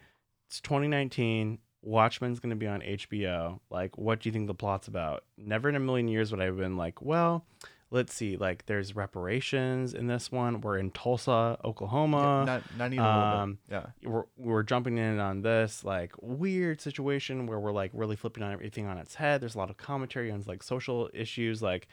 it's 0.46 0.60
2019, 0.60 1.58
Watchmen's 1.82 2.40
going 2.40 2.50
to 2.50 2.56
be 2.56 2.66
on 2.66 2.80
HBO, 2.82 3.60
like, 3.70 3.96
what 3.96 4.20
do 4.20 4.28
you 4.28 4.32
think 4.32 4.46
the 4.46 4.54
plot's 4.54 4.88
about? 4.88 5.24
Never 5.38 5.68
in 5.68 5.76
a 5.76 5.80
million 5.80 6.08
years 6.08 6.30
would 6.30 6.40
I 6.40 6.44
have 6.44 6.58
been 6.58 6.76
like, 6.76 7.00
well, 7.00 7.46
let's 7.90 8.14
see, 8.14 8.36
like, 8.36 8.66
there's 8.66 8.94
reparations 8.94 9.94
in 9.94 10.06
this 10.06 10.30
one. 10.30 10.60
We're 10.60 10.78
in 10.78 10.90
Tulsa, 10.90 11.58
Oklahoma. 11.64 12.44
Yeah, 12.46 12.52
not 12.52 12.76
not 12.76 12.92
even 12.92 13.04
um. 13.04 13.58
Yeah. 13.70 13.86
we're, 14.04 14.24
we're 14.36 14.62
jumping 14.62 14.98
in 14.98 15.18
on 15.18 15.42
this 15.42 15.82
like 15.84 16.12
weird 16.20 16.80
situation 16.80 17.46
where 17.46 17.58
we're 17.58 17.72
like 17.72 17.90
really 17.94 18.16
flipping 18.16 18.42
on 18.42 18.52
everything 18.52 18.86
on 18.86 18.98
its 18.98 19.14
head. 19.14 19.40
There's 19.40 19.54
a 19.54 19.58
lot 19.58 19.70
of 19.70 19.76
commentary 19.76 20.30
on 20.30 20.42
like 20.46 20.62
social 20.62 21.08
issues, 21.14 21.62
like 21.62 21.88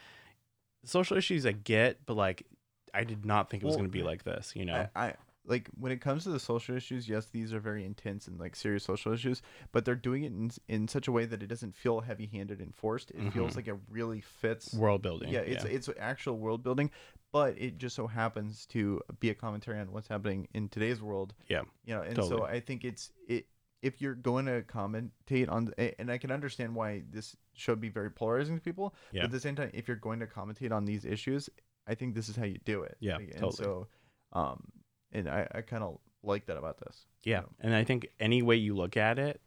social 0.83 1.17
issues 1.17 1.45
I 1.45 1.53
get, 1.53 2.05
but 2.05 2.15
like 2.15 2.45
I 2.93 3.03
did 3.03 3.25
not 3.25 3.49
think 3.49 3.63
it 3.63 3.65
was 3.65 3.73
Well, 3.73 3.79
going 3.83 3.91
to 3.91 3.97
be 3.97 4.03
like 4.03 4.23
this. 4.23 4.53
You 4.55 4.65
know? 4.65 4.87
I, 4.95 5.07
I 5.07 5.13
like 5.47 5.69
when 5.79 5.91
it 5.91 6.01
comes 6.01 6.23
to 6.23 6.29
the 6.29 6.39
social 6.39 6.75
issues. 6.75 7.07
Yes, 7.09 7.27
these 7.27 7.53
are 7.53 7.59
very 7.59 7.83
intense 7.85 8.27
and 8.27 8.39
like 8.39 8.55
serious 8.55 8.83
social 8.83 9.13
issues, 9.13 9.41
but 9.71 9.85
they're 9.85 9.95
doing 9.95 10.23
it 10.23 10.31
in 10.33 10.51
in 10.67 10.87
such 10.87 11.07
a 11.07 11.11
way 11.11 11.25
that 11.25 11.41
it 11.41 11.47
doesn't 11.47 11.75
feel 11.75 12.01
heavy-handed 12.01 12.59
and 12.59 12.75
forced. 12.75 13.11
It 13.11 13.31
feels 13.31 13.53
Mhm. 13.53 13.55
like 13.55 13.67
it 13.67 13.75
really 13.89 14.21
fits. 14.21 14.73
World 14.73 15.01
building. 15.01 15.29
Yeah, 15.29 15.39
it's 15.39 15.63
it's 15.63 15.89
actual 15.99 16.37
world 16.37 16.61
building, 16.63 16.91
but 17.31 17.57
it 17.59 17.77
just 17.77 17.95
so 17.95 18.07
happens 18.07 18.65
to 18.67 19.01
be 19.19 19.29
a 19.29 19.33
commentary 19.35 19.79
on 19.79 19.91
what's 19.91 20.07
happening 20.09 20.47
in 20.53 20.69
today's 20.69 21.01
world. 21.01 21.33
Yeah, 21.47 21.63
you 21.85 21.95
know, 21.95 22.01
and 22.01 22.15
so. 22.17 22.43
I 22.45 22.59
think 22.59 22.83
it's 22.83 23.11
it 23.27 23.47
if 23.81 24.01
you're 24.01 24.15
going 24.15 24.45
to 24.47 24.63
commentate 24.63 25.49
on, 25.49 25.71
and 25.77 26.11
I 26.11 26.17
can 26.17 26.31
understand 26.31 26.73
why 26.75 27.03
this 27.11 27.35
should 27.53 27.79
be 27.79 27.89
very 27.89 28.09
polarizing 28.09 28.55
to 28.57 28.61
people. 28.61 28.93
Yeah. 29.11 29.21
But 29.21 29.25
at 29.25 29.31
the 29.31 29.39
same 29.39 29.55
time, 29.55 29.69
if 29.73 29.87
you're 29.87 29.97
going 29.97 30.19
to 30.19 30.25
commentate 30.27 30.71
on 30.71 30.83
these 30.85 31.05
issues, 31.05 31.47
I 31.85 31.93
think 31.95 32.15
this 32.15 32.27
is 32.27 32.35
how 32.35 32.45
you 32.45 32.57
do 32.65 32.81
it. 32.83 32.97
Yeah, 32.99 33.17
Like, 33.17 33.29
and 33.31 33.39
totally. 33.39 33.63
so, 33.63 33.87
um, 34.33 34.71
and 35.11 35.27
I 35.29 35.47
I 35.53 35.61
kind 35.61 35.83
of 35.83 35.99
like 36.23 36.45
that 36.47 36.57
about 36.57 36.77
this. 36.79 37.05
yeah. 37.23 37.41
So, 37.41 37.49
And 37.61 37.73
I 37.75 37.83
think 37.83 38.07
any 38.19 38.41
way 38.41 38.55
you 38.57 38.75
look 38.75 38.97
at 38.97 39.17
it, 39.19 39.39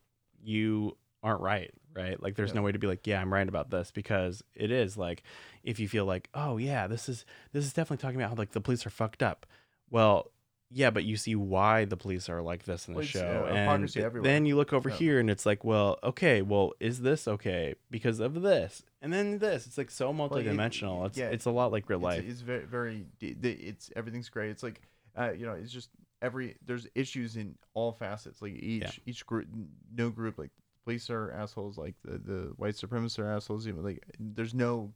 you 0.43 0.97
aren't 1.23 1.41
right, 1.43 1.71
right? 1.95 2.21
Like 2.23 2.35
there's 2.37 2.51
Yeah. 2.51 2.57
no 2.57 2.63
way 2.63 2.73
to 2.73 2.79
be 2.79 2.87
like, 2.87 3.07
yeah, 3.07 3.21
I'm 3.21 3.33
right 3.33 3.47
about 3.49 3.71
this 3.71 3.91
because 3.91 4.43
it 4.55 4.71
is 4.71 4.97
like 4.97 5.23
if 5.63 5.79
you 5.79 5.89
feel 5.89 6.07
like, 6.07 6.29
oh 6.35 6.57
yeah, 6.57 6.87
this 6.87 7.09
is 7.09 7.25
this 7.53 7.65
is 7.65 7.73
definitely 7.73 8.01
talking 8.03 8.17
about 8.21 8.31
how 8.31 8.37
like 8.37 8.53
the 8.53 8.61
police 8.61 8.87
are 8.87 8.91
fucked 8.91 9.23
up. 9.23 9.45
Well, 9.91 10.31
yeah, 10.73 10.91
but 10.91 11.03
you 11.05 11.17
see 11.17 11.35
why 11.35 11.85
the 11.85 11.97
police 11.97 12.29
are 12.29 12.41
like 12.41 12.63
this 12.65 12.87
in 12.87 12.95
the 12.95 13.01
it's, 13.01 13.09
show, 13.09 13.45
uh, 13.51 13.53
and 13.53 13.97
everywhere. 13.97 14.23
then 14.23 14.47
you 14.47 14.55
look 14.57 14.73
over 14.73 14.89
Yeah. 14.89 14.95
here 14.97 15.19
and 15.19 15.29
it's 15.29 15.45
like, 15.45 15.65
well, 15.65 15.99
okay, 16.05 16.43
well, 16.43 16.73
is 16.79 17.01
this 17.01 17.27
okay 17.27 17.75
because 17.91 18.21
of 18.21 18.41
this, 18.41 18.85
and 19.03 19.13
then 19.13 19.39
this? 19.41 19.67
It's 19.67 19.77
like 19.77 19.91
so 19.91 20.11
it- 20.11 20.15
multidimensional. 20.17 21.07
it's 21.07 21.19
yeah, 21.19 21.29
it's 21.31 21.45
a 21.45 21.51
lot 21.51 21.73
like 21.73 21.89
real 21.91 21.99
it's, 21.99 22.05
life. 22.05 22.25
it's 22.27 22.41
very 22.41 22.65
very 22.65 23.05
it's 23.21 23.91
everything's 23.97 24.29
great. 24.29 24.51
It's 24.51 24.63
like 24.63 24.81
uh, 25.19 25.33
you 25.33 25.47
know, 25.47 25.53
it's 25.53 25.73
just 25.73 25.91
every 26.23 26.57
there's 26.65 26.87
issues 26.95 27.37
in 27.37 27.57
all 27.75 27.93
facets. 27.93 28.43
Like 28.43 28.55
each 28.55 28.83
Yeah. 28.83 28.91
each 29.07 29.27
group, 29.27 29.49
no 29.95 30.11
group 30.11 30.39
like 30.39 30.51
police 30.85 31.11
are 31.11 31.31
assholes. 31.33 31.79
Like 31.79 31.95
the 32.05 32.19
the 32.19 32.53
white 32.57 32.75
supremacists 32.75 33.19
are 33.19 33.31
assholes. 33.31 33.67
Even 33.69 33.83
like 33.83 34.05
there's 34.19 34.55
no 34.55 34.93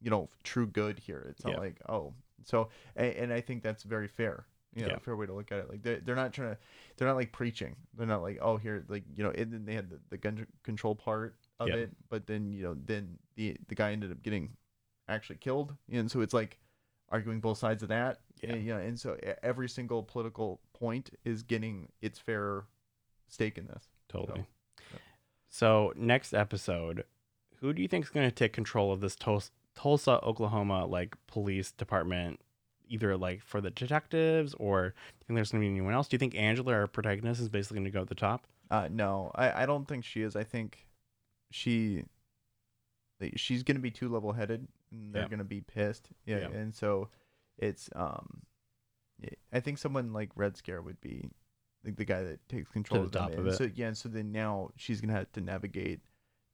you 0.00 0.10
know 0.10 0.28
true 0.44 0.66
good 0.66 0.98
here. 0.98 1.26
It's 1.30 1.44
not 1.44 1.54
Yeah. 1.54 1.60
like 1.60 1.80
oh 1.88 2.14
so 2.44 2.68
and, 2.96 3.14
and 3.14 3.32
I 3.32 3.40
think 3.40 3.62
that's 3.62 3.82
very 3.82 4.08
fair. 4.08 4.46
You 4.74 4.82
know, 4.82 4.88
Yeah. 4.92 4.98
fair 4.98 5.16
way 5.16 5.26
to 5.26 5.32
look 5.34 5.50
at 5.50 5.58
it. 5.58 5.68
Like 5.68 5.82
they're, 5.82 5.98
they're 5.98 6.14
not 6.14 6.32
trying 6.32 6.50
to, 6.54 6.58
they're 6.96 7.08
not 7.08 7.16
like 7.16 7.32
preaching. 7.32 7.74
They're 7.94 8.06
not 8.06 8.22
like, 8.22 8.38
oh, 8.40 8.56
here, 8.56 8.84
like 8.88 9.02
you 9.16 9.24
know, 9.24 9.30
and 9.30 9.52
then 9.52 9.64
they 9.64 9.74
had 9.74 9.90
the, 9.90 9.98
the 10.10 10.16
gun 10.16 10.46
control 10.62 10.94
part 10.94 11.34
of 11.58 11.68
Yeah. 11.68 11.74
it, 11.74 11.90
but 12.08 12.26
then 12.28 12.52
you 12.52 12.62
know, 12.62 12.76
then 12.84 13.18
the 13.34 13.56
the 13.68 13.74
guy 13.74 13.90
ended 13.92 14.12
up 14.12 14.22
getting 14.22 14.56
actually 15.08 15.36
killed, 15.38 15.74
and 15.90 16.08
so 16.08 16.20
it's 16.20 16.32
like 16.32 16.58
arguing 17.08 17.40
both 17.40 17.58
sides 17.58 17.82
of 17.82 17.88
that. 17.88 18.20
Yeah. 18.42 18.52
And, 18.54 18.70
and 18.70 19.00
so 19.00 19.16
every 19.42 19.68
single 19.68 20.02
political 20.02 20.60
point 20.72 21.10
is 21.24 21.42
getting 21.42 21.88
its 22.00 22.18
fair 22.18 22.64
stake 23.28 23.58
in 23.58 23.66
this. 23.66 23.84
Totally. 24.08 24.44
yeah. 24.92 24.98
So 25.48 25.92
next 25.96 26.32
episode, 26.32 27.04
who 27.56 27.72
do 27.72 27.82
you 27.82 27.88
think 27.88 28.04
is 28.04 28.10
going 28.10 28.28
to 28.28 28.34
take 28.34 28.52
control 28.52 28.92
of 28.92 29.00
this 29.00 29.16
Tus- 29.16 29.50
Tulsa, 29.74 30.20
Oklahoma, 30.24 30.86
like 30.86 31.16
police 31.26 31.70
department? 31.72 32.40
Either 32.92 33.16
like 33.16 33.40
for 33.40 33.60
the 33.60 33.70
detectives, 33.70 34.52
or 34.58 34.88
do 34.88 34.94
you 35.20 35.26
think 35.28 35.36
there's 35.36 35.52
going 35.52 35.62
to 35.62 35.64
be 35.64 35.70
anyone 35.70 35.94
else? 35.94 36.08
Do 36.08 36.14
you 36.16 36.18
think 36.18 36.34
Angela, 36.34 36.72
our 36.72 36.86
protagonist, 36.88 37.40
is 37.40 37.48
basically 37.48 37.76
going 37.76 37.84
to 37.84 37.90
go 37.92 38.00
at 38.00 38.08
the 38.08 38.16
top? 38.16 38.48
Uh, 38.68 38.88
no, 38.90 39.30
I, 39.36 39.62
I 39.62 39.66
don't 39.66 39.86
think 39.86 40.04
she 40.04 40.22
is. 40.22 40.34
I 40.34 40.42
think 40.42 40.86
she 41.52 42.02
she's 43.36 43.62
gonna 43.62 43.78
be 43.78 43.90
too 43.90 44.08
level 44.08 44.32
headed, 44.32 44.66
and 44.90 45.12
they're 45.14 45.22
Yeah. 45.22 45.28
gonna 45.28 45.44
be 45.44 45.60
pissed. 45.60 46.08
Yeah, 46.24 46.38
Yeah. 46.38 46.48
and 46.48 46.74
so 46.74 47.08
it's 47.60 47.88
um, 47.94 48.42
I 49.52 49.60
think 49.60 49.78
someone 49.78 50.12
like 50.12 50.30
Red 50.34 50.56
Scare 50.56 50.82
would 50.82 51.00
be 51.00 51.30
like 51.84 51.96
the 51.96 52.04
guy 52.04 52.22
that 52.22 52.48
takes 52.48 52.68
control 52.70 53.00
the 53.02 53.06
of 53.06 53.12
them. 53.12 53.28
top 53.30 53.38
of 53.38 53.46
it. 53.46 53.56
So 53.56 53.68
yeah, 53.74 53.86
and 53.88 53.96
so 53.96 54.08
then 54.08 54.32
now 54.32 54.70
she's 54.76 55.00
gonna 55.00 55.12
have 55.12 55.30
to 55.32 55.40
navigate 55.40 56.00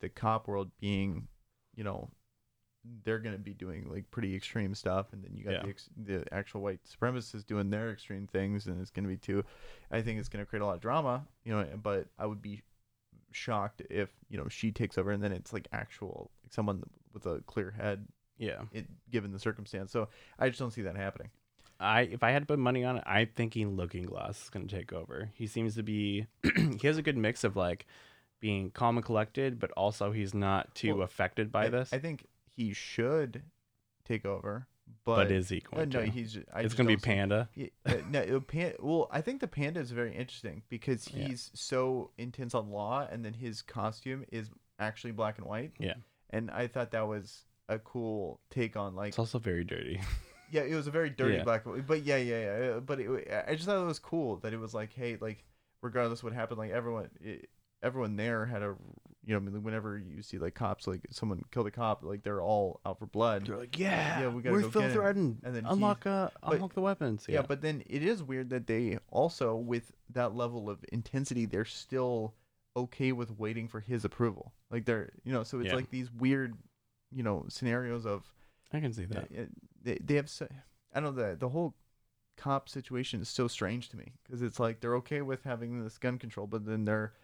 the 0.01 0.09
cop 0.09 0.47
world 0.49 0.71
being, 0.81 1.29
you 1.75 1.85
know, 1.85 2.11
they're 3.05 3.19
gonna 3.19 3.39
be 3.39 3.55
doing 3.55 3.89
like 3.91 4.11
pretty 4.11 4.35
extreme 4.37 4.75
stuff, 4.75 5.13
and 5.13 5.25
then 5.25 5.35
you 5.35 5.45
got 5.45 5.53
Yeah. 5.55 5.63
the 5.63 5.69
ex- 5.69 5.91
the 5.97 6.25
actual 6.35 6.61
white 6.61 6.81
supremacists 6.85 7.47
doing 7.47 7.71
their 7.71 7.91
extreme 7.91 8.27
things, 8.27 8.67
and 8.67 8.81
it's 8.81 8.91
gonna 8.91 9.09
be 9.09 9.17
too. 9.17 9.45
I 9.91 10.03
think 10.03 10.19
it's 10.21 10.29
gonna 10.29 10.47
create 10.47 10.63
a 10.63 10.67
lot 10.67 10.75
of 10.75 10.81
drama, 10.81 11.27
you 11.45 11.53
know. 11.53 11.65
But 11.83 12.09
I 12.19 12.27
would 12.27 12.43
be 12.43 12.63
shocked 13.33 13.83
if 13.91 14.11
you 14.29 14.39
know 14.39 14.49
she 14.49 14.71
takes 14.73 14.99
over, 14.99 15.11
and 15.13 15.23
then 15.23 15.33
it's 15.33 15.53
like 15.53 15.69
actual 15.73 16.31
like 16.45 16.53
someone 16.53 16.83
with 17.13 17.27
a 17.27 17.41
clear 17.47 17.71
head, 17.73 18.07
Yeah, 18.39 18.63
it 18.73 18.87
given 19.11 19.33
the 19.33 19.39
circumstance. 19.39 19.93
So 19.93 20.09
I 20.39 20.49
just 20.49 20.59
don't 20.59 20.71
see 20.73 20.83
that 20.83 20.97
happening. 20.97 21.31
I 21.79 22.03
if 22.03 22.23
I 22.23 22.31
had 22.31 22.43
to 22.43 22.47
put 22.47 22.59
money 22.59 22.85
on 22.85 22.97
it, 22.99 23.05
I'm 23.07 23.29
thinking 23.35 23.77
Looking 23.77 24.05
Glass 24.05 24.45
is 24.45 24.51
going 24.51 24.67
to 24.67 24.75
take 24.77 24.93
over. 24.93 25.31
He 25.35 25.47
seems 25.47 25.75
to 25.77 25.83
be 25.83 26.27
he 26.81 26.87
has 26.87 26.99
a 26.99 27.03
good 27.03 27.17
mix 27.17 27.45
of 27.45 27.57
like 27.57 27.87
being 28.41 28.71
calm 28.71 28.97
and 28.97 29.05
collected, 29.05 29.59
but 29.59 29.71
also 29.73 30.13
he's 30.13 30.35
not 30.35 30.75
too 30.75 30.97
Well, 30.97 31.05
affected 31.05 31.51
by 31.51 31.67
I, 31.67 31.69
this. 31.69 31.93
I 31.93 31.99
think 31.99 32.27
he 32.55 32.73
should 32.73 33.43
take 34.05 34.25
over, 34.27 34.67
but, 35.05 35.17
but, 35.17 35.33
is 35.33 35.49
he 35.49 35.63
uh, 35.73 35.81
no, 35.81 35.85
to? 35.87 36.07
he's. 36.07 36.39
I 36.53 36.61
it's 36.61 36.75
going 36.75 36.87
to 36.89 36.97
be 36.97 37.01
Panda. 37.01 37.49
Yeah, 37.55 37.69
uh, 37.85 37.95
no, 38.11 38.41
pan, 38.41 38.75
well, 38.81 39.09
I 39.11 39.21
think 39.21 39.41
the 39.41 39.49
panda 39.49 39.81
is 39.81 39.91
very 39.91 40.15
interesting 40.15 40.63
because 40.69 41.09
Yeah. 41.13 41.29
he's 41.29 41.51
so 41.55 42.11
intense 42.19 42.55
on 42.55 42.71
law, 42.71 43.07
and 43.11 43.25
then 43.25 43.35
his 43.35 43.63
costume 43.63 44.25
is 44.31 44.51
actually 44.79 45.13
black 45.13 45.39
and 45.39 45.47
white. 45.47 45.73
Yeah. 45.79 45.95
and 46.31 46.51
I 46.51 46.67
thought 46.69 46.91
that 46.93 47.07
was 47.09 47.45
a 47.69 47.79
cool 47.79 48.41
take 48.51 48.77
on 48.77 48.95
like 48.95 49.09
It's 49.09 49.19
also 49.19 49.39
very 49.39 49.65
dirty. 49.65 50.01
yeah, 50.53 50.63
it 50.63 50.75
was 50.75 50.87
a 50.87 50.91
very 50.91 51.11
dirty 51.11 51.37
Yeah. 51.37 51.45
black, 51.45 51.63
but 51.87 52.03
yeah, 52.05 52.17
yeah, 52.17 52.41
yeah. 52.61 52.69
uh, 52.77 52.81
But 52.81 53.01
it, 53.01 53.45
I 53.49 53.55
just 53.55 53.67
thought 53.67 53.83
it 53.83 53.87
was 53.87 53.99
cool 53.99 54.37
that 54.39 54.53
it 54.53 54.59
was 54.61 54.73
like, 54.75 54.93
hey, 54.93 55.17
like 55.21 55.45
regardless 55.83 56.23
what 56.23 56.33
happened, 56.33 56.59
like 56.59 56.71
everyone, 56.71 57.09
it, 57.21 57.49
everyone 57.83 58.17
there 58.17 58.47
had 58.47 58.63
a, 58.63 58.75
you 59.25 59.35
know, 59.35 59.37
I 59.37 59.41
mean, 59.41 59.63
whenever 59.65 59.99
you 59.99 60.23
see 60.23 60.39
like 60.39 60.55
cops, 60.55 60.87
like 60.87 61.01
someone 61.11 61.43
killed 61.51 61.67
a 61.67 61.71
cop, 61.73 62.05
like 62.05 62.23
they're 62.23 62.41
all 62.41 62.81
out 62.87 62.99
for 63.01 63.07
blood. 63.07 63.47
They're 63.47 63.57
like, 63.59 63.77
yeah, 63.79 64.21
Yeah, 64.21 64.29
we 64.29 64.41
gotta 64.43 64.55
we're 64.55 64.63
go 64.63 64.81
get 64.81 64.93
him." 65.17 65.39
And 65.45 65.55
then 65.55 65.65
he- 65.65 65.71
unlock 65.71 66.07
uh, 66.07 66.31
but- 66.43 66.55
unlock 66.55 66.75
the 66.75 66.81
weapons. 66.81 67.27
Yeah. 67.29 67.43
but 67.43 67.61
then 67.61 67.83
it 67.87 68.05
is 68.05 68.23
weird 68.23 68.51
that 68.51 68.67
they 68.69 68.99
also, 69.11 69.57
with 69.57 69.91
that 70.11 70.37
level 70.37 70.71
of 70.71 70.79
intensity, 70.93 71.45
they're 71.47 71.65
still 71.65 72.35
okay 72.77 73.11
with 73.13 73.37
waiting 73.39 73.67
for 73.67 73.81
his 73.81 74.05
approval. 74.05 74.53
Like 74.71 74.85
they're, 74.85 75.11
you 75.25 75.33
know, 75.33 75.43
so 75.43 75.59
it's 75.59 75.69
Yeah. 75.69 75.75
like 75.77 75.91
these 75.91 76.11
weird, 76.13 76.55
you 77.11 77.23
know, 77.23 77.45
scenarios 77.49 78.07
of 78.07 78.25
I 78.73 78.81
can 78.81 78.93
see 78.93 79.05
that. 79.07 79.25
uh, 79.25 79.45
they 79.83 79.99
they 80.05 80.15
have. 80.15 80.29
So, 80.29 80.49
I 80.95 81.01
don't 81.01 81.17
know 81.17 81.23
the 81.31 81.37
the 81.37 81.49
whole 81.49 81.75
cop 82.37 82.69
situation 82.69 83.21
is 83.21 83.29
so 83.29 83.49
strange 83.49 83.89
to 83.91 83.97
me 83.97 84.13
because 84.25 84.43
it's 84.43 84.61
like 84.61 84.81
they're 84.81 84.97
okay 84.97 85.23
with 85.23 85.45
having 85.45 85.83
this 85.83 85.99
gun 85.99 86.19
control, 86.19 86.47
but 86.47 86.67
then 86.67 86.85
they're 86.85 87.15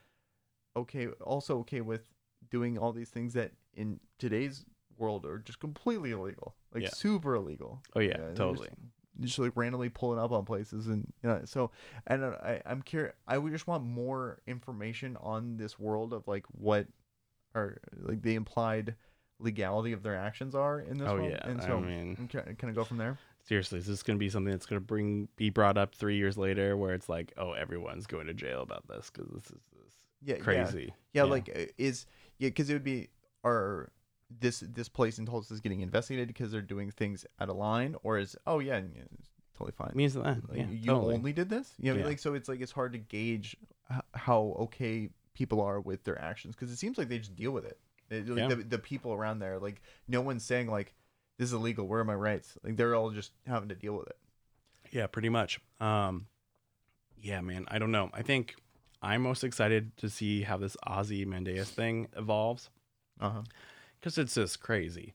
okay, 0.76 1.08
also 1.20 1.58
okay 1.58 1.80
with 1.80 2.02
doing 2.50 2.78
all 2.78 2.92
these 2.92 3.10
things 3.10 3.34
that 3.34 3.52
in 3.74 4.00
today's 4.18 4.64
world 4.96 5.26
are 5.26 5.38
just 5.38 5.58
completely 5.60 6.12
illegal, 6.12 6.54
like 6.72 6.82
Yeah. 6.84 6.90
super 6.90 7.34
illegal 7.34 7.82
Oh 7.94 8.00
yeah, 8.00 8.16
just- 8.16 8.36
totally. 8.36 8.68
just 9.20 9.38
like 9.38 9.52
randomly 9.54 9.88
pulling 9.90 10.18
up 10.18 10.32
on 10.32 10.44
places 10.46 10.86
and 10.86 11.12
you 11.22 11.28
know 11.28 11.42
so 11.44 11.70
I 12.06 12.16
don't 12.16 12.34
I 12.36 12.62
I'm 12.64 12.80
curious 12.80 13.14
I 13.28 13.36
would 13.36 13.52
just 13.52 13.66
want 13.66 13.84
more 13.84 14.40
information 14.46 15.16
on 15.20 15.56
this 15.58 15.78
world 15.78 16.14
of 16.14 16.26
like 16.26 16.46
what 16.52 16.86
are 17.54 17.76
like 17.96 18.22
the 18.22 18.34
implied 18.34 18.94
legality 19.42 19.92
of 19.92 20.02
their 20.02 20.16
actions 20.16 20.54
are 20.54 20.80
in 20.80 20.98
this 20.98 21.08
Oh 21.08 21.14
world 21.14 21.30
yeah, 21.30 21.48
and 21.48 21.62
so 21.62 21.78
I 21.78 21.80
mean, 21.80 22.16
can 22.16 22.28
kind 22.28 22.64
of 22.64 22.74
go 22.74 22.84
from 22.84 22.98
there 22.98 23.18
seriously, 23.44 23.78
is 23.78 23.86
this 23.86 24.02
going 24.02 24.16
to 24.16 24.20
be 24.20 24.28
something 24.28 24.52
that's 24.52 24.66
going 24.66 24.80
to 24.80 24.86
bring 24.86 25.28
be 25.36 25.50
brought 25.50 25.76
up 25.76 25.94
three 25.94 26.16
years 26.16 26.38
later, 26.38 26.76
where 26.76 26.94
it's 26.94 27.08
like, 27.08 27.32
oh, 27.36 27.52
everyone's 27.52 28.06
going 28.06 28.26
to 28.26 28.34
jail 28.34 28.62
about 28.62 28.86
this 28.88 29.10
because 29.10 29.28
this 29.32 29.44
is 29.46 29.60
this 29.72 29.92
yeah 30.24 30.36
yeah. 30.36 30.42
crazy. 30.42 30.94
yeah, 31.12 31.24
like 31.24 31.50
uh, 31.54 31.64
is 31.78 32.06
yeah 32.38 32.48
because 32.48 32.70
it 32.70 32.74
would 32.74 32.84
be 32.84 33.08
are 33.44 33.90
this 34.40 34.60
this 34.60 34.88
place 34.88 35.18
in 35.18 35.26
Tulsa 35.26 35.52
is 35.54 35.60
getting 35.60 35.80
investigated 35.80 36.28
because 36.28 36.50
they're 36.52 36.62
doing 36.62 36.90
things 36.90 37.26
out 37.40 37.50
of 37.50 37.56
line 37.56 37.96
or 38.02 38.18
is 38.18 38.36
oh 38.46 38.60
yeah, 38.60 38.76
yeah 38.76 39.02
it's 39.18 39.28
totally 39.58 39.72
fine 39.76 39.90
means 39.94 40.14
that. 40.14 40.22
Like, 40.24 40.38
yeah, 40.54 40.66
you 40.70 40.86
totally. 40.86 41.14
only 41.16 41.32
did 41.32 41.50
this 41.50 41.74
you 41.78 41.92
know 41.92 42.00
Yeah. 42.00 42.06
like 42.06 42.18
so 42.18 42.34
it's 42.34 42.48
like 42.48 42.60
it's 42.60 42.72
hard 42.72 42.92
to 42.92 42.98
gauge 42.98 43.56
how 44.14 44.56
okay 44.60 45.10
people 45.34 45.60
are 45.60 45.80
with 45.80 46.04
their 46.04 46.20
actions 46.20 46.54
because 46.54 46.70
it 46.70 46.76
seems 46.78 46.98
like 46.98 47.08
they 47.08 47.18
just 47.18 47.36
deal 47.36 47.50
with 47.52 47.64
it. 47.64 47.78
It- 48.12 48.28
like, 48.28 48.38
Yeah. 48.38 48.48
the, 48.48 48.56
the 48.56 48.78
people 48.78 49.12
around 49.12 49.38
there, 49.40 49.58
like 49.58 49.80
no 50.08 50.20
one's 50.20 50.44
saying 50.44 50.68
like 50.70 50.94
this 51.38 51.46
is 51.48 51.52
illegal. 51.54 51.86
Where 51.88 52.00
are 52.00 52.04
my 52.04 52.14
rights? 52.14 52.56
Like 52.62 52.76
they're 52.76 52.94
all 52.94 53.10
just 53.10 53.32
having 53.46 53.68
to 53.70 53.74
deal 53.74 53.94
with 53.94 54.08
it. 54.08 54.16
Yeah, 54.90 55.06
pretty 55.06 55.28
much. 55.30 55.60
Um, 55.80 56.26
yeah, 57.20 57.40
man. 57.40 57.64
I 57.68 57.78
don't 57.78 57.90
know. 57.92 58.10
I 58.12 58.22
think 58.22 58.56
I'm 59.00 59.22
most 59.22 59.42
excited 59.44 59.96
to 59.98 60.10
see 60.10 60.42
how 60.42 60.56
this 60.58 60.76
Ozymandias 60.88 61.70
thing 61.70 62.08
evolves 62.16 62.68
Uh 63.20 63.30
huh. 63.30 63.42
because 64.00 64.18
it's 64.18 64.34
just 64.34 64.60
crazy. 64.60 65.14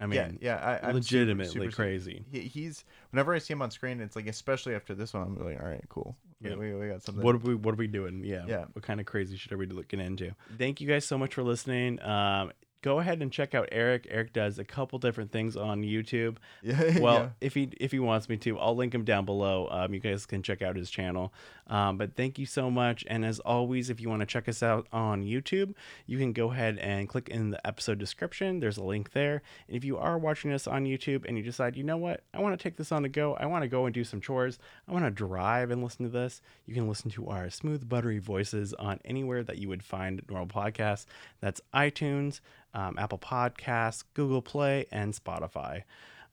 I 0.00 0.06
mean, 0.06 0.38
yeah, 0.40 0.56
yeah. 0.56 0.78
I, 0.82 0.88
I'm 0.88 0.94
legitimately 0.96 1.46
super- 1.52 1.64
super- 1.70 1.76
crazy. 1.82 2.24
He, 2.30 2.40
he's 2.40 2.84
whenever 3.10 3.32
I 3.34 3.38
see 3.38 3.52
him 3.52 3.62
on 3.62 3.70
screen, 3.70 4.00
it's 4.00 4.16
like 4.16 4.26
especially 4.26 4.74
after 4.74 4.94
this 4.94 5.14
one, 5.14 5.22
I'm 5.22 5.44
like, 5.44 5.60
all 5.60 5.68
right, 5.68 5.84
cool. 5.88 6.16
We- 6.42 6.50
Yeah. 6.50 6.56
We, 6.56 6.74
we 6.74 6.88
got 6.88 7.02
something. 7.02 7.22
What 7.24 7.36
are 7.36 7.38
we 7.38 7.54
What 7.54 7.72
are 7.74 7.76
we 7.76 7.86
doing? 7.86 8.22
Yeah. 8.24 8.44
Yeah. 8.46 8.64
What 8.72 8.82
kind 8.84 8.98
of 9.00 9.06
crazy 9.06 9.36
shit 9.36 9.52
are 9.52 9.56
we 9.56 9.66
looking 9.66 10.00
into? 10.00 10.34
Thank 10.58 10.80
you 10.80 10.88
guys 10.88 11.04
so 11.04 11.16
much 11.16 11.34
for 11.34 11.42
listening. 11.42 12.02
Um, 12.02 12.52
go 12.84 12.98
ahead 12.98 13.22
and 13.22 13.32
check 13.32 13.54
out 13.54 13.66
Eric. 13.72 14.06
Eric 14.10 14.34
does 14.34 14.58
a 14.58 14.64
couple 14.64 14.98
different 14.98 15.32
things 15.32 15.56
on 15.56 15.82
YouTube. 15.82 16.36
yeah. 16.62 16.98
Well, 16.98 17.14
yeah. 17.14 17.28
if 17.40 17.54
he 17.54 17.70
if 17.80 17.92
he 17.92 17.98
wants 17.98 18.28
me 18.28 18.36
to, 18.36 18.58
I'll 18.58 18.76
link 18.76 18.94
him 18.94 19.04
down 19.04 19.24
below. 19.24 19.68
Um, 19.70 19.94
you 19.94 20.00
guys 20.00 20.26
can 20.26 20.42
check 20.42 20.60
out 20.60 20.76
his 20.76 20.90
channel. 20.90 21.32
Um, 21.66 21.96
but 21.96 22.14
thank 22.14 22.38
you 22.38 22.44
so 22.44 22.70
much. 22.70 23.02
And 23.08 23.24
as 23.24 23.40
always, 23.40 23.88
if 23.88 24.02
you 24.02 24.10
want 24.10 24.20
to 24.20 24.26
check 24.26 24.50
us 24.50 24.62
out 24.62 24.86
on 24.92 25.22
YouTube, 25.22 25.74
you 26.06 26.18
can 26.18 26.34
go 26.34 26.52
ahead 26.52 26.78
and 26.78 27.08
click 27.08 27.30
in 27.30 27.50
the 27.50 27.66
episode 27.66 27.98
description. 27.98 28.60
There's 28.60 28.76
a 28.76 28.84
link 28.84 29.12
there. 29.12 29.40
And 29.66 29.74
if 29.74 29.82
you 29.82 29.96
are 29.96 30.18
watching 30.18 30.52
us 30.52 30.66
on 30.66 30.84
YouTube 30.84 31.24
and 31.26 31.38
you 31.38 31.42
decide, 31.42 31.76
you 31.76 31.84
know 31.84 31.96
what, 31.96 32.22
I 32.34 32.40
want 32.40 32.58
to 32.58 32.62
take 32.62 32.76
this 32.76 32.92
on 32.92 33.02
the 33.02 33.08
go. 33.08 33.34
I 33.34 33.46
want 33.46 33.62
to 33.62 33.68
go 33.68 33.86
and 33.86 33.94
do 33.94 34.04
some 34.04 34.20
chores. 34.20 34.58
I 34.86 34.92
want 34.92 35.06
to 35.06 35.10
drive 35.10 35.70
and 35.70 35.82
listen 35.82 36.04
to 36.04 36.10
this. 36.12 36.42
You 36.66 36.74
can 36.74 36.86
listen 36.86 37.10
to 37.12 37.28
our 37.28 37.48
smooth, 37.48 37.88
buttery 37.88 38.18
voices 38.18 38.74
on 38.74 39.00
anywhere 39.06 39.42
that 39.42 39.56
you 39.56 39.70
would 39.70 39.82
find 39.82 40.20
normal 40.28 40.48
podcasts. 40.48 41.06
That's 41.40 41.62
iTunes, 41.72 42.40
um, 42.74 42.98
Apple 42.98 43.18
Podcasts, 43.18 44.04
Google 44.14 44.42
Play, 44.42 44.86
and 44.90 45.14
Spotify. 45.14 45.84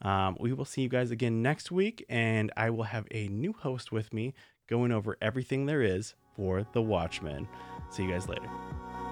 Um, 0.01 0.35
we 0.39 0.51
will 0.51 0.65
see 0.65 0.81
you 0.81 0.89
guys 0.89 1.11
again 1.11 1.41
next 1.41 1.71
week, 1.71 2.05
and 2.09 2.51
I 2.57 2.71
will 2.71 2.83
have 2.83 3.05
a 3.11 3.27
new 3.27 3.53
host 3.53 3.91
with 3.91 4.11
me 4.11 4.33
going 4.67 4.91
over 4.91 5.17
everything 5.21 5.67
there 5.67 5.81
is 5.81 6.15
for 6.35 6.65
The 6.73 6.81
Watchmen. 6.81 7.47
See 7.89 8.03
you 8.03 8.11
guys 8.11 8.27
later. 8.27 8.49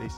Peace. 0.02 0.16